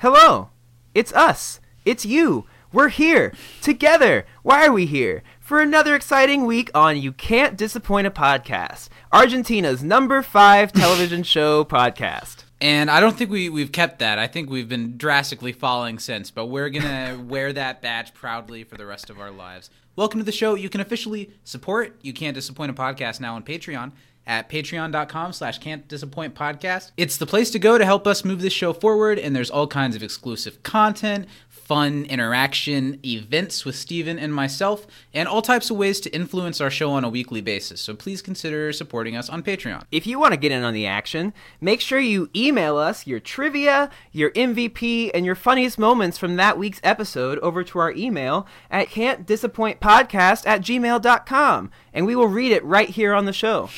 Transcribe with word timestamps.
Hello. 0.00 0.48
It's 0.94 1.12
us. 1.12 1.60
It's 1.84 2.06
you. 2.06 2.46
We're 2.72 2.88
here. 2.88 3.34
Together. 3.60 4.24
Why 4.42 4.64
are 4.64 4.72
we 4.72 4.86
here? 4.86 5.22
For 5.40 5.60
another 5.60 5.94
exciting 5.94 6.46
week 6.46 6.70
on 6.74 6.96
You 6.96 7.12
Can't 7.12 7.54
Disappoint 7.54 8.06
a 8.06 8.10
Podcast, 8.10 8.88
Argentina's 9.12 9.82
number 9.82 10.22
five 10.22 10.72
television 10.72 11.22
show 11.22 11.66
podcast. 11.66 12.44
And 12.62 12.90
I 12.90 12.98
don't 13.00 13.14
think 13.14 13.30
we, 13.30 13.50
we've 13.50 13.72
kept 13.72 13.98
that. 13.98 14.18
I 14.18 14.26
think 14.26 14.48
we've 14.48 14.70
been 14.70 14.96
drastically 14.96 15.52
falling 15.52 15.98
since, 15.98 16.30
but 16.30 16.46
we're 16.46 16.70
going 16.70 16.82
to 17.18 17.22
wear 17.22 17.52
that 17.52 17.82
badge 17.82 18.14
proudly 18.14 18.64
for 18.64 18.78
the 18.78 18.86
rest 18.86 19.10
of 19.10 19.20
our 19.20 19.30
lives. 19.30 19.68
Welcome 19.96 20.20
to 20.20 20.24
the 20.24 20.32
show. 20.32 20.54
You 20.54 20.70
can 20.70 20.80
officially 20.80 21.30
support 21.44 21.98
You 22.00 22.14
Can't 22.14 22.34
Disappoint 22.34 22.70
a 22.70 22.74
Podcast 22.74 23.20
now 23.20 23.34
on 23.34 23.42
Patreon 23.42 23.92
at 24.30 24.48
patreon.com 24.48 25.32
slash 25.32 25.58
can't 25.58 25.88
disappoint 25.88 26.36
podcast. 26.36 26.92
It's 26.96 27.16
the 27.16 27.26
place 27.26 27.50
to 27.50 27.58
go 27.58 27.76
to 27.76 27.84
help 27.84 28.06
us 28.06 28.24
move 28.24 28.40
this 28.40 28.52
show 28.52 28.72
forward, 28.72 29.18
and 29.18 29.34
there's 29.34 29.50
all 29.50 29.66
kinds 29.66 29.96
of 29.96 30.04
exclusive 30.04 30.62
content, 30.62 31.26
fun 31.48 32.04
interaction, 32.04 33.00
events 33.04 33.64
with 33.64 33.74
Steven 33.74 34.20
and 34.20 34.32
myself, 34.32 34.86
and 35.12 35.28
all 35.28 35.42
types 35.42 35.68
of 35.68 35.76
ways 35.76 35.98
to 36.00 36.14
influence 36.14 36.60
our 36.60 36.70
show 36.70 36.92
on 36.92 37.02
a 37.02 37.08
weekly 37.08 37.40
basis. 37.40 37.80
So 37.80 37.92
please 37.92 38.22
consider 38.22 38.72
supporting 38.72 39.16
us 39.16 39.28
on 39.28 39.42
Patreon. 39.42 39.82
If 39.90 40.06
you 40.06 40.20
want 40.20 40.32
to 40.32 40.38
get 40.38 40.52
in 40.52 40.62
on 40.62 40.74
the 40.74 40.86
action, 40.86 41.34
make 41.60 41.80
sure 41.80 41.98
you 41.98 42.30
email 42.34 42.76
us 42.76 43.08
your 43.08 43.18
trivia, 43.18 43.90
your 44.12 44.30
MVP, 44.30 45.10
and 45.12 45.26
your 45.26 45.34
funniest 45.34 45.76
moments 45.76 46.18
from 46.18 46.36
that 46.36 46.56
week's 46.56 46.80
episode 46.84 47.40
over 47.40 47.64
to 47.64 47.80
our 47.80 47.90
email 47.92 48.46
at 48.70 48.90
can'tdisappointpodcast 48.90 50.46
at 50.46 50.60
gmail.com, 50.60 51.70
and 51.92 52.06
we 52.06 52.14
will 52.14 52.28
read 52.28 52.52
it 52.52 52.64
right 52.64 52.90
here 52.90 53.12
on 53.12 53.24
the 53.24 53.32
show. 53.32 53.68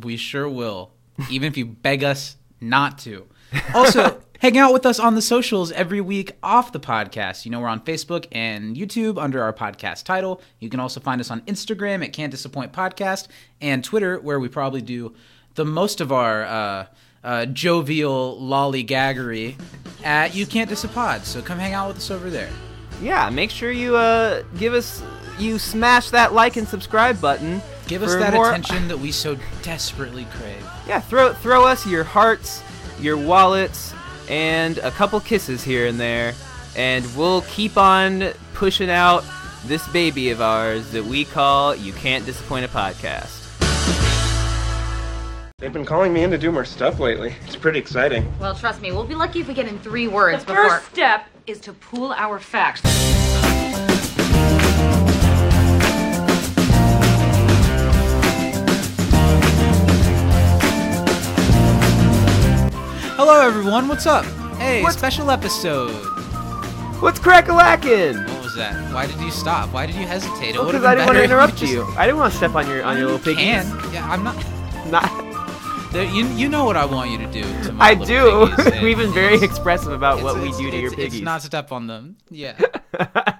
We 0.00 0.16
sure 0.16 0.48
will, 0.48 0.92
even 1.30 1.48
if 1.48 1.56
you 1.56 1.66
beg 1.66 2.04
us 2.04 2.36
not 2.60 2.98
to. 3.00 3.26
Also, 3.74 4.20
hang 4.40 4.58
out 4.58 4.72
with 4.72 4.84
us 4.84 4.98
on 4.98 5.14
the 5.14 5.22
socials 5.22 5.70
every 5.72 6.00
week 6.00 6.32
off 6.42 6.72
the 6.72 6.80
podcast. 6.80 7.44
You 7.44 7.50
know, 7.52 7.60
we're 7.60 7.68
on 7.68 7.80
Facebook 7.80 8.26
and 8.32 8.76
YouTube 8.76 9.22
under 9.22 9.42
our 9.42 9.52
podcast 9.52 10.04
title. 10.04 10.42
You 10.58 10.68
can 10.68 10.80
also 10.80 11.00
find 11.00 11.20
us 11.20 11.30
on 11.30 11.40
Instagram 11.42 12.04
at 12.04 12.12
Can't 12.12 12.30
Disappoint 12.30 12.72
Podcast 12.72 13.28
and 13.60 13.84
Twitter, 13.84 14.18
where 14.18 14.40
we 14.40 14.48
probably 14.48 14.82
do 14.82 15.14
the 15.54 15.64
most 15.64 16.00
of 16.00 16.12
our 16.12 16.44
uh, 16.44 16.86
uh, 17.24 17.46
jovial 17.46 18.38
lollygaggery 18.40 19.56
at 20.04 20.34
You 20.34 20.44
Can't 20.44 20.68
Disappoint. 20.68 21.24
So 21.24 21.40
come 21.40 21.58
hang 21.58 21.72
out 21.72 21.88
with 21.88 21.98
us 21.98 22.10
over 22.10 22.28
there. 22.28 22.50
Yeah, 23.00 23.28
make 23.30 23.50
sure 23.50 23.70
you 23.70 23.96
uh, 23.96 24.42
give 24.58 24.74
us, 24.74 25.02
you 25.38 25.58
smash 25.58 26.10
that 26.10 26.32
like 26.32 26.56
and 26.56 26.66
subscribe 26.66 27.20
button. 27.20 27.62
Give 27.86 28.02
us 28.02 28.14
that 28.16 28.34
more- 28.34 28.48
attention 28.48 28.88
that 28.88 28.98
we 28.98 29.12
so 29.12 29.36
desperately 29.62 30.26
crave. 30.32 30.64
Yeah, 30.88 31.00
throw 31.00 31.32
throw 31.32 31.64
us 31.66 31.86
your 31.86 32.04
hearts, 32.04 32.62
your 33.00 33.16
wallets, 33.16 33.94
and 34.28 34.78
a 34.78 34.90
couple 34.90 35.20
kisses 35.20 35.62
here 35.62 35.86
and 35.86 35.98
there, 36.00 36.34
and 36.76 37.04
we'll 37.16 37.42
keep 37.42 37.76
on 37.76 38.32
pushing 38.54 38.90
out 38.90 39.24
this 39.66 39.86
baby 39.88 40.30
of 40.30 40.40
ours 40.40 40.90
that 40.92 41.04
we 41.04 41.24
call 41.24 41.74
You 41.74 41.92
Can't 41.92 42.24
Disappoint 42.26 42.64
a 42.64 42.68
Podcast. 42.68 43.42
They've 45.58 45.72
been 45.72 45.86
calling 45.86 46.12
me 46.12 46.22
in 46.22 46.30
to 46.32 46.38
do 46.38 46.52
more 46.52 46.64
stuff 46.66 47.00
lately. 47.00 47.34
It's 47.46 47.56
pretty 47.56 47.78
exciting. 47.78 48.30
Well, 48.38 48.54
trust 48.54 48.80
me, 48.82 48.92
we'll 48.92 49.04
be 49.04 49.14
lucky 49.14 49.40
if 49.40 49.48
we 49.48 49.54
get 49.54 49.66
in 49.66 49.78
three 49.78 50.06
words 50.06 50.44
The 50.44 50.52
before. 50.52 50.68
first 50.70 50.86
step 50.92 51.26
is 51.46 51.60
to 51.60 51.72
pool 51.72 52.12
our 52.12 52.38
facts. 52.38 52.82
Hello, 63.16 63.40
everyone. 63.40 63.88
What's 63.88 64.06
up? 64.06 64.24
Hey, 64.58 64.82
What- 64.82 64.92
special 64.92 65.30
episode. 65.30 65.90
What's 67.00 67.18
crack-a-lackin'? 67.18 68.26
What 68.28 68.42
was 68.42 68.54
that? 68.56 68.74
Why 68.92 69.06
did 69.06 69.20
you 69.20 69.30
stop? 69.30 69.70
Why 69.72 69.86
did 69.86 69.94
you 69.96 70.06
hesitate? 70.06 70.54
It 70.54 70.58
Well, 70.58 70.66
because 70.66 70.84
I 70.84 70.94
didn't 70.94 71.06
want 71.06 71.16
to 71.18 71.24
if 71.24 71.30
interrupt 71.30 71.56
just- 71.56 71.72
you. 71.72 71.86
I 71.96 72.06
didn't 72.06 72.18
want 72.18 72.32
to 72.32 72.36
step 72.38 72.54
on 72.54 72.66
your 72.68 72.82
on 72.84 72.96
your 72.96 73.08
You 73.08 73.14
little 73.16 73.34
piggies. 73.34 73.44
can. 73.44 73.92
Yeah, 73.92 74.10
I'm 74.10 74.22
not. 74.24 74.36
Not, 74.90 75.10
there- 75.92 76.04
You, 76.04 76.26
you 76.28 76.48
know 76.48 76.64
what 76.64 76.76
I 76.76 76.84
want 76.84 77.10
you 77.10 77.18
to 77.18 77.26
do 77.26 77.42
to 77.64 77.72
my 77.72 77.90
I 77.90 77.94
little 77.94 78.46
do. 78.46 78.54
piggies, 78.56 78.72
and 78.72 78.82
We've 78.86 78.96
been 78.98 79.12
very 79.12 79.34
it's- 79.34 79.42
expressive 79.50 79.92
about 79.92 80.22
what 80.22 80.36
we 80.36 80.42
it's- 80.48 80.58
do 80.58 80.70
to 80.70 80.76
your 80.76 80.86
it's- 80.92 80.94
piggies. 80.94 81.14
It's 81.20 81.24
not 81.24 81.42
step 81.42 81.72
on 81.72 81.86
them. 81.88 82.16
Yeah. 82.30 82.54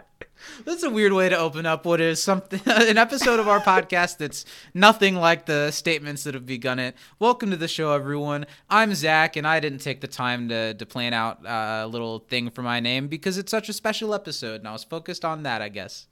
That's 0.65 0.83
a 0.83 0.91
weird 0.91 1.12
way 1.12 1.28
to 1.28 1.37
open 1.37 1.67
up 1.67 1.84
what 1.84 2.00
is 2.00 2.22
something 2.22 2.61
an 2.67 2.97
episode 2.99 3.41
of 3.41 3.49
our 3.49 3.61
podcast 3.61 4.19
that's 4.19 4.44
nothing 4.72 5.17
like 5.17 5.47
the 5.47 5.71
statements 5.71 6.25
that 6.25 6.34
have 6.34 6.47
begun 6.47 6.78
it. 6.78 6.97
Welcome 7.19 7.50
to 7.50 7.56
the 7.56 7.69
show, 7.69 7.93
everyone. 7.93 8.47
I'm 8.71 8.94
Zach, 8.94 9.37
and 9.37 9.47
I 9.47 9.61
didn't 9.61 9.81
take 9.81 10.00
the 10.00 10.06
time 10.06 10.49
to 10.49 10.75
to 10.75 10.87
plan 10.87 11.12
out 11.12 11.44
uh, 11.44 11.83
a 11.84 11.87
little 11.87 12.21
thing 12.21 12.50
for 12.50 12.62
my 12.62 12.81
name 12.81 13.09
because 13.09 13.37
it's 13.39 13.50
such 13.50 13.69
a 13.69 13.72
special 13.72 14.15
episode, 14.15 14.61
and 14.61 14.69
I 14.69 14.72
was 14.72 14.84
focused 14.84 15.25
on 15.25 15.43
that, 15.43 15.61
I 15.61 15.69
guess. 15.69 16.06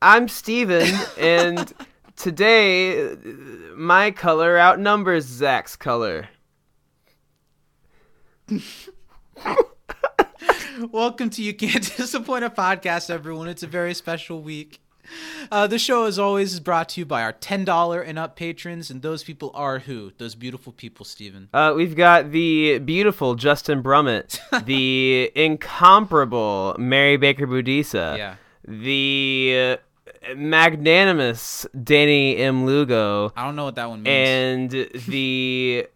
I'm 0.00 0.28
Steven, 0.28 0.94
and 1.18 1.72
today 2.16 3.16
my 3.74 4.10
color 4.10 4.56
outnumbers 4.58 5.24
Zach's 5.24 5.74
color. 5.74 6.28
Welcome 10.92 11.30
to 11.30 11.42
You 11.42 11.52
Can't 11.54 11.82
Disappoint 11.96 12.44
a 12.44 12.50
Podcast, 12.50 13.10
everyone. 13.10 13.48
It's 13.48 13.62
a 13.62 13.66
very 13.66 13.94
special 13.94 14.40
week. 14.42 14.80
Uh, 15.50 15.66
the 15.66 15.78
show, 15.78 16.04
as 16.04 16.18
always, 16.18 16.52
is 16.52 16.60
brought 16.60 16.90
to 16.90 17.00
you 17.00 17.06
by 17.06 17.22
our 17.22 17.32
$10 17.32 18.06
and 18.06 18.18
up 18.18 18.36
patrons, 18.36 18.90
and 18.90 19.00
those 19.02 19.24
people 19.24 19.50
are 19.54 19.80
who? 19.80 20.12
Those 20.18 20.34
beautiful 20.34 20.72
people, 20.72 21.04
Steven. 21.04 21.48
Uh, 21.52 21.72
we've 21.74 21.96
got 21.96 22.30
the 22.30 22.78
beautiful 22.78 23.34
Justin 23.34 23.82
Brummett, 23.82 24.38
the 24.66 25.32
incomparable 25.34 26.76
Mary 26.78 27.16
Baker 27.16 27.46
Budisa, 27.46 28.16
Yeah. 28.18 28.34
the 28.66 29.78
magnanimous 30.36 31.66
Danny 31.82 32.36
M. 32.36 32.66
Lugo, 32.66 33.32
I 33.34 33.44
don't 33.44 33.56
know 33.56 33.64
what 33.64 33.76
that 33.76 33.88
one 33.88 34.02
means. 34.02 34.74
and 34.74 34.88
the 35.06 35.86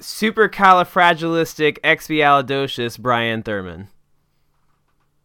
supercalifragilisticexpialidocious 0.00 2.98
Brian 2.98 3.42
Thurman. 3.42 3.88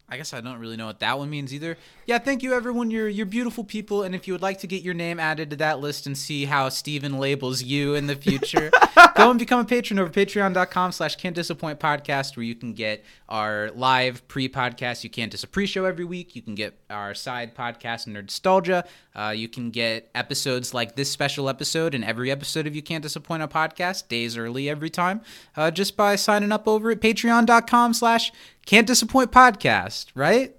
I 0.08 0.18
guess 0.18 0.34
I 0.34 0.40
don't 0.42 0.58
really 0.58 0.76
know 0.76 0.86
what 0.86 1.00
that 1.00 1.18
one 1.18 1.30
means 1.30 1.54
either. 1.54 1.78
Yeah, 2.06 2.18
thank 2.18 2.42
you 2.42 2.52
everyone. 2.52 2.90
You're 2.90 3.08
you're 3.08 3.24
beautiful 3.24 3.64
people, 3.64 4.02
and 4.02 4.14
if 4.14 4.28
you 4.28 4.34
would 4.34 4.42
like 4.42 4.58
to 4.60 4.66
get 4.66 4.82
your 4.82 4.92
name 4.92 5.18
added 5.18 5.50
to 5.50 5.56
that 5.56 5.80
list 5.80 6.06
and 6.06 6.16
see 6.16 6.44
how 6.44 6.68
Steven 6.68 7.18
labels 7.18 7.62
you 7.62 7.94
in 7.94 8.06
the 8.06 8.14
future, 8.14 8.70
go 9.16 9.30
and 9.30 9.38
become 9.38 9.60
a 9.60 9.64
patron 9.64 9.98
over 9.98 10.10
patreon.com 10.10 10.92
slash 10.92 11.16
can't 11.16 11.34
disappoint 11.34 11.80
podcast 11.80 12.36
where 12.36 12.44
you 12.44 12.54
can 12.54 12.74
get 12.74 13.02
our 13.30 13.70
live 13.74 14.26
pre-podcast. 14.28 15.04
You 15.04 15.10
can't 15.10 15.30
dis 15.30 15.42
a 15.42 15.48
pre-show 15.48 15.86
every 15.86 16.04
week. 16.04 16.36
You 16.36 16.42
can 16.42 16.54
get 16.54 16.78
our 16.90 17.14
side 17.14 17.54
podcast 17.54 18.06
Nerd 18.06 18.24
Nostalgia. 18.24 18.84
Uh, 19.16 19.32
you 19.34 19.48
can 19.48 19.70
get 19.70 20.10
episodes 20.14 20.74
like 20.74 20.96
this 20.96 21.10
special 21.10 21.48
episode 21.48 21.94
and 21.94 22.04
every 22.04 22.30
episode 22.30 22.66
of 22.66 22.74
You 22.74 22.82
Can't 22.82 23.02
Disappoint 23.02 23.42
a 23.42 23.48
Podcast 23.48 24.08
days 24.08 24.36
early 24.36 24.68
every 24.68 24.90
time 24.90 25.20
uh, 25.56 25.70
just 25.70 25.96
by 25.96 26.16
signing 26.16 26.50
up 26.52 26.66
over 26.66 26.90
at 26.90 27.00
patreon.com 27.00 27.94
slash 27.94 28.32
can't 28.66 28.86
disappoint 28.86 29.30
podcast, 29.32 30.06
right? 30.14 30.54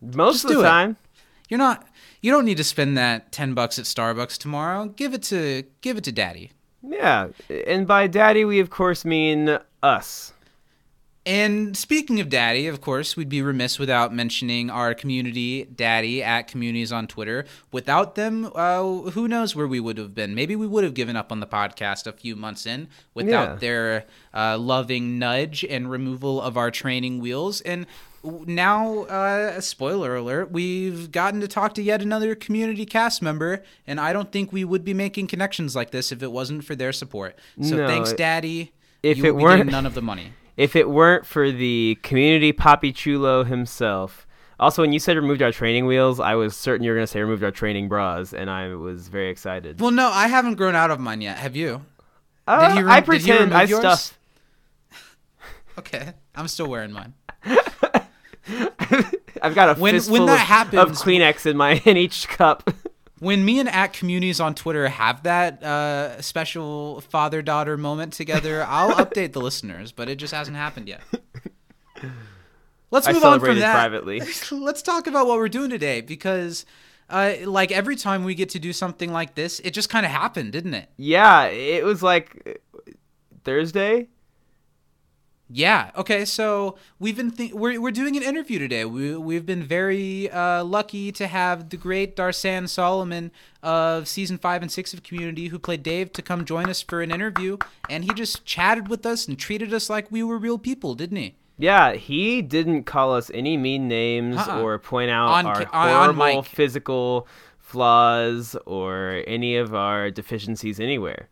Most 0.00 0.34
Just 0.34 0.44
of 0.44 0.48
the 0.50 0.54
do 0.56 0.60
it. 0.60 0.64
time. 0.64 0.96
You're 1.48 1.58
not 1.58 1.86
you 2.20 2.30
don't 2.30 2.44
need 2.44 2.56
to 2.56 2.64
spend 2.64 2.96
that 2.96 3.32
10 3.32 3.54
bucks 3.54 3.78
at 3.78 3.84
Starbucks 3.84 4.38
tomorrow. 4.38 4.86
Give 4.86 5.12
it 5.14 5.22
to 5.24 5.64
give 5.80 5.96
it 5.96 6.04
to 6.04 6.12
daddy. 6.12 6.52
Yeah, 6.82 7.28
and 7.66 7.86
by 7.86 8.06
daddy 8.08 8.44
we 8.44 8.58
of 8.60 8.70
course 8.70 9.04
mean 9.04 9.58
us. 9.82 10.31
And 11.24 11.76
speaking 11.76 12.18
of 12.18 12.28
daddy, 12.28 12.66
of 12.66 12.80
course, 12.80 13.16
we'd 13.16 13.28
be 13.28 13.42
remiss 13.42 13.78
without 13.78 14.12
mentioning 14.12 14.70
our 14.70 14.92
community 14.92 15.64
daddy 15.64 16.20
at 16.20 16.48
communities 16.48 16.90
on 16.90 17.06
Twitter. 17.06 17.44
Without 17.70 18.16
them, 18.16 18.50
uh, 18.56 18.82
who 18.82 19.28
knows 19.28 19.54
where 19.54 19.68
we 19.68 19.78
would 19.78 19.98
have 19.98 20.16
been? 20.16 20.34
Maybe 20.34 20.56
we 20.56 20.66
would 20.66 20.82
have 20.82 20.94
given 20.94 21.14
up 21.14 21.30
on 21.30 21.38
the 21.38 21.46
podcast 21.46 22.08
a 22.08 22.12
few 22.12 22.34
months 22.34 22.66
in 22.66 22.88
without 23.14 23.50
Yeah. 23.50 23.54
their 23.56 24.04
uh, 24.34 24.58
loving 24.58 25.20
nudge 25.20 25.64
and 25.64 25.88
removal 25.88 26.40
of 26.40 26.56
our 26.56 26.72
training 26.72 27.20
wheels. 27.20 27.60
And 27.60 27.86
now, 28.24 29.02
uh, 29.04 29.60
spoiler 29.60 30.16
alert, 30.16 30.50
we've 30.50 31.12
gotten 31.12 31.40
to 31.40 31.46
talk 31.46 31.74
to 31.74 31.82
yet 31.82 32.02
another 32.02 32.34
community 32.34 32.84
cast 32.84 33.22
member, 33.22 33.62
and 33.86 34.00
I 34.00 34.12
don't 34.12 34.32
think 34.32 34.52
we 34.52 34.64
would 34.64 34.84
be 34.84 34.94
making 34.94 35.28
connections 35.28 35.76
like 35.76 35.92
this 35.92 36.10
if 36.10 36.20
it 36.20 36.32
wasn't 36.32 36.64
for 36.64 36.74
their 36.74 36.92
support. 36.92 37.36
So 37.60 37.76
No, 37.76 37.86
thanks, 37.86 38.12
Daddy. 38.12 38.72
if 39.04 39.18
you 39.18 39.24
it 39.26 39.30
will 39.30 39.38
be 39.38 39.42
getting 39.44 39.58
weren't- 39.60 39.70
none 39.70 39.86
of 39.86 39.94
the 39.94 40.02
money. 40.02 40.32
If 40.56 40.76
it 40.76 40.90
weren't 40.90 41.24
for 41.26 41.50
the 41.50 41.98
community 42.02 42.52
Papi 42.52 42.94
Chulo 42.94 43.44
himself. 43.44 44.26
Also, 44.60 44.82
when 44.82 44.92
you 44.92 44.98
said 45.00 45.16
removed 45.16 45.42
our 45.42 45.50
training 45.50 45.86
wheels, 45.86 46.20
I 46.20 46.34
was 46.36 46.54
certain 46.54 46.84
you 46.84 46.90
were 46.92 46.96
going 46.96 47.06
to 47.06 47.10
say 47.10 47.20
removed 47.20 47.42
our 47.42 47.50
training 47.50 47.88
bras, 47.88 48.32
and 48.32 48.48
I 48.48 48.74
was 48.76 49.08
very 49.08 49.28
excited. 49.30 49.80
Well, 49.80 49.90
no, 49.90 50.08
I 50.08 50.28
haven't 50.28 50.54
grown 50.54 50.76
out 50.76 50.90
of 50.92 51.00
mine 51.00 51.20
yet. 51.20 51.38
Have 51.38 51.56
you? 51.56 51.84
Uh, 52.46 52.68
did 52.76 52.78
I 52.78 52.82
rem- 52.82 52.86
did 52.86 52.94
he 53.22 53.28
pretend 53.28 53.54
I 53.54 53.62
yours? 53.64 53.80
stuffed. 53.80 54.14
Okay, 55.78 56.12
I'm 56.36 56.48
still 56.48 56.66
wearing 56.68 56.92
mine. 56.92 57.14
I've 59.42 59.54
got 59.54 59.76
a 59.76 59.80
When- 59.80 59.94
fistful 59.94 60.12
when 60.18 60.26
that 60.26 60.34
of, 60.34 60.38
happens- 60.46 61.00
of 61.00 61.06
Kleenex 61.06 61.46
in 61.46 61.56
my 61.56 61.72
in 61.84 61.96
each 61.96 62.28
cup. 62.28 62.70
When 63.22 63.44
me 63.44 63.60
and 63.60 63.68
at 63.68 63.92
communities 63.92 64.40
on 64.40 64.56
Twitter 64.56 64.88
have 64.88 65.22
that 65.22 65.62
uh, 65.62 66.20
special 66.20 67.02
father 67.02 67.40
daughter 67.40 67.76
moment 67.76 68.14
together, 68.14 68.64
I'll 68.68 68.96
update 68.96 69.32
the 69.32 69.40
listeners, 69.40 69.92
but 69.92 70.08
it 70.08 70.16
just 70.16 70.34
hasn't 70.34 70.56
happened 70.56 70.88
yet. 70.88 71.02
let's 72.90 73.06
move 73.06 73.22
on 73.22 73.38
from 73.38 73.60
that. 73.60 73.74
privately. 73.74 74.20
let's 74.50 74.82
talk 74.82 75.06
about 75.06 75.28
what 75.28 75.38
we're 75.38 75.48
doing 75.48 75.70
today 75.70 76.00
because, 76.00 76.66
uh, 77.10 77.34
like 77.44 77.70
every 77.70 77.94
time 77.94 78.24
we 78.24 78.34
get 78.34 78.48
to 78.48 78.58
do 78.58 78.72
something 78.72 79.12
like 79.12 79.36
this, 79.36 79.60
it 79.60 79.70
just 79.70 79.88
kind 79.88 80.04
of 80.04 80.10
happened, 80.10 80.50
didn't 80.50 80.74
it? 80.74 80.88
Yeah, 80.96 81.44
it 81.44 81.84
was 81.84 82.02
like 82.02 82.60
Thursday. 83.44 84.08
Yeah. 85.54 85.90
Okay. 85.96 86.24
So 86.24 86.76
we've 86.98 87.16
been 87.16 87.30
th- 87.30 87.52
we're 87.52 87.78
we're 87.80 87.90
doing 87.90 88.16
an 88.16 88.22
interview 88.22 88.58
today. 88.58 88.86
We 88.86 89.16
we've 89.16 89.44
been 89.44 89.62
very 89.62 90.30
uh, 90.30 90.64
lucky 90.64 91.12
to 91.12 91.26
have 91.26 91.68
the 91.68 91.76
great 91.76 92.16
Darsan 92.16 92.68
Solomon 92.68 93.30
of 93.62 94.08
season 94.08 94.38
five 94.38 94.62
and 94.62 94.72
six 94.72 94.94
of 94.94 95.02
Community, 95.02 95.48
who 95.48 95.58
played 95.58 95.82
Dave, 95.82 96.12
to 96.14 96.22
come 96.22 96.44
join 96.46 96.70
us 96.70 96.80
for 96.80 97.02
an 97.02 97.10
interview, 97.10 97.58
and 97.90 98.04
he 98.04 98.14
just 98.14 98.44
chatted 98.46 98.88
with 98.88 99.04
us 99.04 99.28
and 99.28 99.38
treated 99.38 99.74
us 99.74 99.90
like 99.90 100.10
we 100.10 100.22
were 100.22 100.38
real 100.38 100.58
people, 100.58 100.94
didn't 100.94 101.18
he? 101.18 101.34
Yeah, 101.58 101.92
he 101.92 102.40
didn't 102.40 102.84
call 102.84 103.14
us 103.14 103.30
any 103.34 103.56
mean 103.58 103.86
names 103.88 104.38
Uh-uh. 104.38 104.62
or 104.62 104.78
point 104.78 105.10
out 105.10 105.28
On 105.28 105.46
our 105.46 105.66
on- 105.72 105.88
on 106.08 106.14
horrible 106.14 106.42
physical 106.44 107.28
flaws 107.58 108.56
or 108.64 109.22
any 109.26 109.56
of 109.56 109.74
our 109.74 110.10
deficiencies 110.10 110.80
anywhere. 110.80 111.28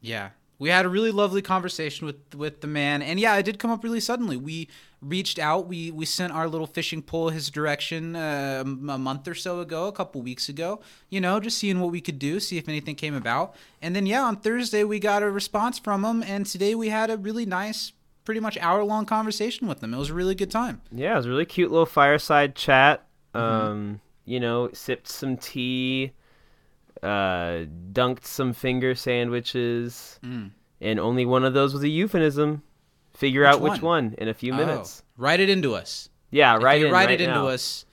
Yeah. 0.00 0.30
We 0.62 0.68
had 0.68 0.86
a 0.86 0.88
really 0.88 1.10
lovely 1.10 1.42
conversation 1.42 2.06
with 2.06 2.36
with 2.36 2.60
the 2.60 2.68
man, 2.68 3.02
and 3.02 3.18
yeah, 3.18 3.36
it 3.36 3.42
did 3.42 3.58
come 3.58 3.72
up 3.72 3.82
really 3.82 3.98
suddenly. 3.98 4.36
We 4.36 4.68
reached 5.00 5.40
out, 5.40 5.66
we 5.66 5.90
we 5.90 6.04
sent 6.04 6.32
our 6.32 6.46
little 6.46 6.68
fishing 6.68 7.02
pole 7.02 7.30
his 7.30 7.50
direction 7.50 8.14
uh, 8.14 8.62
a 8.64 8.64
month 8.96 9.26
or 9.26 9.34
so 9.34 9.58
ago, 9.58 9.88
a 9.88 9.92
couple 9.92 10.22
weeks 10.22 10.48
ago. 10.48 10.80
You 11.10 11.20
know, 11.20 11.40
just 11.40 11.58
seeing 11.58 11.80
what 11.80 11.90
we 11.90 12.00
could 12.00 12.20
do, 12.20 12.38
see 12.38 12.58
if 12.58 12.68
anything 12.68 12.94
came 12.94 13.12
about, 13.12 13.56
and 13.82 13.96
then 13.96 14.06
yeah, 14.06 14.22
on 14.22 14.36
Thursday 14.36 14.84
we 14.84 15.00
got 15.00 15.24
a 15.24 15.30
response 15.32 15.80
from 15.80 16.04
him, 16.04 16.22
and 16.22 16.46
today 16.46 16.76
we 16.76 16.90
had 16.90 17.10
a 17.10 17.16
really 17.16 17.44
nice, 17.44 17.90
pretty 18.24 18.38
much 18.38 18.56
hour 18.58 18.84
long 18.84 19.04
conversation 19.04 19.66
with 19.66 19.82
him. 19.82 19.92
It 19.92 19.98
was 19.98 20.10
a 20.10 20.14
really 20.14 20.36
good 20.36 20.52
time. 20.52 20.80
Yeah, 20.92 21.14
it 21.14 21.16
was 21.16 21.26
a 21.26 21.30
really 21.30 21.44
cute 21.44 21.72
little 21.72 21.86
fireside 21.86 22.54
chat. 22.54 23.04
Mm-hmm. 23.34 23.66
Um, 23.66 24.00
you 24.24 24.38
know, 24.38 24.70
sipped 24.72 25.08
some 25.08 25.36
tea, 25.38 26.12
uh, 27.02 27.64
dunked 27.92 28.24
some 28.24 28.52
finger 28.52 28.94
sandwiches, 28.94 30.18
and 30.22 31.00
only 31.00 31.24
one 31.26 31.44
of 31.44 31.54
those 31.54 31.72
was 31.74 31.82
a 31.82 31.88
euphemism. 31.88 32.62
Figure 33.14 33.42
Mm. 33.42 33.48
Which 33.48 33.54
out 33.54 33.60
which 33.60 33.82
one? 33.82 34.04
one 34.06 34.14
in 34.18 34.28
a 34.28 34.34
few 34.34 34.52
minutes. 34.54 35.02
Oh, 35.04 35.22
write 35.22 35.40
it 35.40 35.50
into 35.50 35.74
us. 35.74 36.08
Yeah, 36.30 36.56
If 36.56 36.80
you 36.80 36.86
in, 36.86 36.92
write 36.92 37.06
right 37.06 37.10
it 37.10 37.20
into 37.20 37.34
now. 37.34 37.48
us. 37.48 37.84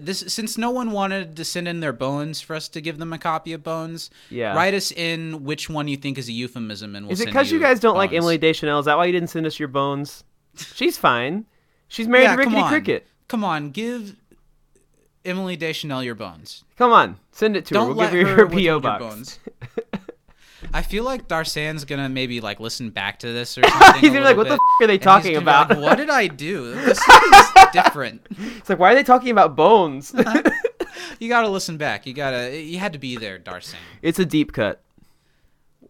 This 0.00 0.20
since 0.26 0.58
no 0.58 0.70
one 0.70 0.90
wanted 0.90 1.36
to 1.36 1.44
send 1.44 1.66
in 1.68 1.78
their 1.80 1.92
bones 1.92 2.40
for 2.40 2.54
us 2.56 2.68
to 2.70 2.80
give 2.80 2.98
them 2.98 3.12
a 3.12 3.18
copy 3.18 3.52
of 3.52 3.62
bones. 3.62 4.10
Yeah. 4.28 4.54
Write 4.54 4.74
us 4.74 4.90
in 4.90 5.44
which 5.44 5.70
one 5.70 5.86
you 5.88 5.96
think 5.96 6.18
is 6.18 6.28
a 6.28 6.32
euphemism, 6.32 6.94
and 6.96 7.06
we'll 7.06 7.12
Is 7.12 7.20
it 7.20 7.26
because 7.26 7.50
you 7.52 7.60
guys 7.60 7.78
don't 7.80 7.96
like. 7.96 8.12
Emily 8.12 8.36
Deschanel? 8.36 8.80
Is 8.80 8.86
that 8.86 8.96
why 8.98 9.06
you 9.06 9.12
didn't 9.12 9.28
send 9.30 9.46
us 9.46 9.58
your 9.58 9.68
bones? 9.68 10.24
She's 10.56 10.98
fine. 10.98 11.46
She's 11.88 12.08
married 12.08 12.24
Yeah, 12.24 12.32
to 12.32 12.38
Rickety 12.38 12.56
come. 12.56 12.68
Cricket. 12.68 13.06
Come 13.28 13.44
on, 13.44 13.70
give 13.70 14.16
Emily 15.24 15.56
Deschanel 15.56 16.02
your 16.02 16.14
bones. 16.16 16.64
Come 16.76 16.92
on, 16.92 17.16
send 17.40 17.56
it 17.56 17.66
to 17.66 17.74
her. 17.74 17.80
Don't 17.80 17.88
We'll 17.88 17.96
let 17.96 18.12
give 18.12 18.28
her 18.28 18.36
her 18.36 18.46
withhold 18.46 18.82
PO 18.84 18.98
box. 18.98 19.38
I 20.74 20.82
feel 20.82 21.04
like 21.04 21.26
Darsan's 21.26 21.84
gonna 21.84 22.08
maybe 22.08 22.40
like 22.40 22.60
listen 22.60 22.90
back 22.90 23.18
to 23.20 23.32
this 23.32 23.56
or 23.58 23.62
something. 23.68 24.00
He's 24.00 24.10
gonna 24.10 24.20
be 24.20 24.24
like, 24.24 24.36
"What 24.36 24.46
the 24.48 24.54
f- 24.54 24.60
are 24.82 24.86
they 24.86 24.98
talking 24.98 25.32
gonna 25.32 25.44
like, 25.46 25.70
about?" 25.70 25.80
what 25.82 25.96
did 25.96 26.10
I 26.10 26.26
do? 26.28 26.74
This 26.84 26.98
is 27.00 27.66
different. 27.72 28.26
It's 28.38 28.68
like, 28.68 28.78
why 28.78 28.92
are 28.92 28.94
they 28.94 29.02
talking 29.02 29.30
about 29.30 29.56
bones? 29.56 30.14
You 31.18 31.28
gotta 31.28 31.48
listen 31.48 31.76
back. 31.76 32.06
You 32.06 32.12
gotta. 32.14 32.60
You 32.60 32.78
had 32.78 32.92
to 32.92 32.98
be 32.98 33.16
there, 33.16 33.38
Darsan. 33.38 33.74
it's 34.02 34.18
a 34.18 34.24
deep 34.24 34.52
cut. 34.52 34.80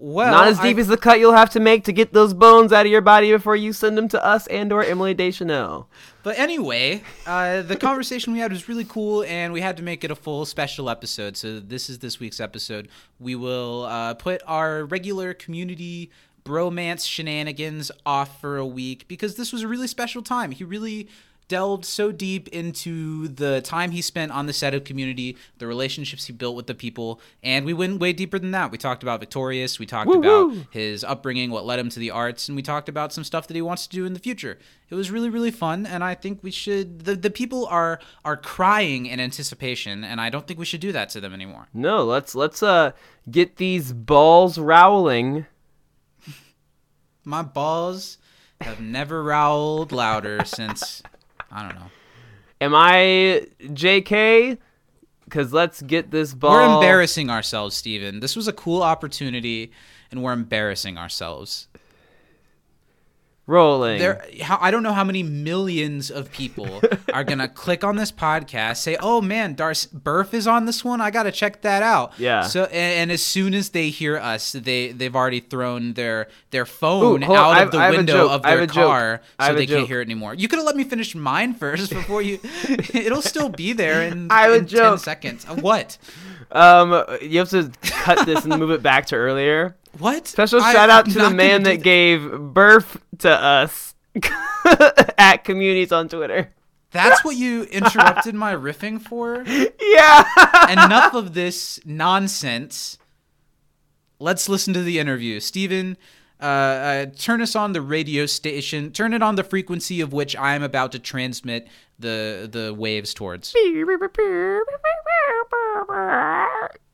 Well, 0.02 0.32
Not 0.32 0.49
as 0.49 0.58
deep 0.58 0.79
I- 0.79 0.81
as 0.81 0.88
the 0.88 0.97
cut 0.97 1.20
you'll 1.20 1.35
have 1.35 1.50
to 1.50 1.61
make 1.61 1.85
to 1.85 1.93
get 1.93 2.14
those 2.14 2.32
bones 2.32 2.73
out 2.73 2.87
of 2.87 2.91
your 2.93 3.02
body 3.02 3.31
before 3.32 3.55
you 3.55 3.75
send 3.75 3.99
them 3.99 4.08
to 4.08 4.25
us 4.25 4.47
and 4.47 4.73
or 4.73 4.82
Emily 4.82 5.12
Deschanel. 5.12 5.91
But 6.23 6.38
anyway, 6.38 7.02
uh, 7.26 7.61
the 7.61 7.76
conversation 7.76 8.32
we 8.32 8.38
had 8.38 8.50
was 8.50 8.67
really 8.67 8.87
cool, 8.87 9.25
and 9.25 9.52
we 9.52 9.61
had 9.61 9.76
to 9.76 9.82
make 9.82 10.02
it 10.02 10.11
a 10.11 10.14
full 10.14 10.47
special 10.47 10.88
episode. 10.88 11.37
So 11.37 11.61
this 11.61 11.91
is 11.91 11.99
this 11.99 12.19
week's 12.19 12.41
episode. 12.41 12.88
We 13.19 13.35
will 13.35 13.85
uh, 13.85 14.14
put 14.14 14.41
our 14.47 14.87
regular 14.87 15.35
community 15.35 16.11
bromance 16.44 17.06
shenanigans 17.06 17.91
off 18.06 18.41
for 18.41 18.56
a 18.56 18.64
week 18.67 19.06
because 19.06 19.35
this 19.35 19.52
was 19.52 19.61
a 19.62 19.69
really 19.69 19.87
special 19.87 20.23
time. 20.23 20.52
He 20.52 20.64
really 20.64 21.08
delved 21.50 21.85
so 21.85 22.12
deep 22.12 22.47
into 22.49 23.26
the 23.26 23.61
time 23.61 23.91
he 23.91 24.00
spent 24.00 24.31
on 24.31 24.47
the 24.47 24.52
set 24.52 24.73
of 24.73 24.85
community 24.85 25.37
the 25.58 25.67
relationships 25.67 26.26
he 26.26 26.32
built 26.32 26.55
with 26.55 26.69
the 26.69 26.75
people 26.76 27.20
and 27.43 27.67
we 27.67 27.75
went 27.75 27.99
way 27.99 28.12
deeper 28.12 28.38
than 28.38 28.52
that. 28.52 28.70
We 28.70 28.79
talked 28.79 29.02
about 29.02 29.19
victorious 29.19 29.81
we 29.81 29.85
talked 29.85 30.14
about 30.14 30.55
his 30.70 31.02
upbringing 31.02 31.50
what 31.50 31.67
led 31.67 31.81
him 31.81 31.88
to 31.91 31.99
the 31.99 32.12
arts 32.12 32.49
and 32.49 32.55
we 32.55 32.62
talked 32.62 32.88
about 32.88 33.12
some 33.12 33.25
stuff 33.25 33.49
that 33.49 33.56
he 33.56 33.62
wants 33.62 33.88
to 33.88 33.97
do 33.97 34.06
in 34.06 34.14
the 34.14 34.20
future. 34.20 34.58
It 34.88 34.94
was 34.94 35.11
really 35.11 35.29
really 35.29 35.50
fun 35.50 35.87
and 35.87 36.05
i 36.05 36.14
think 36.14 36.41
we 36.43 36.52
should 36.52 37.00
the, 37.00 37.17
the 37.17 37.31
people 37.31 37.67
are 37.67 37.99
are 38.25 38.37
crying 38.37 39.06
in 39.06 39.19
anticipation 39.19 40.05
and 40.05 40.20
i 40.20 40.31
don't 40.31 40.47
think 40.47 40.61
we 40.61 40.64
should 40.64 40.81
do 40.81 40.93
that 40.93 41.08
to 41.11 41.20
them 41.20 41.35
anymore. 41.35 41.67
No, 41.75 42.05
let's 42.05 42.37
let's 42.37 42.62
uh 42.62 42.93
get 43.29 43.56
these 43.56 43.93
balls 43.93 44.56
rowling. 44.56 45.47
my 47.25 47.43
balls 47.43 48.19
have 48.61 48.81
never 48.81 49.23
rowled 49.25 49.91
louder 49.91 50.44
since 50.44 51.02
i 51.50 51.62
don't 51.62 51.75
know 51.75 51.91
Am 52.61 52.75
I 52.75 53.47
JK? 53.62 54.58
Cause 55.31 55.52
let's 55.52 55.81
get 55.81 56.11
this 56.11 56.35
ball. 56.35 56.50
We're 56.50 56.75
embarrassing 56.75 57.31
ourselves, 57.31 57.76
Steven. 57.76 58.19
This 58.19 58.35
was 58.35 58.49
a 58.49 58.52
cool 58.52 58.82
opportunity, 58.82 59.70
and 60.11 60.23
we're 60.23 60.32
embarrassing 60.32 60.99
ourselves. 60.99 61.69
Rolling. 63.50 63.99
There, 63.99 64.25
I 64.49 64.70
don't 64.70 64.82
know 64.82 64.93
how 64.93 65.05
many 65.05 65.23
millions 65.23 66.11
of 66.11 66.31
people 66.32 66.81
are 67.12 67.25
gonna 67.25 67.49
click 67.49 67.85
on 67.85 67.97
this 67.97 68.12
podcast, 68.12 68.76
say, 68.79 68.97
"Oh 69.00 69.20
man, 69.20 69.55
Darce 69.56 69.87
Burf 69.93 70.32
is 70.32 70.47
on 70.47 70.64
this 70.67 70.85
one. 70.85 71.00
I 71.00 71.11
gotta 71.11 71.32
check 71.32 71.62
that 71.62 71.82
out." 71.82 72.12
Yeah. 72.19 72.43
So, 72.43 72.64
and, 72.64 72.75
and 72.75 73.12
as 73.12 73.23
soon 73.23 73.52
as 73.55 73.70
they 73.70 73.91
hear 73.91 74.17
us, 74.17 74.52
they 74.52 74.93
they've 74.93 75.14
already 75.14 75.41
thrown 75.41 75.94
their 75.94 76.29
their 76.50 76.64
phone 76.64 77.23
on. 77.25 77.37
out 77.37 77.56
I 77.56 77.62
of 77.62 77.70
the 77.73 77.79
I 77.79 77.91
window 77.91 78.12
joke. 78.29 78.31
of 78.32 78.43
their 78.43 78.67
car, 78.67 79.20
so 79.41 79.55
they 79.55 79.67
can't 79.67 79.87
hear 79.88 80.00
it 80.00 80.05
anymore. 80.06 80.35
You 80.35 80.49
could 80.49 80.58
have 80.58 80.67
let 80.67 80.76
me 80.76 80.85
finish 80.85 81.14
mine 81.14 81.55
first 81.55 81.91
before 81.91 82.23
you. 82.23 82.38
It'll 82.94 83.23
still 83.23 83.49
be 83.49 83.73
there 83.73 84.02
in, 84.02 84.29
I 84.31 84.47
a 84.47 84.52
in 84.52 84.58
ten 84.61 84.69
joke. 84.69 85.00
seconds. 85.00 85.44
Uh, 85.49 85.56
What? 85.56 85.99
Um, 86.52 87.05
you 87.23 87.38
have 87.38 87.50
to 87.50 87.70
cut 87.82 88.26
this 88.26 88.44
and 88.44 88.58
move 88.58 88.70
it 88.70 88.82
back 88.82 89.06
to 89.06 89.17
earlier. 89.17 89.76
What? 89.98 90.26
Special 90.26 90.60
I- 90.60 90.72
shout 90.72 90.90
out 90.90 91.06
I'm 91.06 91.12
to 91.12 91.19
the 91.19 91.31
man 91.31 91.62
do 91.62 91.70
that 91.70 91.82
gave 91.82 92.31
birth 92.38 92.98
to 93.19 93.31
us 93.31 93.94
at 95.19 95.38
communities 95.44 95.92
on 95.92 96.08
Twitter. 96.08 96.52
That's 96.92 97.25
what 97.25 97.37
you 97.37 97.64
interrupted 97.64 98.35
my 98.35 98.54
riffing 98.54 99.00
for? 99.00 99.44
Yeah. 99.80 100.73
Enough 100.73 101.14
of 101.14 101.35
this 101.35 101.80
nonsense. 101.85 102.97
Let's 104.20 104.49
listen 104.49 104.73
to 104.75 104.82
the 104.82 104.99
interview. 105.00 105.40
Steven, 105.40 105.97
uh, 106.40 106.44
uh, 106.44 107.06
turn 107.18 107.42
us 107.42 107.56
on 107.56 107.73
the 107.73 107.82
radio 107.82 108.25
station. 108.26 108.92
Turn 108.92 109.12
it 109.12 109.20
on 109.23 109.35
the 109.35 109.42
frequency 109.42 110.00
of 110.00 110.12
which 110.12 110.37
I 110.37 110.54
am 110.54 110.62
about 110.62 110.92
to 110.92 110.99
transmit 111.00 111.66
the 112.00 112.49
the 112.50 112.75
waves 112.75 113.14
towards. 113.14 113.52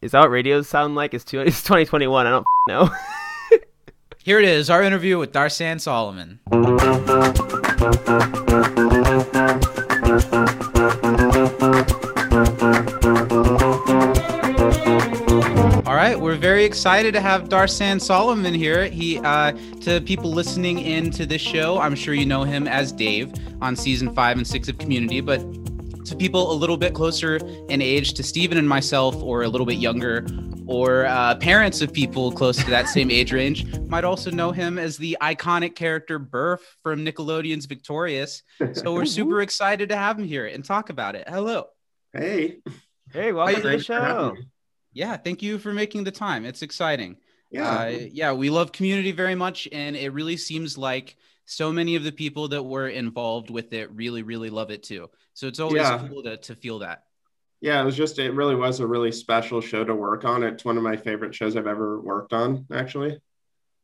Is 0.02 0.12
that 0.12 0.20
what 0.20 0.30
radios 0.30 0.68
sound 0.68 0.94
like? 0.94 1.14
It's, 1.14 1.24
two, 1.24 1.40
it's 1.46 1.62
2021. 1.62 2.26
I 2.26 2.30
don't 2.30 2.46
know. 2.68 2.90
Here 4.24 4.38
it 4.38 4.44
is, 4.44 4.70
our 4.70 4.82
interview 4.82 5.18
with 5.18 5.32
Darsan 5.32 5.80
Solomon. 5.80 6.40
Excited 16.66 17.14
to 17.14 17.20
have 17.20 17.48
Darsan 17.48 18.00
Solomon 18.00 18.52
here. 18.52 18.86
He, 18.86 19.20
uh, 19.20 19.52
to 19.82 20.00
people 20.00 20.32
listening 20.32 20.80
in 20.80 21.12
to 21.12 21.24
this 21.24 21.40
show, 21.40 21.78
I'm 21.78 21.94
sure 21.94 22.12
you 22.12 22.26
know 22.26 22.42
him 22.42 22.66
as 22.66 22.90
Dave 22.90 23.32
on 23.62 23.76
season 23.76 24.12
five 24.12 24.36
and 24.36 24.46
six 24.46 24.68
of 24.68 24.76
Community, 24.76 25.20
but 25.20 25.38
to 26.06 26.16
people 26.16 26.52
a 26.52 26.54
little 26.54 26.76
bit 26.76 26.92
closer 26.92 27.36
in 27.68 27.80
age 27.80 28.14
to 28.14 28.22
Steven 28.22 28.58
and 28.58 28.68
myself, 28.68 29.14
or 29.22 29.44
a 29.44 29.48
little 29.48 29.66
bit 29.66 29.78
younger, 29.78 30.26
or 30.66 31.06
uh, 31.06 31.36
parents 31.36 31.80
of 31.80 31.92
people 31.92 32.32
close 32.32 32.56
to 32.56 32.68
that 32.70 32.88
same 32.88 33.10
age 33.12 33.32
range, 33.32 33.64
might 33.88 34.04
also 34.04 34.30
know 34.32 34.50
him 34.50 34.76
as 34.76 34.96
the 34.96 35.16
iconic 35.22 35.76
character 35.76 36.18
Burf 36.18 36.58
from 36.82 37.04
Nickelodeon's 37.04 37.66
Victorious. 37.66 38.42
So 38.72 38.92
we're 38.92 39.04
super 39.06 39.40
excited 39.40 39.88
to 39.90 39.96
have 39.96 40.18
him 40.18 40.24
here 40.24 40.46
and 40.46 40.64
talk 40.64 40.90
about 40.90 41.14
it. 41.14 41.28
Hello. 41.28 41.66
Hey, 42.12 42.58
hey, 43.12 43.30
welcome 43.30 43.54
to 43.54 43.62
the 43.62 43.68
thanks 43.68 43.86
for 43.86 43.94
having 43.94 44.36
show. 44.36 44.42
Me. 44.96 45.00
Yeah, 45.00 45.16
thank 45.16 45.42
you 45.42 45.58
for 45.58 45.72
making 45.72 46.04
the 46.04 46.10
time. 46.10 46.44
It's 46.44 46.62
exciting. 46.62 47.16
Yeah, 47.50 47.68
Uh, 47.68 47.88
yeah, 48.12 48.32
we 48.32 48.50
love 48.50 48.72
community 48.72 49.12
very 49.12 49.34
much, 49.34 49.68
and 49.72 49.96
it 49.96 50.10
really 50.12 50.36
seems 50.36 50.76
like 50.76 51.16
so 51.44 51.72
many 51.72 51.94
of 51.96 52.02
the 52.04 52.12
people 52.12 52.48
that 52.48 52.62
were 52.62 52.88
involved 52.88 53.50
with 53.50 53.72
it 53.72 53.90
really, 53.92 54.22
really 54.22 54.50
love 54.50 54.70
it 54.70 54.82
too. 54.82 55.10
So 55.34 55.46
it's 55.46 55.60
always 55.60 55.82
Yeah. 55.82 55.98
cool 55.98 56.22
to, 56.24 56.36
to 56.38 56.54
feel 56.56 56.80
that. 56.80 57.04
yeah. 57.60 57.80
It 57.80 57.84
was 57.84 57.96
just, 57.96 58.18
it 58.18 58.32
really 58.32 58.54
was 58.54 58.80
a 58.80 58.86
really 58.86 59.12
special 59.12 59.60
show 59.60 59.84
to 59.84 59.94
work 59.94 60.24
on. 60.24 60.42
It's 60.42 60.64
one 60.64 60.76
of 60.76 60.82
my 60.82 60.96
favorite 60.96 61.34
shows 61.34 61.56
I've 61.56 61.66
ever 61.66 62.00
worked 62.00 62.32
on, 62.32 62.66
actually. 62.72 63.18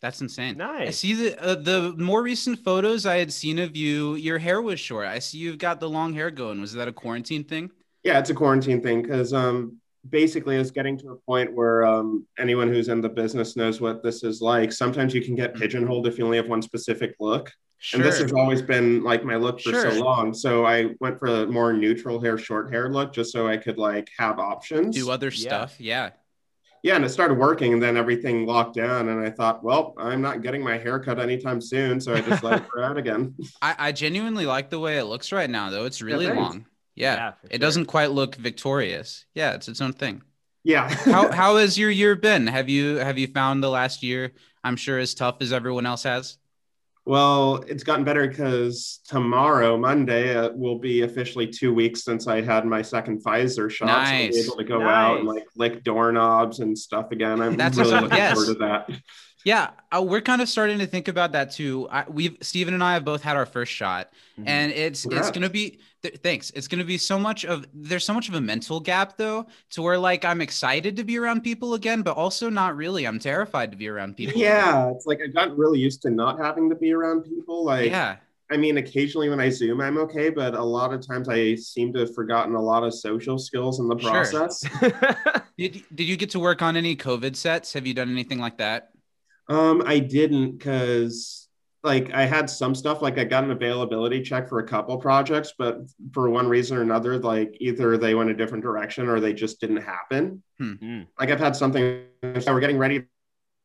That's 0.00 0.20
insane. 0.20 0.56
Nice. 0.58 0.88
I 0.88 0.90
see 0.90 1.14
the 1.14 1.40
uh, 1.40 1.54
the 1.54 1.94
more 1.96 2.22
recent 2.22 2.58
photos 2.64 3.06
I 3.06 3.18
had 3.18 3.32
seen 3.32 3.58
of 3.60 3.76
you. 3.76 4.16
Your 4.16 4.38
hair 4.38 4.60
was 4.60 4.80
short. 4.80 5.06
I 5.06 5.20
see 5.20 5.38
you've 5.38 5.58
got 5.58 5.78
the 5.78 5.88
long 5.88 6.12
hair 6.14 6.30
going. 6.30 6.60
Was 6.60 6.72
that 6.72 6.88
a 6.88 6.92
quarantine 6.92 7.44
thing? 7.44 7.70
Yeah, 8.02 8.18
it's 8.18 8.30
a 8.30 8.34
quarantine 8.34 8.82
thing 8.82 9.02
because 9.02 9.32
um, 9.32 9.80
basically 10.08 10.56
it's 10.56 10.70
getting 10.70 10.98
to 10.98 11.10
a 11.10 11.16
point 11.16 11.52
where 11.52 11.84
um, 11.84 12.26
anyone 12.38 12.68
who's 12.68 12.88
in 12.88 13.00
the 13.00 13.08
business 13.08 13.56
knows 13.56 13.80
what 13.80 14.02
this 14.02 14.24
is 14.24 14.40
like. 14.40 14.72
Sometimes 14.72 15.14
you 15.14 15.22
can 15.22 15.34
get 15.34 15.54
pigeonholed 15.54 16.06
if 16.06 16.18
you 16.18 16.24
only 16.24 16.36
have 16.38 16.48
one 16.48 16.62
specific 16.62 17.14
look. 17.20 17.52
Sure. 17.78 17.98
And 18.00 18.08
this 18.08 18.20
has 18.20 18.32
always 18.32 18.62
been 18.62 19.02
like 19.02 19.24
my 19.24 19.34
look 19.36 19.60
for 19.60 19.70
Sure. 19.70 19.90
so 19.90 20.04
long. 20.04 20.32
So 20.34 20.64
I 20.64 20.90
went 21.00 21.18
for 21.18 21.26
a 21.26 21.46
more 21.46 21.72
neutral 21.72 22.20
hair, 22.20 22.38
short 22.38 22.72
hair 22.72 22.88
look 22.90 23.12
just 23.12 23.32
so 23.32 23.48
I 23.48 23.56
could 23.56 23.76
like 23.78 24.08
have 24.18 24.38
options. 24.38 24.94
do 24.94 25.10
other 25.10 25.32
stuff. 25.32 25.80
Yeah. 25.80 26.10
yeah, 26.84 26.94
and 26.96 27.04
it 27.04 27.08
started 27.08 27.38
working, 27.38 27.72
and 27.72 27.82
then 27.82 27.96
everything 27.96 28.46
locked 28.46 28.74
down, 28.76 29.08
and 29.08 29.20
I 29.24 29.30
thought, 29.30 29.64
well, 29.64 29.94
I'm 29.98 30.20
not 30.22 30.42
getting 30.42 30.62
my 30.62 30.78
hair 30.78 30.98
cut 31.00 31.18
anytime 31.20 31.60
soon, 31.60 32.00
so 32.00 32.14
I 32.14 32.20
just 32.20 32.42
let 32.44 32.62
it 32.62 32.68
grow 32.70 32.84
out 32.84 32.98
again. 32.98 33.34
I, 33.60 33.74
I 33.78 33.92
genuinely 33.92 34.46
like 34.46 34.70
the 34.70 34.78
way 34.80 34.98
it 34.98 35.04
looks 35.04 35.32
right 35.32 35.50
now, 35.50 35.70
though. 35.70 35.84
It's 35.84 36.02
really 36.02 36.26
thanks. 36.26 36.40
long. 36.40 36.66
Yeah. 36.94 37.14
Yeah, 37.14 37.32
it 37.44 37.50
sure. 37.52 37.58
doesn't 37.58 37.86
quite 37.86 38.10
look 38.10 38.34
victorious. 38.36 39.24
Yeah, 39.34 39.52
it's 39.52 39.68
its 39.68 39.80
own 39.80 39.92
thing. 39.92 40.22
Yeah. 40.64 40.88
How 40.88 41.30
how 41.40 41.56
has 41.56 41.78
your 41.78 41.90
year 41.90 42.14
been? 42.14 42.46
Have 42.46 42.68
you 42.68 42.96
have 42.96 43.18
you 43.18 43.26
found 43.28 43.62
the 43.62 43.70
last 43.70 44.02
year? 44.02 44.32
I'm 44.64 44.76
sure 44.76 44.98
as 44.98 45.14
tough 45.14 45.36
as 45.40 45.52
everyone 45.52 45.86
else 45.86 46.04
has. 46.04 46.38
Well, 47.04 47.64
it's 47.66 47.82
gotten 47.82 48.04
better 48.04 48.28
because 48.28 49.00
tomorrow, 49.08 49.76
Monday, 49.76 50.36
uh, 50.36 50.50
will 50.52 50.78
be 50.78 51.00
officially 51.02 51.48
two 51.48 51.74
weeks 51.74 52.04
since 52.04 52.28
I 52.28 52.42
had 52.42 52.64
my 52.64 52.80
second 52.80 53.24
Pfizer 53.24 53.68
shot. 53.68 53.88
So 53.88 53.92
I'll 53.92 54.18
be 54.20 54.26
Nice. 54.28 54.46
able 54.46 54.56
to 54.56 54.62
go 54.64 54.82
out 54.82 55.18
and 55.18 55.26
like 55.26 55.42
lick 55.56 55.82
doorknobs 55.82 56.60
and 56.60 56.78
stuff 56.78 57.10
again. 57.10 57.40
I'm 57.40 57.56
That's 57.56 57.76
really 57.76 57.90
looking 58.02 58.16
Yes. 58.18 58.34
forward 58.34 58.52
to 58.52 58.58
that. 58.60 58.90
Yeah, 59.44 59.70
uh, 59.90 60.00
we're 60.00 60.20
kind 60.20 60.40
of 60.40 60.48
starting 60.48 60.78
to 60.78 60.86
think 60.86 61.08
about 61.08 61.32
that 61.32 61.50
too. 61.50 61.88
I, 61.90 62.04
we've 62.08 62.36
Steven 62.40 62.72
and 62.72 62.84
I 62.84 62.94
have 62.94 63.04
both 63.04 63.22
had 63.22 63.36
our 63.36 63.46
first 63.46 63.72
shot, 63.72 64.12
Mhm. 64.38 64.44
and 64.46 64.70
it's 64.70 65.04
it's 65.04 65.32
gonna 65.32 65.50
be 65.50 65.80
th- 66.02 66.18
thanks. 66.18 66.50
It's 66.50 66.68
gonna 66.68 66.84
be 66.84 66.98
so 66.98 67.18
much 67.18 67.44
of 67.44 67.66
there's 67.72 68.04
so 68.04 68.14
much 68.14 68.28
of 68.28 68.34
a 68.34 68.40
mental 68.40 68.80
gap 68.80 69.16
though, 69.16 69.46
to 69.70 69.82
where 69.82 69.98
like 69.98 70.24
I'm 70.24 70.40
excited 70.40 70.96
to 70.96 71.04
be 71.04 71.18
around 71.18 71.42
people 71.42 71.74
again, 71.74 72.02
but 72.02 72.16
also 72.16 72.50
not 72.50 72.76
really. 72.76 73.06
I'm 73.06 73.18
terrified 73.18 73.70
to 73.72 73.76
be 73.76 73.88
around 73.88 74.16
people. 74.16 74.34
again. 74.34 74.44
Yeah, 74.44 74.90
it's 74.90 75.06
like 75.06 75.20
I've 75.24 75.34
gotten 75.34 75.56
really 75.56 75.78
used 75.78 76.02
to 76.02 76.10
not 76.10 76.38
having 76.38 76.68
to 76.70 76.76
be 76.76 76.92
around 76.92 77.22
people. 77.22 77.64
Like, 77.64 77.90
yeah. 77.90 78.16
I 78.50 78.58
mean, 78.58 78.76
occasionally 78.76 79.30
when 79.30 79.40
I 79.40 79.48
Zoom, 79.48 79.80
I'm 79.80 79.96
okay, 79.98 80.28
but 80.28 80.54
a 80.54 80.62
lot 80.62 80.92
of 80.92 81.06
times 81.06 81.28
I 81.28 81.54
seem 81.54 81.92
to 81.94 82.00
have 82.00 82.14
forgotten 82.14 82.54
a 82.54 82.60
lot 82.60 82.82
of 82.82 82.92
social 82.92 83.38
skills 83.38 83.80
in 83.80 83.88
the 83.88 83.96
process. 83.96 84.62
Sure. 84.78 84.92
Did 85.58 85.82
did 85.94 86.04
you 86.04 86.16
get 86.16 86.30
to 86.30 86.40
work 86.40 86.62
on 86.62 86.76
any 86.76 86.96
COVID 86.96 87.36
sets? 87.36 87.74
Have 87.74 87.86
you 87.86 87.92
done 87.92 88.10
anything 88.10 88.38
like 88.38 88.58
that? 88.58 88.90
Um, 89.48 89.82
I 89.84 89.98
didn't 89.98 90.52
because 90.52 91.41
like 91.84 92.12
I 92.12 92.24
had 92.26 92.48
some 92.48 92.74
stuff 92.74 93.02
like 93.02 93.18
I 93.18 93.24
got 93.24 93.44
an 93.44 93.50
availability 93.50 94.22
check 94.22 94.48
for 94.48 94.60
a 94.60 94.66
couple 94.66 94.96
projects, 94.98 95.52
but 95.58 95.78
for 96.12 96.30
one 96.30 96.48
reason 96.48 96.76
or 96.76 96.82
another, 96.82 97.18
like 97.18 97.56
either 97.60 97.96
they 97.98 98.14
went 98.14 98.30
a 98.30 98.34
different 98.34 98.62
direction 98.62 99.08
or 99.08 99.18
they 99.20 99.32
just 99.32 99.60
didn't 99.60 99.78
happen. 99.82 100.42
Mm. 100.60 101.06
Like 101.18 101.30
I've 101.30 101.40
had 101.40 101.56
something 101.56 102.04
we're 102.22 102.60
getting 102.60 102.78
ready, 102.78 103.04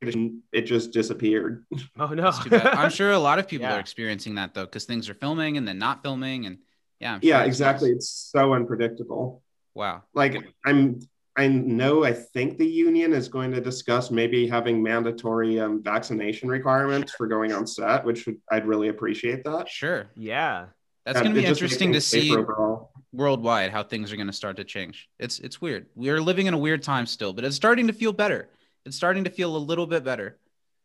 it 0.01 0.61
just 0.63 0.91
disappeared. 0.91 1.65
Oh 1.99 2.07
no. 2.07 2.23
That's 2.23 2.43
too 2.43 2.49
bad. 2.49 2.65
I'm 2.67 2.89
sure 2.91 3.11
a 3.11 3.19
lot 3.19 3.39
of 3.39 3.47
people 3.47 3.67
Yeah. 3.67 3.75
are 3.77 3.79
experiencing 3.79 4.35
that 4.35 4.53
though, 4.53 4.65
because 4.65 4.85
things 4.85 5.09
are 5.09 5.13
filming 5.15 5.57
and 5.57 5.67
then 5.67 5.77
not 5.77 6.01
filming, 6.03 6.45
and 6.45 6.57
yeah. 6.99 7.15
I'm 7.15 7.21
sure 7.21 7.29
Yeah, 7.29 7.35
it's- 7.41 7.47
exactly. 7.49 7.91
It's 7.91 8.09
so 8.09 8.53
unpredictable. 8.53 9.43
Wow. 9.75 10.03
Like 10.15 10.35
I'm 10.65 10.99
I 11.37 11.47
know 11.47 12.03
I 12.03 12.13
think 12.13 12.57
the 12.57 12.65
union 12.65 13.13
is 13.13 13.27
going 13.29 13.51
to 13.51 13.61
discuss 13.61 14.09
maybe 14.09 14.47
having 14.47 14.81
mandatory 14.81 15.59
um, 15.59 15.83
vaccination 15.83 16.49
requirements 16.49 17.13
for 17.13 17.27
going 17.27 17.53
on 17.53 17.67
set, 17.67 18.03
which 18.03 18.25
would, 18.25 18.37
I'd 18.51 18.65
really 18.65 18.87
appreciate 18.87 19.43
that. 19.43 19.69
Sure. 19.69 20.07
yeah. 20.15 20.65
That's 21.05 21.21
gonna 21.21 21.33
be 21.35 21.45
interesting 21.45 21.93
to 21.93 22.01
see 22.01 22.35
overall. 22.35 22.91
worldwide 23.13 23.71
how 23.71 23.81
things 23.81 24.11
are 24.11 24.17
going 24.17 24.27
to 24.27 24.33
start 24.33 24.57
to 24.57 24.65
change. 24.65 25.07
It's 25.19 25.39
it's 25.39 25.61
weird. 25.61 25.85
We 25.95 26.09
are 26.09 26.19
living 26.19 26.47
in 26.47 26.53
a 26.53 26.57
weird 26.57 26.83
time 26.83 27.05
still, 27.05 27.31
but 27.31 27.45
it's 27.45 27.55
starting 27.55 27.87
to 27.87 27.93
feel 27.93 28.11
better. 28.11 28.49
It's 28.85 28.97
starting 28.97 29.23
to 29.23 29.29
feel 29.29 29.55
a 29.55 29.57
little 29.57 29.87
bit 29.87 30.03
better. 30.03 30.37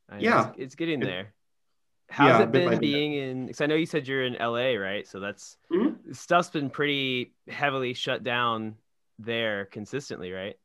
I 0.08 0.18
Yeah. 0.18 0.50
It's, 0.50 0.58
it's 0.58 0.74
getting 0.76 1.02
It- 1.02 1.06
there. 1.06 1.34
How's 2.08 2.28
Yeah, 2.38 2.42
it 2.44 2.52
bit 2.52 2.64
by 2.66 2.70
been 2.72 2.78
bit. 2.78 2.80
being 2.92 3.12
in? 3.14 3.46
Because 3.46 3.62
I 3.62 3.66
know 3.66 3.74
you 3.74 3.86
said 3.86 4.06
you're 4.06 4.22
in 4.24 4.34
LA, 4.38 4.74
right? 4.76 5.08
So 5.08 5.18
that's 5.18 5.56
Mhm. 5.72 6.14
stuff's 6.14 6.50
been 6.50 6.70
pretty 6.70 7.32
heavily 7.48 7.92
shut 7.94 8.22
down 8.22 8.76
there 9.24 9.66
consistently, 9.66 10.32
right? 10.32 10.56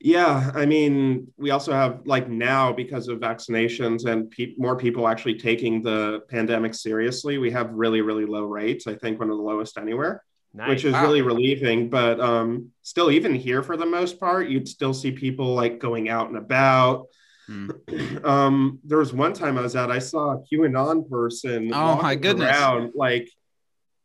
Yeah, 0.00 0.52
I 0.54 0.64
mean, 0.64 1.32
we 1.36 1.50
also 1.50 1.72
have 1.72 2.02
like 2.06 2.28
now 2.28 2.72
because 2.72 3.08
of 3.08 3.18
vaccinations 3.18 4.06
and 4.06 4.30
pe- 4.30 4.54
more 4.56 4.76
people 4.76 5.08
actually 5.08 5.34
taking 5.38 5.82
the 5.82 6.20
pandemic 6.28 6.74
seriously, 6.74 7.38
we 7.38 7.50
have 7.50 7.72
really, 7.72 8.00
really 8.00 8.24
low 8.24 8.44
rates. 8.44 8.86
I 8.86 8.94
think 8.94 9.18
one 9.18 9.28
of 9.28 9.36
the 9.36 9.42
lowest 9.42 9.76
anywhere, 9.76 10.22
Nice. 10.54 10.68
which 10.68 10.84
is 10.84 10.92
Wow. 10.92 11.02
really 11.02 11.22
relieving. 11.22 11.90
But 11.90 12.20
um, 12.20 12.70
still, 12.82 13.10
even 13.10 13.34
here 13.34 13.60
for 13.60 13.76
the 13.76 13.86
most 13.86 14.20
part, 14.20 14.48
you'd 14.48 14.68
still 14.68 14.94
see 14.94 15.10
people 15.10 15.54
like 15.54 15.80
going 15.80 16.08
out 16.08 16.28
and 16.28 16.36
about. 16.38 17.06
Hmm. 17.48 17.70
um, 18.24 18.78
there 18.84 18.98
was 18.98 19.12
one 19.12 19.32
time 19.32 19.58
I 19.58 19.62
was 19.62 19.74
out, 19.74 19.90
I 19.90 19.98
saw 19.98 20.34
a 20.34 20.42
QAnon 20.44 21.10
person. 21.10 21.72
Oh, 21.74 22.00
my 22.00 22.14
goodness. 22.14 22.56
Around, 22.56 22.92
like, 22.94 23.28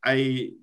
I, 0.04 0.54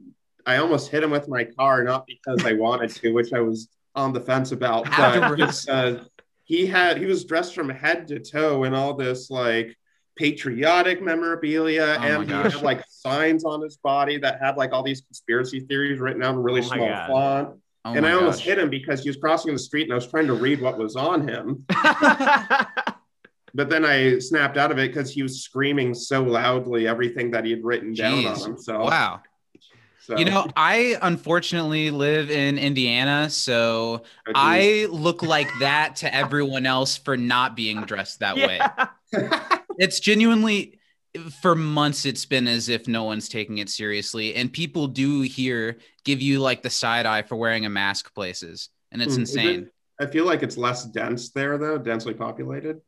I 0.47 0.57
almost 0.57 0.91
hit 0.91 1.03
him 1.03 1.11
with 1.11 1.29
my 1.29 1.45
car, 1.45 1.83
not 1.85 2.07
because 2.07 2.45
I 2.45 2.53
wanted 2.53 2.91
to, 2.97 3.13
which 3.13 3.33
I 3.33 3.41
was 3.41 3.69
on 3.95 4.13
the 4.13 4.21
fence 4.21 4.53
about, 4.53 4.85
but 4.97 5.37
just, 5.37 5.69
uh, 5.69 6.05
he 6.45 6.67
had 6.67 6.99
he 6.99 7.07
was 7.07 7.25
dressed 7.25 7.55
from 7.55 7.69
head 7.69 8.09
to 8.09 8.19
toe 8.19 8.65
in 8.65 8.75
all 8.75 8.95
this 8.95 9.31
like 9.31 9.77
patriotic 10.17 11.01
memorabilia, 11.03 11.97
Oh 11.99 12.03
and 12.03 12.25
he 12.29 12.33
had 12.33 12.63
like 12.63 12.83
signs 12.89 13.45
on 13.45 13.63
his 13.63 13.77
body 13.77 14.19
that 14.19 14.41
had 14.41 14.57
like 14.57 14.73
all 14.73 14.83
these 14.83 15.01
conspiracy 15.01 15.61
theories 15.61 16.01
written 16.01 16.23
out 16.23 16.35
in 16.35 16.43
really 16.43 16.61
Oh 16.61 16.65
small 16.65 17.07
font. 17.07 17.61
Oh 17.85 17.95
and 17.95 18.07
I 18.07 18.13
almost 18.13 18.41
gosh. 18.41 18.47
hit 18.47 18.59
him 18.59 18.69
because 18.69 19.03
he 19.03 19.09
was 19.09 19.17
crossing 19.17 19.53
the 19.53 19.59
street 19.59 19.85
and 19.85 19.93
I 19.93 19.95
was 19.95 20.07
trying 20.07 20.27
to 20.27 20.35
read 20.35 20.61
what 20.61 20.77
was 20.77 20.97
on 20.97 21.27
him. 21.27 21.65
But 23.55 23.69
then 23.69 23.85
I 23.85 24.19
snapped 24.19 24.57
out 24.57 24.71
of 24.71 24.79
it 24.79 24.89
because 24.89 25.13
he 25.13 25.23
was 25.23 25.43
screaming 25.43 25.95
so 25.95 26.23
loudly 26.23 26.87
everything 26.87 27.33
that 27.33 27.45
he 27.45 27.51
had 27.51 27.65
written 27.65 27.93
down 27.95 28.23
Jeez. 28.23 28.43
on 28.43 28.51
himself. 28.51 28.91
Wow. 28.91 29.23
So, 30.03 30.17
You 30.17 30.25
know, 30.25 30.47
I 30.57 30.97
unfortunately 31.03 31.91
live 31.91 32.31
in 32.31 32.59
Indiana, 32.59 33.29
so 33.29 34.03
oh. 34.27 34.33
I 34.35 34.87
look 34.91 35.23
like 35.23 35.49
that 35.61 35.97
to 35.97 36.15
everyone 36.15 36.65
else 36.67 36.97
for 36.97 37.17
not 37.17 37.55
being 37.55 37.83
dressed 37.83 38.21
that 38.21 38.37
way. 38.37 38.61
It's 39.79 40.01
genuinely 40.01 40.79
for 41.43 41.55
months 41.55 42.07
it's 42.07 42.25
been 42.25 42.47
as 42.47 42.69
if 42.69 42.87
no 42.87 43.03
one's 43.05 43.29
taking 43.29 43.59
it 43.59 43.69
seriously 43.69 44.37
and 44.37 44.53
people 44.53 44.87
do 44.87 45.23
here 45.23 45.79
give 46.05 46.23
you 46.23 46.39
like 46.39 46.63
the 46.63 46.71
side 46.71 47.05
eye 47.05 47.23
for 47.23 47.35
wearing 47.35 47.67
a 47.67 47.69
mask 47.69 48.15
places 48.15 48.69
and 48.93 49.03
it's 49.03 49.17
Hmm, 49.17 49.23
is 49.23 49.35
it- 49.35 49.39
insane. 49.41 49.71
I 50.01 50.07
feel 50.07 50.25
like 50.25 50.43
it's 50.45 50.57
less 50.57 50.85
dense 50.85 51.31
there 51.31 51.59
though, 51.59 51.77
densely 51.79 52.15
populated. 52.15 52.81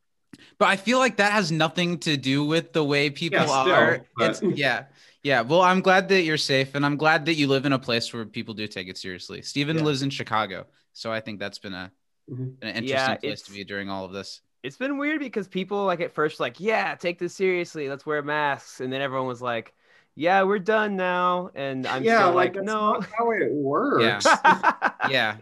But 0.57 0.69
I 0.69 0.77
feel 0.77 0.99
like 0.99 1.17
that 1.17 1.33
has 1.33 1.51
nothing 1.51 1.99
to 1.99 2.15
do 2.17 2.45
with 2.45 2.71
the 2.73 2.83
way 2.83 3.09
people 3.09 3.39
Yeah, 3.39 3.45
still, 3.45 3.73
are. 3.75 4.05
but- 4.17 4.29
It's 4.29 4.41
yeah. 4.57 4.85
Yeah. 5.23 5.41
Well, 5.41 5.61
I'm 5.61 5.81
glad 5.81 6.09
that 6.09 6.23
you're 6.23 6.37
safe 6.37 6.75
and 6.75 6.85
I'm 6.85 6.97
glad 6.97 7.25
that 7.25 7.35
you 7.35 7.47
live 7.47 7.65
in 7.65 7.73
a 7.73 7.79
place 7.79 8.13
where 8.13 8.25
people 8.25 8.53
do 8.53 8.67
take 8.67 8.87
it 8.89 8.97
seriously. 8.97 9.41
Steven 9.41 9.77
Yeah. 9.77 9.83
lives 9.83 10.01
in 10.01 10.09
Chicago. 10.09 10.65
So 10.91 11.11
I 11.11 11.21
think 11.21 11.39
that's 11.39 11.59
been 11.59 11.73
a 11.73 11.91
Mhm. 12.29 12.55
an 12.61 12.75
interesting 12.75 12.87
Yeah, 12.89 13.15
place 13.15 13.41
to 13.43 13.51
be 13.51 13.63
during 13.63 13.89
all 13.89 14.05
of 14.05 14.11
this. 14.13 14.41
It's 14.63 14.77
been 14.77 14.97
weird 14.97 15.19
because 15.19 15.47
people 15.47 15.85
like 15.85 15.99
at 16.01 16.13
first 16.13 16.39
like, 16.39 16.59
yeah, 16.59 16.95
take 16.95 17.19
this 17.19 17.35
seriously. 17.35 17.89
Let's 17.89 18.05
wear 18.05 18.21
masks, 18.21 18.79
and 18.79 18.91
then 18.93 19.01
everyone 19.01 19.27
was 19.27 19.41
like, 19.41 19.73
yeah, 20.15 20.43
we're 20.43 20.59
done 20.59 20.95
now, 20.95 21.49
and 21.55 21.85
I'm 21.87 22.03
yeah, 22.03 22.19
still 22.19 22.33
like 22.33 22.35
like, 22.35 22.53
that's 22.53 22.65
no. 22.67 22.93
not 22.93 23.09
how 23.17 23.31
it 23.31 23.51
works. 23.51 24.25
Yeah. 25.09 25.37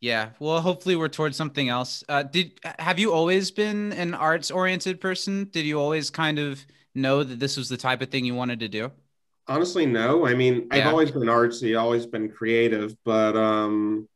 Yeah. 0.00 0.30
Well, 0.38 0.60
hopefully 0.60 0.96
we're 0.96 1.08
towards 1.08 1.36
something 1.36 1.68
else. 1.68 2.04
Uh, 2.08 2.22
did 2.22 2.60
have 2.78 2.98
you 2.98 3.12
always 3.12 3.50
been 3.50 3.92
an 3.92 4.14
arts 4.14 4.50
oriented 4.50 5.00
person? 5.00 5.48
Did 5.50 5.64
you 5.64 5.78
always 5.80 6.10
kind 6.10 6.38
of 6.38 6.64
know 6.94 7.22
that 7.24 7.38
this 7.38 7.56
was 7.56 7.68
the 7.68 7.76
type 7.76 8.02
of 8.02 8.10
thing 8.10 8.24
you 8.24 8.34
wanted 8.34 8.60
to 8.60 8.68
do? 8.68 8.92
Honestly, 9.46 9.84
no. 9.84 10.26
I 10.26 10.34
mean, 10.34 10.68
I've 10.70 10.86
always 10.86 11.10
been 11.10 11.22
artsy, 11.24 11.78
always 11.78 12.06
been 12.06 12.30
creative, 12.30 12.94
but 13.04 13.36
um 13.36 14.08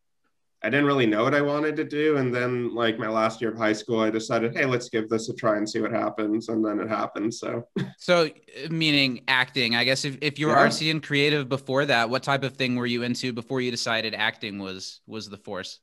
I 0.62 0.70
didn't 0.70 0.86
really 0.86 1.06
know 1.06 1.24
what 1.24 1.34
I 1.34 1.42
wanted 1.42 1.76
to 1.76 1.84
do. 1.84 2.16
And 2.16 2.34
then 2.34 2.74
like 2.74 2.98
my 2.98 3.08
last 3.08 3.40
year 3.40 3.52
of 3.52 3.58
high 3.58 3.74
school, 3.74 4.00
I 4.00 4.10
decided, 4.10 4.56
hey, 4.56 4.66
let's 4.66 4.88
give 4.88 5.08
this 5.08 5.28
a 5.28 5.34
try 5.34 5.56
and 5.58 5.68
see 5.68 5.80
what 5.80 5.92
happens. 5.92 6.48
And 6.48 6.64
then 6.64 6.80
it 6.80 6.88
happened. 6.88 7.34
So 7.34 7.64
So, 7.98 8.30
meaning 8.70 9.22
acting, 9.28 9.74
I 9.76 9.84
guess 9.84 10.04
if, 10.04 10.18
if 10.22 10.38
you 10.38 10.46
were 10.46 10.54
Yeah. 10.54 10.68
artsy 10.68 10.90
and 10.90 11.02
creative 11.02 11.48
before 11.48 11.84
that, 11.86 12.10
what 12.10 12.22
type 12.22 12.44
of 12.44 12.56
thing 12.56 12.76
were 12.76 12.86
you 12.86 13.02
into 13.02 13.32
before 13.32 13.60
you 13.60 13.70
decided 13.70 14.14
acting 14.14 14.58
was 14.58 15.00
was 15.06 15.28
the 15.28 15.36
force? 15.38 15.80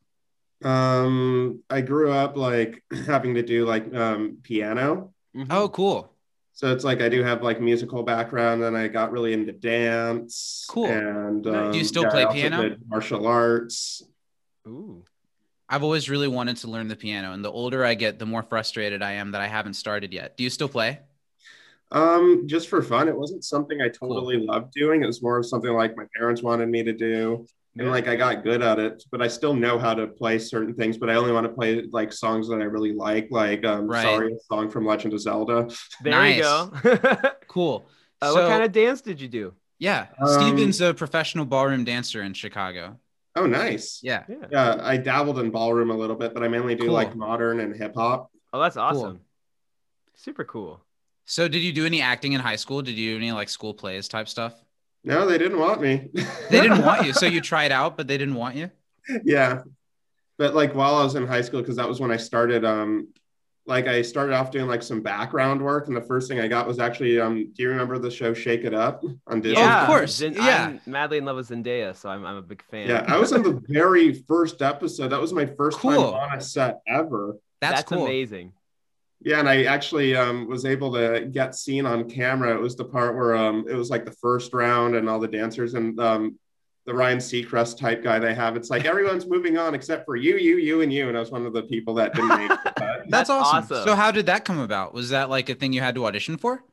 um 0.64 1.62
I 1.70 1.82
grew 1.82 2.12
up 2.12 2.38
like 2.38 2.84
having 3.08 3.36
to 3.36 3.44
do 3.44 3.66
like 3.66 3.94
um 3.94 4.38
piano. 4.44 5.14
Mhm. 5.36 5.48
Oh, 5.52 5.70
cool. 5.70 6.15
So 6.56 6.72
it's 6.72 6.86
like 6.86 7.02
I 7.02 7.10
do 7.10 7.22
have 7.22 7.44
like 7.44 7.60
musical 7.60 8.02
background, 8.04 8.64
and 8.64 8.78
I 8.78 8.88
got 8.88 9.12
really 9.12 9.34
into 9.34 9.52
dance. 9.52 10.66
Cool. 10.70 10.86
And 10.86 11.46
um, 11.46 11.72
Do 11.74 11.78
you 11.78 11.84
still 11.84 12.04
yeah, 12.04 12.08
I 12.08 12.12
play 12.12 12.24
also 12.24 12.36
piano? 12.38 12.62
did 12.70 12.90
martial 12.90 13.28
arts. 13.28 14.02
Ooh. 14.66 15.04
I've 15.68 15.84
always 15.84 16.10
really 16.10 16.30
wanted 16.30 16.58
to 16.58 16.70
learn 16.70 16.88
the 16.88 16.96
piano, 16.96 17.34
and 17.34 17.44
the 17.44 17.52
older 17.52 17.84
I 17.84 17.96
get, 17.96 18.20
the 18.20 18.26
more 18.26 18.42
frustrated 18.42 19.02
I 19.02 19.14
am 19.14 19.32
that 19.32 19.42
I 19.42 19.48
haven't 19.48 19.74
started 19.74 20.14
yet. 20.14 20.38
Do 20.38 20.44
you 20.46 20.50
still 20.50 20.70
play? 20.70 21.02
Um, 21.92 22.44
just 22.48 22.70
for 22.70 22.82
fun. 22.82 23.10
It 23.10 23.18
wasn't 23.18 23.44
something 23.44 23.82
I 23.82 23.90
totally 23.90 24.38
loved 24.38 24.72
doing. 24.72 25.04
It 25.04 25.08
was 25.08 25.22
more 25.22 25.40
of 25.40 25.46
something 25.46 25.74
like 25.74 25.98
my 25.98 26.06
parents 26.16 26.42
wanted 26.42 26.70
me 26.70 26.84
to 26.84 26.94
do. 26.94 27.46
And 27.78 27.90
like 27.92 28.08
I 28.08 28.16
got 28.16 28.44
good 28.44 28.62
at 28.62 28.80
it, 28.80 29.04
but 29.12 29.22
I 29.22 29.28
still 29.28 29.54
know 29.54 29.78
how 29.78 29.94
to 29.94 30.08
play 30.08 30.40
certain 30.40 30.74
things, 30.74 30.98
but 30.98 31.10
I 31.10 31.16
only 31.16 31.34
want 31.34 31.46
to 31.46 31.52
play 31.54 31.84
like 31.92 32.14
songs 32.14 32.48
that 32.48 32.56
I 32.62 32.64
really 32.66 32.94
like, 32.94 33.28
like 33.32 33.66
um 33.66 33.88
Right. 33.88 34.02
sorry, 34.04 34.34
a 34.34 34.38
song 34.50 34.70
from 34.70 34.86
Legend 34.86 35.14
of 35.14 35.20
Zelda. 35.20 35.68
There 36.02 36.26
you 36.30 36.42
go. 36.42 36.72
uh, 36.86 37.32
Cool. 37.50 37.86
what 38.20 38.48
kind 38.48 38.64
of 38.64 38.72
dance 38.72 39.02
did 39.02 39.20
you 39.20 39.28
do? 39.28 39.54
Yeah, 39.78 40.08
Um, 40.22 40.28
Steven's 40.30 40.80
a 40.80 40.94
professional 40.94 41.44
ballroom 41.46 41.84
dancer 41.84 42.22
in 42.22 42.34
Chicago. 42.34 42.98
Oh, 43.36 43.46
nice. 43.46 44.00
Yeah. 44.02 44.24
Yeah. 44.30 44.36
Yeah, 44.50 44.78
I 44.82 44.96
dabbled 44.96 45.38
in 45.40 45.52
ballroom 45.52 45.90
a 45.92 45.98
little 45.98 46.16
bit, 46.16 46.34
but 46.34 46.44
I 46.44 46.48
mainly 46.48 46.76
do 46.76 46.86
Cool. 46.86 46.94
like 46.94 47.14
modern 47.14 47.60
and 47.60 47.76
hip 47.76 47.94
hop. 47.96 48.32
Oh, 48.54 48.62
that's 48.62 48.78
awesome. 48.78 49.20
Super 50.16 50.46
cool. 50.46 50.80
So, 51.26 51.50
did 51.50 51.60
you 51.60 51.74
do 51.74 51.86
any 51.86 52.02
acting 52.02 52.32
in 52.34 52.40
high 52.40 52.56
school? 52.56 52.82
Did 52.82 52.96
you 52.98 53.12
do 53.14 53.18
any 53.18 53.34
like 53.34 53.50
school 53.50 53.74
plays 53.74 54.08
type 54.08 54.30
stuff? 54.30 54.54
No, 55.06 55.26
they 55.28 55.38
didn't 55.38 55.60
want 55.60 55.82
me. 55.82 56.10
They 56.50 56.62
didn't 56.62 56.84
want 56.84 57.06
you, 57.06 57.14
so 57.14 57.26
you 57.26 57.40
tried 57.54 57.72
out, 57.72 57.96
but 57.96 58.08
they 58.08 58.18
didn't 58.18 58.36
want 58.36 58.56
you. 58.56 58.72
yeah. 59.24 59.62
But 60.38 60.54
like 60.56 60.74
while 60.76 60.96
I 60.96 61.04
was 61.04 61.16
in 61.16 61.26
high 61.28 61.42
school, 61.42 61.62
because 61.62 61.78
that 61.78 61.88
was 61.88 62.00
when 62.02 62.12
I 62.12 62.18
started 62.18 62.66
um 62.66 63.08
like 63.68 63.88
I 63.88 64.04
started 64.04 64.36
off 64.36 64.52
doing 64.52 64.68
like 64.68 64.84
some 64.84 65.02
background 65.02 65.62
work, 65.62 65.88
and 65.88 65.96
the 65.96 66.02
first 66.02 66.28
thing 66.28 66.40
I 66.40 66.48
got 66.48 66.68
was 66.68 66.80
actually 66.80 67.20
um 67.22 67.52
do 67.54 67.64
you 67.64 67.70
remember 67.70 67.98
the 68.00 68.12
show 68.12 68.34
Shake 68.34 68.64
It 68.64 68.74
Up 68.74 69.04
on 69.28 69.42
Disney? 69.42 69.60
Yeah, 69.60 69.82
of 69.84 69.88
course. 69.88 70.16
Zen- 70.16 70.34
Yeah. 70.34 70.66
I'm 70.68 70.82
madly 70.86 71.20
in 71.20 71.26
love 71.26 71.38
with 71.38 71.50
Zendaya, 71.50 71.96
so 71.96 72.10
I'm, 72.10 72.26
I'm 72.26 72.36
a 72.38 72.42
big 72.42 72.64
fan. 72.64 72.90
Yeah, 72.90 73.06
I 73.08 73.18
was 73.18 73.32
in 73.32 73.44
the 73.44 73.62
very 73.70 74.14
first 74.28 74.62
episode. 74.62 75.10
That 75.10 75.22
was 75.22 75.34
my 75.34 75.46
first 75.46 75.80
time 75.80 76.00
on 76.00 76.38
a 76.38 76.42
set 76.42 76.82
ever. 76.88 77.38
That's, 77.62 77.78
That's 77.82 77.90
cool. 77.90 78.06
amazing. 78.06 78.54
Yeah, 79.22 79.40
and 79.40 79.50
I 79.50 79.64
actually 79.64 80.16
um, 80.16 80.48
was 80.48 80.66
able 80.66 80.94
to 80.94 81.28
get 81.32 81.56
seen 81.56 81.86
on 81.86 82.10
camera. 82.10 82.54
It 82.56 82.62
was 82.62 82.76
the 82.76 82.86
part 82.86 83.16
where 83.16 83.36
um, 83.36 83.66
it 83.68 83.74
was 83.74 83.90
like 83.90 84.06
the 84.06 84.12
first 84.12 84.54
round 84.54 84.96
and 84.96 85.10
all 85.10 85.20
the 85.20 85.28
dancers 85.28 85.74
and 85.74 86.00
um, 86.00 86.38
the 86.86 86.94
Ryan 86.94 87.18
Seacrest 87.18 87.80
type 87.80 88.04
guy 88.04 88.20
they 88.20 88.36
have. 88.36 88.56
It's 88.56 88.70
like 88.70 88.86
everyone's 88.92 89.26
moving 89.26 89.58
on 89.58 89.74
except 89.74 90.06
for 90.06 90.16
you, 90.16 90.38
you, 90.38 90.58
you, 90.58 90.82
and 90.82 90.94
you. 90.94 91.08
And 91.08 91.18
I 91.18 91.20
was 91.20 91.32
one 91.32 91.46
of 91.46 91.54
the 91.54 91.64
people 91.64 91.94
that 91.96 92.14
didn't 92.14 92.38
make 92.38 92.50
the 92.50 92.58
cut. 92.58 92.76
That's, 92.76 93.10
That's 93.10 93.30
awesome. 93.30 93.64
awesome. 93.64 93.84
So, 93.86 93.96
how 93.96 94.12
did 94.12 94.26
that 94.28 94.46
come 94.46 94.60
about? 94.60 94.94
Was 94.94 95.10
that 95.10 95.30
like 95.30 95.50
a 95.50 95.56
thing 95.56 95.74
you 95.74 95.82
had 95.82 95.96
to 95.96 96.06
audition 96.06 96.38
for? 96.38 96.64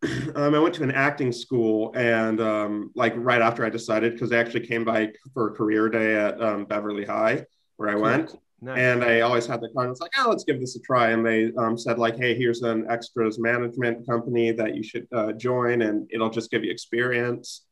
um, 0.36 0.54
I 0.54 0.58
went 0.58 0.74
to 0.76 0.84
an 0.84 0.92
acting 0.92 1.32
school, 1.32 1.92
and 1.96 2.40
um, 2.40 2.92
like 2.94 3.12
right 3.16 3.42
after 3.42 3.64
I 3.64 3.70
decided, 3.70 4.12
because 4.12 4.32
I 4.32 4.36
actually 4.36 4.66
came 4.66 4.84
by 4.84 5.12
for 5.34 5.48
a 5.48 5.52
career 5.52 5.88
day 5.88 6.14
at 6.16 6.40
um, 6.40 6.64
Beverly 6.64 7.04
High, 7.04 7.44
where 7.76 7.88
I 7.88 7.96
went, 7.96 8.36
Nice. 8.60 8.78
and 8.78 9.04
I 9.04 9.20
always 9.20 9.46
had 9.46 9.60
the 9.60 9.68
con. 9.68 9.88
It's 9.88 10.00
like, 10.00 10.10
oh, 10.18 10.30
let's 10.30 10.42
give 10.42 10.58
this 10.58 10.74
a 10.74 10.80
try. 10.80 11.10
And 11.10 11.24
they 11.24 11.52
um, 11.56 11.78
said 11.78 11.96
like, 11.98 12.16
hey, 12.18 12.34
here's 12.36 12.62
an 12.62 12.86
extras 12.90 13.38
management 13.38 14.04
company 14.04 14.50
that 14.50 14.74
you 14.74 14.82
should 14.82 15.06
uh, 15.12 15.32
join, 15.32 15.82
and 15.82 16.08
it'll 16.12 16.30
just 16.30 16.50
give 16.50 16.64
you 16.64 16.70
experience. 16.72 17.64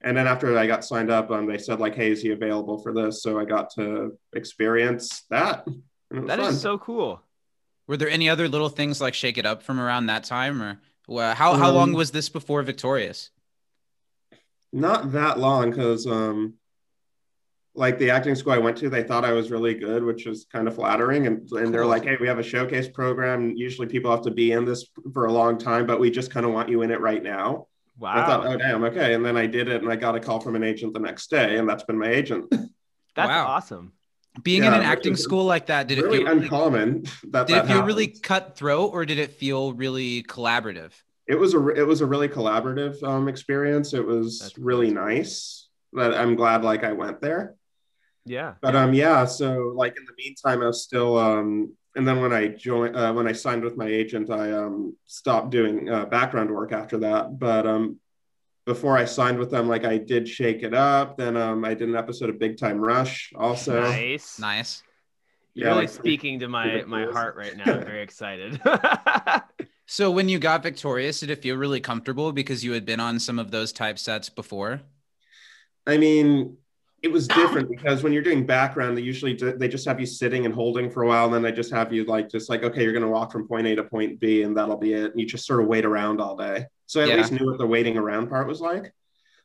And 0.00 0.16
then 0.16 0.26
after 0.26 0.58
I 0.58 0.66
got 0.66 0.84
signed 0.84 1.12
up, 1.12 1.30
um, 1.30 1.46
they 1.46 1.58
said 1.58 1.78
like, 1.78 1.94
hey, 1.94 2.10
is 2.10 2.20
he 2.20 2.30
available 2.32 2.82
for 2.82 2.92
this? 2.92 3.22
So 3.22 3.38
I 3.38 3.44
got 3.44 3.70
to 3.74 4.18
experience 4.34 5.22
that. 5.30 5.64
And 5.66 5.82
it 6.10 6.20
was 6.22 6.26
that 6.28 6.38
fun. 6.40 6.48
is 6.52 6.60
so 6.60 6.76
cool. 6.76 7.22
Were 7.86 7.96
there 7.96 8.10
any 8.10 8.28
other 8.28 8.48
little 8.48 8.68
things 8.68 9.00
like 9.00 9.14
Shake 9.14 9.38
It 9.38 9.46
Up 9.46 9.62
from 9.62 9.78
around 9.78 10.06
that 10.06 10.24
time, 10.24 10.60
or 10.60 10.80
well, 11.06 11.34
how 11.36 11.54
how 11.54 11.70
long 11.70 11.90
Um, 11.90 11.94
was 11.94 12.10
this 12.10 12.28
before 12.28 12.62
Victorious? 12.62 13.30
not 14.72 15.12
that 15.12 15.38
long 15.38 15.70
because 15.70 16.06
um 16.06 16.54
like 17.74 17.98
the 17.98 18.10
acting 18.10 18.34
school 18.34 18.52
I 18.52 18.58
went 18.58 18.76
to, 18.78 18.90
they 18.90 19.02
thought 19.02 19.24
I 19.24 19.32
was 19.32 19.50
really 19.50 19.74
good, 19.74 20.04
which 20.04 20.26
was 20.26 20.46
kind 20.52 20.68
of 20.68 20.74
flattering. 20.74 21.26
And, 21.26 21.50
and 21.52 21.72
they're 21.72 21.86
like, 21.86 22.04
hey, 22.04 22.16
we 22.20 22.28
have 22.28 22.38
a 22.38 22.42
showcase 22.42 22.88
program. 22.88 23.56
Usually 23.56 23.86
people 23.86 24.10
have 24.10 24.22
to 24.22 24.30
be 24.30 24.52
in 24.52 24.64
this 24.64 24.86
for 25.12 25.24
a 25.26 25.32
long 25.32 25.56
time, 25.56 25.86
but 25.86 25.98
we 25.98 26.10
just 26.10 26.30
kind 26.30 26.44
of 26.44 26.52
want 26.52 26.68
you 26.68 26.82
in 26.82 26.90
it 26.90 27.00
right 27.00 27.22
now. 27.22 27.66
Wow. 27.98 28.12
I 28.14 28.26
thought, 28.26 28.46
oh, 28.46 28.56
damn, 28.56 28.84
okay. 28.84 29.14
And 29.14 29.24
then 29.24 29.36
I 29.36 29.46
did 29.46 29.68
it 29.68 29.82
and 29.82 29.90
I 29.90 29.96
got 29.96 30.14
a 30.14 30.20
call 30.20 30.40
from 30.40 30.54
an 30.56 30.64
agent 30.64 30.92
the 30.92 31.00
next 31.00 31.30
day, 31.30 31.56
and 31.56 31.68
that's 31.68 31.84
been 31.84 31.98
my 31.98 32.08
agent. 32.08 32.52
That's 33.14 33.28
Wow. 33.28 33.46
awesome. 33.46 33.92
Being 34.42 34.64
in 34.64 34.72
an 34.72 34.80
acting 34.80 35.16
school 35.16 35.44
like 35.44 35.66
that, 35.66 35.86
did 35.86 35.98
it 35.98 36.02
feel 36.02 36.10
really, 36.10 36.24
uncommon 36.24 37.02
that 37.30 37.46
did 37.46 37.56
that 37.56 37.64
it 37.66 37.68
feel 37.68 37.82
really 37.84 38.06
cutthroat, 38.06 38.90
or 38.94 39.04
did 39.04 39.18
it 39.18 39.32
feel 39.32 39.74
really 39.74 40.22
collaborative? 40.22 40.92
it 41.28 41.34
was 41.34 41.52
a 41.52 41.68
it 41.68 41.86
was 41.86 42.00
a 42.00 42.06
really 42.06 42.28
collaborative 42.28 43.02
um, 43.02 43.28
experience. 43.28 43.92
It 43.92 44.04
was 44.06 44.38
That's 44.40 44.56
really 44.56 44.90
nice. 44.90 45.68
That 45.92 46.14
I'm 46.14 46.34
glad 46.34 46.64
like 46.64 46.82
I 46.84 46.92
went 46.92 47.20
there. 47.20 47.54
Yeah. 48.24 48.54
But 48.60 48.76
um 48.76 48.94
yeah, 48.94 49.24
so 49.24 49.72
like 49.76 49.96
in 49.96 50.04
the 50.04 50.12
meantime, 50.16 50.62
I 50.62 50.66
was 50.66 50.82
still 50.82 51.18
um 51.18 51.72
and 51.96 52.06
then 52.08 52.20
when 52.22 52.32
I 52.32 52.48
joined 52.48 52.96
uh, 52.96 53.12
when 53.12 53.26
I 53.28 53.32
signed 53.32 53.62
with 53.64 53.76
my 53.76 53.86
agent, 53.86 54.30
I 54.30 54.52
um 54.52 54.96
stopped 55.06 55.50
doing 55.50 55.88
uh, 55.90 56.04
background 56.06 56.50
work 56.50 56.72
after 56.72 56.98
that. 56.98 57.38
But 57.38 57.66
um 57.66 57.98
before 58.64 58.96
I 58.96 59.04
signed 59.06 59.38
with 59.38 59.50
them, 59.50 59.68
like 59.68 59.84
I 59.84 59.98
did 59.98 60.28
Shake 60.28 60.62
It 60.62 60.72
Up. 60.74 61.16
Then 61.16 61.36
um 61.36 61.64
I 61.64 61.74
did 61.74 61.88
an 61.88 61.96
episode 61.96 62.30
of 62.30 62.38
Big 62.38 62.58
Time 62.58 62.78
Rush 62.80 63.32
also. 63.36 63.80
nice. 63.82 64.38
Nice. 64.38 64.82
You're 65.54 65.66
Yeah, 65.66 65.72
really 65.74 65.86
like- 65.86 65.94
speaking 65.94 66.38
to 66.40 66.48
my 66.48 66.84
my 66.86 67.04
heart 67.06 67.36
right 67.36 67.56
now. 67.56 67.64
I'm 67.74 67.84
very 67.84 68.02
excited. 68.08 68.60
So 69.86 70.10
when 70.10 70.28
you 70.30 70.38
got 70.38 70.62
Victorious, 70.62 71.20
did 71.20 71.28
it 71.28 71.42
feel 71.42 71.56
really 71.56 71.80
comfortable 71.80 72.32
because 72.32 72.64
you 72.64 72.72
had 72.72 72.86
been 72.86 73.00
on 73.00 73.18
some 73.18 73.38
of 73.38 73.50
those 73.50 73.72
type 73.72 73.98
sets 73.98 74.30
before? 74.30 74.80
I 75.86 75.98
mean, 75.98 76.56
it 77.02 77.10
was 77.10 77.26
different 77.28 77.68
because 77.68 78.02
when 78.02 78.12
you're 78.12 78.22
doing 78.22 78.46
background, 78.46 78.96
they 78.96 79.02
usually 79.02 79.34
do, 79.34 79.52
they 79.56 79.68
just 79.68 79.84
have 79.86 79.98
you 79.98 80.06
sitting 80.06 80.46
and 80.46 80.54
holding 80.54 80.88
for 80.90 81.02
a 81.02 81.06
while, 81.08 81.24
and 81.26 81.34
then 81.34 81.42
they 81.42 81.52
just 81.52 81.72
have 81.72 81.92
you 81.92 82.04
like 82.04 82.28
just 82.30 82.48
like 82.48 82.62
okay, 82.62 82.82
you're 82.84 82.92
gonna 82.92 83.08
walk 83.08 83.32
from 83.32 83.46
point 83.48 83.66
A 83.66 83.74
to 83.76 83.84
point 83.84 84.20
B, 84.20 84.42
and 84.42 84.56
that'll 84.56 84.76
be 84.76 84.92
it. 84.92 85.10
And 85.10 85.20
you 85.20 85.26
just 85.26 85.46
sort 85.46 85.60
of 85.60 85.66
wait 85.66 85.84
around 85.84 86.20
all 86.20 86.36
day. 86.36 86.66
So 86.86 87.00
I 87.00 87.04
at 87.04 87.08
Yeah. 87.10 87.16
least 87.16 87.32
knew 87.32 87.46
what 87.46 87.58
the 87.58 87.66
waiting 87.66 87.96
around 87.98 88.28
part 88.28 88.46
was 88.46 88.60
like. 88.60 88.92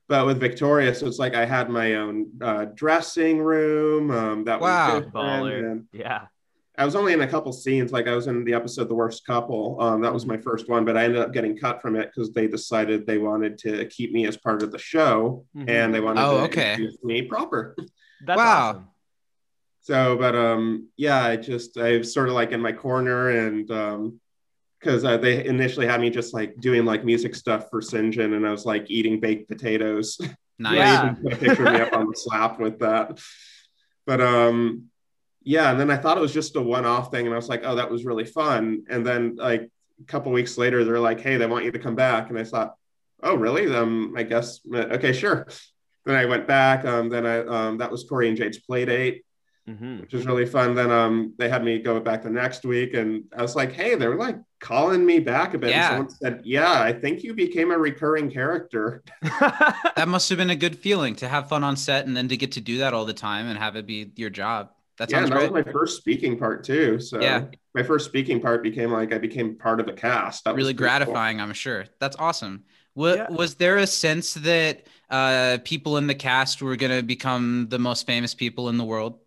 But 0.07 0.25
with 0.25 0.39
Victoria, 0.39 0.95
so 0.95 1.05
it's 1.07 1.19
like 1.19 1.35
I 1.35 1.45
had 1.45 1.69
my 1.69 1.95
own 1.95 2.27
uh, 2.41 2.65
dressing 2.73 3.39
room. 3.39 4.09
Um, 4.11 4.43
that 4.45 4.61
Wow. 4.61 4.99
was 4.99 5.05
Baller. 5.07 5.71
and 5.71 5.85
yeah. 5.91 6.27
I 6.77 6.85
was 6.85 6.95
only 6.95 7.13
in 7.13 7.21
a 7.21 7.27
couple 7.27 7.51
scenes. 7.53 7.91
Like 7.91 8.07
I 8.07 8.13
was 8.15 8.27
in 8.27 8.43
the 8.43 8.53
episode 8.53 8.87
"The 8.89 8.95
Worst 8.95 9.25
Couple." 9.25 9.77
Um, 9.81 10.01
that 10.01 10.13
was 10.13 10.25
my 10.25 10.37
first 10.37 10.69
one, 10.69 10.85
but 10.85 10.95
I 10.95 11.05
ended 11.05 11.21
up 11.21 11.33
getting 11.33 11.57
cut 11.57 11.81
from 11.81 11.95
it 11.95 12.11
because 12.13 12.31
they 12.31 12.47
decided 12.47 13.05
they 13.07 13.17
wanted 13.17 13.57
to 13.59 13.85
keep 13.87 14.11
me 14.11 14.27
as 14.27 14.37
part 14.37 14.61
of 14.61 14.71
the 14.71 14.77
show, 14.77 15.45
Mhm. 15.55 15.69
and 15.69 15.93
they 15.93 15.99
wanted 15.99 16.21
Oh, 16.23 16.37
to 16.37 16.43
okay. 16.43 16.71
introduce 16.73 17.03
me 17.03 17.23
proper. 17.23 17.75
That's 18.25 18.37
Wow. 18.37 18.69
awesome. 18.69 18.87
So, 19.81 20.17
but 20.17 20.35
um, 20.35 20.89
yeah, 20.97 21.23
I 21.23 21.35
just 21.37 21.77
I 21.77 21.97
was 21.97 22.13
sort 22.13 22.27
of 22.29 22.35
like 22.35 22.51
in 22.51 22.61
my 22.61 22.73
corner, 22.73 23.29
and 23.29 23.69
um, 23.71 24.19
because 24.79 25.03
uh, 25.03 25.17
they 25.17 25.43
initially 25.45 25.87
had 25.87 25.99
me 26.01 26.09
just 26.11 26.33
like 26.33 26.59
doing 26.59 26.85
like 26.85 27.03
music 27.03 27.33
stuff 27.35 27.69
for 27.71 27.81
Sinjin, 27.81 28.35
and 28.35 28.45
I 28.45 28.51
was 28.51 28.65
like 28.65 28.85
eating 28.89 29.19
baked 29.19 29.49
potatoes. 29.49 30.17
Nice. 30.59 30.75
Yeah. 30.79 31.13
Even 31.23 31.37
picture 31.37 31.71
me 31.71 31.79
up 31.79 31.93
on 31.93 32.07
the 32.07 32.15
slap 32.17 32.59
with 32.59 32.79
that. 32.79 33.19
But 34.07 34.21
um, 34.21 34.85
yeah, 35.47 35.71
and 35.71 35.79
then 35.79 35.89
I 35.89 35.97
thought 35.97 36.17
it 36.17 36.21
was 36.21 36.33
just 36.33 36.55
a 36.55 36.61
one-off 36.61 37.09
thing, 37.11 37.25
and 37.25 37.33
I 37.33 37.37
was 37.37 37.49
like, 37.49 37.61
oh, 37.63 37.75
that 37.75 37.89
was 37.89 38.05
really 38.05 38.25
fun. 38.25 38.83
And 38.89 39.05
then 39.05 39.35
like 39.37 39.69
a 39.99 40.03
couple 40.05 40.31
weeks 40.31 40.57
later, 40.57 40.83
they're 40.83 40.99
like, 40.99 41.21
hey, 41.21 41.37
they 41.37 41.47
want 41.47 41.65
you 41.65 41.71
to 41.71 41.79
come 41.79 41.95
back, 41.95 42.29
and 42.29 42.37
I 42.37 42.43
thought, 42.43 42.75
oh, 43.23 43.35
really? 43.35 43.73
Um, 43.73 44.13
I 44.17 44.23
guess 44.23 44.59
okay, 44.71 45.13
sure. 45.13 45.47
Then 46.05 46.15
I 46.15 46.25
went 46.25 46.47
back. 46.47 46.85
Um, 46.85 47.09
then 47.09 47.25
I 47.25 47.39
um, 47.45 47.77
that 47.79 47.91
was 47.91 48.05
Tori 48.05 48.27
and 48.29 48.37
Jade's 48.37 48.59
play 48.59 48.85
date 48.85 49.23
hmm 49.67 49.99
which 49.99 50.13
was 50.13 50.25
really 50.25 50.45
fun. 50.45 50.75
Then 50.75 50.91
um, 50.91 51.33
they 51.37 51.49
had 51.49 51.63
me 51.63 51.79
go 51.79 51.99
back 51.99 52.23
the 52.23 52.29
next 52.29 52.63
week, 52.63 52.93
and 52.93 53.25
I 53.35 53.41
was 53.41 53.55
like, 53.55 53.73
"Hey, 53.73 53.95
they're 53.95 54.15
like 54.15 54.37
calling 54.59 55.05
me 55.05 55.19
back 55.19 55.53
a 55.53 55.57
bit." 55.57 55.71
Yeah. 55.71 55.97
And 55.97 56.09
someone 56.09 56.09
said, 56.09 56.41
"Yeah, 56.45 56.81
I 56.81 56.93
think 56.93 57.23
you 57.23 57.33
became 57.33 57.71
a 57.71 57.77
recurring 57.77 58.31
character." 58.31 59.03
That 59.97 60.07
must 60.07 60.29
have 60.29 60.37
been 60.37 60.51
a 60.51 60.55
good 60.55 60.77
feeling 60.77 61.15
to 61.15 61.27
have 61.27 61.49
fun 61.49 61.63
on 61.63 61.75
set 61.75 62.05
and 62.05 62.15
then 62.15 62.27
to 62.27 62.37
get 62.37 62.51
to 62.51 62.61
do 62.61 62.77
that 62.77 62.93
all 62.93 63.05
the 63.05 63.13
time 63.13 63.47
and 63.47 63.57
have 63.57 63.75
it 63.75 63.87
be 63.87 64.11
your 64.15 64.29
job. 64.29 64.69
That 64.97 65.09
yeah, 65.11 65.17
sounds 65.19 65.29
that 65.29 65.35
great. 65.37 65.51
was 65.51 65.65
my 65.65 65.71
first 65.71 65.97
speaking 65.97 66.37
part 66.39 66.63
too. 66.63 66.99
So 66.99 67.21
Yeah. 67.21 67.45
my 67.75 67.83
first 67.83 68.05
speaking 68.05 68.39
part 68.41 68.63
became 68.63 68.91
like 68.91 69.13
I 69.13 69.17
became 69.19 69.55
part 69.55 69.79
of 69.79 69.87
a 69.87 69.93
cast. 69.93 70.43
That 70.45 70.55
was 70.55 70.57
really 70.63 70.73
pretty 70.73 70.89
cool. 70.89 71.05
gratifying, 71.05 71.39
I'm 71.39 71.53
sure. 71.53 71.85
That's 71.99 72.15
awesome. 72.17 72.63
Wa- 72.95 73.13
Yeah. 73.13 73.27
Was 73.29 73.55
there 73.55 73.77
a 73.77 73.85
sense 73.87 74.33
that 74.35 74.87
uh, 75.09 75.59
people 75.63 75.97
in 75.97 76.07
the 76.07 76.15
cast 76.15 76.61
were 76.61 76.75
going 76.75 76.91
to 76.91 77.03
become 77.03 77.67
the 77.69 77.77
most 77.79 78.07
famous 78.07 78.33
people 78.33 78.69
in 78.69 78.77
the 78.77 78.83
world? 78.83 79.19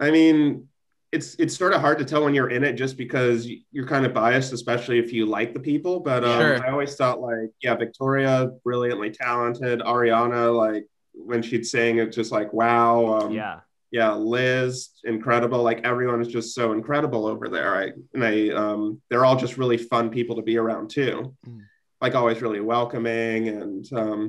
I 0.00 0.10
mean, 0.10 0.68
it's 1.12 1.34
it's 1.36 1.56
sort 1.56 1.72
of 1.72 1.80
hard 1.80 1.98
to 1.98 2.04
tell 2.04 2.24
when 2.24 2.34
you're 2.34 2.50
in 2.50 2.64
it 2.64 2.72
just 2.74 2.96
because 2.96 3.48
you're 3.72 3.86
kind 3.86 4.04
of 4.06 4.12
biased, 4.14 4.52
especially 4.52 4.98
if 4.98 5.12
you 5.12 5.26
like 5.26 5.52
the 5.54 5.60
people. 5.60 6.00
But 6.00 6.24
um, 6.24 6.40
Sure. 6.40 6.64
I 6.66 6.70
always 6.70 6.94
thought 6.96 7.20
like, 7.20 7.50
yeah, 7.60 7.74
Victoria, 7.74 8.50
brilliantly 8.64 9.10
talented. 9.10 9.80
Ariana, 9.80 10.56
like 10.56 10.86
when 11.12 11.42
she'd 11.42 11.66
sing, 11.66 11.98
it's 11.98 12.16
just 12.16 12.32
like, 12.32 12.52
wow. 12.52 13.18
Um, 13.20 13.32
yeah. 13.32 13.60
Yeah, 13.94 14.12
Liz, 14.12 14.88
incredible. 15.04 15.62
Like 15.62 15.80
everyone 15.84 16.20
is 16.20 16.26
just 16.26 16.52
so 16.52 16.72
incredible 16.72 17.26
over 17.26 17.48
there. 17.48 17.76
I 17.76 17.92
and 18.12 18.24
I 18.24 18.48
um 18.50 19.00
they're 19.08 19.24
all 19.24 19.36
just 19.36 19.56
really 19.56 19.76
fun 19.78 20.10
people 20.10 20.34
to 20.36 20.42
be 20.42 20.56
around 20.58 20.90
too. 20.90 21.32
Mm. 21.46 21.60
Like 22.00 22.16
always 22.16 22.42
really 22.42 22.60
welcoming 22.60 23.48
and 23.48 23.84
um 23.92 24.20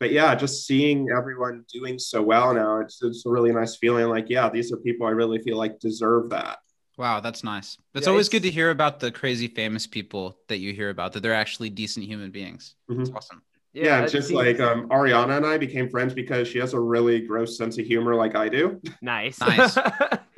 but 0.00 0.10
yeah, 0.10 0.34
just 0.34 0.66
seeing 0.66 1.10
everyone 1.16 1.64
doing 1.72 1.96
so 2.00 2.20
well 2.20 2.52
now, 2.52 2.80
it's, 2.80 3.00
it's 3.02 3.24
a 3.24 3.30
really 3.30 3.52
nice 3.52 3.76
feeling. 3.76 4.08
Like, 4.08 4.26
yeah, 4.28 4.50
these 4.50 4.72
are 4.72 4.76
people 4.78 5.06
I 5.06 5.10
really 5.10 5.38
feel 5.46 5.56
like 5.56 5.78
deserve 5.78 6.30
that. 6.30 6.58
Wow, 6.98 7.20
that's 7.20 7.44
nice. 7.44 7.78
It's 7.94 8.06
Yeah, 8.06 8.10
always 8.10 8.26
it's- 8.26 8.32
good 8.42 8.46
to 8.48 8.52
hear 8.52 8.70
about 8.70 8.98
the 8.98 9.12
crazy 9.12 9.46
famous 9.46 9.86
people 9.86 10.36
that 10.48 10.58
you 10.58 10.72
hear 10.74 10.90
about, 10.90 11.12
that 11.12 11.22
they're 11.22 11.32
actually 11.44 11.70
decent 11.70 12.04
human 12.06 12.32
beings. 12.32 12.74
Mhm. 12.90 13.00
It's 13.02 13.10
awesome. 13.10 13.42
Yeah, 13.74 14.02
it's 14.02 14.12
it 14.14 14.16
just 14.18 14.28
seems- 14.28 14.36
like 14.38 14.60
um, 14.60 14.88
Ariana 14.88 15.36
and 15.36 15.44
I 15.46 15.58
became 15.58 15.88
friends 15.90 16.14
because 16.14 16.46
she 16.48 16.58
has 16.58 16.72
a 16.74 16.80
really 16.80 17.20
gross 17.20 17.58
sense 17.58 17.76
of 17.78 17.84
humor, 17.86 18.14
like 18.14 18.36
I 18.36 18.48
do. 18.48 18.80
nice. 19.02 19.40
Nice. 19.40 19.76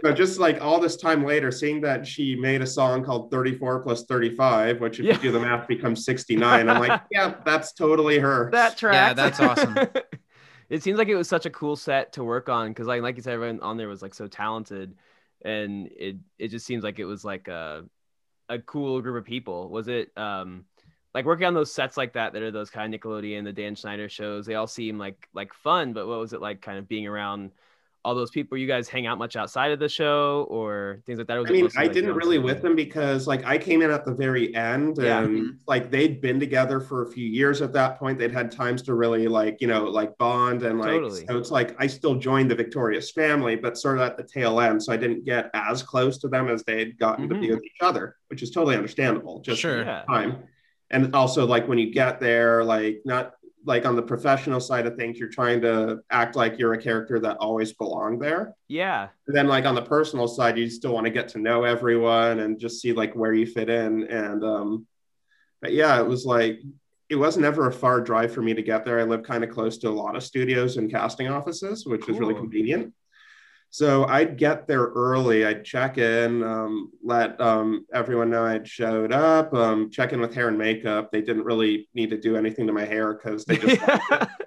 So 0.04 0.12
just 0.12 0.38
like 0.38 0.60
all 0.60 0.78
this 0.78 0.96
time 0.98 1.24
later, 1.24 1.50
seeing 1.50 1.80
that 1.80 2.06
she 2.06 2.36
made 2.36 2.60
a 2.60 2.66
song 2.66 3.02
called 3.02 3.30
34 3.30 3.80
plus 3.82 4.04
35, 4.04 4.80
which 4.80 5.00
if 5.00 5.06
Yeah. 5.06 5.14
you 5.14 5.18
do 5.20 5.32
the 5.32 5.40
math 5.40 5.66
becomes 5.66 6.04
69, 6.04 6.68
I'm 6.68 6.78
like, 6.80 7.00
yeah, 7.10 7.34
that's 7.46 7.72
totally 7.72 8.18
her. 8.18 8.50
that 8.52 8.76
tracks. 8.76 9.16
that's 9.16 9.40
awesome. 9.40 9.74
it 10.68 10.82
seems 10.82 10.98
like 10.98 11.08
it 11.08 11.16
was 11.16 11.28
such 11.30 11.46
a 11.46 11.50
cool 11.50 11.76
set 11.76 12.12
to 12.12 12.22
work 12.24 12.50
on 12.50 12.68
because, 12.68 12.86
like, 12.86 13.00
like 13.00 13.16
you 13.16 13.22
said, 13.22 13.32
everyone 13.32 13.60
on 13.60 13.78
there 13.78 13.88
was 13.88 14.02
like 14.02 14.12
so 14.14 14.28
talented, 14.28 14.94
and 15.42 15.88
it 15.96 16.16
it 16.38 16.48
just 16.48 16.66
seems 16.66 16.84
like 16.84 16.98
it 16.98 17.06
was 17.06 17.24
like 17.24 17.48
a 17.48 17.84
a 18.50 18.58
cool 18.60 19.00
group 19.00 19.16
of 19.16 19.24
people. 19.24 19.70
Was 19.70 19.88
it 19.88 20.10
um 20.16 20.66
like 21.16 21.24
working 21.24 21.46
on 21.46 21.54
those 21.54 21.72
sets 21.72 21.96
like 21.96 22.12
that 22.12 22.34
that 22.34 22.42
are 22.42 22.50
those 22.50 22.68
kind 22.68 22.94
of 22.94 23.00
Nickelodeon, 23.00 23.42
the 23.42 23.52
Dan 23.52 23.74
Schneider 23.74 24.06
shows? 24.06 24.44
They 24.44 24.54
all 24.54 24.66
seem 24.66 24.98
like 24.98 25.26
like 25.32 25.54
fun, 25.54 25.94
but 25.94 26.06
what 26.06 26.18
was 26.20 26.34
it 26.34 26.42
like 26.42 26.60
kind 26.60 26.78
of 26.78 26.86
being 26.86 27.06
around? 27.06 27.52
All 28.04 28.14
those 28.14 28.30
people, 28.30 28.56
you 28.56 28.68
guys 28.68 28.86
hang 28.88 29.06
out 29.06 29.16
much 29.18 29.34
outside 29.34 29.72
of 29.72 29.78
the 29.80 29.88
show 29.88 30.46
or 30.50 31.00
things 31.06 31.18
like 31.18 31.26
that? 31.26 31.38
Was 31.38 31.48
I 31.50 31.52
mean, 31.54 31.68
I 31.76 31.84
like, 31.84 31.92
didn't 31.92 32.14
really 32.14 32.36
stuff? 32.36 32.44
with 32.44 32.62
them 32.62 32.76
because 32.76 33.26
like 33.26 33.44
I 33.46 33.56
came 33.58 33.80
in 33.82 33.90
at 33.90 34.04
the 34.04 34.12
very 34.14 34.54
end 34.54 34.98
Yeah. 35.00 35.22
and 35.22 35.38
Mhm. 35.38 35.56
like 35.66 35.90
they'd 35.90 36.20
been 36.20 36.38
together 36.38 36.78
for 36.80 37.02
a 37.02 37.06
few 37.10 37.26
years 37.26 37.62
at 37.62 37.72
that 37.72 37.98
point. 37.98 38.18
They'd 38.18 38.30
had 38.30 38.52
times 38.52 38.82
to 38.82 38.94
really 38.94 39.26
like, 39.26 39.60
you 39.62 39.66
know, 39.66 39.84
like 39.84 40.16
bond 40.18 40.62
and 40.64 40.78
like 40.78 40.90
Totally. 40.90 41.26
so 41.26 41.36
it's 41.38 41.50
like 41.50 41.74
I 41.80 41.86
still 41.88 42.14
joined 42.14 42.48
the 42.50 42.54
Victorious 42.54 43.10
family, 43.10 43.56
but 43.56 43.76
sort 43.78 43.96
of 43.96 44.02
at 44.02 44.16
the 44.18 44.22
tail 44.22 44.60
end. 44.60 44.80
So 44.84 44.92
I 44.92 44.98
didn't 44.98 45.24
get 45.24 45.50
as 45.54 45.82
close 45.82 46.18
to 46.18 46.28
them 46.28 46.46
as 46.48 46.62
they'd 46.62 46.96
gotten 46.98 47.28
to 47.30 47.34
be 47.34 47.48
Mhm. 47.48 47.54
with 47.54 47.64
each 47.64 47.80
other, 47.80 48.16
which 48.28 48.40
is 48.42 48.50
totally 48.52 48.76
understandable. 48.76 49.40
Just 49.40 49.60
Sure. 49.62 49.78
Yeah. 49.82 50.04
time. 50.08 50.44
And 50.90 51.14
also 51.14 51.46
like 51.46 51.66
when 51.68 51.78
you 51.78 51.92
get 51.92 52.20
there, 52.20 52.62
like 52.64 53.02
not 53.04 53.32
like 53.64 53.84
on 53.84 53.96
the 53.96 54.02
professional 54.02 54.60
side 54.60 54.86
of 54.86 54.96
things, 54.96 55.18
you're 55.18 55.28
trying 55.28 55.60
to 55.60 56.00
act 56.10 56.36
like 56.36 56.58
you're 56.58 56.74
a 56.74 56.80
character 56.80 57.18
that 57.18 57.36
always 57.38 57.72
belonged 57.72 58.22
there. 58.22 58.54
Yeah. 58.68 59.08
And 59.26 59.36
then 59.36 59.48
like 59.48 59.64
on 59.64 59.74
the 59.74 59.82
personal 59.82 60.28
side, 60.28 60.56
you 60.56 60.70
still 60.70 60.94
want 60.94 61.04
to 61.06 61.10
get 61.10 61.28
to 61.30 61.38
know 61.38 61.64
everyone 61.64 62.38
and 62.38 62.60
just 62.60 62.80
see 62.80 62.92
like 62.92 63.14
where 63.14 63.34
you 63.34 63.46
fit 63.46 63.68
in. 63.68 64.04
And 64.04 64.44
um, 64.44 64.86
but 65.60 65.72
yeah, 65.72 65.98
it 65.98 66.06
was 66.06 66.24
like 66.24 66.60
it 67.08 67.16
wasn't 67.16 67.44
ever 67.44 67.66
a 67.66 67.72
far 67.72 68.00
drive 68.00 68.32
for 68.32 68.42
me 68.42 68.54
to 68.54 68.62
get 68.62 68.84
there. 68.84 69.00
I 69.00 69.04
live 69.04 69.22
kind 69.22 69.42
of 69.42 69.50
close 69.50 69.78
to 69.78 69.88
a 69.88 69.90
lot 69.90 70.16
of 70.16 70.22
studios 70.22 70.76
and 70.76 70.90
casting 70.90 71.28
offices, 71.28 71.86
which 71.86 72.06
was 72.06 72.18
really 72.18 72.34
convenient. 72.34 72.92
So 73.70 74.04
I'd 74.04 74.38
get 74.38 74.66
there 74.66 74.86
early. 74.86 75.44
I'd 75.44 75.64
check 75.64 75.98
in, 75.98 76.42
um, 76.42 76.92
let 77.02 77.38
um, 77.40 77.84
everyone 77.92 78.30
know 78.30 78.46
I'd 78.46 78.66
showed 78.66 79.12
up, 79.12 79.52
um, 79.52 79.90
check 79.90 80.12
in 80.12 80.20
with 80.20 80.34
hair 80.34 80.48
and 80.48 80.56
makeup. 80.56 81.10
They 81.12 81.20
didn't 81.20 81.44
really 81.44 81.88
need 81.94 82.10
to 82.10 82.18
do 82.18 82.36
anything 82.36 82.66
to 82.68 82.72
my 82.72 82.84
hair 82.84 83.12
because 83.14 83.44
they 83.44 83.56
just 83.56 83.80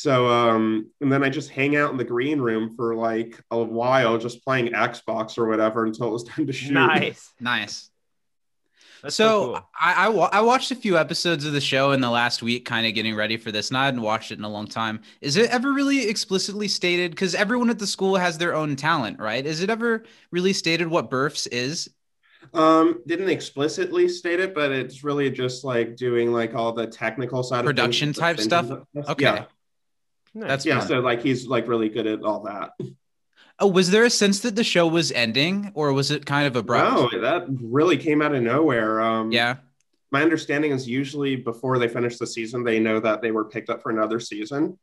So, 0.00 0.28
um, 0.28 0.90
and 1.02 1.12
then 1.12 1.22
I 1.22 1.28
just 1.28 1.50
hang 1.50 1.76
out 1.76 1.90
in 1.90 1.98
the 1.98 2.04
green 2.04 2.40
room 2.40 2.74
for 2.74 2.94
like 2.94 3.38
a 3.50 3.62
while, 3.62 4.16
just 4.16 4.42
playing 4.42 4.68
Xbox 4.68 5.36
or 5.36 5.46
whatever 5.46 5.84
until 5.84 6.08
it 6.08 6.12
was 6.12 6.24
time 6.24 6.46
to 6.46 6.54
shoot. 6.54 6.72
nice. 6.72 7.30
Nice. 7.38 7.89
That's 9.02 9.16
so 9.16 9.46
cool. 9.46 9.70
I, 9.80 10.06
I 10.06 10.08
wa- 10.08 10.28
I 10.32 10.40
watched 10.40 10.70
a 10.70 10.74
few 10.74 10.98
episodes 10.98 11.44
of 11.46 11.52
the 11.52 11.60
show 11.60 11.92
in 11.92 12.00
the 12.00 12.10
last 12.10 12.42
week, 12.42 12.64
kind 12.64 12.86
of 12.86 12.94
getting 12.94 13.14
ready 13.14 13.36
for 13.36 13.50
this, 13.50 13.68
and 13.68 13.78
I 13.78 13.86
hadn't 13.86 14.02
watched 14.02 14.30
it 14.30 14.38
in 14.38 14.44
a 14.44 14.48
long 14.48 14.66
time. 14.66 15.00
Is 15.20 15.36
it 15.36 15.50
ever 15.50 15.72
really 15.72 16.08
explicitly 16.08 16.68
stated? 16.68 17.12
Because 17.12 17.34
everyone 17.34 17.70
at 17.70 17.78
the 17.78 17.86
school 17.86 18.16
has 18.16 18.38
their 18.38 18.54
own 18.54 18.76
talent, 18.76 19.18
right? 19.18 19.44
Is 19.44 19.62
it 19.62 19.70
ever 19.70 20.04
really 20.30 20.52
stated 20.52 20.88
what 20.88 21.10
Burfs 21.10 21.46
is? 21.46 21.88
Um, 22.52 23.02
didn't 23.06 23.28
explicitly 23.28 24.08
state 24.08 24.40
it, 24.40 24.54
but 24.54 24.72
it's 24.72 25.04
really 25.04 25.30
just 25.30 25.64
like 25.64 25.96
doing 25.96 26.32
like 26.32 26.54
all 26.54 26.72
the 26.72 26.86
technical 26.86 27.42
side 27.42 27.64
Production 27.64 28.10
of 28.10 28.16
things, 28.16 28.22
type 28.22 28.36
the 28.36 28.42
stuff? 28.42 28.70
Okay. 29.10 29.24
Yeah. 29.24 29.44
Nice. 30.34 30.48
That's 30.48 30.66
yeah. 30.66 30.78
fun. 30.78 30.88
So 30.88 31.00
like 31.00 31.22
he's 31.22 31.46
like 31.46 31.68
really 31.68 31.88
good 31.88 32.06
at 32.06 32.22
all 32.22 32.44
that. 32.44 32.70
Oh, 33.60 33.66
was 33.66 33.90
there 33.90 34.04
a 34.04 34.10
sense 34.10 34.40
that 34.40 34.56
the 34.56 34.64
show 34.64 34.86
was 34.86 35.12
ending, 35.12 35.70
or 35.74 35.92
was 35.92 36.10
it 36.10 36.24
kind 36.24 36.46
of 36.46 36.56
abrupt? 36.56 37.12
No, 37.14 37.20
that 37.20 37.46
really 37.60 37.96
came 37.98 38.22
out 38.22 38.34
of 38.34 38.42
nowhere. 38.42 39.00
Um, 39.02 39.30
Yeah. 39.30 39.56
my 40.10 40.22
understanding 40.22 40.72
is 40.72 40.88
usually 40.88 41.36
before 41.36 41.78
they 41.78 41.86
finish 41.88 42.16
the 42.18 42.26
season, 42.26 42.64
they 42.64 42.80
know 42.80 42.98
that 43.00 43.20
they 43.22 43.30
were 43.30 43.44
picked 43.44 43.68
up 43.70 43.82
for 43.82 43.90
another 43.90 44.18
season. 44.18 44.78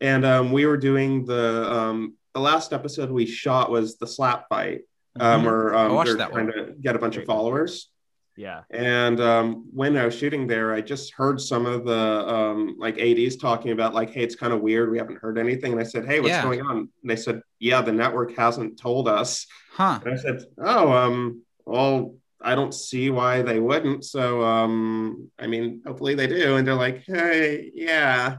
And 0.00 0.24
um, 0.24 0.50
we 0.52 0.66
were 0.66 0.76
doing 0.78 1.24
the 1.24 1.70
um, 1.72 2.14
the 2.32 2.40
last 2.40 2.72
episode 2.72 3.10
we 3.10 3.26
shot 3.26 3.70
was 3.70 3.96
the 3.98 4.06
slap 4.08 4.48
fight, 4.48 4.80
um, 5.20 5.42
Mhm. 5.42 5.44
where 5.44 5.74
I 5.76 5.84
um, 5.86 6.04
they're 6.04 6.16
trying 6.16 6.46
one. 6.46 6.46
to 6.56 6.72
get 6.80 6.96
a 6.96 6.98
bunch 6.98 7.16
of 7.16 7.24
followers. 7.26 7.90
Yeah. 8.36 8.62
And 8.70 9.20
um, 9.20 9.66
when 9.72 9.96
I 9.96 10.04
was 10.04 10.16
shooting 10.18 10.46
there, 10.48 10.72
I 10.72 10.80
just 10.80 11.12
heard 11.14 11.40
some 11.40 11.66
of 11.66 11.84
the 11.84 12.26
um, 12.28 12.76
like 12.78 12.98
ads 12.98 13.36
talking 13.36 13.70
about 13.70 13.94
like, 13.94 14.10
hey, 14.10 14.22
it's 14.24 14.34
kind 14.34 14.52
of 14.52 14.60
weird. 14.60 14.90
We 14.90 14.98
haven't 14.98 15.20
heard 15.20 15.38
anything. 15.38 15.72
And 15.72 15.80
I 15.80 15.84
said, 15.84 16.04
hey, 16.04 16.18
what's 16.18 16.30
Yeah. 16.30 16.42
going 16.42 16.60
on? 16.62 16.76
And 16.78 16.88
they 17.04 17.16
said, 17.16 17.42
yeah, 17.60 17.80
the 17.80 17.92
network 17.92 18.36
hasn't 18.36 18.78
told 18.78 19.06
us. 19.08 19.46
Huh. 19.72 20.00
And 20.04 20.14
I 20.14 20.16
said, 20.16 20.44
"Oh, 20.58 20.92
um, 20.92 21.42
well, 21.66 22.14
I 22.40 22.54
don't 22.54 22.72
see 22.72 23.10
why 23.10 23.42
they 23.42 23.58
wouldn't. 23.58 24.04
So, 24.04 24.42
um, 24.44 25.30
I 25.36 25.48
mean, 25.48 25.82
hopefully 25.84 26.14
they 26.14 26.28
do." 26.28 26.54
And 26.56 26.64
they're 26.64 26.74
like, 26.76 27.02
"Hey, 27.04 27.72
yeah, 27.74 28.36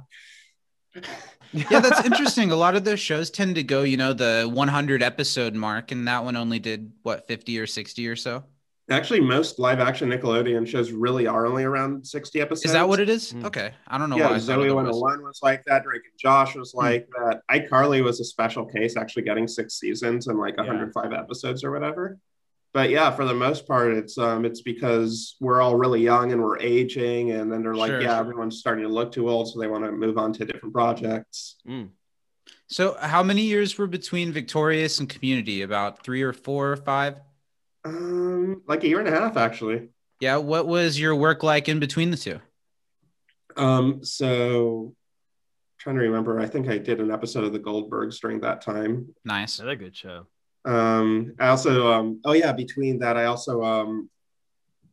yeah, 1.51 1.79
that's 1.81 2.05
interesting. 2.05 2.51
A 2.51 2.55
lot 2.55 2.75
of 2.75 2.85
those 2.85 2.99
shows 3.01 3.29
tend 3.29 3.55
to 3.55 3.63
go, 3.63 3.83
you 3.83 3.97
know, 3.97 4.13
the 4.13 4.49
100 4.51 5.03
episode 5.03 5.55
mark, 5.55 5.91
and 5.91 6.07
that 6.07 6.23
one 6.23 6.35
only 6.37 6.59
did 6.59 6.91
what 7.03 7.27
50 7.27 7.59
or 7.59 7.67
60 7.67 8.07
or 8.07 8.15
so. 8.15 8.43
Actually, 8.89 9.19
most 9.21 9.57
live-action 9.59 10.09
Nickelodeon 10.09 10.67
shows 10.67 10.91
really 10.91 11.27
are 11.27 11.45
only 11.45 11.63
around 11.63 12.05
sixty 12.05 12.39
episodes." 12.41 12.65
Is 12.65 12.73
that 12.73 12.87
what 12.87 12.99
it 12.99 13.09
is? 13.09 13.33
Mm. 13.33 13.45
Okay, 13.45 13.71
I 13.87 13.97
don't 13.97 14.09
know 14.09 14.17
Yeah, 14.17 14.25
why. 14.29 14.35
I 14.35 14.39
thought 14.39 14.41
Zoe 14.41 14.67
it 14.67 14.71
was. 14.75 14.85
Hundred 14.85 14.99
One 14.99 15.23
was 15.23 15.39
like 15.41 15.63
that. 15.65 15.83
Drake 15.83 16.01
and 16.05 16.19
Josh 16.19 16.55
was 16.55 16.71
Hmm. 16.71 16.77
like 16.79 17.07
that. 17.17 17.41
iCarly 17.51 18.03
was 18.03 18.19
a 18.19 18.25
special 18.25 18.65
case, 18.65 18.95
actually 18.97 19.23
getting 19.23 19.47
six 19.47 19.79
seasons 19.79 20.27
and 20.27 20.37
like 20.39 20.55
Yeah. 20.57 20.63
105 20.63 21.13
episodes 21.13 21.63
or 21.63 21.71
whatever. 21.71 22.17
But 22.73 22.89
yeah, 22.89 23.09
for 23.11 23.23
the 23.23 23.33
most 23.33 23.65
part, 23.67 23.93
it's 23.93 24.17
um, 24.17 24.43
it's 24.43 24.61
because 24.61 25.37
we're 25.39 25.61
all 25.61 25.75
really 25.77 26.01
young 26.01 26.31
and 26.33 26.41
we're 26.43 26.59
aging, 26.59 27.31
and 27.31 27.49
then 27.51 27.63
they're 27.63 27.73
like, 27.73 27.89
Sure. 27.91 28.01
yeah, 28.01 28.19
everyone's 28.19 28.57
starting 28.59 28.83
to 28.83 28.89
look 28.89 29.11
too 29.13 29.29
old, 29.29 29.47
so 29.51 29.59
they 29.59 29.67
want 29.67 29.85
to 29.85 29.91
move 29.93 30.17
on 30.17 30.33
to 30.33 30.45
different 30.45 30.73
projects. 30.73 31.55
Mm. 31.67 31.89
So, 32.67 32.95
how 32.99 33.23
many 33.23 33.43
years 33.43 33.77
were 33.77 33.87
between 33.87 34.31
Victorious 34.31 34.99
and 34.99 35.07
Community? 35.07 35.61
About 35.61 36.03
three 36.03 36.21
or 36.21 36.33
four 36.33 36.71
or 36.71 36.75
five? 36.77 37.15
Um, 37.85 38.63
like 38.67 38.83
a 38.83 38.87
year 38.87 38.99
and 38.99 39.07
a 39.07 39.11
half 39.11 39.37
actually. 39.37 39.89
Yeah. 40.19 40.37
What 40.37 40.67
was 40.67 40.99
your 40.99 41.15
work 41.15 41.43
like 41.43 41.69
in 41.69 41.79
between 41.79 42.11
the 42.11 42.17
two? 42.17 42.39
Um, 43.55 44.03
so 44.03 44.95
trying 45.77 45.97
to 45.97 46.01
remember, 46.01 46.39
I 46.39 46.47
think 46.47 46.67
I 46.67 46.77
did 46.77 46.99
an 46.99 47.11
episode 47.11 47.43
of 47.43 47.53
the 47.53 47.59
Goldbergs 47.59 48.19
during 48.19 48.41
that 48.41 48.61
time. 48.61 49.13
Nice. 49.23 49.59
Another 49.59 49.75
good 49.75 49.95
show. 49.95 50.25
Um, 50.65 51.35
I 51.39 51.49
also, 51.49 51.93
um, 51.93 52.21
oh 52.25 52.33
yeah, 52.33 52.51
between 52.51 52.99
that, 52.99 53.17
I 53.17 53.25
also, 53.25 53.63
um, 53.63 54.09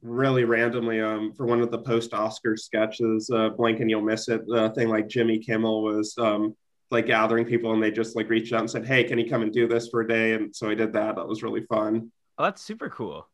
really 0.02 0.44
randomly, 0.44 1.00
um, 1.00 1.32
for 1.32 1.46
one 1.46 1.62
of 1.62 1.70
the 1.70 1.78
post 1.78 2.12
Oscar 2.12 2.56
sketches, 2.56 3.30
uh, 3.30 3.48
Blink 3.50 3.80
and 3.80 3.88
You'll 3.88 4.02
Miss 4.02 4.28
It, 4.28 4.46
the 4.46 4.70
thing 4.70 4.88
like 4.88 5.08
Jimmy 5.08 5.38
Kimmel 5.38 5.82
was, 5.82 6.14
um, 6.18 6.54
like 6.90 7.06
gathering 7.06 7.46
people 7.46 7.72
and 7.72 7.82
they 7.82 7.90
just 7.90 8.14
like 8.14 8.28
reached 8.28 8.52
out 8.52 8.60
and 8.60 8.70
said, 8.70 8.86
Hey, 8.86 9.02
can 9.02 9.18
you 9.18 9.28
come 9.28 9.40
and 9.40 9.50
do 9.52 9.66
this 9.66 9.88
for 9.88 10.02
a 10.02 10.06
day? 10.06 10.34
And 10.34 10.54
so 10.54 10.68
I 10.68 10.74
did 10.74 10.92
that. 10.92 11.16
That 11.16 11.26
was 11.26 11.42
really 11.42 11.62
fun. 11.62 12.12
Oh, 12.38 12.44
that's 12.44 12.62
super 12.62 12.88
cool. 12.88 13.28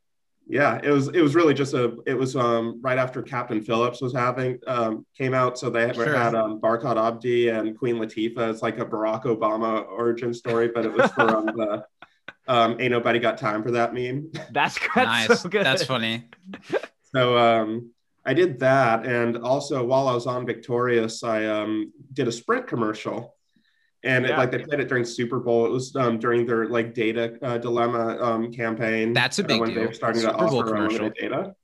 Yeah, 0.51 0.81
it 0.83 0.91
was, 0.91 1.09
it 1.09 1.21
was 1.21 1.35
really 1.35 1.53
just 1.53 1.75
a, 1.75 1.99
it 2.07 2.15
was, 2.15 2.35
um, 2.35 2.81
right 2.83 2.97
after 2.97 3.23
Captain 3.23 3.61
Phillips 3.61 4.01
was 4.01 4.15
having, 4.15 4.59
um, 4.67 5.05
came 5.17 5.35
out. 5.35 5.59
So 5.59 5.69
they 5.69 5.83
had, 5.87 5.95
Sure. 5.95 6.17
had, 6.17 6.35
um, 6.35 6.59
Barkhad 6.61 6.97
Abdi 6.97 7.49
and 7.51 7.79
Queen 7.79 7.97
Latifah. 7.97 8.51
It's 8.51 8.63
like 8.63 8.79
a 8.79 8.87
Barack 8.87 9.25
Obama 9.25 9.87
origin 9.87 10.33
story, 10.33 10.69
but 10.75 10.87
it 10.87 10.93
was 10.93 11.11
for, 11.13 11.37
um, 11.37 11.47
the, 11.47 11.85
um, 12.49 12.81
ain't 12.81 12.93
nobody 12.93 13.19
got 13.19 13.37
time 13.37 13.63
for 13.63 13.73
that 13.73 13.93
meme. 13.93 14.31
That's, 14.51 14.79
that's 14.95 15.29
nice. 15.29 15.41
so 15.43 15.49
good. 15.51 15.67
That's 15.67 15.85
funny. 15.85 16.29
So 17.15 17.37
um, 17.37 17.91
I 18.25 18.33
did 18.33 18.59
that, 18.61 19.05
and 19.07 19.37
also 19.39 19.85
while 19.85 20.09
I 20.09 20.15
was 20.15 20.27
on 20.27 20.47
Victorious, 20.47 21.23
I 21.23 21.45
um, 21.47 21.93
did 22.13 22.27
a 22.27 22.33
Sprint 22.33 22.67
commercial, 22.67 23.35
and 24.09 24.25
it, 24.25 24.39
like 24.39 24.51
they 24.51 24.59
played 24.59 24.81
it 24.81 24.89
during 24.89 25.05
Super 25.05 25.39
Bowl. 25.39 25.67
It 25.67 25.71
was 25.71 25.95
um, 25.95 26.19
during 26.19 26.47
their 26.47 26.67
like 26.67 26.95
data 26.95 27.37
uh, 27.43 27.59
dilemma 27.59 28.17
um, 28.21 28.51
campaign. 28.51 29.13
That's 29.13 29.39
a 29.39 29.45
uh, 29.45 29.47
big 29.47 29.61
when 29.61 29.75
they 29.75 29.87
were 29.87 29.93
starting 29.93 30.23
Super 30.23 30.33
to 30.33 30.39
Bowl 30.39 30.61
offer 30.61 30.71
commercial. 30.71 30.97
unlimited 30.97 31.15
data. 31.21 31.55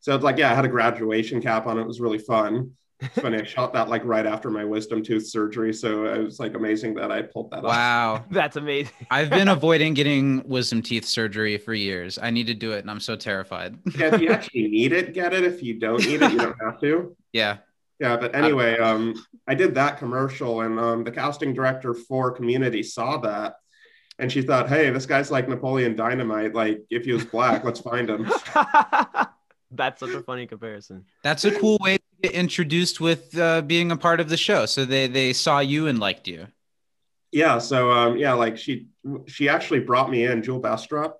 So 0.00 0.14
it's 0.14 0.24
like 0.24 0.36
yeah, 0.36 0.50
I 0.50 0.54
had 0.54 0.64
a 0.64 0.68
graduation 0.68 1.40
cap 1.40 1.66
on 1.66 1.78
it. 1.78 1.82
It 1.82 1.86
was 1.86 2.00
really 2.00 2.18
fun. 2.18 2.72
It's 2.98 3.14
funny. 3.20 3.38
I 3.38 3.44
shot 3.44 3.72
that 3.74 3.88
like 3.88 4.04
right 4.04 4.26
after 4.26 4.50
my 4.50 4.64
wisdom 4.64 5.02
tooth 5.02 5.28
surgery, 5.28 5.72
so 5.72 6.06
it 6.06 6.18
was 6.18 6.40
like 6.40 6.54
amazing 6.54 6.94
that 6.94 7.12
I 7.12 7.22
pulled 7.22 7.52
that 7.52 7.58
off. 7.58 7.64
Wow. 7.64 8.24
That's 8.32 8.56
amazing. 8.56 8.92
I've 9.08 9.30
been 9.30 9.48
avoiding 9.58 9.94
getting 9.94 10.42
wisdom 10.48 10.82
teeth 10.82 11.04
surgery 11.04 11.56
for 11.56 11.72
years. 11.72 12.18
I 12.20 12.30
need 12.30 12.48
to 12.48 12.54
do 12.54 12.72
it, 12.72 12.80
and 12.80 12.90
I'm 12.90 13.00
so 13.00 13.14
terrified. 13.14 13.78
Yeah, 13.96 14.14
if 14.14 14.20
you 14.20 14.30
actually 14.30 14.68
need 14.68 14.92
it, 14.92 15.14
get 15.14 15.32
it. 15.32 15.44
If 15.44 15.62
you 15.62 15.78
don't 15.78 16.04
need 16.04 16.20
it, 16.20 16.32
you 16.32 16.38
don't 16.38 16.56
have 16.64 16.80
to. 16.80 17.16
yeah. 17.32 17.58
Yeah, 18.00 18.16
but 18.16 18.34
anyway, 18.34 18.78
um, 18.78 19.22
I 19.46 19.54
did 19.54 19.74
that 19.74 19.98
commercial, 19.98 20.62
and 20.62 20.80
um, 20.80 21.04
the 21.04 21.12
casting 21.12 21.52
director 21.52 21.92
for 21.92 22.32
Community 22.32 22.82
saw 22.82 23.18
that, 23.18 23.56
and 24.18 24.32
she 24.32 24.40
thought, 24.40 24.70
"Hey, 24.70 24.88
this 24.88 25.04
guy's 25.04 25.30
like 25.30 25.50
Napoleon 25.50 25.96
Dynamite. 25.96 26.54
Like, 26.54 26.80
if 26.88 27.04
he 27.04 27.12
was 27.12 27.26
black, 27.26 27.62
let's 27.62 27.80
find 27.80 28.08
him." 28.08 28.26
That's 29.70 30.00
such 30.00 30.10
a 30.10 30.22
funny 30.22 30.46
comparison. 30.46 31.04
That's 31.22 31.44
a 31.44 31.56
cool 31.56 31.78
way 31.82 31.98
to 31.98 32.02
get 32.22 32.32
introduced 32.32 33.00
with 33.00 33.36
uh, 33.38 33.60
being 33.62 33.92
a 33.92 33.96
part 33.96 34.18
of 34.20 34.30
the 34.30 34.36
show. 34.38 34.64
So 34.64 34.86
they 34.86 35.06
they 35.06 35.34
saw 35.34 35.60
you 35.60 35.86
and 35.86 36.00
liked 36.00 36.26
you. 36.26 36.46
Yeah, 37.32 37.58
so 37.58 37.90
um, 37.90 38.16
yeah, 38.16 38.32
like 38.32 38.56
she 38.56 38.88
she 39.26 39.48
actually 39.50 39.80
brought 39.80 40.10
me 40.10 40.24
in, 40.24 40.40
Juel 40.40 40.62
Bestrop 40.62 41.12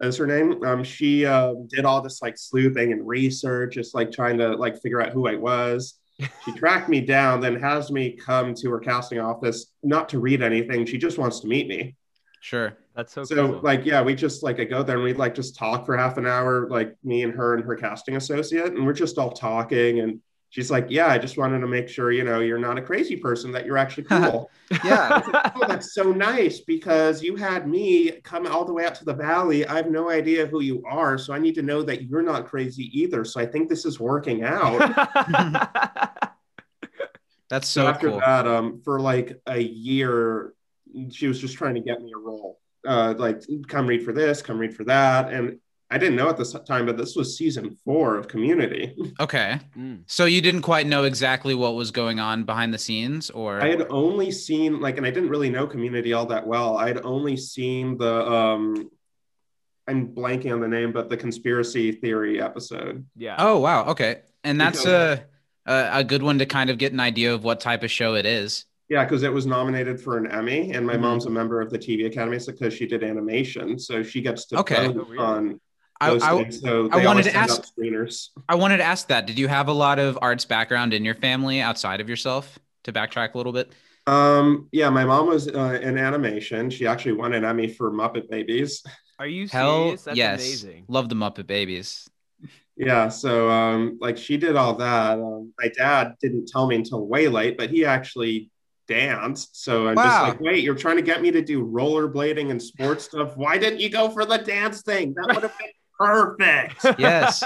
is 0.00 0.16
her 0.16 0.26
name. 0.26 0.64
Um, 0.64 0.82
she 0.82 1.26
uh, 1.26 1.54
did 1.68 1.84
all 1.84 2.00
this 2.00 2.22
like 2.22 2.38
sleuthing 2.38 2.90
and 2.92 3.06
research, 3.06 3.74
just 3.74 3.94
like 3.94 4.10
trying 4.10 4.38
to 4.38 4.56
like 4.56 4.80
figure 4.80 5.00
out 5.00 5.10
who 5.12 5.28
I 5.28 5.36
was. 5.36 5.98
She 6.44 6.52
tracked 6.52 6.88
me 6.88 7.00
down, 7.00 7.40
then 7.40 7.60
has 7.60 7.90
me 7.90 8.12
come 8.12 8.54
to 8.54 8.70
her 8.70 8.78
casting 8.78 9.18
office, 9.20 9.66
not 9.82 10.08
to 10.10 10.18
read 10.20 10.42
anything. 10.42 10.86
She 10.86 10.98
just 10.98 11.18
wants 11.18 11.40
to 11.40 11.46
meet 11.48 11.66
me. 11.68 11.96
Sure. 12.40 12.76
That's 12.94 13.12
so, 13.12 13.24
So 13.24 13.52
cool. 13.52 13.60
like 13.62 13.84
yeah, 13.84 14.02
we 14.02 14.14
just 14.14 14.42
like 14.42 14.60
I 14.60 14.64
go 14.64 14.82
there 14.82 14.96
and 14.96 15.04
we 15.04 15.14
like 15.14 15.34
just 15.34 15.56
talk 15.56 15.86
for 15.86 15.96
half 15.96 16.18
an 16.18 16.26
hour, 16.26 16.68
like 16.68 16.94
me 17.02 17.22
and 17.22 17.32
her 17.34 17.54
and 17.54 17.64
her 17.64 17.76
casting 17.76 18.16
associate, 18.16 18.72
and 18.72 18.84
we're 18.84 18.92
just 18.92 19.18
all 19.18 19.30
talking. 19.32 20.00
And 20.00 20.20
she's 20.52 20.70
like, 20.70 20.86
"Yeah, 20.90 21.08
I 21.08 21.18
just 21.18 21.38
wanted 21.38 21.60
to 21.60 21.66
make 21.66 21.88
sure 21.88 22.12
you 22.12 22.22
know 22.24 22.40
you're 22.40 22.58
not 22.58 22.78
a 22.78 22.82
crazy 22.82 23.16
person, 23.16 23.50
that 23.52 23.66
you're 23.66 23.78
actually 23.78 24.04
cool." 24.10 24.50
Yeah. 24.84 25.22
oh, 25.56 25.66
that's 25.66 25.94
so 25.94 26.12
nice 26.12 26.60
because 26.60 27.22
you 27.22 27.34
had 27.36 27.66
me 27.66 28.12
come 28.22 28.46
all 28.46 28.64
the 28.64 28.72
way 28.72 28.84
out 28.84 28.94
to 28.96 29.04
the 29.04 29.14
valley. 29.14 29.66
I 29.66 29.76
have 29.76 29.90
no 29.90 30.10
idea 30.10 30.46
who 30.46 30.60
you 30.62 30.84
are, 30.86 31.18
so 31.18 31.32
I 31.32 31.38
need 31.38 31.56
to 31.56 31.62
know 31.62 31.82
that 31.82 32.04
you're 32.04 32.22
not 32.22 32.46
crazy 32.46 32.84
either. 32.98 33.24
So 33.24 33.40
I 33.40 33.46
think 33.46 33.68
this 33.68 33.84
is 33.84 33.98
working 33.98 34.44
out. 34.44 34.78
That's 37.48 37.68
so 37.68 37.82
so 37.82 37.88
after 37.88 38.10
cool. 38.10 38.20
that, 38.20 38.46
um, 38.46 38.80
for 38.82 39.00
like 39.00 39.40
a 39.46 39.60
year, 39.60 40.54
she 41.10 41.28
was 41.28 41.40
just 41.40 41.56
trying 41.56 41.74
to 41.74 41.80
get 41.80 42.00
me 42.00 42.12
a 42.14 42.18
role. 42.18 42.60
Uh, 42.86 43.14
like, 43.16 43.42
come 43.68 43.86
read 43.86 44.04
for 44.04 44.12
this, 44.12 44.42
come 44.42 44.58
read 44.58 44.74
for 44.74 44.84
that, 44.84 45.32
and 45.32 45.58
I 45.92 45.98
didn't 45.98 46.16
know 46.16 46.28
at 46.28 46.36
this 46.38 46.52
time, 46.66 46.86
but 46.86 46.96
this 46.96 47.14
was 47.16 47.36
season 47.36 47.76
four 47.84 48.16
of 48.16 48.26
Community. 48.26 48.94
Okay. 49.20 49.58
Mm. 49.76 50.04
So 50.06 50.24
you 50.24 50.40
didn't 50.40 50.62
quite 50.62 50.86
know 50.86 51.04
exactly 51.04 51.54
what 51.54 51.74
was 51.74 51.90
going 51.90 52.18
on 52.18 52.44
behind 52.44 52.72
the 52.72 52.78
scenes, 52.78 53.28
or 53.30 53.60
I 53.60 53.68
had 53.68 53.86
only 53.90 54.30
seen 54.30 54.80
like, 54.80 54.96
and 54.96 55.06
I 55.06 55.10
didn't 55.10 55.28
really 55.28 55.50
know 55.50 55.66
Community 55.66 56.12
all 56.14 56.26
that 56.26 56.46
well. 56.46 56.76
I 56.78 56.88
had 56.88 57.00
only 57.04 57.36
seen 57.36 57.98
the 57.98 58.14
um, 58.30 58.90
I'm 59.86 60.14
blanking 60.14 60.52
on 60.52 60.60
the 60.60 60.68
name, 60.68 60.92
but 60.92 61.08
the 61.10 61.16
conspiracy 61.16 61.92
theory 61.92 62.40
episode. 62.40 63.04
yeah. 63.16 63.36
oh 63.38 63.58
wow, 63.58 63.86
okay, 63.88 64.20
and 64.44 64.60
that's 64.60 64.80
Because- 64.82 65.18
a, 65.66 65.70
a 65.72 66.00
a 66.00 66.04
good 66.04 66.22
one 66.22 66.38
to 66.38 66.46
kind 66.46 66.70
of 66.70 66.78
get 66.78 66.92
an 66.92 67.00
idea 67.00 67.34
of 67.34 67.44
what 67.44 67.60
type 67.60 67.82
of 67.82 67.90
show 67.90 68.14
it 68.14 68.24
is. 68.26 68.64
Yeah, 68.88 69.04
because 69.04 69.22
it 69.22 69.32
was 69.32 69.46
nominated 69.46 70.00
for 70.00 70.18
an 70.18 70.26
Emmy, 70.30 70.72
and 70.72 70.86
my 70.86 70.94
Mhm. 70.96 71.00
mom's 71.00 71.26
a 71.26 71.30
member 71.30 71.60
of 71.60 71.70
the 71.70 71.78
TV 71.78 72.06
Academy 72.06 72.38
so 72.38 72.52
because 72.52 72.72
she 72.74 72.86
did 72.86 73.02
animation, 73.02 73.78
so 73.78 74.02
she 74.02 74.20
gets 74.20 74.46
to 74.46 74.58
Okay. 74.60 74.86
vote 74.88 74.96
Oh, 74.98 75.04
really? 75.10 75.18
on 75.18 75.60
I, 76.02 76.14
I, 76.14 76.42
things. 76.42 76.60
So 76.60 76.88
I 76.90 77.04
wanted 77.04 77.24
to 77.24 77.34
ask- 77.34 77.62
screeners. 77.74 78.28
I 78.48 78.54
wanted 78.54 78.78
to 78.78 78.84
ask 78.84 79.08
that. 79.08 79.26
Did 79.26 79.38
you 79.38 79.48
have 79.48 79.68
a 79.68 79.72
lot 79.72 79.98
of 79.98 80.18
arts 80.20 80.44
background 80.44 80.94
in 80.94 81.04
your 81.04 81.14
family 81.14 81.60
outside 81.60 82.00
of 82.00 82.08
yourself? 82.08 82.58
To 82.84 82.92
backtrack 82.92 83.34
a 83.34 83.36
little 83.36 83.52
bit. 83.52 83.72
Um, 84.08 84.68
yeah, 84.72 84.90
my 84.90 85.04
mom 85.04 85.28
was 85.28 85.46
uh, 85.46 85.78
in 85.80 85.96
animation. 85.96 86.68
She 86.68 86.84
actually 86.84 87.12
won 87.12 87.32
an 87.32 87.44
Emmy 87.44 87.68
for 87.68 87.92
Muppet 87.92 88.28
Babies. 88.28 88.82
Are 89.20 89.26
you 89.26 89.46
Hell 89.46 89.84
serious? 89.84 90.02
That's 90.02 90.16
yes, 90.16 90.40
amazing. 90.40 90.84
love 90.88 91.08
the 91.08 91.14
Muppet 91.14 91.46
Babies. 91.46 92.10
Yeah, 92.76 93.08
so 93.08 93.48
um, 93.50 93.98
like 94.00 94.16
she 94.16 94.36
did 94.36 94.56
all 94.56 94.74
that. 94.74 95.20
Um, 95.20 95.52
my 95.60 95.68
dad 95.68 96.14
didn't 96.20 96.48
tell 96.48 96.66
me 96.66 96.74
until 96.74 97.06
way 97.06 97.28
late, 97.28 97.56
but 97.56 97.70
he 97.70 97.84
actually 97.84 98.50
danced. 98.88 99.62
So 99.62 99.86
I'm 99.86 99.96
just 99.96 100.22
like, 100.22 100.40
wait, 100.40 100.64
you're 100.64 100.74
trying 100.74 100.96
to 100.96 101.02
get 101.02 101.22
me 101.22 101.30
to 101.30 101.42
do 101.42 101.64
rollerblading 101.64 102.50
and 102.50 102.60
sports 102.60 103.04
stuff. 103.04 103.36
Why 103.36 103.58
didn't 103.58 103.80
you 103.80 103.90
go 103.90 104.10
for 104.10 104.24
the 104.24 104.38
dance 104.38 104.82
thing? 104.82 105.14
That 105.14 105.34
would 105.34 105.42
have 105.44 105.56
been 105.58 105.70
perfect. 106.06 106.84
Yes, 106.98 107.42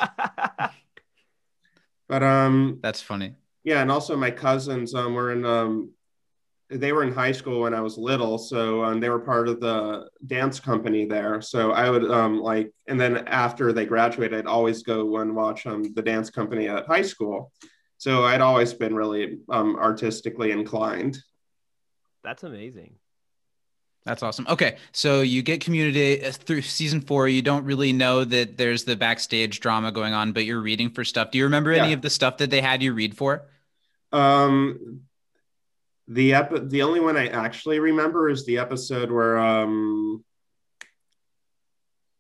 But 2.09 2.23
um, 2.23 2.79
that's 2.83 3.03
funny. 3.03 3.35
yeah, 3.65 3.83
and 3.83 3.91
also 3.91 4.17
my 4.17 4.31
cousins 4.31 4.95
um 4.95 5.15
were 5.15 5.33
in 5.33 5.45
um 5.45 5.91
they 6.69 6.93
were 6.93 7.05
in 7.05 7.13
high 7.13 7.31
school 7.33 7.61
when 7.61 7.75
I 7.75 7.81
was 7.81 7.97
little, 7.97 8.39
so 8.39 8.83
um, 8.85 8.99
they 8.99 9.09
were 9.09 9.21
part 9.21 9.47
of 9.49 9.61
the 9.61 10.09
dance 10.27 10.59
company 10.59 11.05
there. 11.07 11.41
So 11.41 11.71
I 11.73 11.91
would 11.91 12.09
um 12.11 12.41
like, 12.41 12.73
and 12.89 12.99
then 13.01 13.19
after 13.29 13.73
they 13.73 13.87
graduated, 13.87 14.39
I'd 14.39 14.47
always 14.47 14.83
go 14.83 15.17
and 15.19 15.35
watch 15.35 15.67
um 15.67 15.93
the 15.95 16.03
dance 16.03 16.31
company 16.31 16.69
at 16.69 16.87
high 16.87 17.03
school. 17.03 17.53
So 17.99 18.25
I'd 18.25 18.41
always 18.41 18.73
been 18.75 18.95
really 18.95 19.39
um 19.49 19.77
artistically 19.77 20.51
inclined. 20.53 21.19
That's 22.23 22.43
amazing. 22.45 22.97
That's 24.07 24.23
awesome. 24.23 24.47
Okay, 24.49 24.77
so 24.93 25.21
you 25.21 25.43
get 25.43 25.61
community 25.61 26.25
uh, 26.25 26.31
through 26.33 26.63
season 26.63 27.01
four. 27.01 27.27
You 27.29 27.43
don't 27.43 27.65
really 27.65 27.93
know 27.93 28.25
that 28.25 28.57
there's 28.57 28.85
the 28.85 28.95
backstage 28.97 29.59
drama 29.61 29.91
going 29.93 30.15
on, 30.15 30.33
but 30.33 30.45
you're 30.45 30.61
reading 30.61 30.91
for 30.91 31.05
stuff. 31.05 31.33
Do 31.33 31.39
you 31.39 31.45
remember 31.45 31.73
any 31.73 31.93
of 31.93 32.01
the 32.03 32.09
stuff 32.11 32.39
that 32.39 32.49
they 32.51 32.61
had 32.61 32.83
you 32.85 32.93
read 32.95 33.17
for? 33.17 33.47
Um, 34.13 35.01
the 36.07 36.35
ep- 36.35 36.69
the 36.71 36.83
only 36.83 37.01
one 37.01 37.17
I 37.17 37.27
actually 37.27 37.81
remember 37.81 38.31
is 38.31 38.47
the 38.47 38.59
episode 38.59 39.11
where 39.11 39.39
um 39.39 40.25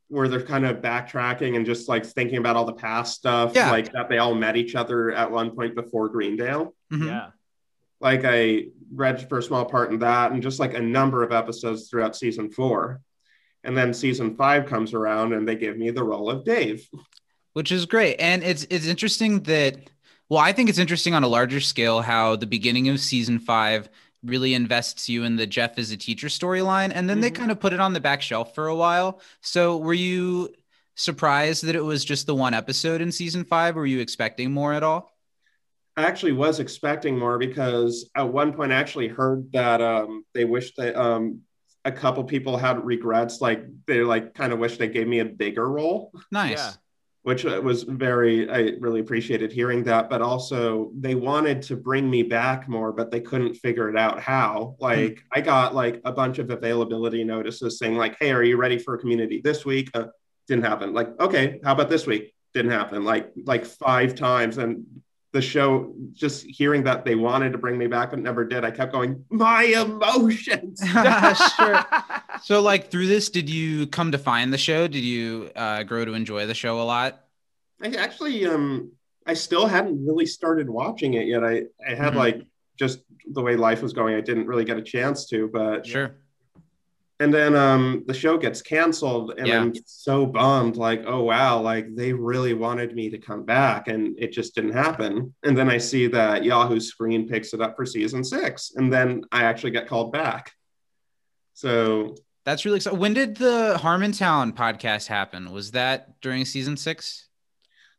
where 0.09 0.29
they're 0.29 0.42
kind 0.42 0.64
of 0.66 0.79
backtracking 0.79 1.57
and 1.57 1.66
just 1.66 1.88
like 1.88 2.05
thinking 2.07 2.38
about 2.38 2.57
all 2.57 2.64
the 2.64 2.72
past 2.72 3.14
stuff, 3.16 3.53
Yeah. 3.55 3.70
like 3.70 3.92
that 3.92 4.09
they 4.09 4.18
all 4.18 4.35
met 4.35 4.57
each 4.57 4.75
other 4.75 5.11
at 5.12 5.31
one 5.31 5.51
point 5.53 5.75
before 5.75 6.09
Greendale. 6.09 6.75
Mhm. 6.92 7.07
Yeah. 7.07 7.27
Like 8.00 8.22
I 8.24 8.66
read 8.92 9.28
for 9.28 9.38
a 9.38 9.42
small 9.42 9.64
part 9.64 9.90
in 9.92 9.98
that, 10.00 10.32
and 10.32 10.42
just 10.42 10.61
like 10.61 10.74
a 10.74 10.80
number 10.80 11.22
of 11.22 11.32
episodes 11.32 11.88
throughout 11.88 12.14
season 12.16 12.50
four. 12.50 13.00
And 13.64 13.76
then 13.76 13.92
season 13.94 14.37
five 14.37 14.66
comes 14.66 14.94
around, 14.94 15.32
and 15.32 15.48
they 15.48 15.56
give 15.56 15.76
me 15.76 15.90
the 15.90 16.04
role 16.04 16.30
of 16.30 16.44
Dave. 16.44 16.88
which 17.54 17.72
is 17.72 17.87
great. 17.87 18.16
And 18.20 18.42
it's 18.44 18.66
it's 18.70 18.87
interesting 18.87 19.42
that 19.44 19.76
well, 20.28 20.40
I 20.40 20.52
think 20.52 20.68
it's 20.68 20.78
interesting 20.78 21.14
on 21.14 21.22
a 21.24 21.28
larger 21.28 21.61
scale 21.61 22.02
how 22.02 22.37
the 22.37 22.46
beginning 22.46 22.88
of 22.88 23.00
season 23.00 23.38
five 23.38 23.88
really 24.24 24.54
invests 24.54 25.09
you 25.09 25.22
in 25.24 25.37
the 25.37 25.46
Jeff 25.46 25.78
is 25.78 25.90
a 25.92 25.96
teacher 25.96 26.26
storyline, 26.26 26.90
and 26.94 27.09
then 27.09 27.20
they 27.20 27.30
Mhm. 27.30 27.35
kind 27.37 27.50
of 27.50 27.61
put 27.61 27.72
it 27.72 27.80
on 27.80 27.92
the 27.92 28.00
back 28.00 28.20
shelf 28.22 28.54
for 28.54 28.66
a 28.66 28.74
while. 28.74 29.20
So 29.40 29.76
were 29.78 29.94
you 29.94 30.52
surprised 30.96 31.64
that 31.64 31.76
it 31.76 31.85
was 31.85 32.04
just 32.04 32.26
the 32.26 32.35
one 32.35 32.54
episode 32.54 33.00
in 33.00 33.12
season 33.12 33.44
five? 33.44 33.74
Were 33.76 33.87
you 33.87 34.00
expecting 34.00 34.50
more 34.50 34.72
at 34.74 34.82
all? 34.82 35.15
I 35.96 36.02
actually 36.02 36.32
was 36.32 36.61
expecting 36.61 37.18
more 37.18 37.38
because 37.38 38.11
at 38.14 38.28
one 38.28 38.52
point 38.52 38.72
I 38.72 38.76
actually 38.76 39.09
heard 39.09 39.50
that 39.52 39.80
um, 39.80 40.24
they 40.35 40.44
wish 40.44 40.74
that 40.76 40.94
um, 40.94 41.40
a 41.85 41.92
couple 41.92 42.22
people 42.24 42.56
had 42.56 42.85
regrets, 42.85 43.40
like 43.40 43.64
they 43.87 44.00
like 44.02 44.35
kind 44.35 44.52
of 44.52 44.59
wish 44.59 44.76
they 44.76 44.88
gave 44.88 45.09
me 45.09 45.20
a 45.20 45.24
bigger 45.24 45.68
role, 45.68 46.12
Nice. 46.30 46.59
Yeah. 46.59 46.72
which 47.22 47.46
uh, 47.46 47.61
was 47.64 47.85
very 47.85 48.50
I 48.50 48.72
really 48.78 49.00
appreciated 49.00 49.52
hearing 49.52 49.85
that. 49.85 50.11
But 50.11 50.20
also 50.20 50.90
they 50.98 51.14
wanted 51.14 51.62
to 51.62 51.76
bring 51.76 52.11
me 52.11 52.22
back 52.24 52.68
more, 52.68 52.92
but 52.92 53.11
they 53.11 53.20
couldn't 53.20 53.54
figure 53.54 53.88
it 53.88 53.96
out 53.96 54.20
how. 54.20 54.76
Like 54.80 55.22
I 55.32 55.40
got 55.40 55.74
like 55.74 56.02
a 56.04 56.12
bunch 56.12 56.38
of 56.38 56.50
availability 56.50 57.24
notices 57.24 57.78
saying 57.78 57.96
like, 57.96 58.16
"Hey, 58.20 58.32
are 58.32 58.42
you 58.42 58.59
ready 58.59 58.78
for 58.78 58.94
a 58.94 58.98
community 58.98 59.40
this 59.42 59.64
week?" 59.64 59.88
Uh, 59.94 60.09
didn't 60.46 60.64
happen. 60.64 60.92
Like, 60.92 61.18
okay, 61.20 61.59
how 61.64 61.72
about 61.72 61.88
this 61.88 62.06
week? 62.06 62.35
Didn't 62.52 62.72
happen. 62.72 63.02
Like 63.04 63.32
like 63.44 63.64
five 63.64 64.14
times 64.14 64.59
and 64.59 64.85
the 65.32 65.42
show 65.42 65.94
just 66.12 66.44
hearing 66.46 66.84
that 66.84 67.04
they 67.04 67.14
wanted 67.14 67.52
to 67.52 67.58
bring 67.58 67.76
me 67.76 67.86
back 67.86 68.10
but 68.10 68.18
never 68.18 68.44
did 68.44 68.64
i 68.64 68.70
kept 68.70 68.92
going 68.92 69.22
my 69.30 69.64
emotions 69.64 70.80
sure. 71.56 71.84
So, 72.42 72.60
like 72.60 72.90
through 72.90 73.06
this, 73.06 73.30
did 73.30 73.48
you 73.48 73.86
come 73.86 74.12
to 74.12 74.18
find 74.18 74.52
the 74.52 74.58
show? 74.58 74.86
Did 74.86 75.02
you 75.02 75.50
uh, 75.56 75.84
grow 75.84 76.04
to 76.04 76.12
enjoy 76.12 76.44
the 76.46 76.52
show 76.54 76.80
a 76.80 76.84
lot? 76.84 77.24
i 77.82 77.88
actually 77.88 78.46
um 78.46 78.90
i 79.26 79.34
still 79.34 79.66
hadn't 79.66 80.04
really 80.06 80.26
started 80.26 80.68
watching 80.70 81.14
it 81.14 81.26
yet 81.26 81.42
i 81.44 81.62
i 81.90 81.94
had 81.94 82.12
Mhm. 82.12 82.16
like 82.16 82.42
just 82.78 83.00
the 83.32 83.42
way 83.42 83.56
life 83.56 83.82
was 83.82 83.92
going 83.92 84.14
i 84.14 84.20
didn't 84.20 84.46
really 84.46 84.64
get 84.64 84.76
a 84.78 84.82
chance 84.82 85.26
to 85.28 85.48
but 85.48 85.86
Sure. 85.86 86.14
And 87.20 87.33
then 87.33 87.57
um 87.57 88.02
the 88.07 88.12
show 88.14 88.37
gets 88.37 88.61
canceled 88.62 89.33
and 89.38 89.46
Yeah. 89.46 89.61
i'm 89.61 89.72
so 89.87 90.26
bummed 90.26 90.76
like 90.76 91.05
oh 91.07 91.22
wow 91.22 91.61
like 91.61 91.87
they 91.94 92.12
really 92.12 92.52
wanted 92.55 92.94
me 92.94 93.09
to 93.11 93.18
come 93.18 93.42
back 93.44 93.88
and 93.88 94.14
it 94.18 94.33
just 94.33 94.55
didn't 94.55 94.72
happen 94.72 95.35
and 95.42 95.57
then 95.57 95.70
i 95.70 95.79
see 95.79 96.07
that 96.09 96.44
yahoo 96.44 96.79
screen 96.81 97.26
picks 97.29 97.55
it 97.55 97.61
up 97.62 97.74
for 97.76 97.87
season 97.87 98.22
six 98.22 98.72
and 98.76 98.92
then 98.92 99.22
i 99.33 99.44
actually 99.44 99.70
get 99.70 99.87
called 99.88 100.12
back 100.12 100.52
so 101.55 102.14
That's 102.44 102.64
really 102.64 102.76
exciting. 102.76 102.98
When 103.00 103.14
did 103.14 103.37
the 103.37 103.79
Harmontown 103.83 104.55
podcast 104.55 105.07
happen? 105.09 105.50
Was 105.52 105.70
that 105.72 106.20
during 106.20 106.44
season 106.44 106.76
six? 106.76 107.29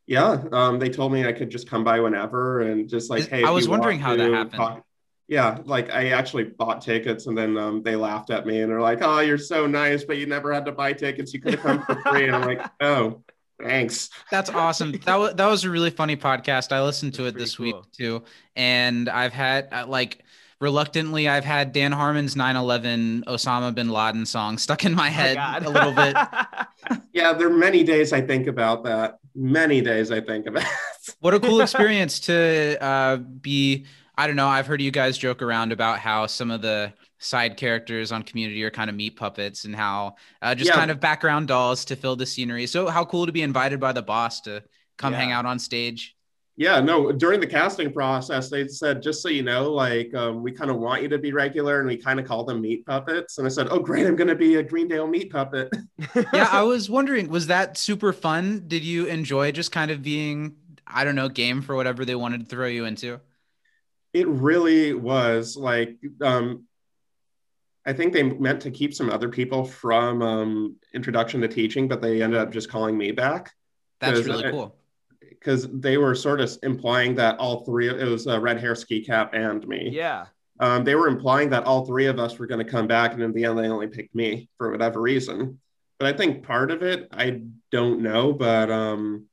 Yeah, 0.06 0.44
um, 0.54 0.80
they 0.80 0.90
told 0.90 1.12
me 1.12 1.26
I 1.26 1.34
could 1.34 1.50
just 1.50 1.68
come 1.70 1.84
by 1.84 2.00
whenever 2.00 2.62
and 2.62 2.88
just 2.88 3.10
like, 3.10 3.22
Is- 3.22 3.28
hey. 3.28 3.44
I 3.44 3.50
was 3.50 3.68
wondering 3.68 4.00
how 4.00 4.16
that 4.16 4.32
happened. 4.32 4.54
talk- 4.54 4.86
Yeah, 5.28 5.60
like 5.66 5.92
I 5.92 6.10
actually 6.10 6.46
bought 6.46 6.82
tickets 6.82 7.28
and 7.28 7.38
then 7.38 7.58
um, 7.58 7.84
they 7.84 7.96
laughed 7.98 8.30
at 8.30 8.46
me 8.46 8.62
and 8.62 8.72
they're 8.72 8.80
like, 8.82 9.00
"Oh, 9.02 9.20
you're 9.20 9.38
so 9.38 9.68
nice, 9.68 10.06
but 10.06 10.18
you 10.18 10.26
never 10.26 10.54
had 10.54 10.66
to 10.66 10.72
buy 10.72 10.94
tickets. 10.94 11.34
You 11.34 11.42
could 11.42 11.56
have 11.56 11.64
come 11.64 11.84
for 11.84 11.96
free." 12.10 12.28
And 12.28 12.36
I'm 12.36 12.48
like, 12.48 12.66
"Oh, 12.82 13.24
Thanks. 13.62 14.10
That's 14.30 14.52
awesome. 14.52 14.92
That 15.06 15.16
was 15.16 15.34
that 15.34 15.48
was 15.48 15.64
a 15.64 15.70
really 15.70 15.90
funny 15.90 16.16
podcast. 16.16 16.72
I 16.72 16.84
listened 16.84 17.16
to 17.16 17.26
it 17.26 17.36
this 17.36 17.56
cool. 17.56 17.66
week 17.66 17.76
too, 17.92 18.24
and 18.56 19.10
I've 19.10 19.34
had 19.34 19.68
uh, 19.72 19.86
like 19.88 20.24
reluctantly 20.62 21.28
I've 21.28 21.44
had 21.44 21.72
Dan 21.72 21.92
Harmon's 21.92 22.36
9/11 22.36 23.24
Osama 23.26 23.74
bin 23.74 23.90
Laden 23.90 24.26
song 24.28 24.60
stuck 24.60 24.86
in 24.86 24.94
my 24.94 25.08
Oh 25.08 25.12
head 25.12 25.36
God. 25.38 25.66
a 25.66 25.70
little 25.70 25.92
bit. 25.92 26.16
Yeah, 27.12 27.34
there 27.34 27.48
are 27.48 27.58
many 27.58 27.84
days 27.84 28.14
I 28.14 28.22
think 28.22 28.46
about 28.48 28.84
that. 28.86 29.18
Many 29.36 29.82
days 29.82 30.12
I 30.12 30.22
think 30.22 30.46
about. 30.46 30.64
What 31.20 31.34
a 31.34 31.40
cool 31.40 31.60
experience 31.68 32.20
to 32.22 32.78
uh, 32.80 33.18
be. 33.18 33.86
I 34.18 34.26
don't 34.28 34.36
know. 34.36 34.48
I've 34.48 34.66
heard 34.66 34.82
you 34.82 34.92
guys 34.92 35.18
joke 35.18 35.42
around 35.42 35.72
about 35.72 36.00
how 36.00 36.26
some 36.26 36.50
of 36.50 36.62
the 36.62 36.94
side 37.20 37.58
characters 37.58 38.12
on 38.12 38.24
Community 38.24 38.64
are 38.64 38.72
kind 38.72 38.90
of 38.90 38.96
meat 38.96 39.16
puppets 39.16 39.66
and 39.66 39.76
how 39.76 40.16
uh, 40.42 40.56
just 40.56 40.70
Yeah. 40.70 40.76
kind 40.76 40.90
of 40.92 41.00
background 41.00 41.48
dolls 41.48 41.86
to 41.86 41.96
fill 41.96 42.16
the 42.16 42.26
scenery. 42.26 42.66
So 42.68 42.88
how 42.88 43.06
cool 43.06 43.26
to 43.28 43.32
be 43.32 43.42
invited 43.44 43.80
by 43.80 43.94
the 43.94 44.02
boss 44.02 44.42
to 44.42 44.64
come 44.98 45.14
hang 45.14 45.32
out 45.32 45.46
on 45.46 45.60
stage. 45.60 46.16
Yeah, 46.60 46.80
no, 46.80 47.12
during 47.12 47.40
the 47.40 47.46
casting 47.46 47.94
process, 47.94 48.50
they 48.50 48.68
said, 48.68 49.04
just 49.04 49.22
so 49.22 49.30
you 49.30 49.44
know, 49.44 49.72
like, 49.72 50.12
um, 50.16 50.42
we 50.42 50.52
kind 50.52 50.72
of 50.72 50.78
want 50.78 51.04
you 51.04 51.10
to 51.10 51.20
be 51.20 51.32
regular 51.32 51.78
and 51.80 51.88
we 51.88 51.98
kind 51.98 52.20
of 52.20 52.26
call 52.26 52.44
them 52.46 52.62
meat 52.62 52.84
puppets. 52.84 53.38
And 53.38 53.46
I 53.46 53.50
said, 53.52 53.68
oh, 53.70 53.78
great, 53.78 54.08
I'm 54.08 54.16
going 54.16 54.28
to 54.28 54.36
be 54.36 54.56
a 54.56 54.64
Greendale 54.64 55.06
meat 55.06 55.32
puppet. 55.32 55.72
yeah, 56.34 56.50
I 56.52 56.64
was 56.64 56.90
wondering, 56.90 57.30
was 57.30 57.46
that 57.48 57.78
super 57.78 58.12
fun? 58.12 58.64
Did 58.68 58.84
you 58.84 59.06
enjoy 59.06 59.52
just 59.52 59.72
kind 59.72 59.92
of 59.92 60.02
being, 60.02 60.56
I 60.88 61.04
don't 61.04 61.14
know, 61.14 61.30
game 61.30 61.62
for 61.62 61.76
whatever 61.76 62.06
they 62.06 62.16
wanted 62.16 62.40
to 62.40 62.46
throw 62.48 62.66
you 62.66 62.86
into? 62.86 63.20
It 64.18 64.28
really 64.28 64.94
was 64.94 65.56
like, 65.56 65.96
um, 66.22 66.64
I 67.86 67.94
think 67.94 68.14
they 68.14 68.24
meant 68.24 68.62
to 68.62 68.72
keep 68.72 68.94
some 68.94 69.10
other 69.12 69.30
people 69.30 69.64
from 69.64 70.22
um, 70.22 70.76
introduction 70.94 71.42
to 71.42 71.48
teaching, 71.48 71.88
but 71.88 72.02
they 72.02 72.24
ended 72.24 72.40
up 72.40 72.52
just 72.52 72.68
calling 72.68 72.98
me 72.98 73.12
back 73.12 73.52
That's 74.02 74.26
really 74.26 74.46
I- 74.46 74.52
cool. 74.52 74.76
because 75.20 75.68
they 75.72 75.98
were 75.98 76.16
sort 76.16 76.42
of 76.42 76.52
implying 76.64 77.14
that 77.16 77.38
all 77.38 77.64
three, 77.64 77.90
it 77.90 78.08
was 78.08 78.26
uh, 78.28 78.40
Red 78.40 78.60
Hair, 78.60 78.76
Ski 78.76 79.06
Cap, 79.06 79.34
and 79.34 79.66
me. 79.68 79.92
yeah. 79.94 80.26
um, 80.60 80.84
they 80.84 80.96
were 80.96 81.08
implying 81.08 81.52
that 81.52 81.66
all 81.66 81.86
three 81.86 82.08
of 82.08 82.18
us 82.18 82.40
were 82.40 82.48
going 82.48 82.66
to 82.66 82.72
come 82.72 82.88
back, 82.88 83.14
and 83.14 83.22
in 83.22 83.32
the 83.34 83.46
end, 83.46 83.60
they 83.60 83.68
only 83.68 83.88
picked 83.88 84.16
me 84.16 84.50
for 84.58 84.72
whatever 84.72 85.00
reason. 85.00 85.60
But 86.00 86.08
I 86.14 86.18
think 86.18 86.44
part 86.44 86.72
of 86.72 86.82
it, 86.82 87.08
I 87.12 87.42
don't 87.72 88.02
know, 88.02 88.34
but 88.34 88.70
um, 88.72 89.28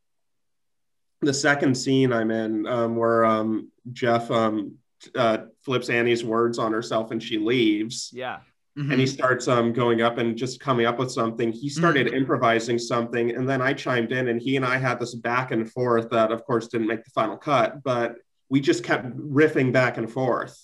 the 1.25 1.35
second 1.35 1.75
scene 1.75 2.13
I'm 2.13 2.31
in, 2.31 2.67
um, 2.67 2.97
where 2.97 3.25
um, 3.25 3.71
Jeff 3.93 4.31
um, 4.31 4.77
uh, 5.15 5.39
flips 5.65 5.91
Annie's 5.91 6.25
words 6.25 6.59
on 6.59 6.73
herself 6.73 7.11
and 7.11 7.23
she 7.23 7.39
leaves, 7.39 8.11
Yeah. 8.13 8.41
and 8.77 8.93
he 8.93 9.07
starts 9.07 9.47
um, 9.49 9.73
going 9.73 10.03
up 10.03 10.19
and 10.19 10.37
just 10.37 10.61
coming 10.61 10.87
up 10.87 10.99
with 10.99 11.11
something. 11.13 11.53
He 11.53 11.69
started 11.69 12.13
improvising 12.15 12.79
something, 12.79 13.31
and 13.35 13.49
then 13.49 13.61
I 13.63 13.73
chimed 13.73 14.13
in, 14.13 14.29
and 14.29 14.41
he 14.41 14.57
and 14.57 14.65
I 14.65 14.79
had 14.79 14.99
this 14.99 15.15
back 15.15 15.51
and 15.53 15.71
forth 15.71 16.11
that, 16.11 16.33
of 16.33 16.45
course, 16.45 16.69
didn't 16.69 16.89
make 16.89 17.05
the 17.05 17.11
final 17.11 17.37
cut, 17.37 17.83
but 17.83 18.17
we 18.49 18.61
just 18.61 18.85
kept 18.85 19.07
riffing 19.17 19.73
back 19.73 19.97
and 19.97 20.11
forth 20.11 20.59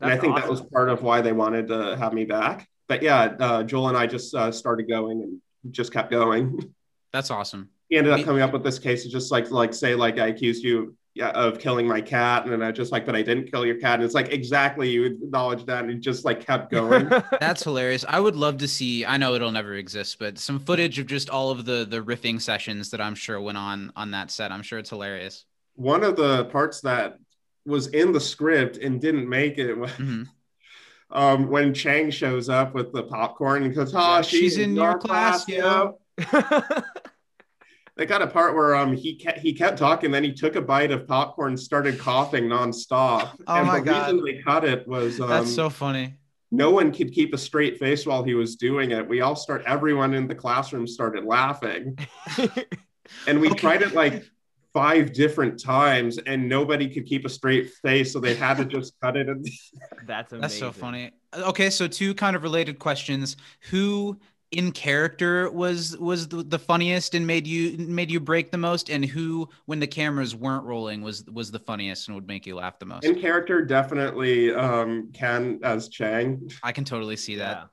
and 0.00 0.10
I 0.10 0.14
That's 0.14 0.24
think 0.24 0.36
that 0.36 0.48
was 0.48 0.60
part 0.60 0.88
of 0.90 1.02
why 1.02 1.20
they 1.22 1.32
wanted 1.32 1.68
to 1.68 1.96
have 1.96 2.12
me 2.12 2.24
back. 2.24 2.68
But 2.88 3.02
yeah, 3.02 3.34
uh, 3.40 3.62
Joel 3.62 3.88
and 3.88 3.96
I 3.96 4.06
just 4.06 4.34
uh, 4.34 4.52
started 4.52 4.88
going 4.88 5.22
and 5.22 5.72
just 5.72 5.92
kept 5.92 6.10
going. 6.10 6.74
That's 7.12 7.30
awesome. 7.30 7.70
He 7.88 7.96
ended 7.96 8.12
up 8.12 8.24
coming 8.24 8.42
up 8.42 8.52
with 8.52 8.64
this 8.64 8.78
case 8.78 9.04
of 9.04 9.12
just 9.12 9.30
like 9.30 9.50
like 9.50 9.72
say 9.72 9.94
like 9.94 10.18
I 10.18 10.28
accused 10.28 10.64
you 10.64 10.96
yeah, 11.16 11.30
of 11.30 11.58
killing 11.58 11.88
my 11.88 12.02
cat, 12.02 12.44
and 12.44 12.52
then 12.52 12.62
I 12.62 12.70
just 12.72 12.92
like, 12.92 13.06
but 13.06 13.16
I 13.16 13.22
didn't 13.22 13.50
kill 13.50 13.64
your 13.64 13.76
cat. 13.80 13.94
And 13.94 14.02
it's 14.04 14.12
like 14.12 14.28
exactly 14.34 14.90
you 14.90 15.04
acknowledged 15.04 15.66
that, 15.66 15.84
and 15.84 15.90
it 15.90 16.00
just 16.00 16.26
like 16.26 16.44
kept 16.44 16.70
going. 16.72 17.08
That's 17.40 17.62
hilarious. 17.62 18.04
I 18.06 18.20
would 18.20 18.36
love 18.36 18.58
to 18.58 18.68
see. 18.68 19.06
I 19.06 19.16
know 19.16 19.34
it'll 19.34 19.50
never 19.50 19.72
exist, 19.74 20.18
but 20.18 20.38
some 20.38 20.58
footage 20.58 20.98
of 20.98 21.06
just 21.06 21.30
all 21.30 21.50
of 21.50 21.64
the 21.64 21.86
the 21.88 22.02
riffing 22.02 22.38
sessions 22.40 22.90
that 22.90 23.00
I'm 23.00 23.14
sure 23.14 23.40
went 23.40 23.56
on 23.56 23.92
on 23.96 24.10
that 24.10 24.30
set. 24.30 24.52
I'm 24.52 24.62
sure 24.62 24.78
it's 24.78 24.90
hilarious. 24.90 25.46
One 25.74 26.04
of 26.04 26.16
the 26.16 26.44
parts 26.46 26.82
that 26.82 27.18
was 27.64 27.86
in 27.88 28.12
the 28.12 28.20
script 28.20 28.76
and 28.76 29.00
didn't 29.00 29.26
make 29.26 29.56
it 29.56 29.72
was 29.72 29.90
Mhm. 29.92 30.26
um, 31.10 31.48
when 31.48 31.72
Chang 31.72 32.10
shows 32.10 32.50
up 32.50 32.74
with 32.74 32.92
the 32.92 33.04
popcorn 33.04 33.62
and 33.62 33.74
goes, 33.74 33.92
"Oh, 33.94 34.20
she's, 34.20 34.38
she's 34.38 34.58
in 34.58 34.76
your 34.76 34.98
class, 34.98 35.48
yo." 35.48 35.98
They 37.96 38.04
got 38.04 38.20
a 38.22 38.26
part 38.26 38.54
where 38.54 38.74
um 38.74 38.94
he 38.94 39.14
kept, 39.16 39.38
he 39.38 39.52
kept 39.54 39.78
talking, 39.78 40.10
then 40.10 40.24
he 40.24 40.32
took 40.32 40.54
a 40.56 40.60
bite 40.60 40.90
of 40.90 41.06
popcorn, 41.06 41.52
and 41.52 41.60
started 41.60 41.98
coughing 41.98 42.44
nonstop. 42.44 43.34
Oh 43.46 43.56
and 43.56 43.66
my 43.66 43.78
the 43.78 43.82
God. 43.82 44.02
reason 44.02 44.24
they 44.24 44.42
cut 44.42 44.64
it 44.64 44.86
was 44.86 45.18
um, 45.20 45.28
That's 45.28 45.50
so 45.50 45.70
funny. 45.70 46.14
no 46.50 46.70
one 46.70 46.92
could 46.92 47.12
keep 47.12 47.34
a 47.34 47.38
straight 47.38 47.78
face 47.78 48.06
while 48.06 48.22
he 48.22 48.34
was 48.34 48.56
doing 48.56 48.90
it. 48.92 49.08
We 49.08 49.20
all 49.20 49.36
start, 49.36 49.62
everyone 49.66 50.14
in 50.14 50.28
the 50.28 50.34
classroom 50.34 50.86
started 50.86 51.24
laughing, 51.24 51.98
and 53.26 53.40
we 53.40 53.48
Okay. 53.48 53.56
tried 53.60 53.82
it 53.82 53.94
like 53.94 54.24
five 54.72 55.12
different 55.12 55.58
times, 55.58 56.18
and 56.18 56.48
nobody 56.48 56.88
could 56.88 57.06
keep 57.06 57.24
a 57.24 57.28
straight 57.30 57.70
face, 57.82 58.12
so 58.12 58.20
they 58.20 58.34
had 58.34 58.58
to 58.58 58.64
just 58.66 58.94
cut 59.02 59.16
it. 59.16 59.28
And 59.28 59.46
That's 60.06 60.32
amazing. 60.32 60.40
That's 60.42 60.54
so 60.54 60.72
funny. 60.72 61.12
Okay, 61.34 61.70
so 61.70 61.88
two 61.88 62.14
kind 62.14 62.36
of 62.36 62.42
related 62.42 62.78
questions. 62.78 63.36
Who 63.70 64.18
in 64.52 64.70
character 64.70 65.50
was 65.50 65.96
was 65.98 66.28
the, 66.28 66.42
the 66.42 66.58
funniest 66.58 67.14
and 67.14 67.26
made 67.26 67.46
you 67.46 67.76
made 67.78 68.10
you 68.10 68.20
break 68.20 68.50
the 68.50 68.58
most 68.58 68.90
and 68.90 69.04
who 69.04 69.48
when 69.66 69.80
the 69.80 69.86
cameras 69.86 70.34
weren't 70.36 70.64
rolling 70.64 71.02
was 71.02 71.24
was 71.26 71.50
the 71.50 71.58
funniest 71.58 72.08
and 72.08 72.14
would 72.14 72.26
make 72.26 72.46
you 72.46 72.54
laugh 72.54 72.78
the 72.78 72.86
most? 72.86 73.04
in 73.04 73.20
character, 73.20 73.64
definitely 73.64 74.54
um, 74.54 75.10
Ken 75.12 75.60
as 75.62 75.88
Chang. 75.88 76.48
I 76.62 76.72
can 76.72 76.84
totally 76.84 77.16
see 77.16 77.36
that. 77.36 77.68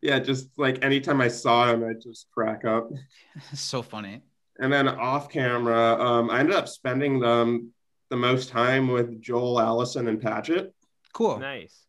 Yeah, 0.00 0.18
just 0.18 0.48
like 0.56 0.82
anytime 0.84 1.20
I 1.20 1.28
saw 1.28 1.70
him, 1.70 1.84
I 1.84 1.92
just 1.92 2.28
crack 2.32 2.64
up. 2.64 2.90
so 3.54 3.82
funny. 3.82 4.22
And 4.60 4.72
then 4.72 4.88
off 4.88 5.28
camera, 5.28 5.94
um, 6.02 6.30
I 6.30 6.40
ended 6.40 6.56
up 6.56 6.68
spending 6.68 7.22
um, 7.22 7.70
the 8.10 8.16
most 8.16 8.48
time 8.48 8.88
with 8.88 9.20
Joel, 9.20 9.60
Allison, 9.60 10.08
and 10.08 10.20
Paget. 10.20 10.74
Cool. 11.12 11.38
Nice. 11.38 11.84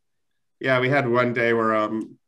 Yeah, 0.60 0.80
we 0.80 0.90
had 0.90 1.08
one 1.08 1.34
day 1.34 1.54
where 1.54 1.76
um, 1.76 2.19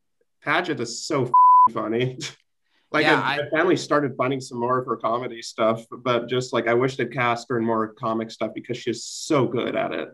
Paget 0.43 0.79
is 0.79 1.05
so 1.05 1.23
f- 1.25 1.31
funny. 1.73 2.17
like 2.91 3.03
Yeah, 3.05 3.21
I, 3.21 3.35
I- 3.35 3.45
I 3.45 3.49
finally 3.49 3.77
started 3.77 4.15
finding 4.17 4.41
some 4.41 4.59
more 4.59 4.79
of 4.79 4.85
her 4.85 4.97
comedy 4.97 5.41
stuff, 5.41 5.85
but 5.91 6.27
just 6.27 6.53
like 6.53 6.67
I 6.67 6.73
wish 6.73 6.97
they'd 6.97 7.11
cast 7.13 7.47
her 7.49 7.57
in 7.57 7.65
more 7.65 7.89
comic 7.93 8.31
stuff 8.31 8.51
because 8.53 8.77
she's 8.77 9.03
so 9.03 9.47
good 9.47 9.75
at 9.75 9.91
it. 9.93 10.09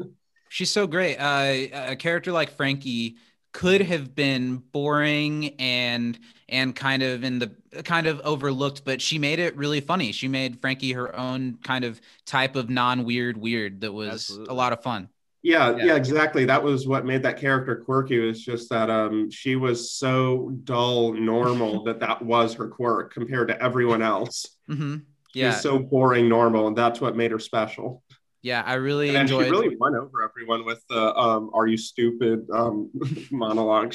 She's 0.49 0.71
so 0.71 0.87
great. 0.87 1.17
Uh, 1.17 1.67
a 1.91 1.95
character 1.95 2.31
like 2.31 2.51
Frankie 2.51 3.15
could 3.53 3.81
have 3.81 4.13
been 4.13 4.57
boring 4.71 5.55
and 5.59 6.17
and 6.47 6.75
kind 6.75 7.03
of 7.03 7.23
in 7.23 7.39
the 7.39 7.51
kind 7.83 8.07
of 8.07 8.21
overlooked, 8.21 8.85
but 8.85 9.01
she 9.01 9.19
made 9.19 9.39
it 9.39 9.57
really 9.57 9.81
funny. 9.81 10.11
She 10.13 10.27
made 10.27 10.61
Frankie 10.61 10.93
her 10.93 11.13
own 11.17 11.57
kind 11.63 11.83
of 11.83 11.99
type 12.25 12.55
of 12.55 12.69
non-weird 12.69 13.35
weird 13.35 13.81
that 13.81 13.91
was 13.91 14.13
Absolutely. 14.13 14.51
a 14.51 14.53
lot 14.53 14.71
of 14.73 14.81
fun. 14.83 15.09
Yeah, 15.47 15.77
Yeah. 15.77 15.85
yeah, 15.85 15.95
exactly. 15.95 16.43
That 16.43 16.61
was 16.61 16.87
what 16.87 17.05
made 17.05 17.23
that 17.23 17.37
character 17.39 17.77
quirky. 17.77 18.19
Was 18.19 18.43
just 18.43 18.69
that 18.69 18.89
um, 18.89 19.31
she 19.31 19.55
was 19.55 19.91
so 19.93 20.51
dull, 20.65 21.13
normal 21.13 21.83
that 21.85 22.01
that 22.01 22.21
was 22.21 22.55
her 22.55 22.67
quirk 22.67 23.13
compared 23.13 23.47
to 23.47 23.61
everyone 23.63 24.01
else. 24.01 24.45
hmm 24.67 24.97
She 25.33 25.39
Yeah, 25.39 25.51
so 25.51 25.79
boring, 25.79 26.27
normal, 26.27 26.67
and 26.67 26.75
that's 26.75 26.99
what 26.99 27.15
made 27.15 27.31
her 27.31 27.39
special. 27.39 28.03
yeah, 28.41 28.61
I 28.65 28.73
really 28.73 29.09
And 29.09 29.19
enjoyed. 29.21 29.45
she 29.45 29.51
really 29.51 29.75
won 29.77 29.95
over 29.95 30.21
everyone 30.21 30.65
with 30.65 30.83
the 30.89 31.15
um, 31.17 31.49
"Are 31.53 31.65
you 31.65 31.77
stupid?" 31.77 32.49
um, 32.51 32.91
monologue. 33.31 33.93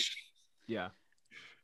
Yeah. 0.66 0.88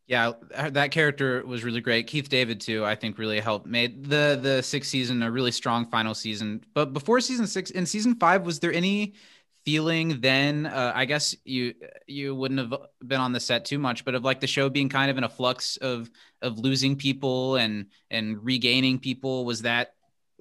Yeah, 0.06 0.32
that 0.70 0.90
character 0.90 1.44
was 1.46 1.64
really 1.64 1.82
great. 1.82 2.06
Keith 2.06 2.28
David 2.30 2.60
too, 2.62 2.82
I 2.84 2.94
think, 2.94 3.18
really 3.18 3.40
helped 3.40 3.66
made 3.66 4.04
the 4.04 4.38
the 4.40 4.62
sixth 4.62 4.90
season 4.90 5.22
a 5.22 5.30
really 5.30 5.50
strong 5.52 5.84
final 5.90 6.14
season. 6.14 6.64
But 6.74 6.92
before 6.94 7.20
season 7.20 7.46
six, 7.46 7.70
in 7.70 7.84
season 7.86 8.14
five, 8.16 8.44
was 8.46 8.58
there 8.58 8.72
any 8.72 9.14
feeling 9.72 10.18
then? 10.22 10.64
Uh, 10.66 10.92
I 10.94 11.04
guess 11.04 11.36
you 11.44 11.74
you 12.06 12.34
wouldn't 12.34 12.58
have 12.60 12.72
been 13.06 13.20
on 13.20 13.32
the 13.32 13.40
set 13.40 13.64
too 13.66 13.78
much, 13.78 14.04
but 14.04 14.14
of 14.14 14.24
like 14.24 14.40
the 14.40 14.46
show 14.46 14.70
being 14.70 14.88
kind 14.88 15.10
of 15.10 15.18
in 15.18 15.24
a 15.24 15.28
flux 15.28 15.76
of 15.78 16.08
of 16.40 16.58
losing 16.58 16.96
people 16.96 17.56
and 17.56 17.86
and 18.10 18.42
regaining 18.42 18.98
people. 18.98 19.44
Was 19.44 19.62
that 19.62 19.88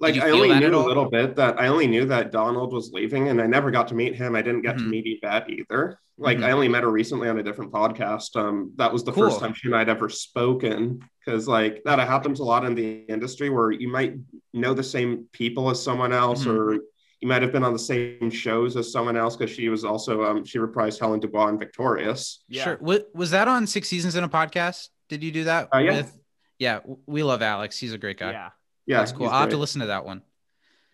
Like 0.00 0.16
I 0.16 0.30
only 0.30 0.48
knew 0.58 0.74
a 0.74 0.88
little 0.92 1.10
bit 1.10 1.36
that 1.36 1.60
I 1.60 1.66
only 1.68 1.86
knew 1.86 2.06
that 2.06 2.32
Donald 2.32 2.72
was 2.72 2.90
leaving, 2.92 3.28
and 3.28 3.38
I 3.42 3.46
never 3.46 3.70
got 3.70 3.88
to 3.88 3.94
meet 3.94 4.14
him. 4.14 4.34
I 4.34 4.42
didn't 4.42 4.62
get 4.62 4.78
to 4.78 4.84
Mhm. 4.84 4.90
meet 4.90 5.06
Yvette 5.22 5.50
either. 5.50 5.98
Like 6.16 6.38
Mhm. 6.38 6.44
I 6.44 6.50
only 6.52 6.68
met 6.68 6.82
her 6.84 6.90
recently 6.90 7.28
on 7.28 7.38
a 7.38 7.42
different 7.42 7.70
podcast. 7.72 8.30
Um, 8.42 8.72
that 8.76 8.90
was 8.92 9.04
the 9.04 9.12
Cool. 9.12 9.24
first 9.24 9.40
time 9.40 9.52
she 9.54 9.68
and 9.68 9.76
I'd 9.76 9.88
ever 9.90 10.08
spoken 10.08 11.00
because 11.20 11.46
like 11.46 11.82
that 11.84 11.98
happens 12.14 12.40
a 12.40 12.44
lot 12.52 12.64
in 12.64 12.74
the 12.74 12.90
industry 13.16 13.50
where 13.50 13.70
you 13.82 13.88
might 13.98 14.14
know 14.54 14.72
the 14.72 14.82
same 14.96 15.10
people 15.32 15.68
as 15.72 15.78
someone 15.88 16.12
else, 16.24 16.44
Mhm. 16.44 16.52
or 16.54 16.64
you 17.20 17.28
might 17.28 17.42
have 17.42 17.52
been 17.52 17.64
on 17.64 17.72
the 17.72 17.78
same 17.78 18.30
shows 18.30 18.76
as 18.76 18.92
someone 18.92 19.16
else 19.16 19.36
because 19.36 19.54
she 19.54 19.68
was 19.68 19.84
also 19.84 20.22
um, 20.24 20.44
she 20.44 20.58
reprised 20.58 21.00
Helen 21.00 21.18
Dubois 21.20 21.48
in 21.48 21.58
Victorious. 21.58 22.44
Yeah. 22.48 22.64
sure? 22.64 22.78
Was, 22.80 23.00
was 23.14 23.30
that 23.32 23.48
on 23.48 23.66
six 23.66 23.88
seasons 23.88 24.14
in 24.16 24.24
a 24.24 24.28
podcast? 24.28 24.88
Did 25.08 25.22
you 25.24 25.32
do 25.32 25.44
that? 25.44 25.68
Uh, 25.74 25.78
yeah. 25.78 26.02
yeah, 26.58 26.80
we 27.06 27.22
love 27.22 27.42
Alex. 27.42 27.78
He's 27.78 27.92
a 27.92 27.98
great 27.98 28.18
guy. 28.18 28.32
Yeah. 28.32 28.50
Yeah, 28.86 28.98
That's 28.98 29.12
cool. 29.12 29.26
I'll 29.28 29.40
have 29.40 29.50
to 29.50 29.56
listen 29.58 29.80
to 29.82 29.88
that 29.88 30.04
one. 30.06 30.22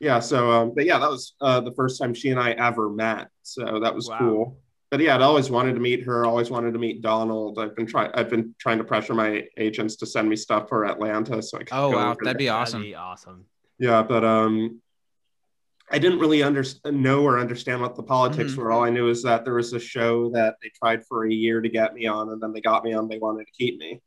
Yeah, 0.01 0.18
so 0.18 0.51
um, 0.51 0.72
but 0.75 0.85
yeah, 0.85 0.99
that 0.99 1.09
was 1.09 1.35
uh, 1.41 1.61
the 1.61 1.70
first 1.72 2.01
time 2.01 2.12
she 2.14 2.31
and 2.31 2.41
I 2.41 2.51
ever 2.53 2.91
met. 2.91 3.29
So 3.43 3.79
that 3.81 3.95
was 3.95 4.09
Wow. 4.09 4.18
cool. 4.18 4.59
but 4.91 4.99
yeah, 5.01 5.14
I'd 5.14 5.22
always 5.22 5.51
wanted 5.51 5.75
to 5.75 5.81
meet 5.81 6.03
her. 6.05 6.25
Always 6.27 6.51
wanted 6.51 6.72
to 6.72 6.79
meet 6.81 7.03
Donald. 7.03 7.59
I've 7.59 7.77
been 7.77 7.87
trying. 7.87 8.11
I've 8.14 8.29
been 8.29 8.55
trying 8.59 8.79
to 8.79 8.85
pressure 8.85 9.14
my 9.14 9.45
agents 9.57 9.95
to 9.97 10.07
send 10.07 10.29
me 10.29 10.35
stuff 10.37 10.68
for 10.68 10.85
Atlanta, 10.87 11.41
so 11.41 11.57
I 11.59 11.61
could 11.61 11.68
Oh 11.72 11.91
go 11.93 11.97
wow, 11.99 12.16
that'd 12.22 12.37
be 12.39 12.49
awesome. 12.49 12.81
That'd 12.81 12.93
be 12.93 12.97
awesome. 12.97 13.45
Yeah, 13.79 14.03
but 14.03 14.25
um, 14.25 14.81
I 15.91 15.99
didn't 15.99 16.18
really 16.18 16.43
understand, 16.43 17.03
know 17.03 17.22
or 17.22 17.39
understand 17.39 17.80
what 17.82 17.95
the 17.95 18.03
politics 18.03 18.53
Mhm. 18.53 18.57
were. 18.57 18.72
All 18.72 18.85
I 18.85 18.91
knew 18.91 19.09
is 19.09 19.22
that 19.22 19.45
there 19.45 19.55
was 19.55 19.72
a 19.72 19.80
show 19.80 20.30
that 20.30 20.57
they 20.62 20.70
tried 20.70 21.05
for 21.07 21.26
a 21.26 21.32
year 21.32 21.61
to 21.61 21.68
get 21.68 21.95
me 21.95 22.07
on, 22.07 22.30
and 22.30 22.43
then 22.43 22.53
they 22.53 22.61
got 22.61 22.85
me 22.85 22.95
on. 22.95 23.09
They 23.09 23.18
wanted 23.18 23.47
to 23.47 23.53
keep 23.53 23.78
me. 23.78 24.01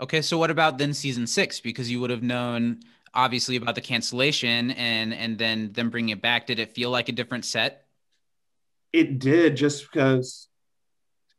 Okay, 0.00 0.22
so 0.22 0.38
what 0.38 0.50
about 0.50 0.78
then 0.78 0.92
season 0.92 1.26
six? 1.26 1.60
Because 1.60 1.90
you 1.90 2.00
would 2.00 2.10
have 2.10 2.22
known 2.22 2.80
obviously 3.14 3.54
about 3.54 3.76
the 3.76 3.80
cancellation 3.80 4.72
and 4.72 5.14
and 5.14 5.38
then 5.38 5.72
them 5.72 5.88
bringing 5.88 6.10
it 6.10 6.20
back. 6.20 6.46
Did 6.46 6.58
it 6.58 6.74
feel 6.74 6.90
like 6.90 7.08
a 7.08 7.12
different 7.12 7.44
set? 7.44 7.86
It 8.92 9.18
did 9.20 9.56
just 9.56 9.90
because, 9.90 10.48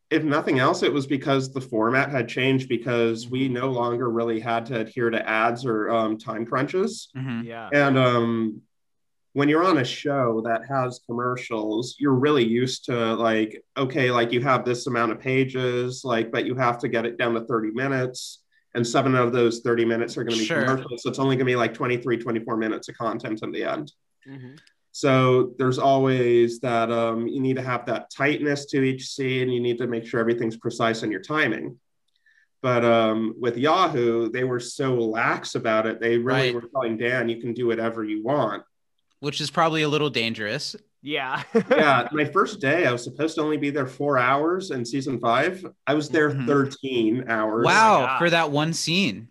if 0.10 0.24
nothing 0.24 0.60
else, 0.60 0.84
it 0.84 0.92
was 0.94 1.06
because 1.06 1.54
the 1.54 1.62
format 1.62 2.10
had 2.10 2.30
changed 2.30 2.70
because 2.70 3.28
we 3.28 3.50
no 3.50 3.72
longer 3.72 4.10
really 4.10 4.40
had 4.40 4.66
to 4.68 4.80
adhere 4.80 5.10
to 5.10 5.28
ads 5.30 5.66
or 5.66 5.90
um, 5.90 6.18
time 6.18 6.46
crunches. 6.46 7.10
Mhm. 7.16 7.44
Yeah. 7.46 7.70
And 7.74 7.98
um, 7.98 8.62
when 9.36 9.50
you're 9.50 9.66
on 9.66 9.80
a 9.80 9.84
show 9.84 10.40
that 10.46 10.62
has 10.66 11.02
commercials, 11.06 11.98
you're 12.00 12.14
really 12.14 12.46
used 12.46 12.86
to 12.86 13.16
like, 13.16 13.62
okay, 13.76 14.10
like 14.10 14.32
you 14.32 14.40
have 14.40 14.64
this 14.64 14.88
amount 14.88 15.12
of 15.12 15.20
pages, 15.20 16.06
like, 16.06 16.32
but 16.32 16.46
you 16.46 16.56
have 16.56 16.78
to 16.80 16.88
get 16.88 17.06
it 17.06 17.18
down 17.18 17.34
to 17.34 17.42
30 17.42 17.72
minutes. 17.72 18.44
And 18.76 18.88
seven 18.88 19.14
of 19.14 19.34
those 19.34 19.60
30 19.60 19.84
minutes 19.84 20.18
are 20.18 20.24
going 20.24 20.36
to 20.36 20.40
be 20.40 20.46
Sure. 20.46 20.64
commercials. 20.64 21.04
So 21.04 21.10
it's 21.10 21.20
only 21.20 21.36
going 21.36 21.46
to 21.48 21.52
be 21.52 21.58
like 21.58 21.74
23, 21.74 22.18
24 22.18 22.56
minutes 22.56 22.88
of 22.88 22.96
content 22.98 23.42
in 23.44 23.52
the 23.52 23.66
end. 23.66 23.92
Mhm. 24.26 24.58
So 24.94 25.54
there's 25.58 25.80
always 25.80 26.62
that 26.62 26.90
um, 26.90 27.28
you 27.28 27.42
need 27.42 27.58
to 27.58 27.62
have 27.62 27.86
that 27.88 28.10
tightness 28.12 28.66
to 28.68 28.82
each 28.84 29.08
scene. 29.10 29.50
You 29.50 29.60
need 29.60 29.80
to 29.80 29.88
make 29.88 30.06
sure 30.06 30.22
everything's 30.22 30.56
precise 30.56 31.04
in 31.04 31.12
your 31.12 31.20
timing. 31.22 31.78
But 32.62 32.86
um, 32.86 33.36
with 33.38 33.58
Yahoo, 33.58 34.30
they 34.30 34.46
were 34.46 34.62
so 34.62 34.96
lax 34.96 35.56
about 35.56 35.88
it. 35.88 36.00
They 36.00 36.18
really 36.18 36.54
Right. 36.54 36.54
were 36.56 36.70
telling 36.70 36.96
Dan, 36.98 37.28
you 37.28 37.42
can 37.42 37.54
do 37.54 37.68
whatever 37.68 38.06
you 38.06 38.24
want. 38.24 38.64
Which 39.20 39.42
is 39.42 39.50
probably 39.50 39.82
a 39.82 39.90
little 39.90 40.10
dangerous. 40.10 40.76
Yeah. 41.02 41.44
yeah, 41.72 42.08
my 42.12 42.26
first 42.26 42.60
day, 42.60 42.86
I 42.86 42.92
was 42.92 43.04
supposed 43.04 43.36
to 43.36 43.42
only 43.42 43.58
be 43.58 43.70
there 43.70 43.86
four 43.88 44.18
hours 44.18 44.72
in 44.72 44.84
season 44.86 45.20
five. 45.20 45.66
I 45.88 45.94
was 45.94 46.10
there 46.10 46.32
Mhm. 46.32 46.48
13 46.48 47.26
hours. 47.30 47.66
Wow, 47.66 48.06
gosh. 48.06 48.20
for 48.20 48.30
that 48.32 48.52
one 48.52 48.74
scene. 48.74 49.28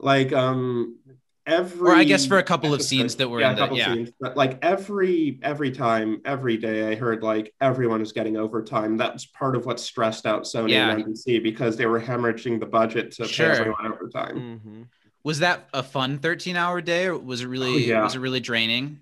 Like 0.00 0.32
um 0.32 0.98
every 1.46 1.90
Or 1.90 1.94
I 1.94 2.04
guess 2.04 2.26
for 2.26 2.38
a 2.38 2.42
couple 2.42 2.74
of 2.74 2.82
scenes 2.82 3.14
that 3.16 3.28
were 3.28 3.40
yeah, 3.40 3.48
in 3.48 3.52
a 3.52 3.56
the- 3.56 3.60
couple 3.62 3.76
yeah. 3.78 3.94
scenes. 3.94 4.10
But 4.20 4.36
like 4.36 4.58
every 4.62 5.38
every 5.42 5.70
time, 5.70 6.20
every 6.24 6.56
day 6.56 6.90
I 6.90 6.94
heard 6.96 7.22
like 7.22 7.54
everyone 7.60 8.00
is 8.02 8.12
getting 8.12 8.36
overtime. 8.36 8.96
That 8.96 9.12
was 9.14 9.24
part 9.26 9.54
of 9.54 9.66
what 9.66 9.78
stressed 9.78 10.26
out 10.26 10.42
Sony 10.42 10.70
Yeah. 10.70 10.90
and 10.90 11.04
NBC 11.04 11.38
because 11.42 11.76
they 11.76 11.86
were 11.86 12.00
hemorrhaging 12.00 12.58
the 12.60 12.66
budget 12.66 13.12
to 13.12 13.26
Sure. 13.28 13.50
pay 13.54 13.60
everyone 13.60 13.86
overtime. 13.92 14.58
hmm 14.64 14.82
Was 15.22 15.38
that 15.38 15.68
a 15.72 15.82
fun 15.84 16.18
13 16.18 16.56
hour 16.56 16.80
day 16.80 17.06
or 17.06 17.16
was 17.16 17.40
it 17.42 17.46
really 17.46 17.74
Oh, 17.74 17.76
yeah. 17.76 18.02
was 18.02 18.14
it 18.16 18.20
really 18.20 18.40
draining? 18.40 19.00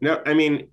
No, 0.00 0.22
I 0.26 0.34
mean, 0.34 0.68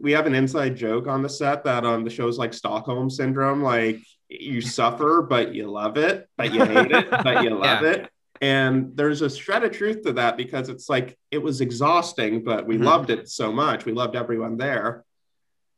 we 0.00 0.12
have 0.12 0.26
an 0.26 0.34
inside 0.34 0.76
joke 0.76 1.06
on 1.06 1.22
the 1.22 1.28
set 1.28 1.64
that 1.64 1.84
um 1.84 2.04
the 2.04 2.10
show's 2.10 2.38
like 2.38 2.52
Stockholm 2.54 3.08
syndrome. 3.10 3.62
Like 3.62 3.98
you 4.28 4.60
suffer, 4.78 5.22
but 5.22 5.54
you 5.54 5.70
love 5.70 5.96
it, 5.96 6.28
but 6.36 6.52
you 6.52 6.64
hate 6.64 6.90
it, 6.92 7.08
but 7.22 7.42
you 7.42 7.50
love 7.50 7.82
Yeah. 7.82 7.90
it. 7.90 8.10
And 8.40 8.96
there's 8.96 9.22
a 9.22 9.30
shred 9.30 9.62
of 9.62 9.70
truth 9.70 10.02
to 10.02 10.14
that 10.14 10.36
because 10.36 10.68
it's 10.68 10.88
like 10.88 11.16
it 11.30 11.38
was 11.38 11.60
exhausting, 11.60 12.42
but 12.42 12.66
we 12.66 12.76
Mhm. 12.76 12.84
loved 12.84 13.10
it 13.10 13.28
so 13.28 13.52
much. 13.52 13.84
We 13.84 13.92
loved 13.92 14.16
everyone 14.16 14.56
there. 14.56 15.04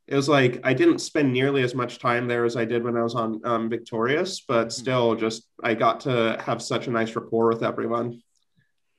It 0.06 0.16
was 0.16 0.28
like 0.28 0.60
I 0.64 0.74
didn't 0.74 0.98
spend 0.98 1.32
nearly 1.32 1.62
as 1.62 1.74
much 1.74 1.98
time 1.98 2.26
there 2.26 2.44
as 2.44 2.56
I 2.56 2.64
did 2.66 2.82
when 2.84 2.96
I 2.96 3.02
was 3.02 3.14
on 3.14 3.40
um, 3.44 3.70
Victorious, 3.70 4.40
but 4.46 4.72
still, 4.72 5.14
just 5.14 5.46
I 5.62 5.74
got 5.74 6.00
to 6.00 6.38
have 6.44 6.60
such 6.62 6.86
a 6.86 6.90
nice 6.90 7.14
rapport 7.16 7.48
with 7.48 7.62
everyone. 7.62 8.20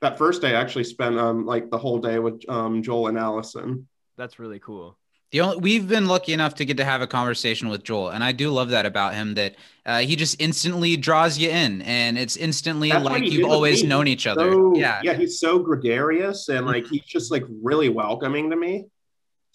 That 0.06 0.20
first 0.20 0.40
day, 0.40 0.56
I 0.56 0.62
actually 0.62 0.84
spent 0.84 1.18
um, 1.18 1.48
like 1.48 1.72
the 1.72 1.80
whole 1.80 1.98
day 1.98 2.20
with 2.20 2.48
um, 2.48 2.84
Joel 2.84 3.08
and 3.08 3.18
Allison. 3.18 3.88
That's 4.18 4.38
really 4.38 4.60
cool. 4.60 5.00
The 5.32 5.42
only 5.42 5.58
we've 5.58 5.88
been 5.88 6.06
lucky 6.06 6.32
enough 6.32 6.54
to 6.56 6.66
get 6.66 6.78
to 6.78 6.86
have 6.86 7.02
a 7.02 7.08
conversation 7.08 7.70
with 7.70 7.84
Joel, 7.84 8.10
and 8.10 8.24
I 8.24 8.32
do 8.32 8.52
love 8.52 8.70
that 8.70 8.86
about 8.86 9.16
him. 9.16 9.34
That 9.34 9.56
uh, 9.84 10.02
he 10.02 10.16
just 10.16 10.40
instantly 10.40 10.96
draws 10.96 11.40
you 11.40 11.50
in, 11.50 11.82
and 11.82 12.20
it's 12.20 12.38
instantly 12.38 12.92
That's 12.92 13.04
like 13.04 13.24
you've 13.24 13.50
always 13.50 13.84
known 13.84 14.08
each 14.08 14.28
other. 14.28 14.52
So, 14.52 14.76
yeah, 14.76 15.02
yeah, 15.04 15.16
he's 15.16 15.40
so 15.40 15.58
gregarious 15.58 16.50
and 16.50 16.68
like 16.68 16.86
he's 16.92 17.02
just 17.02 17.32
like 17.32 17.44
really 17.64 17.90
welcoming 17.90 18.52
to 18.52 18.56
me. 18.56 18.86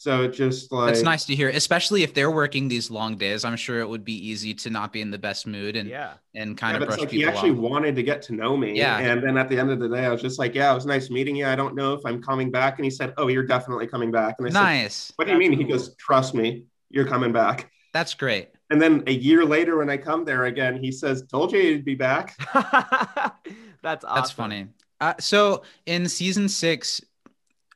So 0.00 0.22
it 0.22 0.28
just 0.32 0.72
like 0.72 0.86
that's 0.94 1.02
nice 1.02 1.26
to 1.26 1.34
hear, 1.34 1.50
especially 1.50 2.02
if 2.02 2.14
they're 2.14 2.30
working 2.30 2.68
these 2.68 2.90
long 2.90 3.18
days. 3.18 3.44
I'm 3.44 3.54
sure 3.56 3.80
it 3.80 3.86
would 3.86 4.02
be 4.02 4.14
easy 4.30 4.54
to 4.54 4.70
not 4.70 4.94
be 4.94 5.02
in 5.02 5.10
the 5.10 5.18
best 5.18 5.46
mood 5.46 5.76
and 5.76 5.86
Yeah. 5.90 6.14
and 6.34 6.56
kind 6.56 6.72
but 6.78 6.82
of 6.84 6.88
it's 6.88 6.96
brush 6.96 7.00
like 7.00 7.10
he 7.10 7.18
people 7.18 7.34
actually 7.34 7.50
off. 7.50 7.58
wanted 7.58 7.96
to 7.96 8.02
get 8.02 8.22
to 8.22 8.32
know 8.34 8.56
me. 8.56 8.78
Yeah. 8.78 8.96
And 8.98 9.22
then 9.22 9.36
at 9.36 9.50
the 9.50 9.58
end 9.58 9.70
of 9.70 9.78
the 9.78 9.90
day, 9.90 10.06
I 10.06 10.08
was 10.08 10.22
just 10.22 10.38
like, 10.38 10.54
Yeah, 10.54 10.72
it 10.72 10.74
was 10.74 10.86
nice 10.86 11.10
meeting 11.10 11.36
you. 11.36 11.46
I 11.46 11.54
don't 11.54 11.74
know 11.74 11.92
if 11.92 12.00
I'm 12.06 12.22
coming 12.22 12.50
back. 12.50 12.78
And 12.78 12.84
he 12.86 12.90
said, 12.90 13.12
Oh, 13.18 13.28
you're 13.28 13.42
definitely 13.44 13.88
coming 13.88 14.10
back. 14.10 14.36
And 14.38 14.46
I 14.46 14.50
said, 14.50 14.58
Nice, 14.62 15.12
What 15.16 15.26
do 15.26 15.32
you 15.34 15.38
That's 15.38 15.48
mean? 15.50 15.58
He 15.58 15.64
goes, 15.70 15.94
Trust 15.96 16.34
me, 16.34 16.64
you're 16.88 17.06
coming 17.06 17.30
back. 17.32 17.70
that's 17.92 18.14
great. 18.14 18.48
And 18.70 18.80
then 18.80 19.02
a 19.06 19.12
year 19.12 19.44
later, 19.44 19.76
when 19.76 19.90
I 19.90 19.98
come 19.98 20.24
there 20.24 20.46
again, 20.46 20.82
he 20.82 20.92
says, 20.92 21.24
Told 21.30 21.52
you 21.52 21.58
you'd 21.60 21.84
be 21.84 21.94
back. 21.96 22.38
That's 23.82 24.02
awesome. 24.04 24.14
That's 24.14 24.30
funny. 24.30 24.66
Uh, 25.00 25.14
so 25.20 25.62
in 25.84 26.08
season 26.08 26.48
six, 26.48 27.00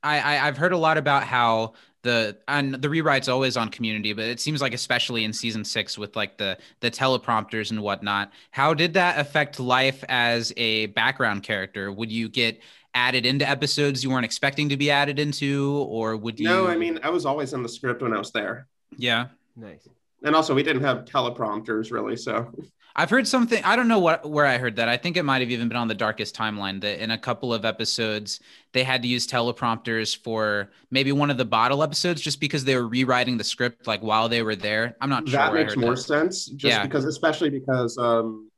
I, 0.03 0.21
I 0.21 0.47
I've 0.49 0.57
heard 0.57 0.73
a 0.73 0.77
lot 0.79 0.99
about 0.99 1.25
how 1.25 1.73
the 2.05 2.37
and 2.47 2.75
the 2.75 2.89
rewrites 2.89 3.29
always 3.29 3.57
on 3.57 3.69
Community, 3.71 4.13
but 4.13 4.27
it 4.27 4.39
seems 4.39 4.63
like 4.63 4.73
especially 4.73 5.25
in 5.25 5.33
season 5.33 5.65
six 5.65 5.99
with 5.99 6.15
like 6.15 6.39
the 6.39 6.57
the 6.81 6.91
teleprompters 6.91 7.73
and 7.73 7.81
whatnot. 7.83 8.31
How 8.53 8.73
did 8.75 8.95
that 8.95 9.19
affect 9.19 9.59
life 9.59 10.05
as 10.09 10.53
a 10.57 10.87
background 10.87 11.43
character? 11.43 11.91
Would 11.91 12.13
you 12.13 12.29
get 12.29 12.61
added 12.95 13.27
into 13.27 13.49
episodes 13.49 14.05
you 14.05 14.11
weren't 14.11 14.25
expecting 14.25 14.69
to 14.69 14.77
be 14.77 14.91
added 14.91 15.19
into, 15.19 15.85
or 15.89 16.17
would 16.17 16.39
you? 16.39 16.47
No, 16.47 16.69
I 16.69 16.77
mean, 16.77 17.01
I 17.03 17.11
was 17.11 17.27
always 17.27 17.53
in 17.53 17.63
the 17.65 17.69
script 17.69 18.03
when 18.03 18.13
I 18.13 18.19
was 18.19 18.31
there. 18.31 18.69
yeah. 18.97 19.27
Nice. 19.57 19.89
And 20.23 20.35
also, 20.35 20.55
we 20.55 20.63
didn't 20.63 20.83
have 20.83 21.05
teleprompters 21.05 21.91
really. 21.91 22.17
So 22.17 22.53
I've 22.97 23.11
heard 23.11 23.27
something. 23.27 23.63
I 23.65 23.75
don't 23.75 23.89
know 23.89 23.99
what 23.99 24.29
where 24.29 24.47
I 24.47 24.57
heard 24.59 24.77
that. 24.77 24.89
I 24.89 24.97
think 24.97 25.17
it 25.17 25.25
might 25.25 25.41
have 25.41 25.51
even 25.51 25.69
been 25.69 25.77
on 25.77 25.89
the 25.89 25.95
Darkest 25.97 26.37
Timeline. 26.37 26.81
That 26.81 27.03
in 27.03 27.11
a 27.11 27.19
couple 27.19 27.53
of 27.53 27.65
episodes 27.65 28.39
they 28.73 28.85
had 28.85 29.03
to 29.03 29.09
use 29.09 29.27
teleprompters 29.27 30.17
for 30.17 30.71
maybe 30.91 31.11
one 31.11 31.31
of 31.31 31.37
the 31.37 31.45
bottle 31.45 31.83
episodes, 31.83 32.21
just 32.21 32.39
because 32.41 32.65
they 32.65 32.77
were 32.77 32.87
rewriting 32.87 33.37
the 33.37 33.45
script 33.45 33.87
like 33.89 34.01
while 34.03 34.29
they 34.29 34.43
were 34.43 34.55
there. 34.57 34.97
I'm 35.01 35.11
not 35.11 35.29
sure. 35.29 35.39
that 35.39 35.55
makes 35.55 35.77
more 35.77 35.97
that. 35.97 36.01
sense 36.03 36.47
just 36.47 36.71
Yeah. 36.77 36.85
because 36.85 37.05
especially 37.05 37.51
because 37.51 37.99
um 37.99 38.49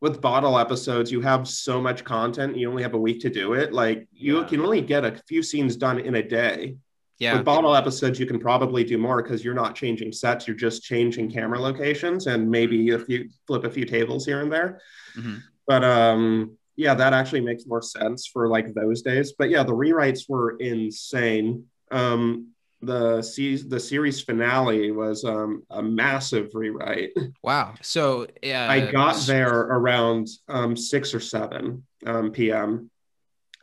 with 0.00 0.20
bottle 0.20 0.58
episodes 0.58 1.12
you 1.12 1.20
have 1.20 1.46
so 1.46 1.80
much 1.80 2.02
content 2.02 2.56
you 2.56 2.68
only 2.68 2.82
have 2.82 2.94
a 2.94 2.98
week 2.98 3.20
to 3.20 3.30
do 3.30 3.52
it 3.54 3.72
like 3.72 4.08
you 4.12 4.38
Yeah. 4.40 4.44
can 4.48 4.60
only 4.60 4.80
get 4.80 5.04
a 5.04 5.12
few 5.28 5.44
scenes 5.44 5.76
done 5.76 6.00
in 6.00 6.16
a 6.16 6.22
day 6.22 6.76
Yeah, 7.18 7.36
with 7.36 7.44
bottle 7.44 7.76
episodes 7.76 8.18
you 8.18 8.26
can 8.26 8.38
probably 8.40 8.84
do 8.84 8.98
more 8.98 9.22
because 9.22 9.44
you're 9.44 9.54
not 9.54 9.74
changing 9.74 10.12
sets 10.12 10.46
you're 10.48 10.56
just 10.56 10.82
changing 10.82 11.30
camera 11.30 11.60
locations 11.60 12.26
and 12.26 12.50
maybe 12.50 12.88
if 12.88 13.08
you 13.08 13.28
flip 13.46 13.64
a 13.64 13.70
few 13.70 13.84
tables 13.84 14.26
here 14.26 14.40
and 14.40 14.52
there 14.52 14.80
Mhm. 15.16 15.40
but 15.66 15.84
um 15.84 16.56
yeah 16.76 16.94
that 16.94 17.12
actually 17.12 17.42
makes 17.42 17.64
more 17.66 17.82
sense 17.82 18.26
for 18.26 18.48
like 18.48 18.74
those 18.74 19.02
days 19.02 19.34
but 19.38 19.50
yeah 19.50 19.62
the 19.62 19.72
rewrites 19.74 20.28
were 20.28 20.56
insane 20.58 21.66
um 21.90 22.48
the 22.84 23.22
se- 23.22 23.68
the 23.68 23.78
series 23.78 24.20
finale 24.20 24.90
was 24.90 25.24
um, 25.24 25.62
a 25.70 25.80
massive 25.80 26.50
rewrite. 26.52 27.12
wow. 27.40 27.74
So 27.80 28.26
yeah, 28.42 28.68
I 28.68 28.90
got 28.90 29.24
there 29.24 29.56
around 29.56 30.26
um, 30.48 30.76
six 30.76 31.14
or 31.14 31.20
seven 31.20 31.86
um, 32.04 32.32
p.m. 32.32 32.90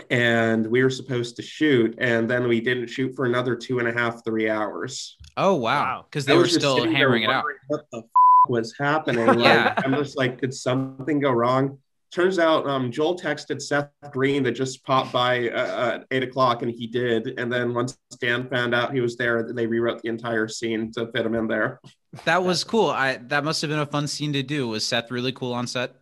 and 0.10 0.66
we 0.68 0.84
were 0.84 0.90
supposed 0.90 1.36
to 1.38 1.42
shoot, 1.42 1.96
and 2.00 2.30
then 2.30 2.48
we 2.48 2.62
didn't 2.62 2.88
shoot 2.88 3.16
for 3.16 3.26
another 3.26 3.56
two 3.56 3.80
and 3.80 3.88
a 3.88 3.92
half, 3.94 4.24
three 4.24 4.50
hours. 4.50 5.18
Oh 5.38 5.54
wow, 5.56 5.60
Wow. 5.62 6.06
because 6.10 6.26
they 6.26 6.36
were 6.38 6.48
still 6.48 6.78
sitting 6.78 6.94
hammering 6.94 7.24
it 7.24 7.30
out. 7.30 7.46
What 7.68 7.86
the 7.92 8.00
f- 8.00 8.04
was 8.48 8.74
happening? 8.78 9.26
Like, 9.28 9.40
Yeah. 9.40 9.74
I'm 9.78 9.94
just 9.96 10.18
like, 10.18 10.42
did 10.42 10.54
something 10.54 11.20
go 11.20 11.32
wrong? 11.32 11.78
Turns 12.12 12.40
out 12.40 12.66
um, 12.68 12.92
Joel 12.92 13.20
texted 13.20 13.62
Seth 13.62 13.90
Green 14.10 14.42
that 14.42 14.54
just 14.54 14.84
popped 14.84 15.12
by 15.14 15.48
uh, 15.50 15.92
at 15.96 16.06
eight 16.10 16.24
o'clock, 16.24 16.64
and 16.64 16.72
he 16.72 16.88
did. 16.88 17.40
And 17.40 17.54
then 17.54 17.72
once 17.76 17.96
Dan 18.20 18.50
found 18.50 18.74
out 18.74 18.92
he 18.94 19.00
was 19.00 19.16
there, 19.16 19.44
they 19.54 19.68
rewrote 19.68 20.02
the 20.02 20.10
entire 20.10 20.48
scene 20.48 20.92
to 20.94 21.06
fit 21.12 21.24
him 21.24 21.36
in 21.36 21.48
there. 21.48 21.80
That 22.26 22.44
was 22.44 22.64
cool. 22.64 22.90
I 22.90 23.18
that 23.28 23.44
must 23.44 23.62
have 23.62 23.70
been 23.70 23.78
a 23.80 23.86
fun 23.86 24.08
scene 24.08 24.34
to 24.34 24.42
do. 24.42 24.68
Was 24.70 24.84
Seth 24.84 25.12
really 25.12 25.32
cool 25.32 25.54
on 25.54 25.68
set? 25.68 25.94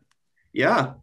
Yeah, 0.53 0.93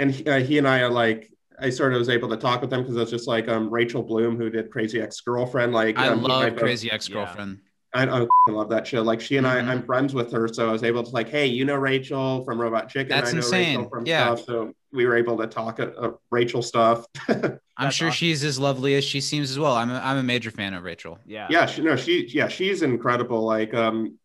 and 0.00 0.10
he, 0.10 0.26
uh, 0.26 0.40
he 0.40 0.58
and 0.58 0.66
I 0.66 0.80
are 0.80 0.90
like, 0.90 1.30
I 1.60 1.70
sort 1.70 1.92
of 1.92 1.98
was 1.98 2.08
able 2.08 2.28
to 2.30 2.36
talk 2.36 2.60
with 2.60 2.70
them 2.70 2.82
because 2.82 2.96
it's 2.96 3.10
just 3.10 3.28
like 3.28 3.48
um, 3.48 3.70
Rachel 3.70 4.02
Bloom 4.02 4.36
who 4.36 4.50
did 4.50 4.70
Crazy 4.70 5.00
Ex 5.00 5.20
Girlfriend. 5.20 5.72
Like 5.72 5.98
I 5.98 6.08
um, 6.08 6.22
love 6.22 6.50
both- 6.50 6.58
Crazy 6.58 6.90
Ex 6.90 7.08
Girlfriend. 7.08 7.60
I, 7.92 8.06
I 8.06 8.26
love 8.48 8.68
that 8.68 8.86
show. 8.86 9.02
Like 9.02 9.20
she 9.20 9.36
and 9.36 9.44
Mhm. 9.44 9.50
I, 9.50 9.58
I'm 9.72 9.82
friends 9.82 10.14
with 10.14 10.30
her, 10.30 10.46
so 10.46 10.68
I 10.68 10.72
was 10.72 10.84
able 10.84 11.02
to 11.02 11.10
like, 11.10 11.28
hey, 11.28 11.46
you 11.46 11.64
know 11.64 11.74
Rachel 11.74 12.44
from 12.44 12.60
Robot 12.60 12.88
Chicken. 12.88 13.08
That's 13.08 13.30
I 13.30 13.32
know 13.32 13.36
insane. 13.38 13.76
Rachel 13.78 13.90
from 13.90 14.06
Yeah. 14.06 14.26
stuff. 14.34 14.46
So 14.46 14.72
we 14.92 15.06
were 15.06 15.16
able 15.16 15.36
to 15.38 15.48
talk 15.48 15.80
uh, 15.80 15.90
uh, 15.98 16.10
Rachel 16.30 16.62
stuff. 16.62 17.04
I'm 17.28 17.90
sure 17.90 18.08
awesome. 18.08 18.10
she's 18.12 18.44
as 18.44 18.60
lovely 18.60 18.94
as 18.94 19.02
she 19.02 19.20
seems 19.20 19.50
as 19.50 19.58
well. 19.58 19.74
I'm 19.74 19.90
a, 19.90 19.94
I'm 20.04 20.18
a 20.18 20.22
major 20.22 20.52
fan 20.52 20.72
of 20.74 20.84
Rachel. 20.84 21.18
Yeah. 21.26 21.48
yeah, 21.50 21.66
she, 21.66 21.82
no, 21.82 21.96
she, 21.96 22.28
yeah, 22.28 22.46
she's 22.46 22.82
incredible. 22.82 23.42
Like, 23.44 23.74
um, 23.74 24.18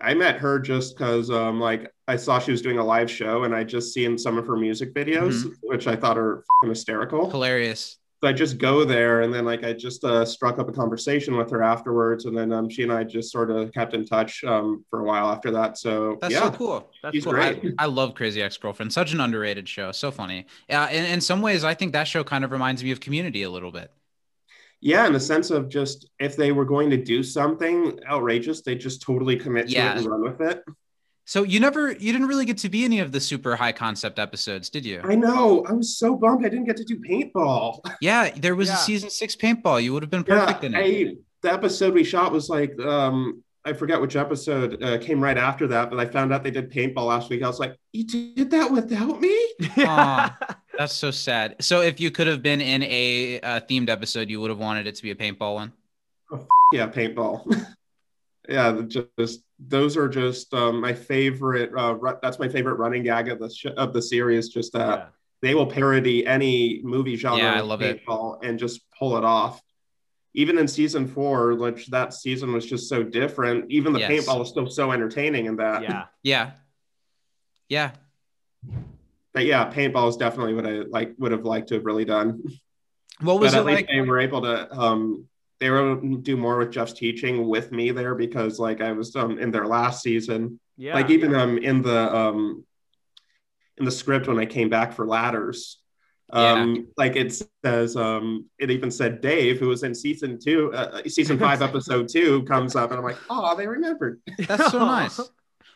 I 0.00 0.14
met 0.14 0.36
her 0.38 0.60
just 0.60 0.96
because 0.96 1.30
um 1.32 1.58
like 1.58 1.90
I 2.08 2.16
saw 2.16 2.38
she 2.38 2.50
was 2.50 2.62
doing 2.62 2.78
a 2.78 2.84
live 2.84 3.10
show 3.10 3.44
and 3.44 3.54
I 3.54 3.62
just 3.64 3.92
seen 3.92 4.16
some 4.18 4.38
of 4.38 4.46
her 4.46 4.56
music 4.56 4.94
videos, 4.94 5.52
which 5.62 5.86
I 5.86 5.94
thought 5.94 6.16
are 6.18 6.42
hysterical. 6.64 7.30
Hilarious. 7.30 7.98
So 8.20 8.28
I 8.28 8.32
just 8.32 8.58
go 8.58 8.84
there 8.84 9.20
and 9.20 9.32
then 9.32 9.44
like 9.44 9.62
I 9.62 9.72
just 9.74 10.02
uh, 10.02 10.24
struck 10.24 10.58
up 10.58 10.68
a 10.68 10.72
conversation 10.72 11.36
with 11.36 11.50
her 11.52 11.62
afterwards, 11.62 12.24
and 12.24 12.36
then 12.36 12.52
um 12.52 12.68
she 12.68 12.82
and 12.82 12.90
I 12.92 13.04
just 13.04 13.30
sort 13.30 13.48
of 13.48 13.72
kept 13.72 13.94
in 13.94 14.04
touch 14.04 14.42
um 14.42 14.84
for 14.90 15.00
a 15.02 15.04
while 15.04 15.30
after 15.30 15.52
that. 15.52 15.78
So 15.78 16.18
That's 16.20 16.34
yeah, 16.34 16.40
so 16.40 16.50
cool. 16.50 16.90
That's 17.02 17.22
cool. 17.22 17.32
great. 17.32 17.62
I, 17.78 17.84
I 17.84 17.86
love 17.86 18.14
Crazy 18.16 18.42
Ex 18.42 18.56
Girlfriend. 18.56 18.92
Such 18.92 19.12
an 19.12 19.20
underrated 19.20 19.68
show. 19.68 19.92
So 19.92 20.10
funny. 20.10 20.46
Yeah. 20.68 20.88
In, 20.90 21.04
in 21.04 21.20
some 21.20 21.42
ways, 21.42 21.62
I 21.62 21.74
think 21.74 21.92
that 21.92 22.08
show 22.08 22.24
kind 22.24 22.42
of 22.44 22.50
reminds 22.50 22.82
me 22.82 22.90
of 22.90 22.98
Community 22.98 23.44
a 23.44 23.50
little 23.50 23.70
bit. 23.70 23.92
Yeah, 24.80 25.06
in 25.06 25.12
the 25.12 25.20
sense 25.20 25.50
of 25.50 25.68
just 25.68 26.08
if 26.18 26.34
they 26.36 26.50
were 26.52 26.64
going 26.64 26.90
to 26.90 26.96
do 26.96 27.22
something 27.22 28.00
outrageous, 28.10 28.62
they 28.62 28.74
just 28.74 29.00
totally 29.02 29.36
commit 29.36 29.68
to 29.68 29.74
Yeah. 29.74 29.92
it 29.92 29.98
and 29.98 30.06
run 30.06 30.22
with 30.22 30.40
it. 30.40 30.64
So 31.28 31.42
you 31.42 31.60
never, 31.60 31.92
you 31.92 32.10
didn't 32.10 32.26
really 32.26 32.46
get 32.46 32.56
to 32.58 32.70
be 32.70 32.86
any 32.86 33.00
of 33.00 33.12
the 33.12 33.20
super 33.20 33.54
high 33.54 33.72
concept 33.72 34.18
episodes, 34.18 34.70
did 34.70 34.86
you? 34.86 35.02
I 35.04 35.14
know. 35.14 35.62
I 35.68 35.72
was 35.74 35.98
so 35.98 36.16
bummed 36.16 36.46
I 36.46 36.48
didn't 36.48 36.64
get 36.64 36.78
to 36.78 36.84
do 36.84 36.98
paintball. 36.98 37.80
Yeah, 38.00 38.30
there 38.30 38.56
was 38.56 38.68
Yeah. 38.68 38.76
a 38.76 38.78
season 38.78 39.10
six 39.10 39.36
paintball. 39.36 39.82
You 39.82 39.92
would 39.92 40.02
have 40.02 40.08
been 40.08 40.24
Yeah, 40.26 40.46
perfect 40.46 40.64
in 40.64 40.74
it. 40.74 40.78
I, 40.78 41.16
the 41.42 41.52
episode 41.52 41.92
we 41.92 42.02
shot 42.02 42.32
was 42.32 42.48
like 42.48 42.72
um 42.80 43.42
I 43.66 43.74
forget 43.74 44.00
which 44.00 44.16
episode 44.16 44.82
uh, 44.82 44.96
came 44.96 45.22
right 45.22 45.36
after 45.36 45.66
that, 45.66 45.90
but 45.90 46.00
I 46.00 46.06
found 46.06 46.32
out 46.32 46.42
they 46.44 46.50
did 46.50 46.70
paintball 46.72 47.08
last 47.08 47.28
week. 47.28 47.42
I 47.42 47.46
was 47.46 47.58
like, 47.60 47.76
"You 47.92 48.04
did 48.04 48.50
that 48.52 48.70
without 48.72 49.20
me?" 49.20 49.36
Aw. 49.76 50.38
That's 50.78 50.94
so 50.94 51.10
sad. 51.10 51.56
So 51.60 51.82
if 51.82 52.00
you 52.00 52.10
could 52.10 52.26
have 52.28 52.40
been 52.40 52.62
in 52.62 52.82
a 52.84 53.38
uh, 53.42 53.60
themed 53.68 53.90
episode, 53.90 54.30
you 54.30 54.40
would 54.40 54.48
have 54.48 54.58
wanted 54.58 54.86
it 54.86 54.94
to 54.94 55.02
be 55.02 55.10
a 55.10 55.14
paintball 55.14 55.54
one. 55.54 55.72
Yeah, 56.72 56.88
paintball. 56.88 57.44
yeah, 58.48 58.80
just 59.18 59.40
those 59.58 59.96
are 59.96 60.08
just 60.08 60.52
um, 60.54 60.80
my 60.80 60.92
favorite. 60.92 61.70
Uh, 61.76 61.94
ru- 61.94 62.18
that's 62.22 62.38
my 62.38 62.48
favorite 62.48 62.74
running 62.74 63.02
gag 63.02 63.28
of 63.28 63.38
the 63.38 63.50
sh- 63.50 63.66
of 63.76 63.92
the 63.92 64.00
series. 64.02 64.48
Just 64.48 64.72
that 64.72 64.98
Yeah. 64.98 65.06
they 65.42 65.54
will 65.54 65.66
parody 65.66 66.26
any 66.26 66.80
movie 66.82 67.16
genre. 67.16 67.38
Yeah, 67.42 67.54
I 67.54 67.60
love 67.60 67.82
it. 67.82 68.04
paintball 68.06 68.38
and 68.42 68.58
just 68.58 68.80
pull 68.98 69.16
it 69.16 69.24
off. 69.24 69.60
Even 70.34 70.58
in 70.58 70.68
season 70.68 71.06
four, 71.06 71.54
which 71.54 71.88
that 71.88 72.14
season 72.14 72.52
was 72.52 72.64
just 72.66 72.88
so 72.88 73.02
different. 73.02 73.70
Even 73.70 73.92
the 73.92 73.98
Yes. 74.00 74.10
paintball 74.26 74.38
was 74.38 74.48
still 74.50 74.68
so 74.68 74.92
entertaining 74.92 75.46
in 75.46 75.56
that. 75.56 75.82
yeah. 75.82 76.04
Yeah. 76.22 76.50
Yeah. 77.68 77.90
But 79.34 79.44
yeah, 79.44 79.70
paintball 79.70 80.08
is 80.08 80.16
definitely 80.16 80.54
what 80.54 80.66
I 80.66 80.72
like 80.88 81.14
would 81.18 81.32
have 81.32 81.44
liked 81.44 81.68
to 81.68 81.74
have 81.74 81.84
really 81.84 82.04
done. 82.04 82.42
What 83.20 83.40
was 83.40 83.52
but 83.52 83.58
it 83.58 83.60
at 83.60 83.66
least 83.66 83.76
like? 83.80 83.88
they 83.88 84.00
were 84.00 84.20
able 84.20 84.42
to 84.42 84.72
um 84.72 85.26
they 85.60 85.70
were 85.70 85.92
able 85.92 86.16
do 86.18 86.36
more 86.36 86.58
with 86.58 86.70
Jeff's 86.70 86.92
teaching 86.92 87.48
with 87.48 87.72
me 87.72 87.90
there 87.90 88.14
because 88.14 88.58
like 88.58 88.80
I 88.80 88.92
was 88.92 89.14
um 89.16 89.38
in 89.38 89.50
their 89.50 89.66
last 89.66 90.02
season. 90.02 90.60
Yeah. 90.76 90.94
Like 90.94 91.10
even 91.10 91.34
um 91.34 91.58
in 91.58 91.82
the 91.82 92.14
um 92.14 92.64
in 93.76 93.84
the 93.84 93.90
script 93.90 94.28
when 94.28 94.38
I 94.38 94.46
came 94.46 94.68
back 94.68 94.92
for 94.92 95.06
ladders. 95.06 95.78
Um 96.30 96.88
like 96.96 97.16
it 97.16 97.42
says 97.64 97.96
um 97.96 98.46
it 98.58 98.70
even 98.70 98.90
said 98.90 99.20
Dave 99.20 99.58
who 99.58 99.68
was 99.68 99.82
in 99.82 99.94
season 99.94 100.38
two 100.38 100.72
uh, 100.74 101.02
season 101.06 101.38
five 101.38 101.62
episode 101.68 102.08
two 102.08 102.42
comes 102.44 102.76
up 102.76 102.90
and 102.90 102.98
I'm 102.98 103.04
like 103.04 103.18
oh 103.30 103.56
they 103.56 103.66
remembered 103.66 104.20
That's 104.46 104.70
so 104.70 104.78
nice. 104.84 105.18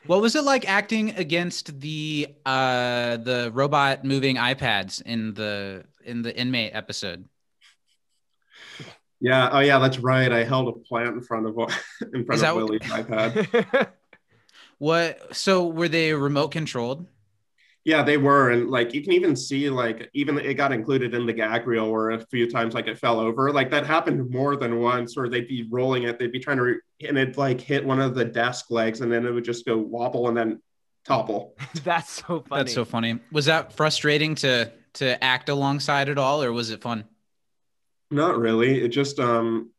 What 0.06 0.20
was 0.20 0.34
it 0.34 0.44
like 0.44 0.68
acting 0.68 1.10
against 1.10 1.80
the 1.80 2.28
uh 2.44 3.16
the 3.16 3.50
robot 3.52 4.04
moving 4.04 4.36
iPads 4.36 5.02
in 5.02 5.34
the 5.34 5.84
in 6.04 6.22
the 6.22 6.36
inmate 6.36 6.72
episode? 6.74 7.28
Yeah 9.22 9.48
oh 9.52 9.60
yeah 9.60 9.78
that's 9.78 9.98
right 9.98 10.30
I 10.30 10.44
held 10.44 10.68
a 10.68 10.72
plant 10.72 11.14
in 11.14 11.22
front 11.22 11.46
of 11.46 11.56
in 12.12 12.24
front 12.24 12.34
Is 12.34 12.40
that 12.42 12.50
of 12.50 12.56
what- 12.56 12.64
Willie's 12.68 12.82
iPad 12.82 13.88
What 14.82 15.36
so 15.36 15.68
were 15.68 15.86
they 15.86 16.12
remote 16.12 16.48
controlled? 16.48 17.06
Yeah, 17.84 18.02
they 18.02 18.16
were, 18.16 18.50
and 18.50 18.68
like 18.68 18.92
you 18.94 19.00
can 19.00 19.12
even 19.12 19.36
see, 19.36 19.70
like 19.70 20.10
even 20.12 20.36
it 20.38 20.54
got 20.54 20.72
included 20.72 21.14
in 21.14 21.24
the 21.24 21.32
gag 21.32 21.68
reel 21.68 21.88
where 21.88 22.10
a 22.10 22.18
few 22.26 22.50
times 22.50 22.74
like 22.74 22.88
it 22.88 22.98
fell 22.98 23.20
over. 23.20 23.52
Like 23.52 23.70
that 23.70 23.86
happened 23.86 24.28
more 24.30 24.56
than 24.56 24.80
once, 24.80 25.16
or 25.16 25.28
they'd 25.28 25.46
be 25.46 25.68
rolling 25.70 26.02
it, 26.02 26.18
they'd 26.18 26.32
be 26.32 26.40
trying 26.40 26.56
to, 26.56 26.62
re- 26.64 26.80
and 27.08 27.16
it 27.16 27.38
like 27.38 27.60
hit 27.60 27.84
one 27.84 28.00
of 28.00 28.16
the 28.16 28.24
desk 28.24 28.72
legs, 28.72 29.02
and 29.02 29.12
then 29.12 29.24
it 29.24 29.30
would 29.30 29.44
just 29.44 29.64
go 29.64 29.78
wobble 29.78 30.26
and 30.26 30.36
then 30.36 30.60
topple. 31.04 31.54
That's 31.84 32.10
so 32.10 32.40
funny. 32.48 32.62
That's 32.62 32.74
so 32.74 32.84
funny. 32.84 33.20
Was 33.30 33.46
that 33.46 33.72
frustrating 33.72 34.34
to 34.36 34.72
to 34.94 35.22
act 35.22 35.48
alongside 35.48 36.08
at 36.08 36.18
all, 36.18 36.42
or 36.42 36.52
was 36.52 36.70
it 36.70 36.82
fun? 36.82 37.04
Not 38.12 38.38
really. 38.38 38.82
It 38.84 38.88
just 38.88 39.18
um, 39.18 39.70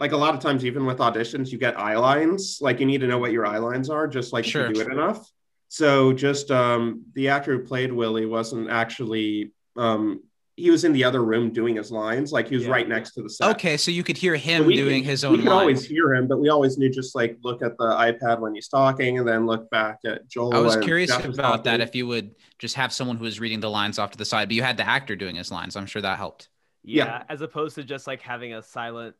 like 0.00 0.12
a 0.12 0.16
lot 0.16 0.34
of 0.34 0.40
times, 0.40 0.64
even 0.64 0.84
with 0.84 0.98
auditions, 0.98 1.50
you 1.52 1.58
get 1.58 1.78
eye 1.78 1.96
lines. 1.96 2.58
Like 2.60 2.80
you 2.80 2.86
need 2.86 3.00
to 3.02 3.06
know 3.06 3.18
what 3.18 3.32
your 3.32 3.46
eye 3.46 3.58
lines 3.58 3.88
are, 3.88 4.06
just 4.08 4.32
like 4.32 4.44
Sure. 4.44 4.66
you 4.68 4.74
do 4.74 4.80
it 4.80 4.88
enough. 4.88 5.26
So 5.68 6.12
just 6.12 6.50
um, 6.50 7.04
the 7.14 7.28
actor 7.28 7.52
who 7.56 7.64
played 7.64 7.92
Willie 7.92 8.26
wasn't 8.26 8.68
actually 8.70 9.52
um, 9.76 10.22
he 10.56 10.70
was 10.70 10.84
in 10.84 10.92
the 10.92 11.02
other 11.02 11.20
room 11.24 11.50
doing 11.52 11.74
his 11.76 11.90
lines. 11.90 12.30
Like 12.32 12.46
he 12.48 12.54
was 12.54 12.64
Yeah. 12.64 12.70
right 12.70 12.88
next 12.88 13.12
to 13.14 13.22
the 13.22 13.28
set. 13.30 13.50
Okay, 13.56 13.76
so 13.76 13.90
you 13.90 14.04
could 14.04 14.16
hear 14.16 14.36
him 14.36 14.66
we 14.66 14.76
doing 14.76 15.02
could- 15.02 15.10
his 15.10 15.24
own. 15.24 15.32
We 15.32 15.38
could 15.38 15.48
always 15.48 15.84
hear 15.84 16.14
him, 16.14 16.28
but 16.28 16.38
we 16.40 16.48
always 16.48 16.78
knew 16.78 16.90
just 16.90 17.14
like 17.16 17.38
look 17.42 17.60
at 17.62 17.76
the 17.78 17.86
iPad 17.86 18.38
when 18.40 18.54
he's 18.54 18.68
talking, 18.68 19.18
and 19.18 19.26
then 19.26 19.46
look 19.46 19.68
back 19.70 19.98
at 20.04 20.28
Joel. 20.28 20.54
I 20.54 20.60
was 20.60 20.76
curious 20.76 21.10
Jeff 21.10 21.26
was 21.26 21.38
about 21.38 21.64
that. 21.64 21.80
If 21.80 21.94
you 21.96 22.06
would 22.06 22.34
just 22.60 22.74
have 22.76 22.92
someone 22.92 23.16
who 23.16 23.24
was 23.24 23.40
reading 23.40 23.58
the 23.60 23.70
lines 23.70 23.98
off 23.98 24.10
to 24.12 24.18
the 24.18 24.24
side, 24.24 24.48
but 24.48 24.54
you 24.54 24.62
had 24.62 24.76
the 24.76 24.86
actor 24.88 25.16
doing 25.16 25.34
his 25.36 25.50
lines. 25.50 25.74
I'm 25.76 25.86
sure 25.86 26.02
that 26.02 26.18
helped. 26.18 26.48
Yeah, 26.84 27.04
Yeah. 27.04 27.22
As 27.28 27.40
opposed 27.40 27.74
to 27.76 27.84
just 27.84 28.06
like 28.06 28.20
having 28.22 28.54
a 28.54 28.62
silent 28.62 29.16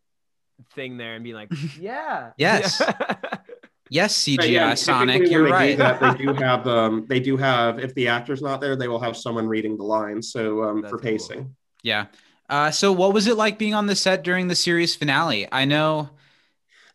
thing 0.74 0.96
there 0.96 1.14
and 1.14 1.24
being 1.24 1.36
like, 1.36 1.50
yeah. 1.80 2.30
Yes. 2.36 2.80
Yes, 3.90 4.16
CGI 4.24 4.36
But 4.38 4.48
yeah, 4.48 4.74
Sonic, 4.74 5.30
you're 5.30 5.42
when 5.42 5.52
they 5.52 5.76
do 5.76 5.82
right. 5.82 5.98
that, 6.00 6.00
they 6.18 6.24
do 6.24 6.32
have 6.42 6.66
um, 6.66 7.06
they 7.06 7.20
do 7.20 7.36
have 7.36 7.78
if 7.78 7.94
the 7.94 8.08
actor's 8.08 8.40
not 8.40 8.60
there, 8.60 8.76
they 8.76 8.88
will 8.88 8.98
have 8.98 9.16
someone 9.16 9.46
reading 9.46 9.76
the 9.76 9.84
lines. 9.84 10.32
So 10.32 10.64
um, 10.64 10.80
That's 10.80 10.90
for 10.90 10.98
cool. 10.98 11.10
pacing. 11.10 11.54
Yeah. 11.82 12.06
Uh, 12.48 12.70
so 12.70 12.92
what 12.92 13.12
was 13.12 13.26
it 13.26 13.36
like 13.36 13.58
being 13.58 13.74
on 13.74 13.86
the 13.86 13.94
set 13.94 14.24
during 14.24 14.48
the 14.48 14.54
series 14.54 14.96
finale? 14.96 15.46
I 15.52 15.64
know. 15.66 16.10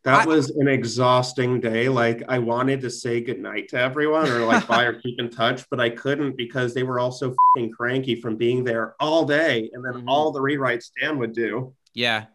That 0.04 0.22
I- 0.22 0.26
was 0.26 0.50
an 0.52 0.68
exhausting 0.68 1.60
day. 1.60 1.90
Like 1.90 2.24
I 2.30 2.40
wanted 2.40 2.82
to 2.82 2.90
say 2.90 3.22
goodnight 3.22 3.68
to 3.70 3.78
everyone 3.80 4.30
or 4.30 4.46
like 4.46 4.66
bye 4.68 4.84
or 4.86 4.94
keep 4.94 5.20
in 5.20 5.30
touch, 5.30 5.66
but 5.70 5.80
I 5.80 5.90
couldn't 5.90 6.38
because 6.38 6.74
they 6.74 6.84
were 6.84 7.00
all 7.00 7.12
so 7.12 7.36
fing 7.56 7.72
cranky 7.72 8.16
from 8.16 8.36
being 8.38 8.64
there 8.64 8.96
all 9.00 9.26
day 9.26 9.70
and 9.74 9.84
then 9.84 10.04
Mhm. 10.04 10.06
all 10.08 10.32
the 10.32 10.40
rewrites 10.40 10.92
Dan 11.00 11.18
would 11.20 11.34
do. 11.34 11.74
Yeah. 11.94 12.26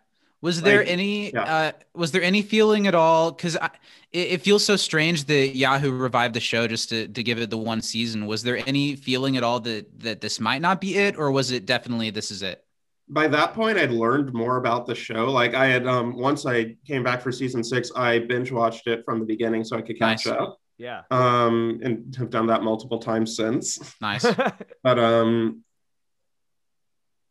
Was 0.43 0.61
there 0.61 0.81
Like, 0.81 0.89
any 0.89 1.31
yeah. 1.33 1.43
uh 1.43 1.73
was 1.95 2.13
there 2.13 2.23
any 2.23 2.43
feeling 2.43 2.87
at 2.87 2.95
all 2.95 3.33
cuz 3.33 3.55
it, 3.55 3.71
it 4.13 4.41
feels 4.43 4.63
so 4.63 4.77
strange 4.77 5.25
that 5.25 5.57
Yahoo 5.57 5.91
revived 5.91 6.35
the 6.35 6.41
show 6.41 6.67
just 6.69 6.91
to 6.91 7.09
to 7.09 7.23
give 7.23 7.39
it 7.39 7.49
the 7.49 7.57
one 7.57 7.81
season. 7.81 8.27
Was 8.27 8.43
there 8.43 8.59
any 8.67 8.95
feeling 8.97 9.37
at 9.39 9.43
all 9.43 9.61
that 9.61 10.01
that 10.01 10.21
this 10.21 10.39
might 10.41 10.61
not 10.61 10.81
be 10.83 10.97
it 10.97 11.17
or 11.17 11.31
was 11.31 11.51
it 11.51 11.65
definitely 11.65 12.11
this 12.11 12.31
is 12.31 12.43
it? 12.43 12.63
By 13.09 13.29
that 13.29 13.53
point, 13.53 13.77
I'd 13.79 13.91
learned 13.91 14.33
more 14.33 14.57
about 14.57 14.87
the 14.87 14.95
show. 14.95 15.31
Like 15.31 15.55
I 15.55 15.67
had 15.67 15.87
um 15.87 16.17
once 16.17 16.47
I 16.47 16.77
came 16.87 17.03
back 17.03 17.21
for 17.21 17.31
season 17.33 17.63
six, 17.63 17.91
I 17.95 18.19
binge 18.21 18.51
watched 18.51 18.87
it 18.87 19.05
from 19.05 19.21
the 19.21 19.27
beginning 19.27 19.63
so 19.65 19.77
I 19.77 19.83
could 19.83 19.99
catch 19.99 20.25
Nice. 20.27 20.35
up. 20.35 20.59
yeah. 20.79 21.03
Um 21.11 21.81
and 21.83 22.15
have 22.17 22.31
done 22.31 22.47
that 22.47 22.63
multiple 22.63 22.99
times 22.99 23.37
since. 23.37 23.79
Nice. 24.01 24.25
but 24.83 24.99
um 24.99 25.63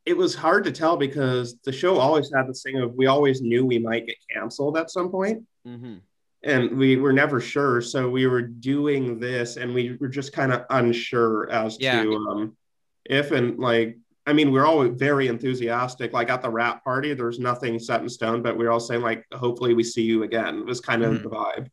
it 0.05 0.15
was 0.17 0.35
hard 0.35 0.65
to 0.65 0.71
tell 0.71 0.97
because 0.97 1.57
the 1.63 1.71
show 1.71 1.97
always 1.97 2.29
had 2.35 2.47
this 2.47 2.61
thing 2.61 2.77
of 2.77 2.93
we 2.93 3.07
always 3.07 3.41
knew 3.41 3.65
we 3.65 3.79
might 3.79 4.05
get 4.05 4.17
canceled 4.31 4.77
at 4.77 4.91
some 4.91 5.09
point 5.09 5.43
hmm 5.65 5.95
and 6.45 6.77
we 6.77 6.97
were 6.97 7.13
never 7.13 7.39
sure 7.39 7.79
so 7.79 8.09
we 8.09 8.27
were 8.27 8.41
doing 8.41 9.17
this 9.17 9.55
and 9.55 9.73
we 9.73 9.95
were 10.01 10.09
just 10.09 10.33
kind 10.33 10.51
of 10.51 10.65
unsure 10.71 11.49
as 11.49 11.79
Yeah. 11.79 12.03
to 12.03 12.15
um 12.15 12.57
if 13.05 13.31
and 13.31 13.57
like 13.59 13.97
i 14.25 14.33
mean 14.33 14.51
we 14.51 14.59
are 14.59 14.65
all 14.65 14.87
very 14.89 15.27
enthusiastic 15.27 16.13
like 16.13 16.29
at 16.29 16.41
the 16.41 16.49
rap 16.49 16.83
party 16.83 17.13
there's 17.13 17.39
nothing 17.39 17.77
set 17.79 18.01
in 18.01 18.09
stone 18.09 18.41
but 18.41 18.57
we 18.57 18.65
are 18.65 18.71
all 18.71 18.79
saying 18.79 19.01
like 19.01 19.25
hopefully 19.33 19.73
we 19.73 19.83
see 19.83 20.01
you 20.03 20.23
again 20.23 20.59
it 20.59 20.65
was 20.65 20.79
kind 20.81 21.03
of 21.03 21.13
Mhm. 21.13 21.23
the 21.23 21.29
vibe 21.29 21.67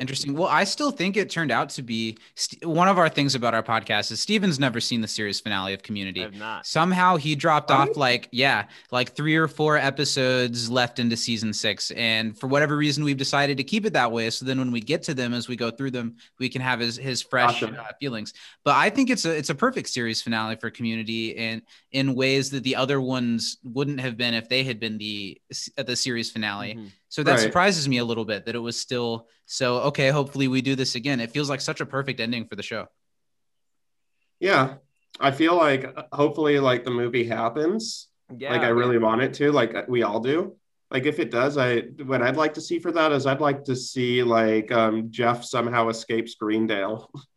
Interesting. 0.00 0.34
Well, 0.34 0.48
I 0.48 0.64
still 0.64 0.90
think 0.90 1.16
it 1.16 1.28
turned 1.30 1.50
out 1.50 1.68
to 1.70 1.82
be 1.82 2.16
st- 2.34 2.64
one 2.64 2.88
of 2.88 2.98
our 2.98 3.08
things 3.08 3.34
about 3.34 3.54
our 3.54 3.62
podcast 3.62 4.10
is 4.12 4.20
Steven's 4.20 4.58
never 4.58 4.80
seen 4.80 5.00
the 5.00 5.08
series 5.08 5.40
finale 5.40 5.74
of 5.74 5.82
Community. 5.82 6.24
I've 6.24 6.34
not. 6.34 6.66
Somehow 6.66 7.16
he 7.16 7.34
dropped 7.34 7.70
Right? 7.70 7.88
off 7.88 7.96
like 7.96 8.28
yeah, 8.32 8.64
like 8.90 9.14
three 9.14 9.36
or 9.36 9.48
four 9.48 9.76
episodes 9.76 10.70
left 10.70 10.98
into 10.98 11.16
season 11.16 11.52
six, 11.52 11.90
and 11.92 12.38
for 12.38 12.46
whatever 12.46 12.76
reason 12.76 13.04
we've 13.04 13.16
decided 13.16 13.56
to 13.58 13.64
keep 13.64 13.84
it 13.86 13.92
that 13.92 14.10
way. 14.10 14.30
So 14.30 14.44
then 14.44 14.58
when 14.58 14.70
we 14.72 14.80
get 14.80 15.02
to 15.04 15.14
them, 15.14 15.32
as 15.34 15.48
we 15.48 15.56
go 15.56 15.70
through 15.70 15.90
them, 15.92 16.16
we 16.38 16.48
can 16.48 16.62
have 16.62 16.80
his 16.80 16.96
his 16.96 17.22
fresh 17.22 17.60
Gotcha. 17.60 17.80
uh, 17.80 17.92
feelings. 18.00 18.32
But 18.64 18.76
I 18.76 18.90
think 18.90 19.10
it's 19.10 19.24
a 19.24 19.36
it's 19.36 19.50
a 19.50 19.54
perfect 19.54 19.88
series 19.88 20.22
finale 20.22 20.56
for 20.56 20.70
Community, 20.70 21.36
and 21.36 21.62
in 21.92 22.14
ways 22.14 22.50
that 22.50 22.62
the 22.64 22.76
other 22.76 23.00
ones 23.00 23.58
wouldn't 23.62 24.00
have 24.00 24.16
been 24.16 24.34
if 24.34 24.48
they 24.48 24.64
had 24.64 24.80
been 24.80 24.98
the 24.98 25.40
the 25.76 25.96
series 25.96 26.30
finale. 26.30 26.74
Mhm. 26.74 26.90
So 27.12 27.22
that 27.24 27.32
Right. 27.32 27.40
surprises 27.40 27.86
me 27.86 27.98
a 27.98 28.04
little 28.06 28.24
bit 28.24 28.46
that 28.46 28.54
it 28.54 28.58
was 28.70 28.80
still 28.80 29.28
so 29.44 29.66
okay. 29.90 30.08
Hopefully 30.08 30.48
we 30.48 30.62
do 30.62 30.74
this 30.74 30.94
again. 30.94 31.20
It 31.20 31.30
feels 31.30 31.50
like 31.50 31.60
such 31.60 31.80
a 31.82 31.86
perfect 31.86 32.20
ending 32.20 32.46
for 32.48 32.56
the 32.56 32.62
show. 32.62 32.86
yeah 34.40 34.64
i 35.20 35.30
feel 35.30 35.54
like 35.66 35.82
hopefully 36.12 36.58
like 36.58 36.84
the 36.84 36.90
movie 37.02 37.26
happens 37.38 38.08
Yeah. 38.42 38.52
like 38.52 38.62
I 38.62 38.68
really 38.80 38.96
want 39.06 39.20
it 39.26 39.32
to, 39.34 39.52
like 39.52 39.72
we 39.94 40.00
all 40.08 40.20
do. 40.20 40.56
like 40.90 41.04
if 41.12 41.18
it 41.24 41.30
does, 41.30 41.54
I 41.66 41.70
what 42.10 42.22
I'd 42.22 42.40
like 42.44 42.54
to 42.54 42.62
see 42.68 42.78
for 42.84 42.92
that 42.98 43.12
is 43.16 43.26
I'd 43.26 43.42
like 43.48 43.62
to 43.70 43.76
see 43.76 44.22
like 44.38 44.68
um, 44.72 44.94
Jeff 45.18 45.38
somehow 45.44 45.82
escapes 45.94 46.34
Greendale 46.42 47.00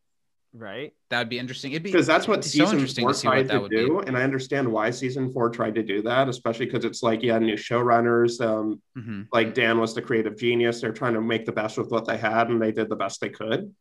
Right? 0.57 0.93
That 1.09 1.19
would 1.19 1.29
be 1.29 1.37
interesting. 1.37 1.73
It'd 1.73 1.83
be 1.83 1.91
because 1.91 2.07
that's 2.07 2.27
what 2.27 2.39
it'd 2.39 2.51
season 2.51 2.75
interesting 2.75 3.03
four 3.03 3.11
to 3.11 3.15
see 3.15 3.27
tried 3.27 3.49
to 3.49 3.67
do, 3.67 3.99
be. 3.99 4.07
and 4.07 4.17
I 4.17 4.23
understand 4.23 4.71
why 4.71 4.89
season 4.89 5.31
four 5.31 5.49
tried 5.49 5.75
to 5.75 5.83
do 5.83 6.01
that, 6.03 6.29
especially 6.29 6.65
because 6.65 6.85
it's 6.85 7.03
like 7.03 7.21
yeah, 7.21 7.37
new 7.39 7.55
showrunners. 7.55 8.39
Um, 8.39 8.81
hmm 8.95 9.23
like 9.33 9.53
Dan 9.53 9.79
was 9.79 9.93
the 9.93 10.01
creative 10.01 10.37
genius. 10.37 10.81
They're 10.81 10.93
trying 10.93 11.13
to 11.15 11.21
make 11.21 11.45
the 11.45 11.51
best 11.51 11.77
with 11.77 11.89
what 11.91 12.05
they 12.05 12.17
had, 12.17 12.49
and 12.49 12.61
they 12.61 12.71
did 12.71 12.89
the 12.89 12.95
best 12.95 13.19
they 13.19 13.29
could. 13.29 13.73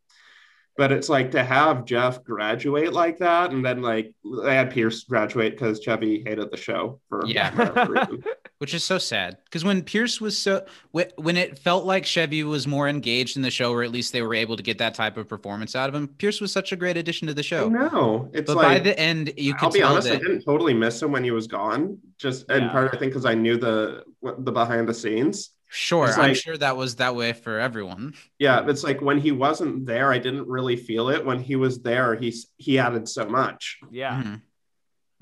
But 0.76 0.90
it's 0.90 1.08
like 1.08 1.30
to 1.30 1.44
have 1.44 1.84
Jeff 1.84 2.24
graduate 2.24 2.92
like 2.92 3.18
that, 3.18 3.52
and 3.52 3.64
then 3.64 3.80
like 3.80 4.12
they 4.44 4.56
had 4.56 4.72
Pierce 4.72 5.04
graduate 5.04 5.52
because 5.52 5.78
Chevy 5.80 6.24
hated 6.26 6.50
the 6.50 6.56
show 6.56 6.98
for 7.08 7.24
Yeah. 7.26 7.86
which 8.58 8.74
is 8.74 8.82
so 8.82 8.98
sad 8.98 9.36
because 9.44 9.64
when 9.64 9.82
Pierce 9.82 10.20
was 10.20 10.36
so 10.36 10.64
wh- 10.96 11.16
when 11.16 11.36
it 11.36 11.58
felt 11.60 11.84
like 11.84 12.04
Chevy 12.04 12.42
was 12.42 12.66
more 12.66 12.88
engaged 12.88 13.36
in 13.36 13.42
the 13.42 13.50
show, 13.52 13.72
or 13.72 13.84
at 13.84 13.92
least 13.92 14.12
they 14.12 14.22
were 14.22 14.34
able 14.34 14.56
to 14.56 14.62
get 14.64 14.78
that 14.78 14.94
type 14.94 15.16
of 15.16 15.28
performance 15.28 15.76
out 15.76 15.88
of 15.88 15.94
him, 15.94 16.08
Pierce 16.08 16.40
was 16.40 16.50
such 16.50 16.72
a 16.72 16.76
great 16.76 16.96
addition 16.96 17.28
to 17.28 17.34
the 17.34 17.42
show. 17.42 17.68
No, 17.68 18.28
it's 18.32 18.52
But 18.52 18.56
by 18.60 18.74
like 18.74 18.84
the 18.84 18.98
end, 18.98 19.32
you 19.36 19.54
I'll 19.60 19.70
be 19.70 19.82
honest, 19.82 20.08
I 20.08 20.16
didn't 20.16 20.42
totally 20.44 20.74
miss 20.74 21.00
him 21.00 21.12
when 21.12 21.22
he 21.22 21.30
was 21.30 21.46
gone. 21.46 21.98
Just 22.18 22.50
in 22.50 22.62
Yeah. 22.64 22.72
part, 22.72 22.94
I 22.94 22.98
think 22.98 23.12
because 23.12 23.26
I 23.26 23.34
knew 23.34 23.56
the 23.58 24.02
the 24.38 24.50
behind 24.50 24.88
the 24.88 24.94
scenes. 24.94 25.50
Sure, 25.74 26.06
It's 26.08 26.16
I'm 26.16 26.34
sure 26.34 26.56
that 26.56 26.76
was 26.76 26.96
that 26.96 27.16
way 27.16 27.32
for 27.32 27.58
everyone. 27.58 28.14
Yeah, 28.38 28.64
it's 28.68 28.84
like 28.84 29.00
when 29.02 29.18
he 29.18 29.32
wasn't 29.32 29.86
there, 29.86 30.12
I 30.12 30.18
didn't 30.18 30.46
really 30.46 30.76
feel 30.76 31.08
it. 31.10 31.24
When 31.26 31.40
he 31.40 31.56
was 31.56 31.82
there, 31.82 32.14
he 32.14 32.32
he 32.56 32.78
added 32.78 33.08
so 33.08 33.26
much. 33.26 33.78
Yeah. 33.90 34.22
Mhm. 34.22 34.42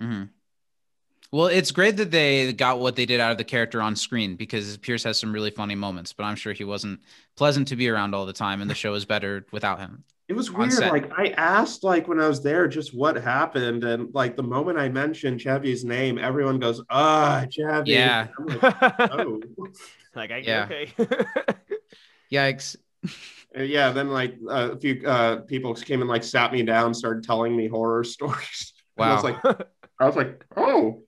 Mhm. 0.01 0.29
Well, 1.31 1.47
it's 1.47 1.71
great 1.71 1.97
that 1.97 2.11
they 2.11 2.53
got 2.53 2.79
what 2.79 2.95
they 2.95 3.07
did 3.07 3.19
out 3.19 3.33
of 3.33 3.39
the 3.39 3.45
character 3.45 3.81
on 3.81 3.97
screen 3.97 4.37
because 4.37 4.77
Pierce 4.77 5.05
has 5.05 5.19
some 5.19 5.33
really 5.33 5.51
funny 5.51 5.75
moments, 5.75 6.13
but 6.13 6.25
I'm 6.25 6.37
sure 6.37 6.53
he 6.53 6.65
wasn't 6.65 7.01
pleasant 7.37 7.69
to 7.69 7.77
be 7.77 7.89
around 7.89 8.15
all 8.15 8.27
the 8.27 8.35
time, 8.35 8.61
and 8.61 8.69
the 8.71 8.75
show 8.75 8.93
is 8.93 9.07
better 9.07 9.47
without 9.51 9.79
him. 9.79 10.05
It 10.29 10.35
was 10.35 10.51
weird. 10.51 10.73
set. 10.73 10.93
Like 10.93 11.11
I 11.19 11.29
asked, 11.39 11.85
like 11.85 12.07
when 12.07 12.21
I 12.21 12.29
was 12.29 12.43
there, 12.43 12.69
just 12.69 12.95
what 12.95 13.17
happened, 13.17 13.85
and 13.85 14.15
like 14.15 14.37
the 14.37 14.43
moment 14.43 14.79
I 14.79 14.89
mentioned 14.91 15.41
Chevy's 15.41 15.85
name, 15.85 16.19
everyone 16.19 16.59
goes, 16.59 16.83
"Ah, 16.91 17.45
Chevy." 17.51 17.93
Yeah. 17.93 18.29
I'm 18.39 18.47
like, 18.61 18.83
oh, 19.01 19.41
like 20.15 20.31
I 20.31 20.39
Yeah. 20.39 20.65
okay. 20.65 20.93
Yikes! 22.33 22.77
Yeah. 23.55 23.91
Then 23.91 24.11
like 24.11 24.37
a 24.49 24.79
few 24.79 25.03
uh, 25.07 25.41
people 25.41 25.75
came 25.75 26.01
and 26.01 26.09
like 26.09 26.25
sat 26.25 26.53
me 26.53 26.63
down, 26.63 26.95
started 26.95 27.25
telling 27.25 27.57
me 27.57 27.69
horror 27.69 28.05
stories. 28.17 28.73
And 28.97 29.07
I 29.07 29.15
was 29.15 29.25
like, 29.25 29.45
I 29.99 30.07
was 30.07 30.17
like, 30.17 30.45
oh, 30.57 31.03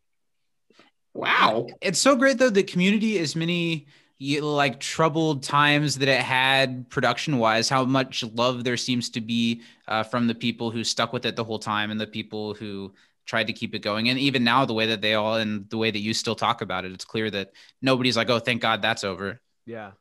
wow. 1.12 1.66
It's 1.80 1.98
so 1.98 2.16
great 2.16 2.38
though 2.38 2.50
that 2.50 2.66
Community, 2.66 3.18
as 3.18 3.36
many 3.36 3.86
y- 4.20 4.40
like 4.40 4.80
troubled 4.80 5.42
times 5.42 5.98
that 5.98 6.08
it 6.08 6.20
had 6.20 6.88
production 6.90 7.38
wise, 7.38 7.68
how 7.68 7.84
much 7.84 8.24
love 8.34 8.64
there 8.64 8.76
seems 8.76 9.10
to 9.10 9.20
be 9.20 9.62
uh, 9.88 10.02
from 10.02 10.26
the 10.26 10.34
people 10.34 10.70
who 10.70 10.84
stuck 10.84 11.12
with 11.12 11.24
it 11.26 11.36
the 11.36 11.44
whole 11.44 11.58
time 11.58 11.90
and 11.90 12.00
the 12.00 12.06
people 12.06 12.54
who 12.54 12.92
tried 13.26 13.46
to 13.46 13.52
keep 13.52 13.74
it 13.74 13.80
going. 13.80 14.08
And 14.08 14.18
even 14.18 14.44
now, 14.44 14.64
the 14.64 14.74
way 14.74 14.86
that 14.86 15.00
they 15.00 15.14
all 15.14 15.36
and 15.36 15.68
the 15.70 15.78
way 15.78 15.90
that 15.90 15.98
you 16.00 16.12
still 16.14 16.34
talk 16.34 16.60
about 16.62 16.84
it, 16.84 16.92
it's 16.92 17.04
clear 17.04 17.30
that 17.30 17.50
nobody's 17.82 18.16
like, 18.16 18.28
oh, 18.30 18.38
thank 18.38 18.60
God 18.62 18.82
that's 18.82 19.04
over. 19.04 19.40
yeah. 19.66 19.92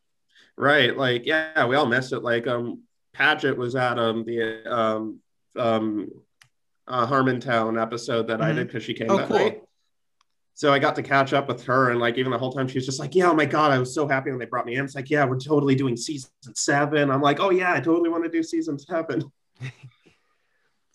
Right. 0.56 0.96
Like, 0.96 1.26
yeah, 1.26 1.66
we 1.66 1.76
all 1.76 1.88
missed 1.88 2.14
it. 2.14 2.20
Like, 2.20 2.46
um, 2.48 2.84
Paget 3.14 3.58
was 3.58 3.76
at 3.76 3.98
um 3.98 4.24
the 4.24 4.66
um 4.72 5.20
um 5.58 6.10
uh, 6.88 7.08
Harmontown 7.08 7.82
episode 7.82 8.28
that 8.28 8.42
I 8.42 8.52
Mhm. 8.52 8.56
did 8.56 8.68
because 8.68 8.84
she 8.84 8.94
came 8.94 9.10
Oh, 9.10 9.18
that 9.18 9.28
cool. 9.30 9.38
night. 9.38 9.62
So 10.56 10.72
I 10.72 10.78
got 10.78 10.96
to 10.98 11.02
catch 11.02 11.34
up 11.34 11.48
with 11.48 11.64
her, 11.64 11.90
and 11.90 12.00
like 12.00 12.18
even 12.20 12.32
the 12.32 12.38
whole 12.38 12.52
time 12.54 12.68
she 12.68 12.78
was 12.78 12.86
just 12.86 13.00
like, 13.00 13.16
"Yeah, 13.16 13.30
oh 13.32 13.34
my 13.34 13.46
god, 13.46 13.72
I 13.72 13.80
was 13.80 13.96
so 13.96 14.08
happy 14.08 14.30
when 14.30 14.38
they 14.40 14.46
brought 14.46 14.68
me 14.68 14.76
in." 14.76 14.86
It's 14.86 14.94
like, 14.94 15.10
"Yeah, 15.10 15.26
we're 15.26 15.40
totally 15.40 15.74
doing 15.74 15.98
season 15.98 16.30
seven. 16.54 17.10
I'm 17.10 17.22
like, 17.22 17.40
"Oh 17.40 17.50
yeah, 17.50 17.74
I 17.74 17.80
totally 17.80 18.10
want 18.10 18.24
to 18.26 18.30
do 18.30 18.44
season 18.44 18.78
seven. 18.78 19.24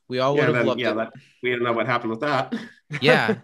We 0.08 0.18
all 0.20 0.34
would 0.34 0.44
have 0.44 0.54
then, 0.54 0.66
loved 0.66 0.80
yeah, 0.80 0.92
it. 0.92 0.96
that 0.96 1.12
we 1.42 1.50
didn't 1.50 1.64
know 1.64 1.72
what 1.72 1.86
happened 1.86 2.10
with 2.10 2.20
that. 2.20 2.54
yeah 3.02 3.36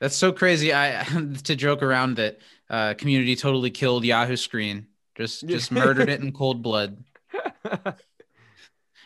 that's 0.00 0.14
so 0.14 0.30
crazy 0.30 0.72
i 0.72 1.04
to 1.44 1.56
joke 1.56 1.82
around 1.82 2.16
that 2.16 2.38
uh 2.70 2.94
community 2.94 3.34
totally 3.34 3.70
killed 3.70 4.04
yahoo 4.04 4.36
screen 4.36 4.86
just 5.16 5.46
just 5.48 5.72
murdered 5.72 6.08
it 6.08 6.20
in 6.20 6.30
cold 6.30 6.62
blood 6.62 7.02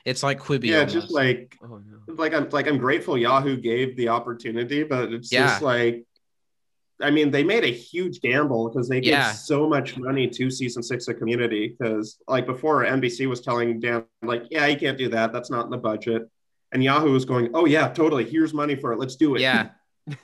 it's 0.04 0.22
like 0.22 0.38
quibi 0.40 0.66
yeah, 0.66 0.78
almost. 0.80 0.94
just 0.94 1.10
like 1.10 1.56
oh 1.62 1.78
no. 1.78 2.14
like 2.14 2.32
I'm 2.34 2.48
like 2.50 2.66
I'm 2.66 2.78
grateful 2.78 3.18
Yahoo 3.18 3.56
gave 3.56 3.96
the 3.96 4.08
opportunity, 4.08 4.82
but 4.82 5.12
it's 5.12 5.30
Yeah. 5.32 5.46
just 5.48 5.62
like 5.62 6.04
I 7.00 7.10
mean, 7.12 7.30
they 7.30 7.44
made 7.44 7.62
a 7.62 7.68
huge 7.68 8.20
gamble 8.20 8.68
because 8.68 8.88
they 8.88 9.00
gave 9.00 9.12
Yeah. 9.12 9.30
so 9.32 9.68
much 9.68 9.96
money 9.96 10.26
to 10.28 10.50
season 10.50 10.82
six 10.82 11.06
of 11.08 11.16
Community. 11.18 11.68
Because 11.78 12.18
like 12.26 12.44
before, 12.46 12.84
NBC 12.84 13.26
was 13.28 13.40
telling 13.40 13.78
Dan 13.80 14.04
like, 14.22 14.44
"Yeah, 14.50 14.66
you 14.66 14.76
can't 14.76 14.98
do 14.98 15.08
that. 15.10 15.32
That's 15.32 15.50
not 15.50 15.64
in 15.66 15.70
the 15.70 15.76
budget." 15.78 16.28
And 16.72 16.82
Yahoo 16.84 17.12
was 17.12 17.24
going, 17.24 17.50
"Oh 17.54 17.64
yeah, 17.66 17.88
totally. 17.88 18.24
Here's 18.28 18.52
money 18.52 18.76
for 18.76 18.92
it. 18.92 18.98
Let's 18.98 19.16
do 19.16 19.34
it." 19.34 19.40
yeah 19.40 19.70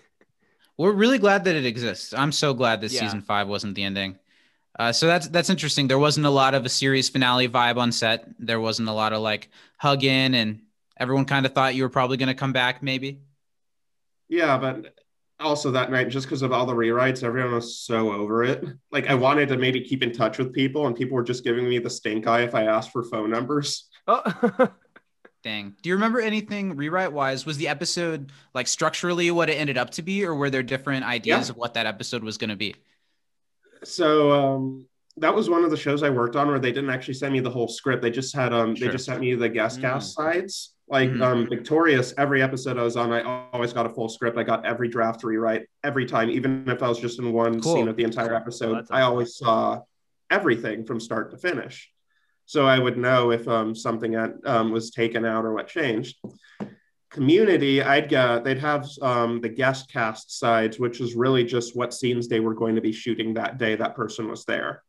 we're 0.76 0.92
really 0.92 1.18
glad 1.18 1.44
that 1.44 1.54
it 1.54 1.64
exists 1.66 2.12
i'm 2.14 2.32
so 2.32 2.52
glad 2.54 2.80
that 2.80 2.90
Yeah. 2.90 3.00
season 3.00 3.22
five 3.22 3.46
wasn't 3.48 3.74
the 3.76 3.84
ending 3.84 4.18
uh, 4.78 4.92
so 4.92 5.06
that's 5.06 5.28
that's 5.28 5.50
interesting 5.50 5.86
there 5.86 5.98
wasn't 6.00 6.26
a 6.26 6.30
lot 6.30 6.52
of 6.54 6.64
a 6.64 6.68
series 6.68 7.08
finale 7.08 7.48
vibe 7.48 7.76
on 7.76 7.92
set 7.92 8.26
there 8.40 8.58
wasn't 8.60 8.88
a 8.88 8.92
lot 8.92 9.12
of 9.12 9.20
like 9.20 9.50
hugging, 9.78 10.34
and 10.34 10.62
everyone 10.98 11.26
kind 11.26 11.46
of 11.46 11.52
thought 11.52 11.74
you 11.76 11.82
were 11.84 11.88
probably 11.88 12.16
going 12.16 12.28
to 12.28 12.34
come 12.34 12.52
back 12.52 12.82
maybe 12.82 13.20
Yeah, 14.28 14.58
but 14.58 14.94
also 15.38 15.70
that 15.72 15.90
night, 15.90 16.08
just 16.08 16.26
because 16.26 16.42
of 16.42 16.52
all 16.52 16.64
the 16.66 16.74
rewrites, 16.74 17.22
everyone 17.22 17.52
was 17.54 17.78
so 17.78 18.12
over 18.12 18.42
it. 18.44 18.64
Like 18.90 19.08
I 19.08 19.14
wanted 19.14 19.48
to 19.48 19.56
maybe 19.56 19.80
keep 19.80 20.02
in 20.02 20.12
touch 20.12 20.38
with 20.38 20.52
people, 20.52 20.86
and 20.86 20.96
people 20.96 21.14
were 21.16 21.24
just 21.24 21.44
giving 21.44 21.68
me 21.68 21.78
the 21.78 21.90
stink 21.90 22.26
eye 22.26 22.42
if 22.42 22.54
I 22.54 22.64
asked 22.64 22.90
for 22.92 23.02
phone 23.04 23.30
numbers. 23.30 23.88
Oh. 24.06 24.22
Dang. 25.44 25.76
Do 25.82 25.90
you 25.90 25.94
remember 25.94 26.20
anything 26.20 26.74
rewrite 26.74 27.12
wise? 27.12 27.44
Was 27.44 27.58
the 27.58 27.68
episode 27.68 28.32
like 28.54 28.66
structurally 28.66 29.30
what 29.30 29.50
it 29.50 29.54
ended 29.54 29.76
up 29.76 29.90
to 29.90 30.02
be, 30.02 30.24
or 30.24 30.34
were 30.34 30.48
there 30.48 30.62
different 30.62 31.04
ideas 31.04 31.48
Yeah. 31.48 31.52
of 31.52 31.56
what 31.58 31.74
that 31.74 31.84
episode 31.84 32.24
was 32.24 32.38
going 32.38 32.48
to 32.50 32.56
be? 32.56 32.74
So 33.84 34.32
um, 34.32 34.86
that 35.18 35.34
was 35.34 35.50
one 35.50 35.62
of 35.62 35.70
the 35.70 35.76
shows 35.76 36.02
I 36.02 36.08
worked 36.08 36.34
on 36.34 36.48
where 36.48 36.58
they 36.58 36.72
didn't 36.72 36.88
actually 36.88 37.14
send 37.14 37.34
me 37.34 37.40
the 37.40 37.50
whole 37.50 37.68
script. 37.68 38.00
They 38.02 38.10
just 38.10 38.34
had 38.34 38.54
um, 38.54 38.74
Sure. 38.74 38.88
they 38.88 38.92
just 38.92 39.04
sent 39.04 39.20
me 39.20 39.34
the 39.34 39.50
guest 39.50 39.78
Mm. 39.78 39.82
cast 39.82 40.14
sides. 40.14 40.72
Like 40.88 41.10
Mhm. 41.10 41.22
um, 41.22 41.46
Victorious, 41.46 42.14
every 42.16 42.42
episode 42.42 42.78
I 42.78 42.82
was 42.82 42.96
on, 42.96 43.12
I 43.12 43.22
always 43.52 43.72
got 43.74 43.84
a 43.84 43.90
full 43.90 44.08
script. 44.08 44.38
I 44.38 44.42
got 44.44 44.64
every 44.64 44.88
draft 44.88 45.24
rewrite 45.24 45.66
every 45.82 46.06
time, 46.06 46.30
even 46.30 46.64
if 46.68 46.82
I 46.82 46.88
was 46.88 46.98
just 46.98 47.18
in 47.18 47.32
one 47.32 47.60
Cool. 47.60 47.74
scene 47.74 47.88
of 47.88 47.96
the 47.96 48.04
entire 48.04 48.34
episode. 48.34 48.74
that's 48.76 48.90
I 48.90 49.02
always 49.02 49.36
saw 49.36 49.82
everything 50.30 50.84
from 50.84 51.00
start 51.00 51.30
to 51.32 51.36
finish, 51.36 51.90
so 52.46 52.66
I 52.66 52.78
would 52.78 52.96
know 52.96 53.30
if 53.30 53.46
um, 53.48 53.74
something 53.74 54.12
had, 54.12 54.34
um, 54.44 54.70
was 54.70 54.90
taken 54.90 55.24
out 55.24 55.44
or 55.44 55.52
what 55.52 55.68
changed. 55.68 56.16
Community, 57.10 57.80
I'd 57.80 58.08
get 58.08 58.44
they'd 58.44 58.58
have 58.58 58.88
um, 59.00 59.40
the 59.40 59.48
guest 59.48 59.90
cast 59.90 60.38
sides, 60.38 60.78
which 60.78 61.00
is 61.00 61.14
really 61.14 61.44
just 61.44 61.76
what 61.76 61.94
scenes 61.94 62.26
they 62.26 62.40
were 62.40 62.54
going 62.54 62.74
to 62.74 62.80
be 62.80 62.92
shooting 62.92 63.34
that 63.34 63.58
day 63.58 63.76
that 63.76 63.94
person 63.94 64.28
was 64.28 64.44
there 64.44 64.82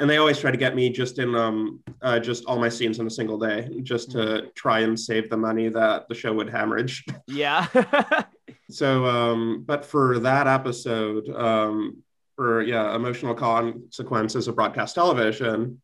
and 0.00 0.08
they 0.08 0.16
always 0.16 0.38
try 0.38 0.50
to 0.50 0.56
get 0.56 0.74
me 0.74 0.90
just 0.90 1.18
in 1.18 1.34
um 1.34 1.80
uh, 2.02 2.18
just 2.18 2.44
all 2.46 2.58
my 2.58 2.68
scenes 2.68 2.98
in 2.98 3.06
a 3.06 3.10
single 3.10 3.38
day 3.38 3.68
just 3.82 4.10
to 4.10 4.50
try 4.54 4.80
and 4.80 4.98
save 4.98 5.30
the 5.30 5.36
money 5.36 5.68
that 5.68 6.08
the 6.08 6.14
show 6.14 6.32
would 6.32 6.50
hemorrhage 6.50 7.04
yeah. 7.28 7.66
so 8.70 9.04
um 9.06 9.62
but 9.66 9.84
for 9.84 10.18
that 10.18 10.46
episode 10.46 11.28
um 11.30 12.02
for 12.34 12.62
yeah 12.62 12.94
emotional 12.94 13.34
consequences 13.34 14.48
of 14.48 14.56
broadcast 14.56 14.94
television 14.94 15.80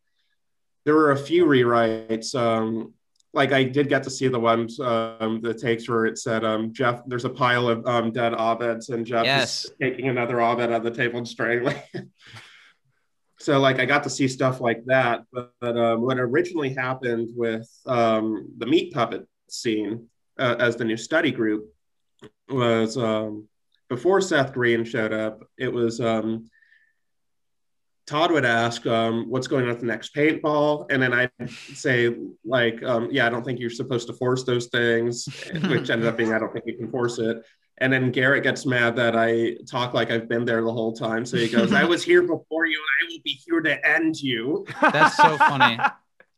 there 0.87 0.95
were 0.95 1.11
a 1.11 1.17
few 1.17 1.45
rewrites 1.45 2.33
um 2.33 2.93
like 3.33 3.51
I 3.51 3.63
did 3.65 3.89
get 3.89 4.03
to 4.03 4.09
see 4.09 4.29
the 4.29 4.39
ones 4.39 4.79
um 4.79 5.41
the 5.41 5.53
takes 5.53 5.89
where 5.89 6.05
it 6.05 6.17
said 6.17 6.45
um 6.45 6.71
Jeff 6.71 7.01
there's 7.05 7.25
a 7.25 7.29
pile 7.29 7.67
of 7.67 7.85
um 7.85 8.13
dead 8.13 8.31
Abeds 8.31 8.89
and 8.89 9.05
Jeff 9.05 9.25
Yes. 9.25 9.65
is 9.65 9.71
taking 9.81 10.07
another 10.07 10.37
Abed 10.39 10.71
at 10.71 10.83
the 10.83 10.91
table 10.91 11.17
and 11.17 11.27
strangling 11.27 11.81
so 13.39 13.59
like 13.59 13.79
I 13.79 13.85
got 13.85 14.03
to 14.03 14.09
see 14.09 14.27
stuff 14.27 14.61
like 14.61 14.83
that. 14.85 15.23
But, 15.31 15.51
but 15.59 15.77
um, 15.77 16.01
what 16.01 16.19
originally 16.19 16.73
happened 16.73 17.29
with 17.35 17.69
um, 17.85 18.49
the 18.57 18.65
meat 18.65 18.93
puppet 18.93 19.27
scene 19.49 20.07
uh, 20.39 20.55
as 20.59 20.75
the 20.75 20.85
new 20.85 20.97
study 20.97 21.31
group 21.31 21.65
was 22.49 22.97
um, 22.97 23.47
before 23.89 24.21
Seth 24.21 24.53
Green 24.53 24.83
showed 24.83 25.13
up. 25.13 25.43
It 25.57 25.71
was 25.71 25.99
um, 25.99 26.49
Todd 28.07 28.31
would 28.31 28.45
ask, 28.45 28.85
um, 28.87 29.29
"What's 29.29 29.47
going 29.47 29.65
on 29.65 29.71
at 29.71 29.79
the 29.79 29.85
next 29.85 30.15
paintball?" 30.15 30.87
And 30.89 31.01
then 31.01 31.13
I'd 31.13 31.31
say, 31.49 32.15
"Like, 32.45 32.81
um, 32.83 33.09
yeah, 33.11 33.27
I 33.27 33.29
don't 33.29 33.43
think 33.43 33.59
you're 33.59 33.69
supposed 33.69 34.07
to 34.07 34.13
force 34.13 34.43
those 34.43 34.67
things," 34.67 35.27
which 35.69 35.89
ended 35.89 36.07
up 36.07 36.17
being, 36.17 36.33
"I 36.33 36.39
don't 36.39 36.51
think 36.51 36.65
you 36.65 36.77
can 36.77 36.89
force 36.89 37.19
it." 37.19 37.43
And 37.79 37.93
then 37.93 38.11
Garrett 38.11 38.43
gets 38.43 38.65
mad 38.65 38.95
that 38.95 39.15
I 39.15 39.57
talk 39.69 39.93
like 39.93 40.09
I've 40.09 40.27
been 40.27 40.45
there 40.45 40.63
the 40.63 40.71
whole 40.71 40.93
time. 40.93 41.25
So 41.25 41.37
he 41.37 41.47
goes, 41.47 41.71
I 41.73 41.83
was 41.83 42.03
here 42.03 42.23
before 42.23 42.65
you 42.65 42.79
and 42.79 43.07
I 43.07 43.13
will 43.13 43.21
be 43.23 43.39
here 43.45 43.61
to 43.61 43.87
end 43.87 44.19
you. 44.19 44.65
That's 44.81 45.15
so 45.15 45.37
funny. 45.37 45.77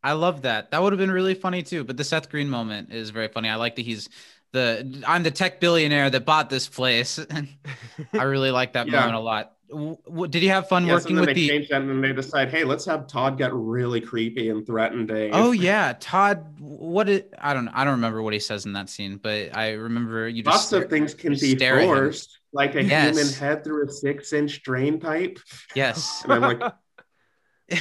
I 0.03 0.13
love 0.13 0.41
that. 0.41 0.71
That 0.71 0.81
would 0.81 0.91
have 0.91 0.99
been 0.99 1.11
really 1.11 1.35
funny 1.35 1.63
too. 1.63 1.85
But 1.85 1.95
the 1.95 2.03
Seth 2.03 2.29
Green 2.29 2.49
moment 2.49 2.91
is 2.91 3.09
very 3.09 3.29
funny. 3.29 3.47
I 3.47 3.55
like 3.55 3.77
that 3.77 3.83
he's 3.83 4.09
the 4.51 5.03
I'm 5.07 5.23
the 5.23 5.31
tech 5.31 5.59
billionaire 5.59 6.09
that 6.09 6.25
bought 6.25 6.49
this 6.49 6.67
place. 6.67 7.19
I 8.13 8.23
really 8.23 8.51
like 8.51 8.73
that 8.73 8.87
Yeah. 8.87 8.99
moment 8.99 9.15
a 9.15 9.19
lot. 9.19 9.53
W- 9.69 9.97
w- 10.07 10.27
did 10.27 10.41
you 10.41 10.49
have 10.49 10.67
fun 10.67 10.87
Yes, 10.87 11.03
working 11.03 11.09
and 11.09 11.17
then 11.19 11.21
with 11.27 11.35
they 11.35 11.41
the? 11.41 11.47
change 11.47 11.69
that 11.69 11.81
and 11.81 11.89
then 11.91 12.01
they 12.01 12.11
decide, 12.11 12.49
hey, 12.49 12.63
let's 12.63 12.85
have 12.85 13.05
Todd 13.05 13.37
get 13.37 13.53
really 13.53 14.01
creepy 14.01 14.49
and 14.49 14.65
threaten 14.65 15.05
Dave. 15.05 15.29
Oh 15.33 15.51
yeah, 15.69 15.93
Todd. 15.99 16.43
What 16.59 17.07
it? 17.07 17.31
I 17.39 17.53
don't. 17.53 17.67
I 17.69 17.83
don't 17.83 17.93
remember 17.93 18.23
what 18.23 18.33
he 18.33 18.39
says 18.39 18.65
in 18.65 18.73
that 18.73 18.89
scene, 18.89 19.17
but 19.17 19.55
I 19.55 19.73
remember 19.73 20.27
you 20.27 20.41
just. 20.41 20.51
Lots 20.53 20.65
stare- 20.65 20.83
of 20.85 20.89
things 20.89 21.13
can 21.13 21.33
be 21.33 21.55
stare 21.55 21.75
at 21.77 21.83
him. 21.83 21.87
forced, 21.89 22.39
like 22.51 22.73
a 22.73 22.83
Yes. 22.83 23.15
human 23.15 23.31
head 23.33 23.63
through 23.63 23.87
a 23.87 23.91
six-inch 23.91 24.63
drain 24.63 24.99
pipe. 24.99 25.37
Yes. 25.75 26.23
And 26.23 26.33
I'm 26.33 26.41
like, 26.41 26.61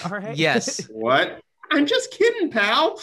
All 0.04 0.10
right. 0.10 0.36
yes. 0.36 0.86
what? 0.90 1.40
I'm 1.70 1.86
just 1.86 2.10
kidding, 2.10 2.50
pal. 2.50 3.00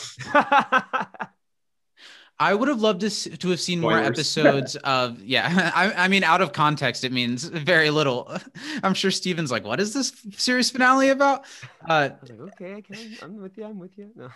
I 2.37 2.53
would 2.53 2.67
have 2.67 2.81
loved 2.81 3.01
to, 3.01 3.09
to 3.09 3.49
have 3.49 3.61
seen 3.61 3.79
more 3.79 3.91
Spoilers. 3.91 4.07
episodes 4.07 4.75
of 4.83 5.21
yeah. 5.21 5.71
I, 5.75 6.05
I 6.05 6.07
mean, 6.07 6.23
out 6.23 6.41
of 6.41 6.51
context, 6.51 7.03
it 7.03 7.11
means 7.11 7.45
very 7.45 7.89
little. 7.89 8.35
I'm 8.83 8.93
sure 8.93 9.11
Steven's 9.11 9.51
like, 9.51 9.63
"What 9.63 9.79
is 9.79 9.93
this 9.93 10.11
series 10.37 10.69
finale 10.69 11.09
about?" 11.09 11.45
Uh, 11.87 12.09
I 12.21 12.31
like, 12.31 12.39
okay, 12.61 12.75
I 12.75 12.81
can. 12.81 13.17
I'm 13.21 13.41
with 13.41 13.57
you. 13.57 13.65
I'm 13.65 13.79
with 13.79 13.97
you. 13.97 14.11
No. 14.15 14.29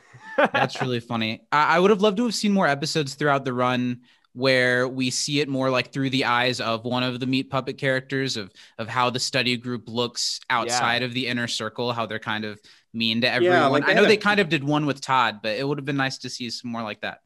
that's 0.54 0.82
really 0.82 1.00
funny. 1.02 1.42
I, 1.52 1.76
I 1.76 1.80
would 1.80 1.90
have 1.90 2.02
loved 2.02 2.18
to 2.18 2.24
have 2.24 2.36
seen 2.36 2.54
more 2.54 2.68
episodes 2.68 3.16
throughout 3.16 3.44
the 3.44 3.54
run 3.54 4.02
where 4.34 4.88
we 4.88 5.10
see 5.10 5.42
it 5.42 5.50
more 5.50 5.70
like 5.70 5.92
through 5.92 6.10
the 6.12 6.24
eyes 6.26 6.62
of 6.62 6.86
one 6.86 7.04
of 7.04 7.20
the 7.20 7.26
meat 7.26 7.50
puppet 7.50 7.78
characters 7.78 8.38
of 8.38 8.52
of 8.78 8.88
how 8.88 9.10
the 9.10 9.20
study 9.20 9.58
group 9.58 9.90
looks 9.90 10.40
outside 10.50 11.04
of 11.04 11.14
the 11.14 11.28
inner 11.28 11.48
circle, 11.48 11.92
how 11.92 12.06
they're 12.06 12.20
kind 12.20 12.46
of 12.46 12.60
mean 12.94 13.22
to 13.22 13.30
everyone. 13.30 13.72
like 13.72 13.90
I 13.90 13.94
know 13.94 14.06
a- 14.06 14.08
they 14.08 14.18
kind 14.18 14.40
of 14.40 14.48
did 14.48 14.64
one 14.64 14.86
with 14.86 15.02
Todd, 15.02 15.40
but 15.44 15.58
it 15.58 15.68
would 15.68 15.78
have 15.78 15.86
been 15.86 15.98
nice 15.98 16.20
to 16.20 16.30
see 16.30 16.50
some 16.50 16.72
more 16.72 16.84
like 16.84 17.02
that. 17.02 17.20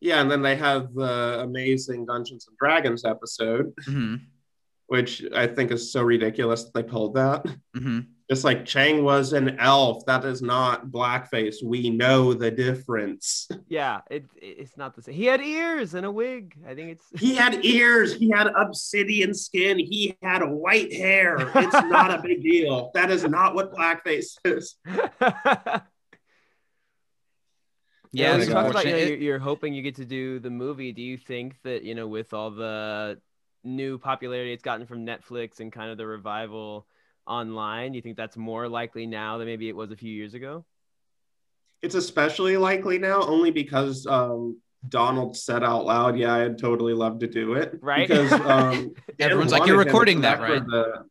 Yeah, 0.00 0.20
and 0.20 0.30
then 0.30 0.42
they 0.42 0.56
have 0.56 0.94
the 0.94 1.40
amazing 1.42 2.06
Dungeons 2.06 2.46
and 2.48 2.56
Dragons 2.58 3.04
episode, 3.04 3.72
hmm 3.84 4.16
which 4.86 5.22
I 5.36 5.46
think 5.46 5.70
is 5.70 5.92
so 5.92 6.02
ridiculous 6.02 6.64
that 6.64 6.72
they 6.72 6.82
pulled 6.82 7.14
that. 7.14 7.44
hmm 7.76 8.00
Just 8.30 8.42
like 8.42 8.64
Chang 8.64 9.04
was 9.04 9.34
an 9.34 9.58
elf, 9.58 10.06
that 10.06 10.24
is 10.24 10.40
not 10.40 10.86
blackface. 10.86 11.56
We 11.62 11.90
know 11.90 12.32
the 12.32 12.50
difference. 12.50 13.48
yeah, 13.68 14.00
it, 14.10 14.24
it's 14.36 14.78
not 14.78 14.96
the 14.96 15.02
same. 15.02 15.14
He 15.14 15.26
had 15.26 15.42
ears 15.42 15.92
and 15.92 16.06
a 16.06 16.10
wig. 16.10 16.56
I 16.66 16.74
think 16.74 16.92
it's. 16.92 17.20
He 17.20 17.34
had 17.34 17.66
ears, 17.66 18.14
he 18.14 18.30
had 18.30 18.46
obsidian 18.46 19.34
skin, 19.34 19.78
he 19.78 20.16
had 20.22 20.42
white 20.42 20.90
hair. 20.90 21.36
It's 21.54 21.74
not 21.74 22.10
a 22.10 22.22
big 22.22 22.42
deal. 22.52 22.90
That 22.94 23.10
is 23.10 23.24
not 23.24 23.54
what 23.54 23.74
blackface 23.74 24.38
is. 24.46 24.76
Yeah, 28.12 28.34
you 28.34 28.42
it's 28.42 28.50
talked 28.50 28.70
about 28.70 28.84
you 28.84 28.90
know, 28.90 28.96
unfortunate. 28.96 29.20
you're, 29.20 29.30
you're 29.30 29.38
hoping 29.38 29.74
you 29.74 29.82
get 29.82 29.96
to 29.96 30.04
do 30.04 30.38
the 30.38 30.50
movie. 30.50 30.92
Do 30.92 31.02
you 31.02 31.16
think 31.16 31.56
that 31.62 31.82
you 31.84 31.94
know 31.94 32.08
with 32.08 32.32
all 32.32 32.50
the 32.50 33.20
new 33.64 33.98
popularity 33.98 34.52
it's 34.52 34.62
gotten 34.62 34.86
from 34.86 35.04
Netflix 35.04 35.60
and 35.60 35.72
kind 35.72 35.90
of 35.90 35.98
the 35.98 36.06
revival 36.06 36.86
online, 37.26 37.94
you 37.94 38.00
think 38.00 38.16
that's 38.16 38.36
more 38.36 38.68
likely 38.68 39.06
now 39.06 39.38
than 39.38 39.46
maybe 39.46 39.68
it 39.68 39.76
was 39.76 39.90
a 39.90 39.96
few 39.96 40.12
years 40.12 40.34
ago? 40.34 40.64
It's 41.82 41.94
especially 41.94 42.56
likely 42.56 42.98
now 42.98 43.22
only 43.22 43.50
because 43.50 44.06
um, 44.06 44.58
Donald 44.88 45.36
said 45.36 45.62
out 45.62 45.84
loud, 45.84 46.16
"Yeah, 46.16 46.34
I'd 46.34 46.58
totally 46.58 46.94
love 46.94 47.20
to 47.20 47.26
do 47.26 47.54
it." 47.54 47.78
Right. 47.80 48.08
Because 48.08 48.32
um, 48.32 48.94
Everyone's 49.18 49.52
like, 49.52 49.66
"You're 49.66 49.76
wanted 49.76 49.88
him 49.88 49.92
to 49.92 49.92
recording 49.92 50.20
that, 50.22 50.40
right?" 50.40 50.66
the- 50.66 51.04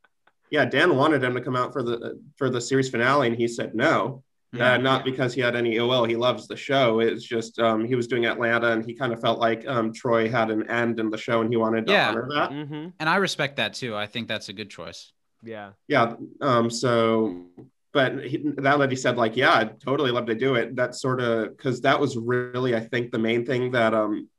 yeah, 0.49 0.65
Dan 0.65 0.95
wanted 0.95 1.23
him 1.23 1.33
to 1.33 1.41
come 1.41 1.55
out 1.55 1.73
for 1.73 1.83
the 1.83 2.21
for 2.37 2.49
the 2.49 2.61
series 2.61 2.89
finale, 2.89 3.27
and 3.27 3.35
he 3.35 3.47
said 3.47 3.75
no. 3.75 4.23
Yeah. 4.53 4.73
Uh, 4.73 4.77
not 4.77 5.03
because 5.03 5.33
he 5.33 5.41
had 5.41 5.55
any 5.57 5.75
ill 5.75 5.89
will. 5.89 6.05
He 6.05 6.15
loves 6.15 6.47
the 6.47 6.55
show. 6.55 6.99
It's 7.01 7.23
just 7.23 7.59
um, 7.59 7.83
he 7.83 7.95
was 7.95 8.07
doing 8.07 8.25
Atlanta, 8.25 8.71
and 8.71 8.85
he 8.85 8.93
kind 8.93 9.11
of 9.11 9.19
felt 9.19 9.39
like 9.39 9.67
um, 9.67 9.91
Troy 9.91 10.29
had 10.29 10.49
an 10.51 10.69
end 10.69 10.99
in 11.01 11.09
the 11.09 11.17
show, 11.17 11.41
and 11.41 11.49
he 11.49 11.57
wanted 11.57 11.85
to 11.87 11.91
Yeah. 11.91 12.09
honor 12.09 12.27
that. 12.33 12.51
Mm-hmm. 12.51 12.87
and 12.99 13.09
I 13.09 13.17
respect 13.17 13.57
that 13.57 13.73
too. 13.73 13.95
I 13.95 14.05
think 14.05 14.27
that's 14.29 14.47
a 14.49 14.53
good 14.53 14.69
choice. 14.69 15.11
Yeah. 15.43 15.71
Yeah. 15.89 16.13
Um, 16.41 16.69
so, 16.69 17.45
but 17.91 18.23
he, 18.23 18.37
now 18.37 18.77
that 18.77 18.89
he 18.89 18.95
said 18.95 19.17
like, 19.17 19.35
yeah, 19.35 19.53
I'd 19.53 19.81
totally 19.81 20.11
love 20.11 20.27
to 20.27 20.35
do 20.35 20.55
it. 20.55 20.75
That 20.77 20.95
sort 20.95 21.19
of 21.19 21.55
because 21.55 21.81
that 21.81 21.99
was 21.99 22.15
really, 22.15 22.73
I 22.73 22.79
think, 22.79 23.11
the 23.11 23.19
main 23.19 23.45
thing 23.45 23.71
that 23.71 23.93
um, 23.93 24.29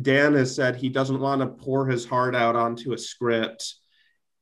Dan 0.00 0.34
has 0.34 0.54
said 0.54 0.76
he 0.76 0.88
doesn't 0.88 1.18
want 1.18 1.40
to 1.40 1.48
pour 1.48 1.86
his 1.88 2.04
heart 2.06 2.36
out 2.36 2.54
onto 2.54 2.92
a 2.92 2.98
script 2.98 3.74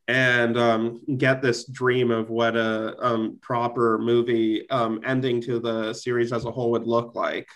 and 0.09 0.57
um, 0.59 1.03
get 1.19 1.43
this 1.43 1.67
dream 1.67 2.11
of 2.11 2.31
what 2.31 2.57
a 2.57 2.97
um, 2.99 3.39
proper 3.43 3.99
movie 3.99 4.69
um, 4.71 5.01
ending 5.05 5.41
to 5.43 5.61
the 5.61 5.93
series 5.93 6.33
as 6.33 6.47
a 6.47 6.51
whole 6.51 6.71
would 6.71 6.87
look 6.87 7.15
like, 7.15 7.49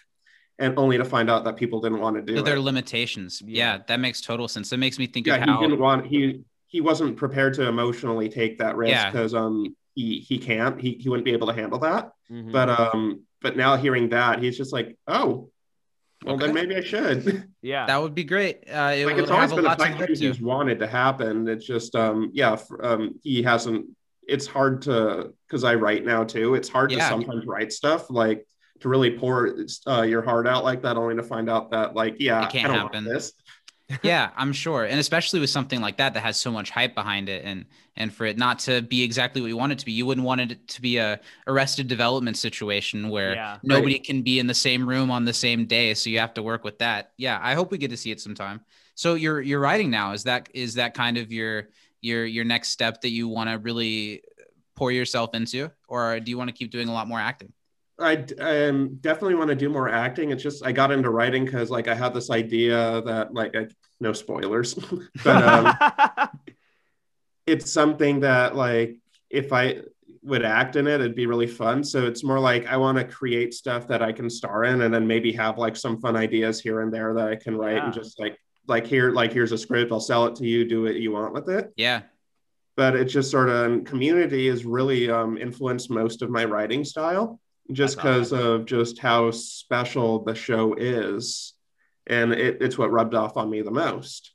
and 0.59 0.79
only 0.79 0.99
to 0.99 1.05
find 1.05 1.31
out 1.31 1.45
that 1.45 1.57
people 1.57 1.81
didn't 1.81 1.99
want 2.01 2.15
to 2.17 2.23
do 2.23 2.43
There 2.43 2.55
it. 2.55 2.59
are 2.59 2.61
limitations. 2.61 3.43
Yeah. 3.45 3.77
Yeah. 3.77 3.83
that 3.89 4.01
makes 4.01 4.21
total 4.21 4.49
sense. 4.49 4.69
That 4.71 4.77
makes 4.79 4.99
me 4.99 5.07
think 5.07 5.27
yeah, 5.27 5.37
of 5.37 5.49
he 5.61 5.67
didn't 5.67 5.81
want 5.81 6.07
he 6.07 6.43
he 6.67 6.81
wasn't 6.81 7.17
prepared 7.17 7.55
to 7.55 7.67
emotionally 7.69 8.29
take 8.29 8.59
that 8.59 8.77
risk 8.77 8.91
Yeah. 8.93 9.11
because 9.11 9.35
um 9.35 9.75
he 9.95 10.21
he 10.21 10.39
can't 10.39 10.81
he 10.81 10.93
he 11.01 11.09
wouldn't 11.09 11.25
be 11.25 11.33
able 11.33 11.47
to 11.47 11.55
handle 11.55 11.79
that. 11.81 12.13
Mhm. 12.31 12.53
But 12.53 12.69
um 12.69 13.23
but 13.41 13.57
now 13.57 13.77
hearing 13.77 14.11
that 14.11 14.41
he's 14.43 14.57
just 14.59 14.73
like 14.75 14.97
oh 15.07 15.51
well 16.25 16.35
Okay. 16.37 16.47
then 16.47 16.55
maybe 16.55 16.77
I 16.77 16.81
should. 16.81 17.49
yeah. 17.63 17.87
that 17.87 18.01
would 18.01 18.15
be 18.15 18.25
great. 18.25 18.65
Uh, 18.69 18.93
it 18.95 19.07
like 19.07 19.15
would 19.17 19.23
it's 19.25 19.31
always 19.31 19.51
have 19.51 19.53
a 19.53 19.57
been 19.57 19.65
a 19.65 19.69
lot 19.69 19.79
to 19.79 19.85
fight 19.85 19.99
that 19.99 20.09
he's 20.19 20.41
wanted 20.41 20.79
to 20.81 20.87
happen. 20.87 21.49
It's 21.49 21.67
just 21.67 21.95
um 21.97 22.31
yeah 22.33 22.53
f- 22.53 22.69
um 22.83 23.19
he 23.23 23.43
hasn't. 23.43 23.87
It's 24.29 24.47
hard 24.47 24.83
to 24.83 25.33
because 25.49 25.65
I 25.65 25.75
write 25.75 26.05
now 26.05 26.25
too. 26.25 26.55
It's 26.55 26.69
hard 26.69 26.91
Yeah. 26.93 26.99
to 26.99 27.09
sometimes 27.09 27.45
write 27.47 27.73
stuff 27.73 28.09
like 28.11 28.47
to 28.81 28.89
really 28.89 29.17
pour 29.17 29.57
uh, 29.87 30.03
your 30.03 30.23
heart 30.23 30.47
out 30.49 30.65
like 30.65 30.83
that, 30.83 30.97
only 30.97 31.15
to 31.17 31.23
find 31.23 31.49
out 31.51 31.71
that 31.71 31.95
like 31.95 32.17
yeah 32.19 32.45
It 32.47 32.51
can't 32.53 32.65
I 32.67 32.69
don't 32.69 32.83
happen. 32.83 33.05
want 33.05 33.15
this. 33.15 33.33
Yeah, 34.03 34.31
I'm 34.37 34.53
sure, 34.53 34.85
and 34.85 34.99
especially 34.99 35.41
with 35.41 35.51
something 35.51 35.81
like 35.81 35.99
that 35.99 36.15
that 36.15 36.21
has 36.21 36.41
so 36.41 36.51
much 36.51 36.71
hype 36.71 36.95
behind 36.95 37.29
it, 37.29 37.45
and 37.45 37.67
and 37.97 38.13
for 38.13 38.25
it 38.25 38.39
not 38.39 38.59
to 38.61 38.81
be 38.83 39.03
exactly 39.03 39.41
what 39.43 39.49
you 39.49 39.57
want 39.57 39.73
it 39.73 39.79
to 39.81 39.85
be, 39.85 39.93
you 39.93 40.07
wouldn't 40.07 40.27
want 40.27 40.41
it 40.41 40.67
to 40.69 40.81
be 40.81 40.97
a 40.97 41.21
arrested 41.47 41.89
development 41.89 42.37
situation 42.39 43.11
where 43.11 43.35
Yeah. 43.35 43.59
nobody 43.63 43.99
can 43.99 44.23
be 44.23 44.39
in 44.39 44.47
the 44.47 44.55
same 44.55 44.89
room 44.89 45.11
on 45.11 45.25
the 45.25 45.33
same 45.35 45.67
day, 45.67 45.93
so 45.95 46.09
you 46.11 46.19
have 46.21 46.35
to 46.35 46.43
work 46.43 46.65
with 46.65 46.79
that. 46.79 47.13
Yeah, 47.19 47.39
I 47.43 47.55
hope 47.55 47.71
we 47.71 47.79
get 47.79 47.91
to 47.91 47.97
see 47.97 48.11
it 48.11 48.21
sometime. 48.21 48.61
So 48.95 49.15
you're 49.15 49.41
you're 49.43 49.61
writing 49.61 49.91
now. 49.91 50.13
Is 50.13 50.25
that 50.25 50.49
is 50.55 50.75
that 50.75 50.95
kind 50.95 51.19
of 51.19 51.31
your 51.33 51.69
your 52.01 52.25
your 52.25 52.45
next 52.45 52.71
step 52.71 53.01
that 53.03 53.11
you 53.11 53.29
want 53.29 53.51
to 53.51 53.59
really 53.59 54.23
pour 54.75 54.91
yourself 54.91 55.35
into, 55.35 55.71
or 55.89 56.19
do 56.21 56.31
you 56.31 56.39
want 56.39 56.49
to 56.49 56.55
keep 56.55 56.71
doing 56.71 56.89
a 56.89 56.93
lot 56.93 57.07
more 57.09 57.21
acting? 57.21 57.53
I 57.99 58.17
d- 58.17 58.35
um, 58.37 58.97
definitely 59.01 59.35
want 59.35 59.49
to 59.49 59.55
do 59.55 59.69
more 59.69 59.89
acting. 59.89 60.31
It's 60.31 60.43
just 60.43 60.65
I 60.65 60.73
got 60.73 60.91
into 60.91 61.11
writing 61.11 61.45
because 61.45 61.71
like 61.71 61.89
I 61.89 61.95
had 61.95 62.15
this 62.15 62.31
idea 62.31 63.03
that 63.03 63.35
like 63.35 63.55
I, 63.57 63.69
no 64.01 64.13
spoilers, 64.13 64.75
but 65.25 65.43
um, 65.43 66.29
it's 67.47 67.71
something 67.73 68.21
that 68.21 68.57
like 68.57 68.97
if 69.31 69.53
I 69.53 69.83
would 70.23 70.45
act 70.45 70.77
in 70.77 70.87
it, 70.87 71.01
it'd 71.01 71.15
be 71.17 71.27
really 71.27 71.47
fun. 71.47 71.83
So 71.83 72.07
it's 72.07 72.23
more 72.23 72.39
like 72.39 72.67
I 72.67 72.77
want 72.77 72.99
to 72.99 73.05
create 73.05 73.55
stuff 73.55 73.89
that 73.89 74.03
I 74.03 74.13
can 74.13 74.31
star 74.31 74.65
in, 74.65 74.83
and 74.83 74.93
then 74.93 75.07
maybe 75.07 75.33
have 75.33 75.59
like 75.59 75.77
some 75.77 76.01
fun 76.01 76.17
ideas 76.17 76.61
here 76.61 76.81
and 76.81 76.93
there 76.93 77.15
that 77.15 77.29
I 77.29 77.37
can 77.37 77.57
write 77.57 77.83
and 77.83 77.93
just 77.93 78.19
like 78.21 78.39
like 78.69 78.87
here 78.87 79.11
like 79.11 79.33
here's 79.33 79.53
a 79.53 79.59
script, 79.59 79.93
I'll 79.93 80.01
sell 80.01 80.27
it 80.27 80.37
to 80.37 80.47
you, 80.47 80.65
do 80.65 80.83
what 80.85 80.95
you 80.97 81.13
want 81.13 81.35
with 81.35 81.49
it. 81.51 81.73
Yeah, 81.77 82.03
But 82.77 82.95
it's 82.95 83.13
just 83.13 83.31
sort 83.31 83.49
of 83.49 83.85
community 83.85 84.49
has 84.49 84.65
really 84.65 85.11
um, 85.11 85.37
influenced 85.37 85.91
most 85.91 86.23
of 86.23 86.31
my 86.31 86.45
writing 86.45 86.85
style 86.85 87.41
just 87.71 87.97
because 87.97 88.33
of 88.33 88.65
just 88.67 88.99
how 88.99 89.31
special 89.31 90.25
the 90.25 90.35
show 90.35 90.75
is 90.75 91.55
and 92.07 92.33
it, 92.33 92.59
it's 92.61 92.77
what 92.77 92.91
rubbed 92.91 93.15
off 93.15 93.37
on 93.37 93.49
me 93.49 93.63
the 93.63 93.71
most 93.71 94.33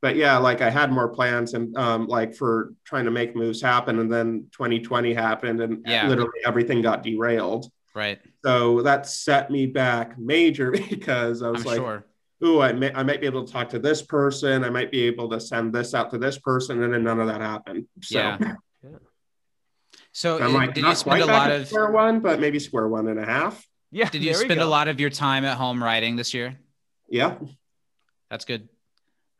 but 0.00 0.14
yeah 0.14 0.38
like 0.38 0.60
i 0.60 0.70
had 0.70 0.92
more 0.92 1.08
plans 1.08 1.54
and 1.54 1.76
um, 1.76 2.06
like 2.06 2.34
for 2.34 2.72
trying 2.84 3.04
to 3.06 3.10
make 3.10 3.34
moves 3.34 3.60
happen 3.60 3.98
and 3.98 4.10
then 4.12 4.46
2020 4.52 5.12
happened 5.12 5.60
and 5.60 5.84
Yeah. 5.86 6.06
literally 6.08 6.40
everything 6.46 6.80
got 6.80 7.02
derailed 7.02 7.68
right. 7.94 8.20
so 8.44 8.82
that 8.82 9.06
set 9.06 9.50
me 9.50 9.66
back 9.66 10.16
major 10.18 10.70
because 10.90 11.42
i 11.42 11.50
was 11.50 11.62
I'm 11.62 11.66
like 11.66 11.76
sure. 11.78 12.06
ooh 12.44 12.60
I, 12.60 12.72
may, 12.72 12.92
I 12.94 13.02
might 13.02 13.20
be 13.20 13.26
able 13.26 13.44
to 13.44 13.52
talk 13.52 13.68
to 13.70 13.78
this 13.80 14.00
person 14.00 14.62
i 14.64 14.70
might 14.70 14.92
be 14.92 15.02
able 15.02 15.28
to 15.30 15.40
send 15.40 15.72
this 15.72 15.92
out 15.92 16.10
to 16.12 16.18
this 16.18 16.38
person 16.38 16.82
and 16.84 16.94
then 16.94 17.02
none 17.02 17.18
of 17.20 17.26
that 17.26 17.40
happened 17.40 17.86
so 18.00 18.18
Yeah. 18.18 18.38
So 20.12 20.42
I'm 20.42 20.52
like, 20.52 20.74
did 20.74 20.82
not 20.82 20.90
you 20.90 20.96
spend 20.96 21.22
a 21.22 21.26
lot 21.26 21.52
of 21.52 21.68
square 21.68 21.90
one, 21.90 22.20
but 22.20 22.40
maybe 22.40 22.58
square 22.58 22.88
one 22.88 23.08
and 23.08 23.18
a 23.18 23.24
half. 23.24 23.64
yeah. 23.90 24.08
did 24.08 24.22
you 24.22 24.34
spend 24.34 24.60
a 24.60 24.66
lot 24.66 24.88
of 24.88 24.98
your 25.00 25.10
time 25.10 25.44
at 25.44 25.56
home 25.56 25.82
writing 25.82 26.16
this 26.16 26.34
year? 26.34 26.58
Yeah. 27.08 27.36
That's 28.30 28.44
good. 28.44 28.68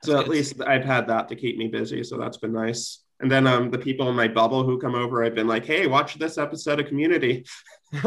So 0.03 0.13
That's 0.13 0.25
at 0.25 0.29
least 0.29 0.61
I've 0.63 0.85
had 0.85 1.09
that 1.09 1.29
to 1.29 1.37
keep 1.37 1.59
me 1.59 1.69
busy. 1.69 2.03
So 2.05 2.19
that's 2.19 2.39
been 2.39 2.53
nice. 2.53 3.03
And 3.21 3.31
then 3.31 3.47
um, 3.47 3.71
the 3.71 3.79
people 3.79 4.09
in 4.09 4.17
my 4.17 4.29
bubble 4.29 4.65
who 4.65 4.79
come 4.79 4.95
over, 4.95 5.23
I've 5.23 5.35
been 5.35 5.47
like, 5.49 5.67
"Hey, 5.67 5.87
watch 5.87 6.19
this 6.19 6.39
episode 6.39 6.81
of 6.81 6.87
Community." 6.87 7.45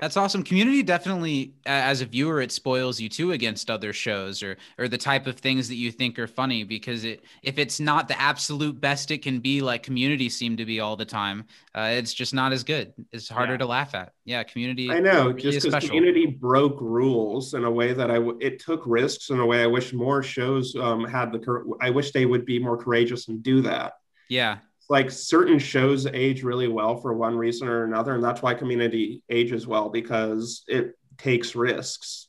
That's 0.00 0.16
awesome. 0.16 0.42
Community 0.42 0.82
definitely, 0.82 1.54
as 1.66 2.00
a 2.00 2.06
viewer, 2.06 2.40
it 2.40 2.52
spoils 2.52 3.00
you 3.00 3.08
too 3.08 3.32
against 3.32 3.68
other 3.70 3.92
shows 3.92 4.42
or 4.42 4.56
or 4.78 4.88
the 4.88 4.96
type 4.98 5.26
of 5.26 5.36
things 5.38 5.68
that 5.68 5.74
you 5.74 5.90
think 5.90 6.18
are 6.18 6.26
funny 6.26 6.64
because 6.64 7.04
it 7.04 7.24
if 7.42 7.58
it's 7.58 7.78
not 7.80 8.08
the 8.08 8.18
absolute 8.20 8.80
best 8.80 9.10
it 9.10 9.18
can 9.22 9.40
be, 9.40 9.60
like 9.60 9.82
Community 9.82 10.28
seemed 10.28 10.58
to 10.58 10.64
be 10.64 10.80
all 10.80 10.96
the 10.96 11.04
time, 11.04 11.44
uh, 11.74 11.90
it's 11.92 12.14
just 12.14 12.32
not 12.32 12.52
as 12.52 12.62
good. 12.64 12.92
It's 13.12 13.28
harder 13.28 13.54
Yeah. 13.54 13.58
to 13.58 13.66
laugh 13.66 13.94
at. 13.94 14.12
Yeah, 14.24 14.42
Community. 14.44 14.90
I 14.90 15.00
know, 15.00 15.28
really 15.30 15.42
just 15.42 15.66
because. 15.66 15.84
Community 15.84 16.26
broke 16.26 16.80
rules 16.80 17.54
in 17.54 17.64
a 17.64 17.70
way 17.70 17.92
that 17.92 18.10
I 18.10 18.14
w- 18.14 18.38
it 18.40 18.60
took 18.60 18.82
risks 18.86 19.30
in 19.30 19.40
a 19.40 19.44
way 19.46 19.62
I 19.62 19.66
wish 19.66 19.92
more 19.92 20.22
shows 20.22 20.74
um, 20.76 21.04
had 21.04 21.32
the. 21.32 21.38
cour- 21.38 21.66
I 21.80 21.90
wish 21.90 22.12
they 22.12 22.24
would 22.24 22.46
be 22.46 22.58
more 22.58 22.76
courageous 22.78 23.28
and 23.28 23.42
do 23.42 23.60
that. 23.62 23.94
Yeah, 24.32 24.58
like 24.88 25.10
certain 25.10 25.58
shows 25.58 26.06
age 26.06 26.42
really 26.42 26.68
well 26.68 26.96
for 26.96 27.12
one 27.14 27.36
reason 27.36 27.68
or 27.68 27.84
another 27.84 28.14
and 28.14 28.22
that's 28.22 28.42
why 28.42 28.52
community 28.54 29.22
ages 29.30 29.66
well 29.66 29.88
because 29.88 30.64
it 30.68 30.86
takes 31.16 31.54
risks 31.54 32.28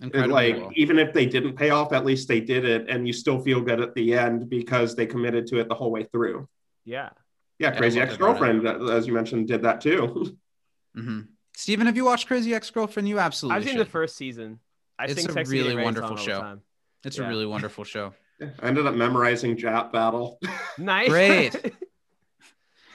It, 0.00 0.04
incredible. 0.06 0.34
like 0.34 0.56
even 0.76 0.98
if 0.98 1.12
they 1.12 1.26
didn't 1.26 1.54
pay 1.56 1.70
off 1.70 1.92
at 1.92 2.04
least 2.04 2.28
they 2.28 2.40
did 2.40 2.64
it 2.64 2.88
and 2.90 3.06
you 3.06 3.12
still 3.12 3.38
feel 3.40 3.60
good 3.60 3.80
at 3.80 3.94
the 3.94 4.06
end 4.14 4.48
because 4.50 4.94
they 4.94 5.06
committed 5.06 5.46
to 5.48 5.58
it 5.60 5.68
the 5.68 5.74
whole 5.74 5.90
way 5.90 6.04
through 6.12 6.46
yeah. 6.84 7.10
yeah 7.58 7.70
I 7.70 7.76
crazy 7.76 7.98
love 8.00 8.08
that 8.10 8.16
about 8.16 8.36
ex-girlfriend 8.42 8.88
uh, 8.90 8.92
as 8.96 9.06
you 9.06 9.12
mentioned 9.14 9.48
did 9.48 9.62
that 9.62 9.80
too 9.80 10.36
hmm 10.94 11.20
Steven, 11.54 11.86
have 11.86 11.96
you 11.96 12.04
watched 12.06 12.26
Crazy 12.28 12.54
Ex 12.54 12.70
Girlfriend? 12.70 13.06
You 13.06 13.18
absolutely. 13.18 13.56
I've 13.58 13.64
seen 13.64 13.74
should. 13.76 13.86
the 13.86 13.90
first 13.90 14.16
season. 14.16 14.58
I 14.98 15.06
think 15.06 15.18
It's 15.18 15.26
sing 15.26 15.30
a 15.30 15.34
Sexy 15.34 15.52
really 15.60 15.76
wonderful 15.84 16.12
on 16.12 16.18
all 16.18 16.24
the 16.24 16.30
show. 16.30 16.58
It's 17.04 17.18
Yeah. 17.18 17.24
a 17.24 17.28
really 17.28 17.44
wonderful 17.44 17.84
show. 17.84 18.14
I 18.60 18.66
ended 18.68 18.86
up 18.86 18.94
memorizing 18.94 19.56
jap 19.56 19.92
battle 19.92 20.38
Nice. 20.78 21.08
Great. 21.08 21.74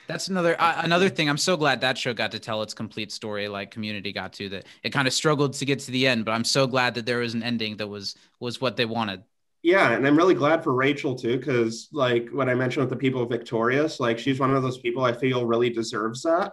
That's 0.08 0.30
another 0.30 0.56
uh, 0.58 0.82
another 0.84 1.10
thing. 1.10 1.28
I'm 1.30 1.38
so 1.38 1.58
glad 1.58 1.82
that 1.82 1.98
show 1.98 2.14
got 2.14 2.32
to 2.32 2.40
tell 2.40 2.64
its 2.64 2.74
complete 2.74 3.12
story, 3.12 3.50
like 3.50 3.72
Community 3.72 4.14
got 4.14 4.32
to. 4.34 4.48
That 4.50 4.66
it 4.82 4.92
kind 4.92 5.06
of 5.06 5.14
struggled 5.14 5.54
to 5.56 5.66
get 5.66 5.80
to 5.80 5.92
the 5.92 6.08
end, 6.08 6.24
but 6.24 6.32
I'm 6.32 6.46
so 6.46 6.66
glad 6.66 6.96
that 6.96 7.06
there 7.06 7.18
was 7.20 7.34
an 7.34 7.44
ending 7.44 7.76
that 7.78 7.88
was 7.88 8.16
was 8.40 8.62
what 8.62 8.78
they 8.78 8.86
wanted. 8.86 9.24
yeah 9.64 9.92
and 9.94 10.06
i'm 10.08 10.16
really 10.16 10.36
glad 10.36 10.64
for 10.64 10.74
rachel 10.74 11.16
too 11.16 11.36
because 11.38 11.90
like 11.92 12.30
what 12.32 12.48
i 12.48 12.54
mentioned 12.54 12.82
with 12.86 12.92
the 12.92 12.96
people 13.06 13.24
of 13.24 13.30
victorious 13.30 14.00
like 14.00 14.18
she's 14.20 14.40
one 14.40 14.54
of 14.56 14.62
those 14.62 14.78
people 14.78 15.04
i 15.04 15.12
feel 15.12 15.48
really 15.48 15.70
deserves 15.72 16.22
that 16.22 16.52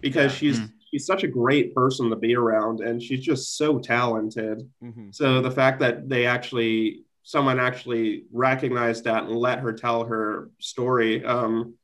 because 0.00 0.32
Yeah. 0.32 0.38
she's 0.38 0.58
Mm. 0.60 0.72
she's 0.90 1.04
such 1.06 1.22
a 1.22 1.28
great 1.28 1.74
person 1.74 2.08
to 2.10 2.16
be 2.16 2.34
around 2.34 2.80
and 2.80 3.00
she's 3.02 3.20
just 3.20 3.56
so 3.58 3.78
talented 3.78 4.58
Mhm. 4.82 5.14
so 5.14 5.42
the 5.42 5.50
fact 5.50 5.80
that 5.80 6.08
they 6.08 6.24
actually 6.24 7.04
someone 7.26 7.58
actually 7.58 8.22
recognized 8.32 9.02
that 9.02 9.24
and 9.24 9.34
let 9.34 9.58
her 9.58 9.72
tell 9.72 10.04
her 10.04 10.48
story 10.60 11.24
um 11.24 11.74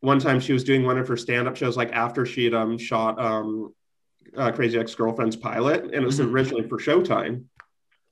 one 0.00 0.18
time 0.18 0.40
she 0.40 0.54
was 0.54 0.64
doing 0.64 0.82
one 0.84 0.96
of 0.98 1.06
her 1.06 1.16
stand-up 1.16 1.56
shows 1.56 1.76
like 1.76 1.92
after 1.92 2.24
she'd 2.24 2.54
um 2.54 2.78
shot 2.78 3.20
um 3.20 3.72
uh, 4.34 4.50
crazy 4.50 4.78
ex-girlfriend's 4.78 5.36
pilot 5.36 5.84
and 5.84 5.92
it 5.94 6.02
was 6.04 6.18
Mhm. 6.18 6.32
originally 6.32 6.66
for 6.68 6.78
showtime 6.78 7.44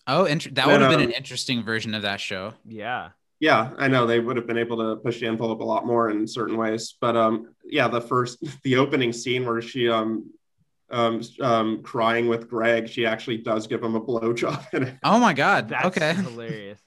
Oh, 0.07 0.25
int- 0.25 0.55
that 0.57 0.67
would 0.67 0.81
have 0.81 0.91
been 0.91 1.01
um, 1.01 1.07
an 1.07 1.13
interesting 1.13 1.63
version 1.63 1.95
of 1.95 2.03
that 2.03 2.21
show. 2.21 2.55
Yeah. 2.67 3.11
Yeah, 3.39 3.71
I 3.79 3.87
know 3.87 4.05
they 4.05 4.19
would 4.19 4.37
have 4.37 4.49
been 4.49 4.59
able 4.59 4.77
to 4.79 5.01
push 5.01 5.21
the 5.21 5.29
envelope 5.29 5.61
a 5.61 5.65
lot 5.65 5.87
more 5.87 6.11
in 6.11 6.27
certain 6.27 6.57
ways, 6.57 6.97
but 7.01 7.17
um, 7.17 7.55
yeah, 7.65 7.87
the 7.87 8.01
first, 8.01 8.39
the 8.65 8.77
opening 8.79 9.13
scene 9.13 9.47
where 9.47 9.63
she 9.63 9.89
um, 10.93 11.21
um, 11.41 11.83
crying 11.83 12.29
with 12.29 12.49
Greg, 12.49 12.89
she 12.89 13.07
actually 13.07 13.39
does 13.39 13.67
give 13.67 13.83
him 13.83 13.95
a 13.95 14.01
blowjob 14.01 14.73
in 14.75 14.83
it. 14.85 14.99
Oh 15.03 15.19
my 15.19 15.33
God. 15.33 15.69
That's 15.69 15.87
okay. 15.87 16.15
hilarious. 16.15 16.81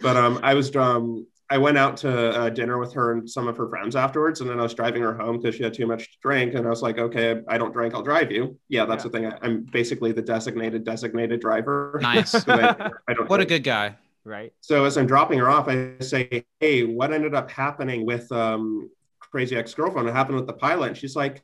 But 0.00 0.16
um, 0.16 0.40
I 0.42 0.54
was 0.54 0.74
um, 0.76 1.26
I 1.48 1.58
went 1.58 1.76
out 1.78 1.98
to 1.98 2.30
uh, 2.30 2.48
dinner 2.48 2.78
with 2.78 2.92
her 2.94 3.12
and 3.12 3.28
some 3.28 3.46
of 3.46 3.56
her 3.58 3.68
friends 3.68 3.94
afterwards, 3.94 4.40
and 4.40 4.48
then 4.50 4.58
I 4.58 4.62
was 4.62 4.74
driving 4.74 5.02
her 5.02 5.14
home 5.14 5.38
because 5.38 5.54
she 5.54 5.62
had 5.62 5.74
too 5.74 5.86
much 5.86 6.10
to 6.12 6.18
drink, 6.22 6.54
and 6.54 6.66
I 6.66 6.70
was 6.70 6.82
like, 6.82 6.98
okay, 6.98 7.40
I 7.46 7.58
don't 7.58 7.72
drink, 7.72 7.94
I'll 7.94 8.02
drive 8.02 8.32
you. 8.32 8.58
Yeah, 8.68 8.84
that's 8.86 9.04
Yeah. 9.04 9.10
the 9.10 9.18
thing. 9.18 9.26
I, 9.26 9.38
I'm 9.42 9.60
basically 9.64 10.12
the 10.12 10.22
designated 10.22 10.84
designated 10.84 11.40
driver. 11.40 11.98
Nice. 12.02 12.34
I, 12.48 12.90
I 13.06 13.12
don't 13.14 13.28
What 13.28 13.40
a 13.40 13.44
good 13.44 13.62
guy. 13.64 13.96
right. 14.24 14.52
So 14.60 14.84
as 14.86 14.96
I'm 14.96 15.06
dropping 15.06 15.38
her 15.40 15.48
off, 15.50 15.68
I 15.68 15.92
say, 16.00 16.44
"Hey, 16.58 16.84
what 16.84 17.12
ended 17.12 17.34
up 17.34 17.50
happening 17.50 18.06
with 18.06 18.32
um, 18.32 18.90
crazy 19.20 19.54
ex-girlfriend? 19.56 20.06
What 20.06 20.14
happened 20.16 20.36
with 20.36 20.46
the 20.46 20.52
pilot?" 20.54 20.88
And 20.88 20.96
she's 20.96 21.14
like, 21.16 21.42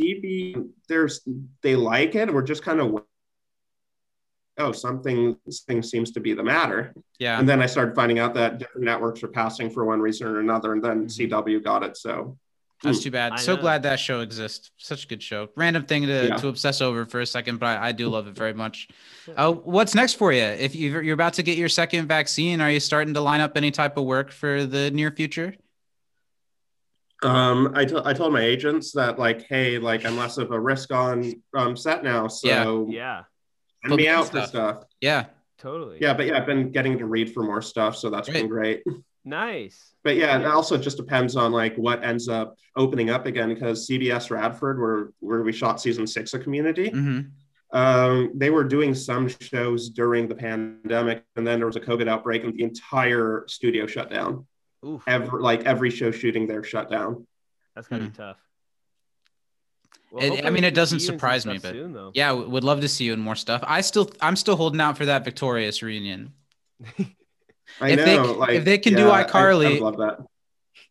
"DB, 0.00 0.68
there's 0.88 1.20
they 1.62 1.76
like 1.76 2.14
it. 2.14 2.32
We're 2.32 2.42
just 2.42 2.62
kind 2.62 2.80
of 2.80 3.02
oh 4.58 4.72
something 4.72 5.36
something 5.50 5.82
seems 5.82 6.10
to 6.12 6.20
be 6.20 6.34
the 6.34 6.42
matter." 6.42 6.92
Yeah. 7.18 7.38
And 7.38 7.48
then 7.48 7.62
I 7.62 7.66
started 7.66 7.94
finding 7.94 8.18
out 8.18 8.34
that 8.34 8.58
different 8.58 8.84
networks 8.84 9.22
were 9.22 9.28
passing 9.28 9.70
for 9.70 9.84
one 9.84 10.00
reason 10.00 10.26
or 10.26 10.40
another, 10.40 10.72
and 10.72 10.82
then 10.82 11.06
CW 11.06 11.62
got 11.62 11.82
it. 11.82 11.96
So 11.96 12.36
That's 12.82 12.98
too 13.00 13.12
bad. 13.12 13.34
I 13.34 13.36
So 13.36 13.54
know. 13.54 13.60
glad 13.60 13.84
that 13.84 14.00
show 14.00 14.20
exists. 14.22 14.72
Such 14.76 15.04
a 15.04 15.06
good 15.06 15.22
show. 15.22 15.48
Random 15.56 15.84
thing 15.86 16.02
to, 16.02 16.26
Yeah. 16.28 16.36
to 16.36 16.48
obsess 16.48 16.80
over 16.80 17.06
for 17.06 17.20
a 17.20 17.26
second, 17.26 17.58
but 17.60 17.66
I, 17.78 17.88
I 17.88 17.92
do 17.92 18.08
love 18.08 18.26
it 18.26 18.34
very 18.34 18.54
much. 18.54 18.88
Uh, 19.36 19.52
what's 19.52 19.94
next 19.94 20.14
for 20.14 20.32
you? 20.32 20.42
If 20.42 20.74
you're, 20.74 21.00
you're 21.00 21.14
about 21.14 21.34
to 21.34 21.44
get 21.44 21.56
your 21.56 21.68
second 21.68 22.08
vaccine, 22.08 22.60
are 22.60 22.68
you 22.72 22.80
starting 22.80 23.14
to 23.14 23.20
line 23.20 23.40
up 23.40 23.56
any 23.56 23.70
type 23.70 23.96
of 23.96 24.04
work 24.04 24.32
for 24.32 24.66
the 24.66 24.90
near 24.90 25.12
future? 25.12 25.54
Um, 27.22 27.72
I 27.74 27.82
I 28.04 28.12
told 28.12 28.32
my 28.32 28.42
agents 28.42 28.92
that 28.92 29.18
like, 29.18 29.46
hey, 29.48 29.78
like 29.78 30.04
I'm 30.04 30.16
less 30.16 30.38
of 30.38 30.50
a 30.50 30.58
risk 30.60 30.92
on 30.92 31.32
um, 31.56 31.76
set 31.76 32.02
now, 32.04 32.28
so 32.28 32.88
Yeah. 32.90 33.22
send 33.84 33.96
me 33.96 34.04
Book 34.04 34.14
out 34.14 34.26
stuff. 34.26 34.42
for 34.44 34.48
stuff. 34.48 34.84
Yeah. 35.00 35.26
Totally. 35.58 35.98
Yeah, 36.00 36.14
but 36.14 36.26
yeah, 36.26 36.36
I've 36.38 36.46
been 36.46 36.72
getting 36.72 36.98
to 36.98 37.06
read 37.06 37.32
for 37.32 37.42
more 37.44 37.62
stuff, 37.62 37.96
so 37.96 38.10
that's 38.10 38.28
been 38.28 38.48
great. 38.48 38.82
Nice. 39.24 39.94
But 40.02 40.16
yeah, 40.16 40.36
it 40.36 40.44
also 40.46 40.76
just 40.76 40.96
depends 40.96 41.36
on 41.36 41.52
like 41.52 41.76
what 41.76 42.02
ends 42.02 42.28
up 42.28 42.56
opening 42.74 43.10
up 43.10 43.26
again 43.26 43.48
because 43.50 43.88
CBS 43.88 44.30
Radford, 44.32 44.80
where 44.80 45.10
where 45.20 45.42
we 45.42 45.52
shot 45.52 45.80
season 45.80 46.06
six 46.06 46.34
of 46.34 46.42
Community, 46.42 46.90
hmm 46.90 47.20
um, 47.72 48.32
they 48.34 48.50
were 48.50 48.64
doing 48.64 48.94
some 48.94 49.28
shows 49.28 49.88
during 49.88 50.28
the 50.28 50.34
pandemic, 50.34 51.24
and 51.36 51.46
then 51.46 51.58
there 51.58 51.66
was 51.66 51.76
a 51.76 51.80
COVID 51.80 52.06
outbreak, 52.06 52.44
and 52.44 52.52
the 52.52 52.62
entire 52.64 53.44
studio 53.48 53.86
shut 53.86 54.10
down. 54.10 54.46
Oof. 54.84 55.02
Every 55.06 55.40
like 55.40 55.64
every 55.64 55.90
show 55.90 56.10
shooting 56.10 56.46
there 56.46 56.62
shut 56.64 56.90
down. 56.90 57.26
That's 57.74 57.88
gonna 57.88 58.04
be 58.04 58.10
tough. 58.10 58.38
Well, 60.10 60.24
It- 60.24 60.44
I 60.44 60.50
mean, 60.50 60.64
it 60.64 60.74
doesn't 60.74 61.00
see 61.00 61.06
you 61.06 61.12
in 61.12 61.18
some 61.18 61.18
surprise 61.18 61.46
me, 61.46 61.58
but- 61.58 61.72
soon. 61.72 62.10
Yeah. 62.14 62.28
w- 62.30 62.48
Would 62.50 62.64
love 62.64 62.80
to 62.82 62.88
see 62.88 63.04
you 63.04 63.12
in 63.14 63.20
more 63.20 63.34
stuff. 63.36 63.62
I 63.66 63.80
still, 63.80 64.10
I'm 64.20 64.36
still 64.36 64.56
holding 64.56 64.80
out 64.80 64.98
for 64.98 65.06
that 65.06 65.24
Victorious 65.24 65.82
reunion. 65.82 66.34
I 67.80 67.90
If 67.90 68.04
they 68.04 68.16
know, 68.16 68.26
c- 68.26 68.32
like 68.38 68.50
if 68.50 68.64
they 68.64 68.76
can 68.78 68.94
do 68.94 69.04
yeah, 69.04 69.10
I- 69.10 69.24
iCarly- 69.24 69.66
I, 69.66 69.70
would 69.70 69.80
love 69.80 69.96
that. 69.98 70.18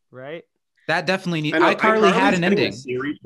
Right. 0.09 0.43
That 0.87 1.05
definitely 1.05 1.41
need. 1.41 1.53
I 1.55 1.59
know, 1.59 1.75
iCarly 1.75 2.11
had 2.11 2.33
an 2.33 2.43
ending. 2.43 2.71
series. 2.71 3.19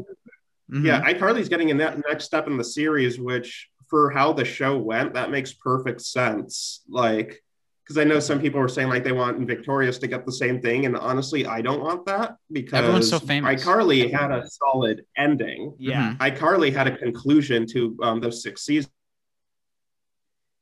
Mhm. 0.70 0.84
Yeah, 0.86 1.01
iCarly's 1.01 1.47
getting 1.47 1.70
in 1.70 1.78
that 1.78 1.97
next 2.09 2.26
step 2.26 2.47
in 2.47 2.57
the 2.57 2.63
series, 2.63 3.18
which 3.20 3.70
for 3.88 4.09
how 4.09 4.34
the 4.34 4.43
show 4.43 4.78
went, 4.78 5.13
that 5.13 5.30
makes 5.32 5.53
perfect 5.53 6.01
sense. 6.01 6.82
Like, 6.89 7.41
because 7.86 7.99
I 7.99 8.03
know 8.03 8.19
some 8.19 8.41
people 8.41 8.59
were 8.59 8.67
saying 8.67 8.89
like 8.89 9.03
they 9.03 9.11
want 9.11 9.39
Victorious 9.47 9.99
to 9.99 10.07
get 10.07 10.25
the 10.25 10.31
same 10.31 10.59
thing, 10.59 10.88
and 10.88 10.97
honestly, 10.97 11.45
I 11.45 11.61
don't 11.61 11.81
want 11.81 12.05
that 12.07 12.38
because 12.51 12.79
Everyone's 12.79 13.09
so 13.09 13.19
famous. 13.19 13.63
iCarly 13.63 14.11
had 14.11 14.31
a 14.31 14.43
solid 14.49 15.05
ending. 15.17 15.75
Yeah. 15.77 16.15
Mhm. 16.15 16.17
iCarly 16.36 16.73
had 16.73 16.88
a 16.88 16.97
conclusion 16.97 17.67
to 17.67 17.95
um, 18.01 18.19
those 18.21 18.41
six 18.41 18.63
seasons. 18.65 18.91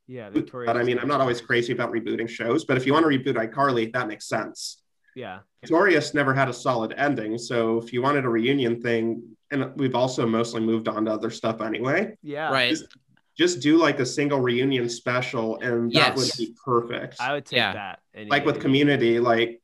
Yeah. 0.07 0.29
Victoria. 0.31 0.67
But 0.67 0.75
I 0.75 0.83
mean, 0.83 0.99
I'm 0.99 1.07
not 1.07 1.21
always 1.21 1.39
crazy 1.39 1.71
about 1.71 1.93
rebooting 1.93 2.27
shows, 2.27 2.65
but 2.65 2.75
if 2.75 2.85
you 2.85 2.91
want 2.91 3.05
to 3.05 3.09
reboot 3.17 3.35
iCarly, 3.37 3.93
that 3.93 4.07
makes 4.09 4.27
sense. 4.27 4.81
Yeah. 5.15 5.39
Victorious 5.61 6.13
never 6.13 6.33
had 6.33 6.49
a 6.49 6.53
solid 6.53 6.93
ending, 6.97 7.37
so 7.37 7.77
if 7.77 7.93
you 7.93 8.01
wanted 8.01 8.25
a 8.25 8.29
reunion 8.29 8.81
thing, 8.81 9.23
and 9.49 9.71
we've 9.77 9.95
also 9.95 10.27
mostly 10.27 10.59
moved 10.59 10.87
on 10.89 11.05
to 11.05 11.11
other 11.11 11.29
stuff 11.29 11.61
anyway. 11.61 12.17
Yeah. 12.21 12.51
Right. 12.51 12.71
just 12.71 12.87
do 13.37 13.77
like 13.77 13.99
a 13.99 14.05
single 14.05 14.39
reunion 14.39 14.87
special 14.89 15.59
and 15.59 15.91
that 15.91 16.15
Yes. 16.15 16.17
would 16.17 16.31
be 16.37 16.55
perfect 16.63 17.17
I 17.19 17.33
would 17.33 17.45
take 17.45 17.57
Yeah. 17.57 17.73
that. 17.73 17.99
any 18.13 18.29
like 18.29 18.45
with 18.45 18.57
of 18.57 18.61
the 18.63 18.69
week. 18.69 18.79
community 18.81 19.19
like 19.19 19.61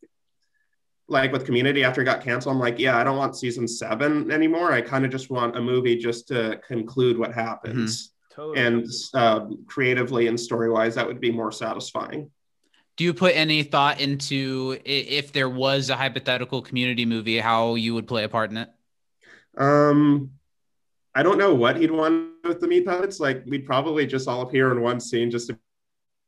like 1.07 1.31
with 1.31 1.45
community 1.45 1.83
after 1.83 2.01
it 2.01 2.05
got 2.05 2.21
canceled 2.21 2.53
i'm 2.55 2.59
like 2.61 2.77
yeah 2.79 2.97
i 2.97 3.03
don't 3.03 3.17
want 3.17 3.35
season 3.35 3.67
seven 3.67 4.29
anymore 4.31 4.71
i 4.71 4.81
kind 4.81 5.05
of 5.05 5.11
just 5.11 5.29
want 5.31 5.55
a 5.57 5.61
movie 5.61 5.95
just 5.95 6.27
to 6.27 6.59
conclude 6.67 7.17
what 7.17 7.33
happens 7.33 8.11
Totally. 8.31 8.59
and 8.59 8.85
um, 9.15 9.63
creatively 9.67 10.27
and 10.27 10.39
story 10.39 10.69
wise 10.69 10.95
that 10.95 11.05
would 11.07 11.19
be 11.19 11.31
more 11.31 11.51
satisfying 11.51 12.29
Do 12.95 13.03
you 13.05 13.13
put 13.13 13.35
any 13.35 13.63
thought 13.63 13.99
into 13.99 14.77
if 14.85 15.31
there 15.31 15.49
was 15.49 15.89
a 15.89 15.95
hypothetical 15.95 16.61
community 16.61 17.05
movie, 17.05 17.39
how 17.39 17.75
you 17.75 17.93
would 17.95 18.07
play 18.07 18.23
a 18.25 18.29
part 18.29 18.51
in 18.51 18.57
it? 18.57 18.69
um 19.57 20.31
i 21.19 21.23
don't 21.23 21.37
know 21.37 21.53
what 21.63 21.75
he'd 21.79 21.91
want 21.91 22.13
with 22.43 22.59
the 22.61 22.67
meat 22.67 22.85
puppets 22.85 23.19
like 23.19 23.43
we'd 23.45 23.65
probably 23.65 24.05
just 24.15 24.27
all 24.27 24.41
appear 24.41 24.71
in 24.71 24.81
one 24.81 24.99
scene 24.99 25.29
just 25.29 25.47
to 25.49 25.57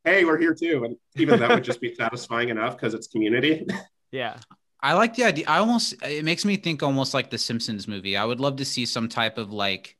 hey 0.04 0.24
we're 0.24 0.38
here 0.38 0.54
too 0.54 0.84
and 0.84 0.96
even 1.16 1.40
that 1.40 1.50
would 1.50 1.64
just 1.64 1.80
be 1.80 1.94
satisfying 2.02 2.48
enough 2.50 2.76
because 2.76 2.92
it's 2.94 3.06
community 3.08 3.66
yeah. 4.12 4.36
I 4.84 4.94
like 4.94 5.14
the 5.14 5.24
idea. 5.24 5.44
I 5.48 5.58
almost 5.58 5.94
it 6.02 6.24
makes 6.24 6.44
me 6.44 6.56
think 6.56 6.82
almost 6.82 7.14
like 7.14 7.30
the 7.30 7.38
Simpsons 7.38 7.86
movie. 7.86 8.16
I 8.16 8.24
would 8.24 8.40
love 8.40 8.56
to 8.56 8.64
see 8.64 8.84
some 8.84 9.08
type 9.08 9.38
of 9.38 9.52
like 9.52 9.96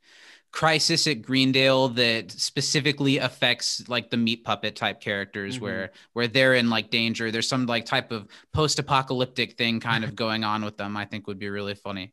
crisis 0.51 1.07
at 1.07 1.22
Greendale 1.22 1.88
that 1.90 2.30
specifically 2.32 3.18
affects 3.18 3.88
like 3.88 4.11
the 4.11 4.16
meat 4.16 4.45
puppet 4.45 4.74
type 4.76 5.01
characters 5.01 5.55
Mm-hmm. 5.55 5.64
where 5.64 5.90
where 6.14 6.28
they're 6.28 6.55
in 6.55 6.68
like 6.68 6.90
danger. 6.90 7.30
There's 7.30 7.49
some 7.49 7.64
like 7.66 7.86
type 7.86 8.11
of 8.12 8.26
post-apocalyptic 8.53 9.57
thing 9.57 9.80
kind 9.80 10.05
of 10.05 10.16
going 10.24 10.45
on 10.45 10.64
with 10.64 10.76
them. 10.76 10.97
I 10.97 11.05
think 11.07 11.26
would 11.28 11.38
be 11.38 11.49
really 11.49 11.74
funny. 11.76 12.12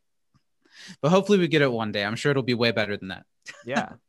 But 1.00 1.10
hopefully 1.10 1.38
we 1.38 1.48
get 1.48 1.62
it 1.62 1.72
one 1.72 1.92
day. 1.92 2.04
I'm 2.04 2.16
sure 2.16 2.30
it'll 2.30 2.42
be 2.42 2.54
way 2.54 2.72
better 2.72 2.96
than 2.96 3.08
that. 3.08 3.24
Yeah. 3.64 3.92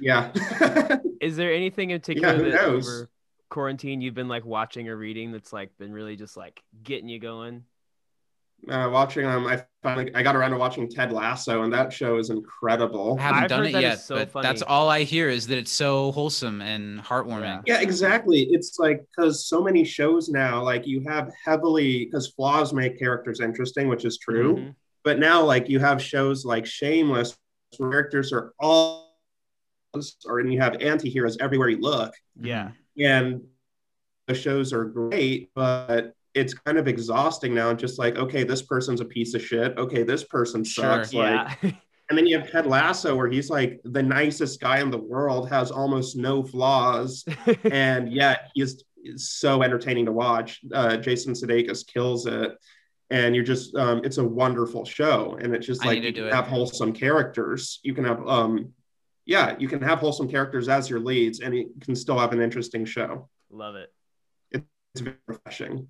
Yeah. 0.00 0.32
Is 1.20 1.36
there 1.36 1.52
anything 1.52 1.90
in 1.90 2.00
particular 2.00 2.34
who 2.34 2.50
that 2.50 2.62
knows? 2.62 2.88
over 2.88 3.10
quarantine 3.50 4.00
you've 4.00 4.14
been 4.14 4.28
like 4.28 4.46
watching 4.46 4.88
or 4.88 4.96
reading 4.96 5.32
that's 5.32 5.52
like 5.52 5.76
been 5.76 5.92
really 5.92 6.16
just 6.16 6.34
like 6.34 6.62
getting 6.82 7.10
you 7.10 7.18
going? 7.18 7.64
uh, 8.68 8.88
watching 8.92 9.24
um, 9.24 9.46
I 9.46 9.64
finally 9.82 10.14
I 10.14 10.22
got 10.22 10.36
around 10.36 10.50
to 10.50 10.58
watching 10.58 10.88
Ted 10.88 11.12
Lasso, 11.12 11.62
and 11.62 11.72
that 11.72 11.92
show 11.92 12.18
is 12.18 12.30
incredible. 12.30 13.16
I 13.18 13.22
haven't 13.22 13.42
I've 13.44 13.48
done 13.48 13.66
it 13.66 13.80
yet, 13.80 14.00
so 14.00 14.16
but 14.16 14.30
funny. 14.30 14.46
that's 14.46 14.62
all 14.62 14.88
I 14.88 15.04
hear 15.04 15.28
is 15.28 15.46
that 15.46 15.58
it's 15.58 15.72
so 15.72 16.12
wholesome 16.12 16.60
and 16.60 17.00
heartwarming. 17.00 17.62
Yeah, 17.66 17.80
exactly. 17.80 18.42
It's 18.50 18.78
like 18.78 19.04
because 19.08 19.46
so 19.46 19.62
many 19.62 19.84
shows 19.84 20.28
now, 20.28 20.62
like 20.62 20.86
you 20.86 21.02
have 21.06 21.32
heavily 21.44 22.04
because 22.04 22.28
flaws 22.28 22.72
make 22.72 22.98
characters 22.98 23.40
interesting, 23.40 23.88
which 23.88 24.04
is 24.04 24.18
true. 24.18 24.56
Mhm. 24.56 24.74
But 25.04 25.18
now, 25.18 25.42
like 25.44 25.68
you 25.68 25.78
have 25.78 26.02
shows 26.02 26.44
like 26.44 26.66
Shameless, 26.66 27.36
where 27.78 27.90
characters 27.90 28.32
are 28.32 28.52
all, 28.58 29.16
or 30.26 30.40
and 30.40 30.52
you 30.52 30.60
have 30.60 30.76
anti-heroes 30.80 31.38
everywhere 31.40 31.68
you 31.68 31.80
look, 31.80 32.12
Yeah. 32.40 32.70
and 32.98 33.42
the 34.26 34.34
shows 34.34 34.72
are 34.72 34.84
great, 34.84 35.50
but 35.54 36.14
it's 36.34 36.54
kind 36.54 36.78
of 36.78 36.86
exhausting 36.86 37.54
now. 37.54 37.72
Just 37.74 37.98
like, 37.98 38.16
okay, 38.16 38.44
this 38.44 38.62
person's 38.62 39.00
a 39.00 39.04
piece 39.04 39.34
of 39.34 39.42
shit. 39.42 39.76
Okay, 39.78 40.02
this 40.04 40.22
person 40.24 40.62
Sure. 40.62 40.84
sucks. 40.84 41.12
Like, 41.12 41.58
Yeah. 41.62 41.70
and 42.10 42.16
then 42.18 42.26
you 42.26 42.38
have 42.38 42.50
Ted 42.50 42.66
Lasso, 42.66 43.16
where 43.16 43.28
he's 43.28 43.50
like 43.50 43.80
the 43.84 44.02
nicest 44.02 44.60
guy 44.60 44.80
in 44.80 44.90
the 44.90 44.98
world, 44.98 45.48
has 45.48 45.70
almost 45.72 46.16
no 46.16 46.42
flaws, 46.44 47.24
and 47.64 48.12
yet 48.12 48.50
he's 48.54 48.84
so 49.16 49.62
entertaining 49.62 50.04
to 50.06 50.12
watch. 50.12 50.60
Uh, 50.72 50.96
Jason 50.98 51.32
Sudeikis 51.32 51.86
kills 51.86 52.26
it, 52.26 52.52
and 53.10 53.34
you're 53.34 53.44
just 53.44 53.74
um, 53.76 54.02
it's 54.04 54.18
a 54.18 54.24
wonderful 54.24 54.84
show, 54.84 55.36
and 55.40 55.54
it's 55.54 55.66
just 55.66 55.84
like 55.84 56.02
you 56.02 56.12
do 56.12 56.20
can 56.20 56.28
it. 56.28 56.34
have 56.34 56.46
wholesome 56.46 56.92
characters. 56.92 57.80
You 57.82 57.94
can 57.94 58.04
have 58.04 58.26
um, 58.26 58.72
yeah, 59.26 59.56
you 59.58 59.68
can 59.68 59.82
have 59.82 59.98
wholesome 59.98 60.28
characters 60.28 60.68
as 60.68 60.88
your 60.88 61.00
leads, 61.00 61.40
and 61.40 61.54
you 61.54 61.72
can 61.80 61.94
still 61.94 62.18
have 62.18 62.32
an 62.32 62.40
interesting 62.40 62.84
show. 62.84 63.28
Love 63.50 63.74
it. 63.74 63.92
It's 64.52 65.00
very 65.00 65.16
refreshing. 65.26 65.88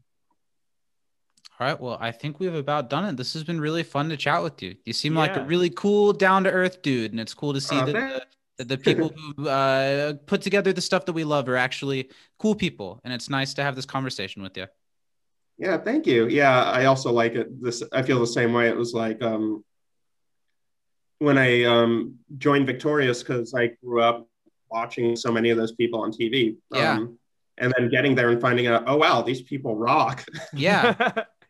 All 1.58 1.66
right. 1.66 1.78
Well, 1.78 1.98
I 2.00 2.10
think 2.10 2.40
we've 2.40 2.54
about 2.54 2.88
done 2.88 3.04
it. 3.04 3.16
This 3.18 3.34
has 3.34 3.44
been 3.44 3.60
really 3.60 3.82
fun 3.82 4.08
to 4.08 4.16
chat 4.16 4.42
with 4.42 4.62
you. 4.62 4.76
You 4.86 4.94
seem 4.94 5.14
like 5.14 5.36
a 5.36 5.44
really 5.44 5.68
cool, 5.68 6.14
down 6.14 6.44
to 6.44 6.50
earth 6.50 6.80
dude, 6.80 7.10
and 7.10 7.20
it's 7.20 7.34
cool 7.34 7.52
to 7.52 7.60
see 7.60 7.76
Uh, 7.76 7.84
that, 7.84 7.92
the, 7.92 8.24
that 8.58 8.68
the 8.68 8.78
people 8.78 9.12
who 9.36 9.46
uh, 9.46 10.14
put 10.26 10.40
together 10.40 10.72
the 10.72 10.80
stuff 10.80 11.04
that 11.04 11.12
we 11.12 11.24
love 11.24 11.48
are 11.50 11.56
actually 11.56 12.08
cool 12.38 12.54
people, 12.54 12.98
and 13.04 13.12
it's 13.12 13.28
nice 13.28 13.52
to 13.54 13.62
have 13.62 13.76
this 13.76 13.84
conversation 13.84 14.42
with 14.42 14.56
you. 14.56 14.66
Yeah, 15.60 15.76
thank 15.76 16.06
you. 16.06 16.26
Yeah, 16.26 16.64
I 16.64 16.86
also 16.86 17.12
like 17.12 17.34
it. 17.34 17.62
This 17.62 17.82
I 17.92 18.00
feel 18.02 18.18
the 18.18 18.26
same 18.26 18.54
way. 18.54 18.68
It 18.68 18.76
was 18.76 18.94
like 18.94 19.22
um 19.22 19.62
when 21.18 21.36
I 21.36 21.64
um 21.64 22.14
joined 22.38 22.66
Victorious 22.66 23.22
because 23.22 23.52
I 23.54 23.72
grew 23.84 24.00
up 24.00 24.26
watching 24.70 25.16
so 25.16 25.30
many 25.30 25.50
of 25.50 25.58
those 25.58 25.72
people 25.72 26.00
on 26.00 26.12
TV. 26.12 26.56
Yeah. 26.72 26.94
Um, 26.94 27.18
and 27.58 27.74
then 27.76 27.90
getting 27.90 28.14
there 28.14 28.30
and 28.30 28.40
finding 28.40 28.68
out, 28.68 28.84
oh 28.86 28.96
wow, 28.96 29.20
these 29.20 29.42
people 29.42 29.76
rock. 29.76 30.24
Yeah, 30.54 30.94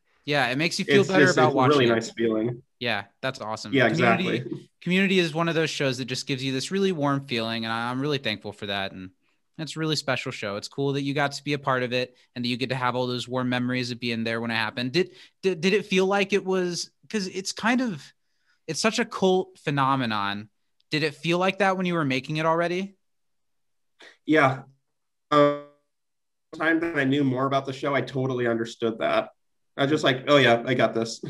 yeah. 0.25 0.49
It 0.49 0.59
makes 0.59 0.77
you 0.81 0.85
feel 0.85 1.03
it's 1.03 1.09
better 1.09 1.27
just 1.27 1.39
about 1.39 1.49
it's 1.49 1.55
watching. 1.55 1.79
really 1.79 1.91
it. 1.91 1.95
nice 1.95 2.11
feeling. 2.11 2.63
Yeah, 2.81 3.05
that's 3.23 3.41
awesome. 3.41 3.73
Yeah, 3.73 3.89
Community- 3.91 4.29
exactly. 4.29 4.71
Community 4.81 5.19
is 5.21 5.33
one 5.33 5.49
of 5.49 5.55
those 5.55 5.71
shows 5.71 5.99
that 5.99 6.07
just 6.07 6.27
gives 6.27 6.43
you 6.43 6.51
this 6.51 6.73
really 6.73 6.91
warm 6.91 7.27
feeling, 7.27 7.65
and 7.65 7.73
I'm 7.73 8.01
really 8.01 8.19
thankful 8.19 8.53
for 8.53 8.67
that. 8.67 8.91
And 8.91 9.11
it's 9.63 9.77
a 9.77 9.81
really 9.81 9.97
special 9.97 10.33
show. 10.33 10.57
It's 10.57 10.69
cool 10.69 10.93
that 10.95 11.03
you 11.03 11.15
got 11.15 11.33
to 11.33 11.45
be 11.45 11.53
a 11.53 11.59
part 11.59 11.83
of 11.83 11.93
it, 11.93 12.17
and 12.35 12.45
that 12.45 12.49
you 12.49 12.57
get 12.57 12.71
to 12.71 12.75
have 12.75 12.97
all 12.97 13.07
those 13.07 13.29
warm 13.29 13.49
memories 13.49 13.91
of 13.91 14.01
being 14.01 14.25
there 14.25 14.41
when 14.41 14.51
it 14.51 14.55
happened. 14.55 14.93
Did 14.93 15.11
did, 15.43 15.61
did 15.61 15.73
it 15.73 15.87
feel 15.87 16.07
like 16.07 16.33
it 16.33 16.45
was? 16.45 16.91
Because 17.03 17.27
it's 17.29 17.53
kind 17.53 17.81
of, 17.81 18.03
it's 18.67 18.81
such 18.81 18.99
a 18.99 19.05
cult 19.05 19.59
phenomenon. 19.59 20.49
Did 20.91 21.03
it 21.03 21.15
feel 21.15 21.39
like 21.39 21.59
that 21.59 21.77
when 21.77 21.87
you 21.87 21.95
were 21.95 22.05
making 22.05 22.37
it 22.39 22.47
already? 22.47 22.97
Yeah. 24.27 24.63
Um, 25.31 25.65
time 26.57 26.81
that 26.81 26.97
I 26.97 27.05
knew 27.05 27.25
more 27.25 27.47
about 27.47 27.67
the 27.67 27.73
show, 27.73 27.95
I 27.95 28.01
totally 28.01 28.47
understood 28.47 28.99
that. 28.99 29.31
I 29.77 29.83
was 29.83 29.91
just 29.91 30.05
like, 30.05 30.25
oh 30.29 30.37
yeah, 30.37 30.63
I 30.67 30.75
got 30.75 30.95
this. 30.95 31.23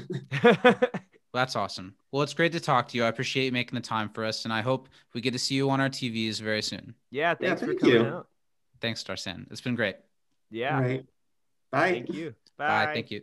That's 1.32 1.54
awesome. 1.54 1.94
Well, 2.10 2.22
it's 2.22 2.34
great 2.34 2.52
to 2.52 2.60
talk 2.60 2.88
to 2.88 2.96
you. 2.96 3.04
I 3.04 3.08
appreciate 3.08 3.44
you 3.46 3.52
making 3.52 3.76
the 3.76 3.80
time 3.86 4.08
for 4.08 4.24
us, 4.24 4.44
and 4.44 4.52
I 4.52 4.62
hope 4.62 4.88
we 5.14 5.20
get 5.20 5.32
to 5.32 5.38
see 5.38 5.54
you 5.54 5.70
on 5.70 5.80
our 5.80 5.88
TVs 5.88 6.40
very 6.40 6.62
soon. 6.62 6.94
yeah. 7.10 7.34
Thanks 7.34 7.60
for 7.60 7.68
thank 7.68 7.80
coming 7.80 7.94
you. 7.96 8.04
out. 8.04 8.26
Thanks, 8.80 9.04
Darsan. 9.04 9.46
It's 9.50 9.60
been 9.60 9.76
great. 9.76 9.96
Yeah. 10.50 10.74
All 10.76 10.82
right. 10.82 11.06
Bye. 11.70 11.90
Thank 11.92 12.12
you. 12.14 12.34
Bye. 12.56 12.86
Bye. 12.86 12.94
Thank 12.94 13.10
you. 13.12 13.22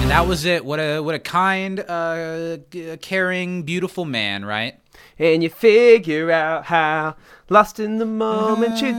And 0.00 0.10
that 0.10 0.26
was 0.26 0.44
it. 0.46 0.64
What 0.64 0.80
a 0.80 1.00
what 1.00 1.14
a 1.14 1.18
kind, 1.18 1.80
uh, 1.80 2.56
caring, 3.02 3.62
beautiful 3.64 4.04
man, 4.06 4.44
right? 4.44 4.80
And 5.18 5.42
you 5.42 5.50
figure 5.50 6.30
out 6.30 6.64
how 6.64 7.16
lost 7.50 7.78
in 7.78 7.98
the 7.98 8.06
moment 8.06 8.80
you 8.80 8.98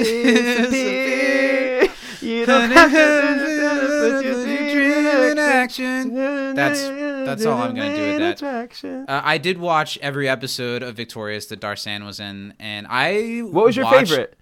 disappear. 0.00 1.17
You 2.40 2.46
don't 2.46 2.70
have 2.70 2.90
to 2.92 4.12
put 4.12 4.24
your 4.24 4.44
dream 4.44 5.06
in 5.32 5.38
action. 5.38 6.14
That's 6.54 6.80
that's 6.88 7.44
all 7.44 7.60
I'm 7.60 7.74
gonna 7.74 7.94
do 7.96 8.22
with 8.24 8.38
that. 8.40 9.04
Uh, 9.08 9.20
I 9.24 9.38
did 9.38 9.58
watch 9.58 9.98
every 9.98 10.28
episode 10.28 10.82
of 10.82 10.96
Victorious 10.96 11.46
that 11.46 11.60
Darsan 11.60 12.04
was 12.04 12.20
in, 12.20 12.54
and 12.58 12.86
I 12.88 13.40
What 13.40 13.64
was 13.66 13.76
your 13.76 13.84
watched- 13.86 14.10
favorite? 14.10 14.34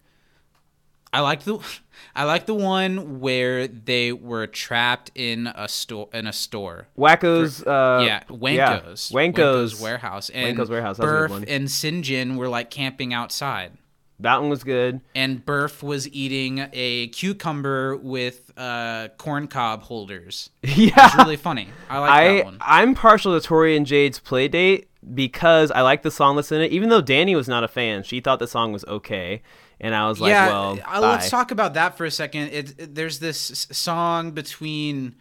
I 1.13 1.21
liked 1.21 1.45
the 1.47 1.59
I 2.15 2.25
liked 2.25 2.47
the 2.47 2.55
one 2.55 3.21
where 3.21 3.67
they 3.69 4.13
were 4.13 4.47
trapped 4.47 5.11
in 5.15 5.47
a 5.47 5.69
store 5.69 6.09
in 6.13 6.27
a 6.27 6.33
store. 6.33 6.89
Wacko's. 6.99 7.63
Uh, 7.63 8.03
yeah, 8.07 8.23
Wanko's. 8.29 9.11
Wanko's 9.13 9.81
warehouse. 9.81 10.29
And 10.31 10.57
Wanko's 10.59 10.69
warehouse, 10.71 10.99
that 10.99 11.05
was 11.05 11.31
Burf 11.31 11.45
and 11.49 11.69
Sinjin 11.69 12.37
were 12.37 12.49
like 12.49 12.71
camping 12.71 13.15
outside. 13.15 13.73
That 14.21 14.41
one 14.41 14.49
was 14.49 14.65
good. 14.65 15.01
And 15.15 15.45
Burf 15.45 15.83
was 15.83 16.09
eating 16.09 16.67
a 16.73 17.09
cucumber 17.09 17.97
with 17.97 18.51
uh, 18.57 19.09
corn 19.19 19.47
cob 19.47 19.83
holders. 19.83 20.51
Yeah. 20.63 20.93
It's 21.07 21.17
really 21.17 21.37
funny. 21.37 21.69
I 21.91 21.99
like 21.99 22.11
that 22.11 22.43
I 22.43 22.45
one. 22.45 22.59
I'm 22.61 22.95
partial 22.95 23.39
to 23.39 23.47
Tori 23.47 23.77
and 23.77 23.87
Jade's 23.87 24.19
play 24.19 24.49
date 24.49 24.89
because 25.15 25.71
I 25.71 25.83
like 25.83 26.03
the 26.03 26.11
song 26.11 26.37
that's 26.37 26.51
in 26.51 26.61
it. 26.63 26.73
Even 26.73 26.89
though 26.89 27.01
Danny 27.03 27.37
was 27.37 27.47
not 27.49 27.63
a 27.63 27.69
fan, 27.69 28.03
she 28.03 28.21
thought 28.21 28.39
the 28.39 28.49
song 28.49 28.73
was 28.73 28.85
okay, 28.87 29.43
and 29.81 29.95
I 29.95 30.09
was 30.09 30.19
like, 30.21 30.31
yeah, 30.31 30.49
well, 30.49 30.79
uh, 30.87 31.01
let's 31.01 31.31
talk 31.31 31.51
about 31.51 31.75
that 31.75 31.97
for 31.97 32.05
a 32.05 32.11
second. 32.11 32.49
It, 32.49 32.75
it- 32.81 32.95
there's 32.95 33.19
this 33.21 33.67
song 33.71 34.33
between 34.33 35.15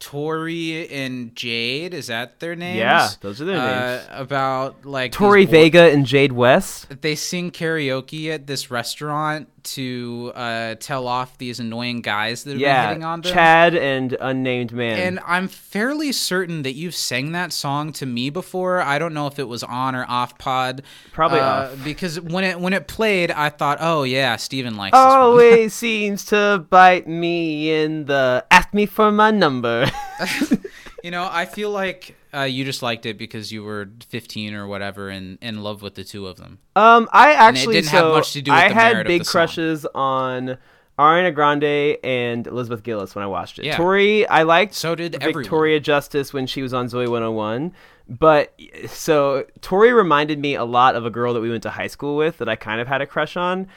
Tori 0.00 0.88
and 0.90 1.36
Jade. 1.36 1.94
Is 1.94 2.08
that 2.08 2.40
their 2.40 2.56
names? 2.56 2.78
Yeah, 2.78 3.10
those 3.20 3.40
are 3.40 3.44
their 3.44 3.58
Uh, 3.58 3.96
names. 3.96 4.08
About 4.10 4.84
like 4.84 5.12
Tori 5.12 5.44
Vega 5.44 5.90
and 5.92 6.04
Jade 6.06 6.32
West. 6.32 7.00
They 7.02 7.14
sing 7.14 7.50
karaoke 7.50 8.28
at 8.30 8.46
this 8.46 8.70
restaurant 8.70 9.48
to 9.74 10.32
uh, 10.34 10.74
tell 10.76 11.06
off 11.06 11.36
these 11.38 11.60
annoying 11.60 12.00
guys 12.00 12.44
that 12.44 12.50
have 12.50 12.58
been 12.58 12.62
Yeah, 12.68 12.88
hitting 12.88 13.04
on 13.04 13.20
them. 13.20 13.32
Chad 13.32 13.74
and 13.74 14.16
unnamed 14.20 14.72
man. 14.72 14.98
And 14.98 15.20
I'm 15.26 15.48
fairly 15.48 16.12
certain 16.12 16.62
that 16.62 16.72
you've 16.74 16.94
sang 16.94 17.32
that 17.32 17.52
song 17.52 17.92
to 17.94 18.06
me 18.06 18.30
before. 18.30 18.80
I 18.80 18.98
don't 18.98 19.14
know 19.14 19.26
if 19.26 19.38
it 19.38 19.48
was 19.48 19.62
on 19.62 19.94
or 19.94 20.04
off 20.08 20.38
pod. 20.38 20.82
Probably 21.12 21.40
uh, 21.40 21.44
off. 21.72 21.84
because 21.84 22.20
when 22.20 22.44
it 22.44 22.60
when 22.60 22.72
it 22.72 22.86
played, 22.88 23.30
I 23.30 23.48
thought, 23.50 23.78
oh 23.80 24.02
yeah, 24.02 24.36
Steven 24.36 24.76
likes 24.76 24.96
always 24.96 25.74
seems 25.74 26.24
to 26.26 26.64
bite 26.70 27.06
me 27.06 27.72
in 27.82 28.06
the 28.06 28.44
ask 28.50 28.72
me 28.74 28.86
for 28.86 29.10
my 29.10 29.30
number. 29.30 29.90
You 31.02 31.10
know, 31.10 31.28
I 31.30 31.46
feel 31.46 31.70
like 31.70 32.16
uh, 32.34 32.42
you 32.42 32.64
just 32.64 32.82
liked 32.82 33.06
it 33.06 33.16
because 33.18 33.50
you 33.52 33.62
were 33.64 33.88
15 34.08 34.54
or 34.54 34.66
whatever 34.66 35.08
and 35.08 35.38
in 35.40 35.62
love 35.62 35.82
with 35.82 35.94
the 35.94 36.04
two 36.04 36.26
of 36.26 36.36
them. 36.36 36.58
Um, 36.76 37.08
I 37.12 37.32
it 37.32 37.36
actually 37.36 37.74
didn't 37.76 37.90
have 37.90 38.12
much 38.12 38.32
to 38.34 38.42
do 38.42 38.50
with 38.50 38.60
I 38.60 38.68
the 38.68 38.74
had 38.74 38.92
merit 38.92 39.06
of 39.06 39.08
big 39.08 39.24
crushes 39.24 39.86
on 39.94 40.58
Ariana 40.98 41.34
Grande 41.34 41.96
and 42.04 42.46
Elizabeth 42.46 42.82
Gillies 42.82 43.14
when 43.14 43.24
I 43.24 43.26
watched 43.26 43.58
it. 43.58 43.64
Yeah. 43.64 43.76
Tori, 43.76 44.26
I 44.28 44.42
liked 44.42 44.74
So 44.74 44.94
did 44.94 45.14
everyone. 45.16 45.42
Victoria 45.42 45.80
Justice 45.80 46.32
when 46.32 46.46
she 46.46 46.60
was 46.62 46.74
on 46.74 46.86
Zoey 46.88 47.08
101. 47.08 47.72
But 48.08 48.52
so 48.88 49.46
Tori 49.60 49.92
reminded 49.92 50.38
me 50.40 50.54
a 50.56 50.64
lot 50.64 50.96
of 50.96 51.06
a 51.06 51.10
girl 51.10 51.32
that 51.34 51.40
we 51.40 51.48
went 51.48 51.62
to 51.62 51.70
high 51.70 51.86
school 51.86 52.16
with 52.16 52.38
that 52.38 52.48
I 52.48 52.56
kind 52.56 52.80
of 52.80 52.88
had 52.88 53.00
a 53.00 53.06
crush 53.06 53.36
on, 53.36 53.68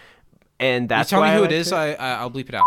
and 0.59 0.89
that's 0.89 1.11
you 1.11 1.15
tell 1.17 1.21
why 1.21 1.33
me 1.33 1.37
who 1.37 1.43
it 1.45 1.51
is. 1.51 1.69
her. 1.69 1.75
I, 1.77 1.93
I 1.93 2.13
I'll 2.15 2.31
bleep 2.31 2.49
it 2.49 2.55
out. 2.55 2.65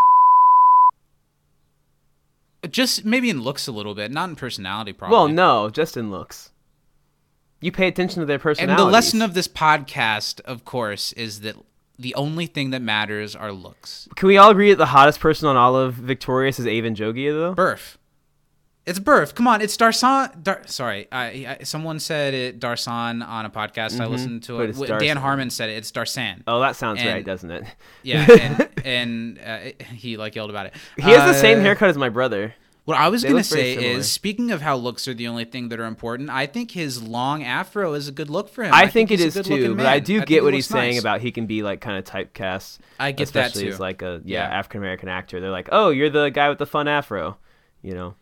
Just 2.72 3.04
maybe 3.04 3.30
in 3.30 3.42
looks 3.42 3.66
a 3.66 3.72
little 3.72 3.94
bit, 3.94 4.10
not 4.10 4.28
in 4.28 4.36
personality. 4.36 4.92
Probably. 4.92 5.14
well, 5.14 5.28
no, 5.28 5.70
just 5.70 5.96
in 5.96 6.10
looks. 6.10 6.50
You 7.60 7.72
pay 7.72 7.88
attention 7.88 8.20
to 8.20 8.26
their 8.26 8.38
personality. 8.38 8.72
And 8.72 8.78
the 8.78 8.92
lesson 8.92 9.22
of 9.22 9.34
this 9.34 9.48
podcast, 9.48 10.40
of 10.42 10.64
course, 10.64 11.12
is 11.14 11.40
that 11.40 11.56
the 11.98 12.14
only 12.14 12.46
thing 12.46 12.70
that 12.70 12.82
matters 12.82 13.34
are 13.34 13.52
looks. 13.52 14.08
Can 14.16 14.28
we 14.28 14.36
all 14.36 14.50
agree 14.50 14.70
that 14.70 14.76
the 14.76 14.86
hottest 14.86 15.20
person 15.20 15.48
on 15.48 15.56
all 15.56 15.74
of 15.74 15.94
Victorious 15.94 16.58
is 16.58 16.66
Avan 16.66 16.94
Jogia 16.94 17.32
though? 17.32 17.54
Burf. 17.54 17.96
It's 18.86 19.00
birth. 19.00 19.34
Come 19.34 19.48
on, 19.48 19.60
it's 19.62 19.76
Darsan. 19.76 20.44
Dar- 20.44 20.62
sorry, 20.66 21.08
I, 21.10 21.56
I, 21.60 21.64
someone 21.64 21.98
said 21.98 22.34
it 22.34 22.60
Darsan 22.60 23.26
on 23.26 23.44
a 23.44 23.50
podcast 23.50 24.00
I 24.00 24.06
listened 24.06 24.44
to. 24.44 24.52
Mm-hmm. 24.52 24.84
It. 24.84 24.98
Dan 25.00 25.16
Harmon 25.16 25.50
said 25.50 25.70
it. 25.70 25.72
It's 25.72 25.90
Darsan. 25.90 26.42
Oh, 26.46 26.60
that 26.60 26.76
sounds 26.76 27.00
And- 27.00 27.08
right, 27.08 27.24
doesn't 27.24 27.50
it? 27.50 27.64
Yeah, 28.04 28.24
and, 28.40 28.68
and 28.84 29.40
uh, 29.44 29.84
he 29.92 30.16
like 30.16 30.36
yelled 30.36 30.50
about 30.50 30.66
it. 30.66 30.74
He 30.96 31.02
has 31.02 31.34
the 31.34 31.40
same 31.40 31.58
Uh, 31.58 31.62
haircut 31.62 31.88
as 31.88 31.98
my 31.98 32.08
brother. 32.08 32.54
What 32.84 32.96
I 32.96 33.08
was 33.08 33.22
They 33.22 33.30
gonna 33.30 33.42
say 33.42 33.74
is, 33.74 34.08
speaking 34.08 34.52
of 34.52 34.62
how 34.62 34.76
looks 34.76 35.08
are 35.08 35.14
the 35.14 35.26
only 35.26 35.44
thing 35.44 35.70
that 35.70 35.80
are 35.80 35.86
important, 35.86 36.30
I 36.30 36.46
think 36.46 36.70
his 36.70 37.02
long 37.02 37.42
afro 37.42 37.94
is 37.94 38.06
a 38.06 38.12
good 38.12 38.30
look 38.30 38.48
for 38.48 38.62
him. 38.62 38.72
I, 38.72 38.86
think, 38.86 39.10
it 39.10 39.18
he's 39.18 39.34
a 39.36 39.40
is 39.40 39.46
too, 39.48 39.74
but 39.74 39.86
I 39.86 39.98
do 39.98 40.18
think 40.18 40.28
get 40.28 40.44
what 40.44 40.54
he's 40.54 40.68
saying 40.68 40.96
about 40.98 41.20
he 41.20 41.32
can 41.32 41.46
be 41.46 41.64
like 41.64 41.80
kind 41.80 41.98
of 41.98 42.04
typecast. 42.04 42.78
I 43.00 43.10
get 43.10 43.32
that 43.32 43.46
especially 43.46 43.64
too. 43.66 43.72
as 43.74 43.80
like 43.80 44.02
a 44.02 44.22
yeah, 44.24 44.48
Yeah. 44.48 44.58
African 44.58 44.78
American 44.82 45.08
actor. 45.08 45.40
They're 45.40 45.50
like, 45.50 45.70
oh, 45.72 45.90
you're 45.90 46.10
the 46.10 46.28
guy 46.28 46.48
with 46.48 46.58
the 46.58 46.66
fun 46.66 46.86
afro, 46.86 47.36
you 47.82 47.92
know. 47.92 48.14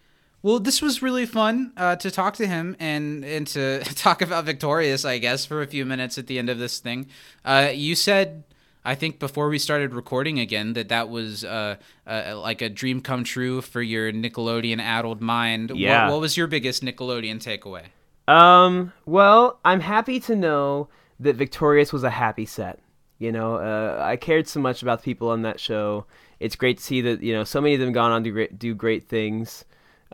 Well, 0.44 0.60
this 0.60 0.82
was 0.82 1.00
really 1.00 1.24
fun 1.24 1.72
uh, 1.74 1.96
to 1.96 2.10
talk 2.10 2.34
to 2.36 2.46
him 2.46 2.76
and 2.78 3.24
and 3.24 3.46
to 3.48 3.80
talk 3.94 4.20
about 4.20 4.44
Victorious, 4.44 5.06
I 5.06 5.16
guess, 5.16 5.46
for 5.46 5.62
a 5.62 5.66
few 5.66 5.86
minutes 5.86 6.18
at 6.18 6.26
the 6.26 6.38
end 6.38 6.50
of 6.50 6.58
this 6.58 6.80
thing. 6.80 7.06
Uh, 7.46 7.70
you 7.72 7.94
said, 7.94 8.44
I 8.84 8.94
think 8.94 9.18
before 9.18 9.48
we 9.48 9.58
started 9.58 9.94
recording 9.94 10.38
again, 10.38 10.74
that 10.74 10.90
that 10.90 11.08
was 11.08 11.44
uh, 11.46 11.76
uh, 12.06 12.34
like 12.38 12.60
a 12.60 12.68
dream 12.68 13.00
come 13.00 13.24
true 13.24 13.62
for 13.62 13.80
your 13.80 14.12
Nickelodeon 14.12 14.80
addled 14.82 15.22
mind. 15.22 15.70
What- 15.70 15.80
Yeah. 15.80 16.10
What, 16.10 16.20
was 16.20 16.36
your 16.36 16.46
biggest 16.46 16.84
Nickelodeon 16.84 17.38
takeaway? 17.42 17.84
Um, 18.30 18.92
well, 19.06 19.58
I'm 19.64 19.80
happy 19.80 20.20
to 20.20 20.36
know 20.36 20.88
that 21.20 21.36
Victorious 21.36 21.90
was 21.90 22.04
a 22.04 22.10
happy 22.10 22.44
set. 22.44 22.80
You 23.18 23.32
know, 23.32 23.54
uh, 23.54 23.98
I 24.04 24.16
cared 24.16 24.46
so 24.46 24.60
much 24.60 24.82
about 24.82 24.98
the 24.98 25.04
people 25.06 25.30
on 25.30 25.40
that 25.42 25.58
show. 25.58 26.04
It's 26.38 26.54
great 26.54 26.76
to 26.76 26.84
see 26.84 27.00
that 27.00 27.22
you 27.22 27.32
know 27.32 27.44
so 27.44 27.62
many 27.62 27.72
of 27.76 27.80
them 27.80 27.92
gone 27.92 28.12
on 28.12 28.24
to 28.24 28.30
great, 28.30 28.58
do 28.58 28.74
great 28.74 29.08
things. 29.08 29.64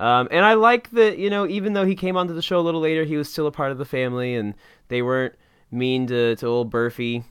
Um, 0.00 0.28
and 0.30 0.44
I 0.44 0.54
like 0.54 0.90
that 0.92 1.18
you 1.18 1.30
know 1.30 1.46
even 1.46 1.74
though 1.74 1.84
he 1.84 1.94
came 1.94 2.16
onto 2.16 2.34
the 2.34 2.42
show 2.42 2.58
a 2.58 2.62
little 2.62 2.80
later, 2.80 3.04
he 3.04 3.16
was 3.16 3.30
still 3.30 3.46
a 3.46 3.52
part 3.52 3.70
of 3.70 3.78
the 3.78 3.84
family, 3.84 4.34
and 4.34 4.54
they 4.88 5.02
weren't 5.02 5.34
mean 5.70 6.06
to, 6.08 6.34
to 6.36 6.46
old 6.46 6.72
Burfy. 6.72 7.22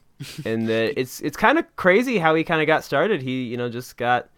and 0.45 0.69
that 0.69 0.93
it's 0.99 1.19
it's 1.21 1.35
kind 1.35 1.57
of 1.59 1.75
crazy 1.75 2.19
how 2.19 2.35
he 2.35 2.43
kind 2.43 2.61
of 2.61 2.67
got 2.67 2.83
started. 2.83 3.21
He 3.21 3.43
you 3.43 3.57
know 3.57 3.69
just 3.69 3.97
got 3.97 4.29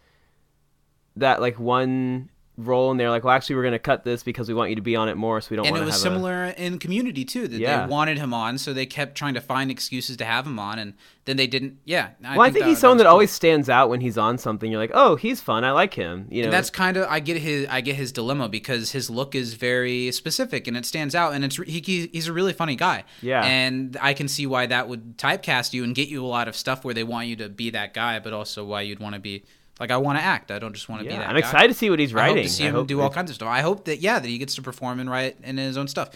that 1.18 1.42
like 1.42 1.60
one 1.60 2.30
role, 2.58 2.92
and 2.92 3.00
they're 3.00 3.10
like, 3.10 3.24
well, 3.24 3.34
actually, 3.34 3.56
we're 3.56 3.64
gonna 3.64 3.80
cut 3.80 4.04
this 4.04 4.24
because 4.24 4.48
we 4.48 4.54
want 4.54 4.70
you 4.70 4.76
to 4.76 4.82
be 4.82 4.96
on 4.96 5.10
it 5.10 5.16
more, 5.16 5.42
so 5.42 5.48
we 5.52 5.58
don't. 5.58 5.66
and 5.68 5.76
it 5.78 5.80
was 5.80 5.90
have 5.96 6.12
a- 6.12 6.16
similar 6.16 6.46
in 6.58 6.78
Community 6.80 7.26
too. 7.26 7.48
That 7.48 7.60
Yeah. 7.60 7.86
they 7.86 7.92
wanted 7.92 8.18
him 8.18 8.34
on, 8.34 8.58
so 8.58 8.74
they 8.74 8.86
kept 8.86 9.16
trying 9.16 9.34
to 9.36 9.42
find 9.42 9.72
excuses 9.72 10.18
to 10.18 10.26
have 10.26 10.46
him 10.46 10.60
on, 10.60 10.78
and 10.78 10.94
then 11.26 11.38
they 11.38 11.48
didn't. 11.48 11.78
Yeah, 11.86 12.10
well, 12.22 12.42
I 12.42 12.52
think 12.52 12.66
he's 12.66 12.80
someone 12.80 12.98
was 12.98 13.04
that 13.04 13.06
cool. 13.06 13.12
always 13.14 13.32
stands 13.32 13.70
out 13.70 13.90
when 13.90 14.02
he's 14.02 14.18
on 14.18 14.38
something. 14.38 14.70
You're 14.72 14.80
like, 14.82 14.92
oh, 14.94 15.16
he's 15.16 15.40
fun. 15.40 15.64
I 15.64 15.72
like 15.72 15.94
him. 15.94 16.28
You 16.30 16.42
know, 16.42 16.46
And 16.48 16.54
that's 16.54 16.70
kind 16.70 16.98
of 16.98 17.08
I 17.10 17.20
get 17.20 17.38
his 17.38 17.68
I 17.70 17.82
get 17.82 17.96
his 17.96 18.12
dilemma 18.12 18.50
because 18.50 18.92
his 18.92 19.10
look 19.10 19.34
is 19.36 19.54
very 19.54 20.12
specific 20.12 20.68
and 20.68 20.76
it 20.76 20.86
stands 20.86 21.16
out 21.16 21.34
and 21.34 21.46
it's 21.46 21.56
he, 21.58 22.10
he's 22.12 22.28
a 22.28 22.34
really 22.34 22.54
funny 22.54 22.76
guy. 22.76 23.04
Yeah. 23.22 23.44
And 23.44 23.98
I 24.02 24.14
can 24.14 24.28
see 24.28 24.46
why 24.48 24.66
that 24.66 24.88
would 24.90 25.18
typecast 25.18 25.74
you 25.74 25.84
and 25.84 25.94
get 25.96 26.08
you 26.10 26.24
a 26.24 26.28
lot 26.28 26.48
of 26.48 26.56
stuff 26.56 26.84
where 26.84 26.94
they 26.94 27.04
want 27.04 27.28
you 27.28 27.36
to 27.38 27.50
be 27.50 27.70
that 27.70 27.94
guy, 27.94 28.20
but 28.20 28.34
also 28.34 28.66
why 28.66 28.82
you'd 28.82 29.00
want 29.00 29.14
to 29.16 29.22
be 29.22 29.44
like 29.82 29.90
I 29.90 29.98
want 29.98 30.20
to 30.20 30.24
act. 30.24 30.52
I 30.52 30.60
don't 30.60 30.74
just 30.74 30.88
want 30.88 31.02
to 31.02 31.10
be 31.10 31.16
that. 31.16 31.28
I'm 31.28 31.34
guy. 31.34 31.40
excited 31.40 31.68
to 31.70 31.74
see 31.74 31.90
what 31.90 31.98
he's 31.98 32.14
I 32.16 32.20
hope 32.20 32.28
writing. 32.30 32.44
to 32.44 32.50
see 32.50 32.66
I 32.66 32.68
him 32.68 32.76
hope 32.76 32.88
do 32.88 33.02
all 33.02 33.10
kinds 33.10 33.32
of 33.32 33.36
stuff. 33.36 33.50
I 33.50 33.62
hope 33.62 33.86
that 33.86 34.00
yeah 34.00 34.20
that 34.20 34.28
he 34.28 34.38
gets 34.38 34.54
to 34.56 34.62
perform 34.62 35.00
and 35.00 35.10
write 35.10 35.38
in 35.44 35.58
his 35.58 35.76
own 35.76 35.88
stuff. 35.88 36.12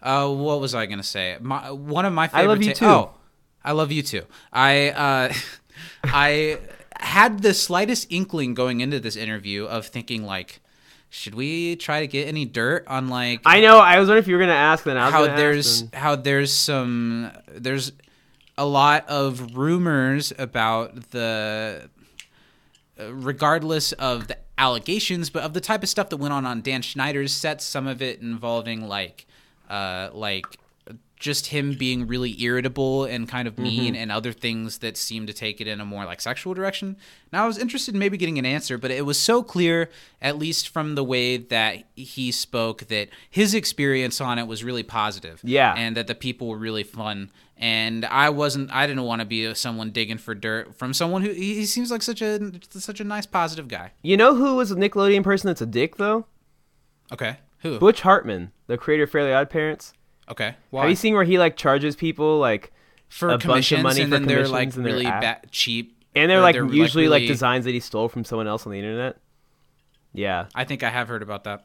Uh, 0.00 0.28
what 0.32 0.60
was 0.60 0.72
I 0.74 0.86
gonna 0.86 1.02
say? 1.02 1.36
My, 1.40 1.72
one 1.72 2.06
of 2.06 2.12
my 2.12 2.28
favorite. 2.28 2.42
I 2.44 2.46
love 2.46 2.62
you 2.62 2.72
ta- 2.72 2.78
too. 2.78 2.86
Oh, 2.86 3.10
I 3.64 3.72
love 3.72 3.90
you 3.90 4.02
too. 4.02 4.22
I 4.52 4.90
uh, 4.90 5.32
I 6.04 6.58
had 7.00 7.42
the 7.42 7.54
slightest 7.54 8.06
inkling 8.08 8.54
going 8.54 8.80
into 8.80 9.00
this 9.00 9.16
interview 9.16 9.64
of 9.64 9.86
thinking 9.86 10.24
like, 10.24 10.60
should 11.10 11.34
we 11.34 11.74
try 11.74 11.98
to 12.00 12.06
get 12.06 12.28
any 12.28 12.44
dirt 12.44 12.86
on 12.86 13.08
like 13.08 13.40
I 13.44 13.60
know. 13.60 13.80
I 13.80 13.98
was 13.98 14.08
wondering 14.08 14.22
if 14.22 14.28
you 14.28 14.34
were 14.36 14.40
gonna 14.40 14.52
ask. 14.52 14.84
Then 14.84 14.96
how 14.96 15.26
there's 15.26 15.84
how 15.92 16.14
there's 16.14 16.52
some 16.52 17.32
there's 17.48 17.90
a 18.56 18.64
lot 18.64 19.08
of 19.08 19.56
rumors 19.56 20.32
about 20.38 21.10
the 21.10 21.90
regardless 23.10 23.92
of 23.92 24.28
the 24.28 24.36
allegations 24.56 25.30
but 25.30 25.42
of 25.42 25.52
the 25.54 25.60
type 25.60 25.82
of 25.82 25.88
stuff 25.88 26.08
that 26.08 26.16
went 26.16 26.32
on 26.34 26.44
on 26.44 26.60
Dan 26.60 26.82
Schneider's 26.82 27.32
sets 27.32 27.64
some 27.64 27.86
of 27.86 28.02
it 28.02 28.20
involving 28.20 28.88
like 28.88 29.26
uh 29.70 30.10
like 30.12 30.58
just 31.18 31.46
him 31.46 31.74
being 31.74 32.06
really 32.06 32.40
irritable 32.40 33.04
and 33.04 33.28
kind 33.28 33.48
of 33.48 33.58
mean 33.58 33.96
and 33.96 34.12
other 34.12 34.32
things 34.32 34.78
that 34.78 34.96
seem 34.96 35.26
to 35.26 35.32
take 35.32 35.60
it 35.60 35.66
in 35.66 35.80
a 35.80 35.84
more 35.84 36.04
like 36.04 36.20
sexual 36.20 36.54
direction. 36.54 36.96
Now 37.32 37.42
I 37.44 37.46
was 37.46 37.58
interested 37.58 37.94
in 37.94 37.98
maybe 37.98 38.16
getting 38.16 38.38
an 38.38 38.46
answer, 38.46 38.78
but 38.78 38.90
it 38.92 39.04
was 39.04 39.18
so 39.18 39.42
clear, 39.42 39.90
at 40.22 40.38
least 40.38 40.68
from 40.68 40.94
the 40.94 41.02
way 41.02 41.36
that 41.36 41.84
he 41.96 42.30
spoke, 42.30 42.86
that 42.86 43.08
his 43.28 43.52
experience 43.52 44.20
on 44.20 44.38
it 44.38 44.46
was 44.46 44.62
really 44.62 44.84
positive. 44.84 45.40
Yeah. 45.42 45.74
and 45.76 45.96
that 45.96 46.06
the 46.06 46.14
people 46.14 46.46
were 46.48 46.56
really 46.58 46.84
fun. 46.84 47.30
And 47.60 48.04
I 48.04 48.30
wasn't. 48.30 48.72
I 48.72 48.86
didn't 48.86 49.02
want 49.02 49.20
to 49.20 49.26
be 49.26 49.52
someone 49.54 49.90
digging 49.90 50.18
for 50.18 50.32
dirt 50.32 50.76
from 50.76 50.94
someone 50.94 51.22
who 51.22 51.32
he 51.32 51.66
seems 51.66 51.90
like 51.90 52.02
such 52.02 52.22
a 52.22 52.52
such 52.70 53.00
a 53.00 53.04
nice 53.04 53.26
positive 53.26 53.66
guy. 53.66 53.90
You 54.00 54.16
know 54.16 54.36
who 54.36 54.54
was 54.54 54.70
a 54.70 54.76
Nickelodeon 54.76 55.24
person 55.24 55.48
that's 55.48 55.60
a 55.60 55.66
dick 55.66 55.96
though? 55.96 56.26
Okay, 57.12 57.38
who? 57.60 57.80
Butch 57.80 58.02
Hartman, 58.02 58.52
the 58.68 58.78
creator 58.78 59.02
of 59.04 59.10
Fairly 59.10 59.32
Odd 59.32 59.50
Parents. 59.50 59.92
Okay, 60.30 60.54
why? 60.70 60.82
Have 60.82 60.90
you 60.90 60.94
seen 60.96 61.14
where 61.14 61.24
he 61.24 61.36
like 61.36 61.56
charges 61.56 61.96
people 61.96 62.38
like 62.38 62.70
for 63.08 63.30
a 63.30 63.38
bunch 63.38 63.72
of 63.72 63.82
money 63.82 64.02
and 64.02 64.12
for 64.12 64.18
then 64.18 64.28
they're 64.28 64.46
like 64.46 64.74
and 64.76 64.84
they're 64.84 64.92
really 64.92 65.04
ba- 65.06 65.40
cheap 65.50 65.96
and 66.14 66.30
they're 66.30 66.40
like 66.40 66.54
usually 66.54 67.08
like 67.08 67.22
really- 67.22 67.26
designs 67.26 67.64
that 67.64 67.72
he 67.72 67.80
stole 67.80 68.08
from 68.08 68.24
someone 68.24 68.46
else 68.46 68.66
on 68.66 68.72
the 68.72 68.78
internet? 68.78 69.16
Yeah, 70.12 70.46
I 70.54 70.64
think 70.64 70.84
I 70.84 70.90
have 70.90 71.08
heard 71.08 71.22
about 71.22 71.42
that. 71.44 71.64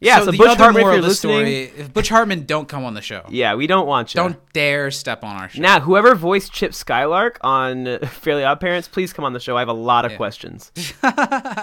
Yeah. 0.00 0.18
So, 0.20 0.30
the 0.30 0.36
Butch 0.36 0.56
Hartman, 0.58 0.82
if 0.86 0.92
you're 0.92 1.02
listening, 1.02 1.36
story, 1.46 1.62
if 1.80 1.92
Butch 1.92 2.08
Hartman, 2.08 2.44
don't 2.44 2.68
come 2.68 2.84
on 2.84 2.94
the 2.94 3.00
show. 3.02 3.22
yeah, 3.28 3.54
we 3.54 3.66
don't 3.66 3.86
want 3.86 4.14
you. 4.14 4.18
Don't 4.18 4.52
dare 4.52 4.90
step 4.90 5.24
on 5.24 5.36
our 5.36 5.48
show. 5.48 5.60
Now, 5.62 5.80
whoever 5.80 6.14
voiced 6.14 6.52
Chip 6.52 6.72
Skylark 6.74 7.38
on 7.42 7.86
uh, 7.88 7.98
Fairly 8.06 8.44
Odd 8.44 8.60
Parents, 8.60 8.88
please 8.88 9.12
come 9.12 9.24
on 9.24 9.32
the 9.32 9.40
show. 9.40 9.56
I 9.56 9.60
have 9.60 9.68
a 9.68 9.72
lot 9.72 10.04
of 10.04 10.12
Yeah. 10.12 10.16
questions. 10.16 10.72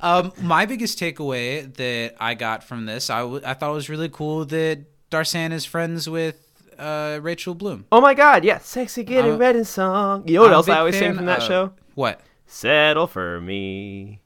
Um, 0.00 0.32
my 0.42 0.66
biggest 0.66 0.98
takeaway 0.98 1.72
that 1.74 2.16
I 2.18 2.34
got 2.34 2.64
from 2.64 2.84
this, 2.86 3.10
I, 3.10 3.20
w- 3.20 3.42
I 3.46 3.54
thought 3.54 3.70
it 3.70 3.74
was 3.74 3.88
really 3.88 4.08
cool 4.08 4.44
that 4.46 4.84
Darsan 5.10 5.52
is 5.52 5.64
friends 5.64 6.08
with 6.10 6.36
uh, 6.78 7.20
Rachel 7.22 7.54
Bloom. 7.54 7.86
Oh 7.92 8.00
my 8.00 8.12
God, 8.14 8.44
yeah, 8.44 8.58
sexy 8.58 9.04
getting 9.04 9.32
I'm- 9.32 9.38
red 9.40 9.54
in 9.54 9.64
song. 9.64 10.26
You 10.26 10.34
know 10.34 10.40
what 10.42 10.48
I'm 10.48 10.54
else 10.54 10.68
I 10.68 10.78
always 10.80 10.98
sing 10.98 11.14
from 11.14 11.26
that 11.26 11.42
show? 11.42 11.72
What? 11.94 12.20
Settle 12.46 13.06
for 13.06 13.40
me. 13.40 14.20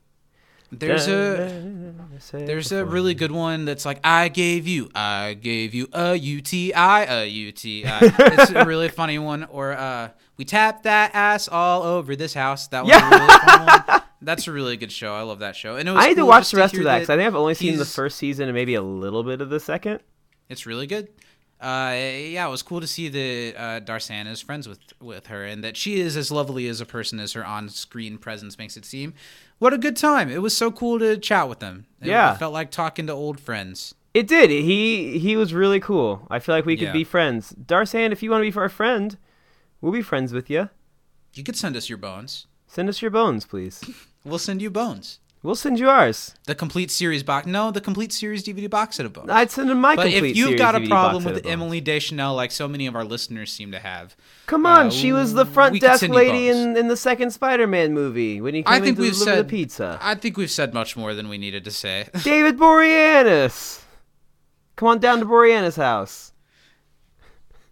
There's 0.72 1.08
a 1.08 1.94
there's 2.32 2.70
a 2.70 2.84
really 2.84 3.14
good 3.14 3.32
one 3.32 3.64
that's 3.64 3.84
like 3.84 4.00
I 4.04 4.28
gave 4.28 4.68
you 4.68 4.90
I 4.94 5.34
gave 5.34 5.74
you 5.74 5.88
a 5.92 6.14
UTI 6.14 6.72
a 6.74 7.26
UTI. 7.26 7.82
it's 7.84 8.50
a 8.50 8.64
really 8.64 8.88
funny 9.00 9.18
one. 9.18 9.44
Or 9.44 9.72
uh, 9.72 10.10
we 10.36 10.44
tap 10.44 10.84
that 10.84 11.10
ass 11.14 11.48
all 11.48 11.82
over 11.82 12.14
this 12.14 12.34
house. 12.34 12.68
That 12.68 12.84
was 12.84 12.94
a 12.94 13.10
really 13.10 13.38
fun 13.40 13.66
one. 13.66 14.02
That's 14.22 14.46
a 14.46 14.52
really 14.52 14.76
good 14.76 14.92
show. 14.92 15.14
I 15.14 15.22
love 15.22 15.38
that 15.38 15.56
show. 15.56 15.76
And 15.76 15.88
it 15.88 15.92
was 15.92 16.04
I 16.04 16.08
need 16.08 16.16
to 16.16 16.26
watch 16.26 16.50
the 16.50 16.58
rest 16.58 16.74
of 16.76 16.84
that 16.84 16.98
because 16.98 17.10
I 17.10 17.16
think 17.16 17.26
I've 17.26 17.34
only 17.34 17.54
seen 17.54 17.78
the 17.78 17.86
first 17.86 18.18
season 18.18 18.48
and 18.48 18.54
maybe 18.54 18.74
a 18.74 18.82
little 18.82 19.22
bit 19.22 19.40
of 19.40 19.48
the 19.48 19.58
second. 19.60 20.00
It's 20.50 20.66
really 20.66 20.86
good. 20.86 21.08
Uh, 21.60 21.92
yeah, 21.94 22.46
it 22.46 22.50
was 22.50 22.62
cool 22.62 22.80
to 22.80 22.86
see 22.86 23.08
that 23.10 23.54
uh, 23.60 23.80
Darsan 23.80 24.26
is 24.26 24.40
friends 24.40 24.66
with 24.66 24.78
with 25.00 25.26
her, 25.26 25.44
and 25.44 25.62
that 25.62 25.76
she 25.76 26.00
is 26.00 26.16
as 26.16 26.30
lovely 26.30 26.66
as 26.68 26.80
a 26.80 26.86
person 26.86 27.20
as 27.20 27.34
her 27.34 27.44
on 27.44 27.68
screen 27.68 28.16
presence 28.18 28.56
makes 28.58 28.76
it 28.76 28.84
seem. 28.86 29.12
What 29.58 29.74
a 29.74 29.78
good 29.78 29.96
time! 29.96 30.30
It 30.30 30.40
was 30.40 30.56
so 30.56 30.70
cool 30.70 30.98
to 31.00 31.18
chat 31.18 31.48
with 31.48 31.58
them. 31.58 31.86
It, 32.00 32.08
Yeah. 32.08 32.34
felt 32.36 32.54
like 32.54 32.70
talking 32.70 33.06
to 33.08 33.12
old 33.12 33.38
friends. 33.40 33.94
It 34.14 34.26
did. 34.26 34.48
He 34.50 35.18
he 35.18 35.36
was 35.36 35.52
really 35.52 35.80
cool. 35.80 36.26
I 36.30 36.38
feel 36.38 36.54
like 36.54 36.64
we 36.64 36.76
could 36.76 36.86
Yeah. 36.88 36.92
be 36.92 37.04
friends. 37.04 37.52
Darsan, 37.52 38.10
if 38.10 38.22
you 38.22 38.30
want 38.30 38.42
to 38.44 38.50
be 38.50 38.58
our 38.58 38.68
friend, 38.70 39.18
we'll 39.82 39.92
be 39.92 40.02
friends 40.02 40.32
with 40.32 40.48
you. 40.48 40.70
You 41.34 41.44
could 41.44 41.56
send 41.56 41.76
us 41.76 41.88
your 41.90 41.98
bones. 41.98 42.46
Send 42.66 42.88
us 42.88 43.02
your 43.02 43.10
bones, 43.10 43.44
please. 43.44 43.84
We'll 44.24 44.38
send 44.38 44.60
you 44.60 44.70
bones. 44.70 45.18
We'll 45.42 45.54
send 45.54 45.78
you 45.78 45.88
ours. 45.88 46.34
The 46.44 46.54
complete 46.54 46.90
series 46.90 47.22
box. 47.22 47.46
No, 47.46 47.70
the 47.70 47.80
complete 47.80 48.12
series 48.12 48.44
DVD 48.44 48.68
box 48.68 48.96
set 48.96 49.06
of 49.06 49.14
bones. 49.14 49.30
I'd 49.30 49.50
send 49.50 49.70
him 49.70 49.80
my 49.80 49.96
but 49.96 50.02
complete 50.02 50.32
if 50.32 50.36
you've 50.36 50.58
got 50.58 50.74
a 50.74 50.80
DVD 50.80 50.88
problem 50.88 51.24
with. 51.24 51.46
Emily 51.46 51.80
Deschanel, 51.80 52.34
like 52.34 52.50
so 52.50 52.68
many 52.68 52.86
of 52.86 52.94
our 52.94 53.04
listeners 53.04 53.50
seem 53.50 53.72
to 53.72 53.78
have, 53.78 54.14
come 54.44 54.66
on, 54.66 54.88
uh, 54.88 54.90
she 54.90 55.12
was 55.12 55.32
the 55.32 55.46
front 55.46 55.80
desk 55.80 56.08
lady 56.08 56.50
in, 56.50 56.76
in 56.76 56.88
the 56.88 56.96
second 56.96 57.30
Spider-Man 57.30 57.94
movie 57.94 58.42
when 58.42 58.54
he 58.54 58.62
came 58.62 58.70
I 58.72 58.76
in 58.76 58.82
think 58.82 58.96
to 58.96 59.02
we've 59.02 59.16
said 59.16 59.38
the 59.38 59.48
pizza. 59.48 59.98
I 60.02 60.14
think 60.14 60.36
we've 60.36 60.50
said 60.50 60.74
much 60.74 60.94
more 60.94 61.14
than 61.14 61.30
we 61.30 61.38
needed 61.38 61.64
to 61.64 61.70
say. 61.70 62.08
David 62.22 62.58
Boreanaz. 62.58 63.82
Come 64.76 64.88
on 64.88 64.98
down 64.98 65.20
to 65.20 65.24
Boreanaz's 65.24 65.76
house. 65.76 66.32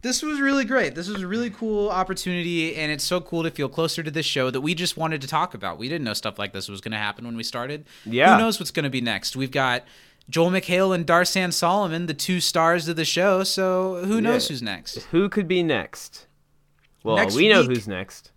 This 0.03 0.23
was 0.23 0.41
really 0.41 0.65
great. 0.65 0.95
This 0.95 1.09
was 1.09 1.23
a 1.23 1.27
really 1.27 1.51
cool 1.51 1.89
opportunity, 1.91 2.77
and 2.77 2.93
it's 2.93 3.05
so 3.05 3.21
cool 3.21 3.43
to 3.43 3.51
feel 3.51 3.69
closer 3.69 4.03
to 4.03 4.11
this 4.11 4.27
show 4.27 4.51
that 4.51 4.61
we 4.61 4.75
just 4.75 4.97
wanted 4.97 5.21
to 5.23 5.27
talk 5.29 5.55
about. 5.55 5.79
We 5.79 5.89
didn't 5.89 6.05
know 6.05 6.15
stuff 6.15 6.39
like 6.39 6.53
this 6.53 6.69
was 6.69 6.81
going 6.81 6.93
to 6.93 6.99
happen 6.99 7.25
when 7.25 7.37
we 7.37 7.43
started. 7.43 7.85
Yeah. 8.05 8.35
Who 8.37 8.43
knows 8.43 8.59
what's 8.61 8.71
going 8.71 8.85
to 8.85 8.91
be 8.91 9.01
next? 9.01 9.35
We've 9.37 9.51
got 9.51 9.85
Joel 10.31 10.51
McHale 10.51 10.95
and 10.95 11.07
Darsan 11.07 11.53
Solomon, 11.53 12.07
the 12.07 12.15
two 12.15 12.41
stars 12.41 12.87
of 12.89 12.97
the 12.97 13.05
show. 13.05 13.43
So 13.45 14.05
who 14.05 14.21
knows 14.21 14.45
Yeah. 14.45 14.55
who's 14.55 14.63
next? 14.63 15.03
Who 15.11 15.29
could 15.29 15.49
be 15.49 15.63
next? 15.63 16.27
Well, 17.03 17.17
Next 17.17 17.35
we 17.35 17.49
know 17.49 17.61
week- 17.63 17.71
who's 17.71 17.89
next. 17.89 18.31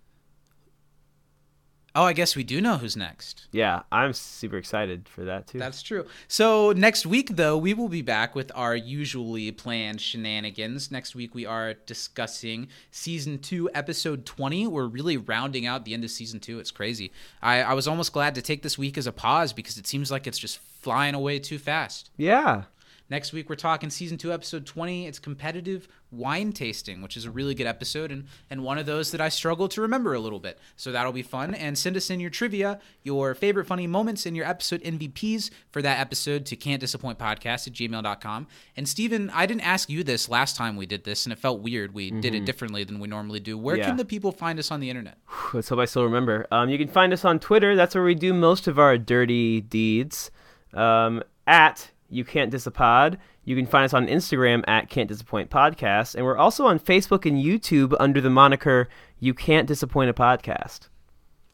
Oh, 1.94 2.04
I 2.04 2.14
guess 2.14 2.38
we 2.38 2.44
do 2.44 2.62
know 2.62 2.78
who's 2.78 2.96
next. 2.96 3.48
Yeah, 3.52 3.82
I'm 3.92 4.14
super 4.14 4.56
excited 4.56 5.10
for 5.10 5.26
that 5.26 5.48
too. 5.48 5.60
That's 5.60 5.82
true. 5.82 6.06
So 6.30 6.72
next 6.72 7.06
week, 7.06 7.36
though, 7.36 7.58
we 7.58 7.74
will 7.74 7.90
be 7.90 8.02
back 8.02 8.34
with 8.34 8.50
our 8.56 8.76
usually 8.76 9.52
planned 9.52 10.00
shenanigans. 10.00 10.90
Next 10.90 11.16
week, 11.16 11.36
we 11.36 11.46
are 11.46 11.74
discussing 11.86 12.70
season 12.92 13.40
two, 13.40 13.70
episode 13.74 14.26
20. 14.26 14.68
We're 14.68 14.88
really 14.88 15.18
rounding 15.18 15.66
out 15.66 15.84
the 15.84 15.94
end 15.94 16.06
of 16.06 16.12
season 16.12 16.40
two. 16.40 16.60
It's 16.60 16.72
crazy. 16.72 17.12
I, 17.42 17.62
I 17.62 17.74
was 17.74 17.90
almost 17.90 18.14
glad 18.14 18.36
to 18.36 18.42
take 18.42 18.62
this 18.62 18.78
week 18.78 18.98
as 18.98 19.06
a 19.06 19.12
pause 19.12 19.52
because 19.52 19.78
it 19.78 19.86
seems 19.86 20.10
like 20.12 20.28
it's 20.28 20.40
just 20.40 20.60
flying 20.60 21.14
away 21.14 21.40
too 21.40 21.60
fast. 21.60 22.10
yeah. 22.18 22.64
Next 23.12 23.34
week, 23.34 23.50
we're 23.50 23.58
talking 23.58 23.90
season 23.90 24.18
two, 24.18 24.32
episode 24.32 24.66
20. 24.66 25.06
It's 25.06 25.20
competitive 25.20 25.90
wine 26.12 26.54
tasting, 26.54 27.02
which 27.02 27.18
is 27.18 27.26
a 27.26 27.30
really 27.30 27.54
good 27.54 27.68
episode 27.68 28.10
and, 28.10 28.24
and 28.50 28.64
one 28.64 28.78
of 28.78 28.86
those 28.86 29.12
that 29.12 29.20
I 29.20 29.28
struggle 29.28 29.68
to 29.68 29.82
remember 29.82 30.14
a 30.14 30.20
little 30.22 30.40
bit. 30.40 30.58
So 30.78 30.94
that'll 30.94 31.12
be 31.12 31.22
fun. 31.22 31.54
And 31.54 31.78
send 31.78 31.98
us 31.98 32.10
in 32.10 32.22
your 32.22 32.30
trivia, 32.30 32.80
your 33.04 33.36
favorite 33.36 33.66
funny 33.66 33.86
moments, 33.86 34.26
and 34.26 34.34
your 34.34 34.46
episode 34.46 34.82
MVPs 34.84 35.50
for 35.72 35.82
that 35.82 36.00
episode 36.00 36.46
to 36.46 36.56
can't 36.56 36.80
disappoint 36.80 37.20
podcast 37.20 37.68
at 37.68 37.74
gmail.com. 37.74 38.48
And 38.78 38.88
Steven, 38.88 39.30
I 39.32 39.46
didn't 39.46 39.68
ask 39.68 39.90
you 39.90 40.06
this 40.06 40.30
last 40.30 40.56
time 40.56 40.78
we 40.78 40.86
did 40.86 41.04
this, 41.04 41.26
and 41.26 41.34
it 41.34 41.40
felt 41.40 41.60
weird. 41.60 41.94
We 41.94 42.12
did 42.12 42.34
it 42.34 42.46
differently 42.46 42.86
than 42.86 43.02
we 43.02 43.10
normally 43.10 43.42
do. 43.42 43.58
Where 43.58 43.76
Yeah. 43.76 43.88
can 43.88 43.98
the 43.98 44.06
people 44.06 44.32
find 44.32 44.58
us 44.58 44.72
on 44.72 44.80
the 44.80 44.90
internet? 44.90 45.18
Let's 45.54 45.68
hope 45.68 45.80
I 45.80 45.86
still 45.86 46.06
remember. 46.06 46.48
Um, 46.50 46.70
you 46.70 46.78
can 46.78 46.88
find 46.88 47.12
us 47.12 47.26
on 47.26 47.40
Twitter. 47.40 47.76
That's 47.76 47.94
where 47.94 48.06
we 48.06 48.16
do 48.16 48.34
most 48.34 48.70
of 48.70 48.80
our 48.80 48.98
dirty 48.98 49.60
deeds. 49.60 50.32
Um, 50.74 51.22
at 51.46 51.92
you 52.12 52.26
can't 52.26 52.54
disapod. 52.54 53.18
You 53.46 53.56
can 53.56 53.66
find 53.66 53.86
us 53.86 53.94
on 53.94 54.08
Instagram 54.08 54.64
at 54.68 54.90
can't 54.90 55.08
disappoint 55.08 55.50
podcast, 55.50 56.16
and 56.16 56.26
we're 56.26 56.38
also 56.38 56.66
on 56.66 56.78
Facebook 56.80 57.26
and 57.26 57.38
YouTube 57.38 57.96
under 58.00 58.22
the 58.22 58.30
moniker 58.30 58.90
you 59.20 59.34
can't 59.34 59.68
disappoint 59.68 60.10
a 60.10 60.14
podcast. 60.14 60.90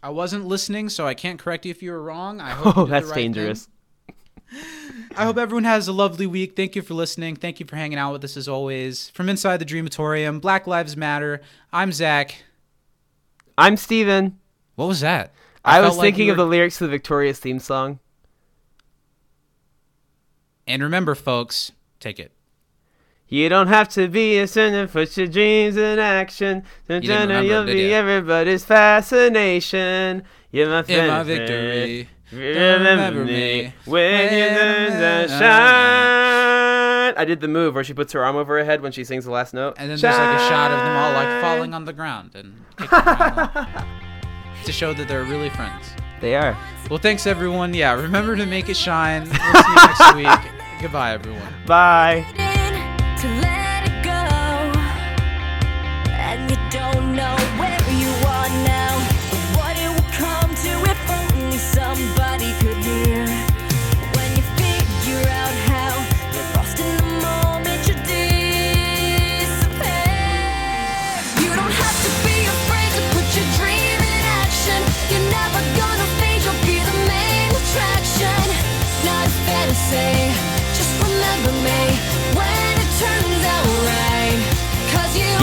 I 0.02 0.10
wasn't 0.10 0.46
listening, 0.46 0.90
so 0.90 1.06
I 1.08 1.14
can't 1.14 1.40
correct 1.40 1.66
you 1.66 1.72
if 1.72 1.82
you 1.84 1.92
were 1.92 2.02
wrong. 2.02 2.42
I 2.42 2.52
hope 2.52 2.78
Oh, 2.78 2.86
that's 2.86 3.08
right 3.08 3.16
dangerous. 3.16 3.70
I 5.18 5.26
hope 5.26 5.38
everyone 5.38 5.66
has 5.66 5.88
a 5.88 5.94
lovely 5.94 6.28
week. 6.28 6.56
Thank 6.56 6.76
you 6.76 6.82
for 6.82 6.94
listening. 6.94 7.36
Thank 7.36 7.60
you 7.60 7.66
for 7.66 7.76
hanging 7.76 7.98
out 7.98 8.14
with 8.14 8.24
us 8.24 8.38
as 8.38 8.48
always. 8.48 9.10
From 9.10 9.30
inside 9.30 9.58
the 9.58 9.66
Dreamatorium, 9.66 10.40
Black 10.40 10.68
Lives 10.68 10.96
Matter. 10.96 11.42
I'm 11.74 11.92
Zach. 11.92 12.44
I'm 13.58 13.76
Steven. 13.78 14.40
What 14.76 14.88
was 14.88 15.02
that? 15.02 15.34
I, 15.66 15.82
was 15.82 15.90
felt 15.90 15.98
like 15.98 16.06
thinking 16.06 16.28
you 16.28 16.32
of 16.32 16.38
the 16.38 16.46
lyrics 16.46 16.78
to 16.78 16.86
the 16.86 16.92
Victorious 16.92 17.40
theme 17.40 17.60
song. 17.60 18.00
And 20.68 20.84
remember, 20.84 21.16
folks, 21.16 21.72
take 22.00 22.20
it. 22.20 22.32
You 23.30 23.50
don't 23.50 23.68
have 23.68 23.90
to 23.90 24.08
be 24.08 24.38
a 24.40 24.48
sinner, 24.48 24.88
put 24.88 25.18
your 25.18 25.28
dreams 25.28 25.76
in 25.76 26.00
action. 26.00 26.64
Then 26.86 27.02
didn't 27.02 27.46
you'll 27.46 27.66
be 27.66 27.94
everybody's 27.94 28.64
fascination. 28.64 30.24
You're 30.52 30.70
my 30.70 30.84
friend. 30.84 31.08
my 31.10 31.24
victory, 31.24 32.10
Remember 32.32 33.26
me 33.26 33.74
when 33.86 34.24
you 34.34 34.98
the 34.98 35.28
shine. 35.28 37.14
I 37.18 37.26
did 37.26 37.42
the 37.42 37.48
move 37.48 37.76
where 37.76 37.84
she 37.84 37.94
puts 37.94 38.14
her 38.14 38.24
arm 38.24 38.36
over 38.36 38.58
her 38.58 38.64
head 38.66 38.82
when 38.82 38.92
she 38.92 39.04
sings 39.04 39.26
the 39.26 39.32
last 39.32 39.54
note. 39.54 39.76
And 39.78 39.90
then 39.90 39.98
there's 39.98 40.18
like 40.18 40.40
a 40.40 40.48
shot 40.50 40.72
of 40.72 40.78
them 40.80 40.96
all 40.96 41.14
like 41.14 41.42
falling 41.42 41.74
on 41.74 41.86
the 41.86 41.94
ground 41.94 42.36
and 42.36 42.54
to 44.66 44.72
show 44.72 44.94
that 44.94 45.08
they're 45.08 45.24
really 45.24 45.50
friends. 45.50 45.86
They 46.22 46.36
are. 46.36 46.58
Well, 46.90 47.00
thanks 47.00 47.28
everyone. 47.28 47.74
Yeah, 47.74 47.94
remember 47.94 48.36
to 48.36 48.46
make 48.46 48.70
it 48.70 48.78
shine. 48.78 49.24
We'll 49.24 49.34
see 49.34 49.70
you 49.70 49.76
next 49.76 50.16
week. 50.16 50.52
Goodbye, 50.82 51.14
everyone. 51.14 51.54
Bye. 51.66 52.26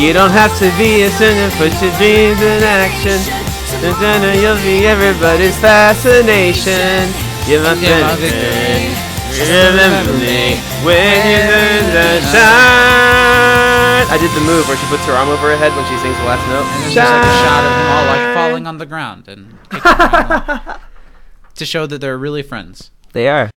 You 0.05 0.13
don't 0.13 0.37
have 0.37 0.53
to 0.59 0.69
be 0.77 1.09
a 1.09 1.11
sinner, 1.11 1.49
put 1.57 1.73
your 1.81 1.89
dreams 1.97 2.37
in 2.37 2.61
action. 2.61 3.17
Then 3.81 4.21
you'll 4.37 4.61
be 4.61 4.85
everybody's 4.85 5.57
fascination. 5.57 7.09
You're 7.49 7.65
my 7.65 7.73
victory. 7.73 8.93
Remember 9.33 10.13
me 10.13 10.61
when 10.85 11.25
you 11.25 11.41
turn 11.49 11.89
the 11.97 12.21
shine. 12.21 14.05
I 14.13 14.19
did 14.21 14.29
the 14.37 14.45
move 14.45 14.69
where 14.69 14.77
she 14.77 14.85
puts 14.93 15.07
her 15.07 15.13
arm 15.13 15.31
over 15.31 15.49
her 15.49 15.57
head 15.57 15.73
when 15.73 15.89
she 15.89 15.97
sings 15.97 16.19
the 16.21 16.25
last 16.29 16.45
note. 16.53 16.69
And 16.69 16.85
there's 16.85 16.97
like 17.01 17.25
a 17.25 17.41
shot 17.41 17.65
of 17.65 17.73
them 17.73 17.89
all 17.89 18.05
like 18.05 18.35
falling 18.37 18.67
on 18.67 18.77
the 18.77 18.85
ground 18.85 19.27
and 19.27 19.57
kicking 19.71 19.91
around 19.91 20.81
to 21.55 21.65
show 21.65 21.87
that 21.87 22.03
they're 22.03 22.19
really 22.19 22.43
friends. 22.43 22.91
They 23.15 23.27
are. 23.29 23.55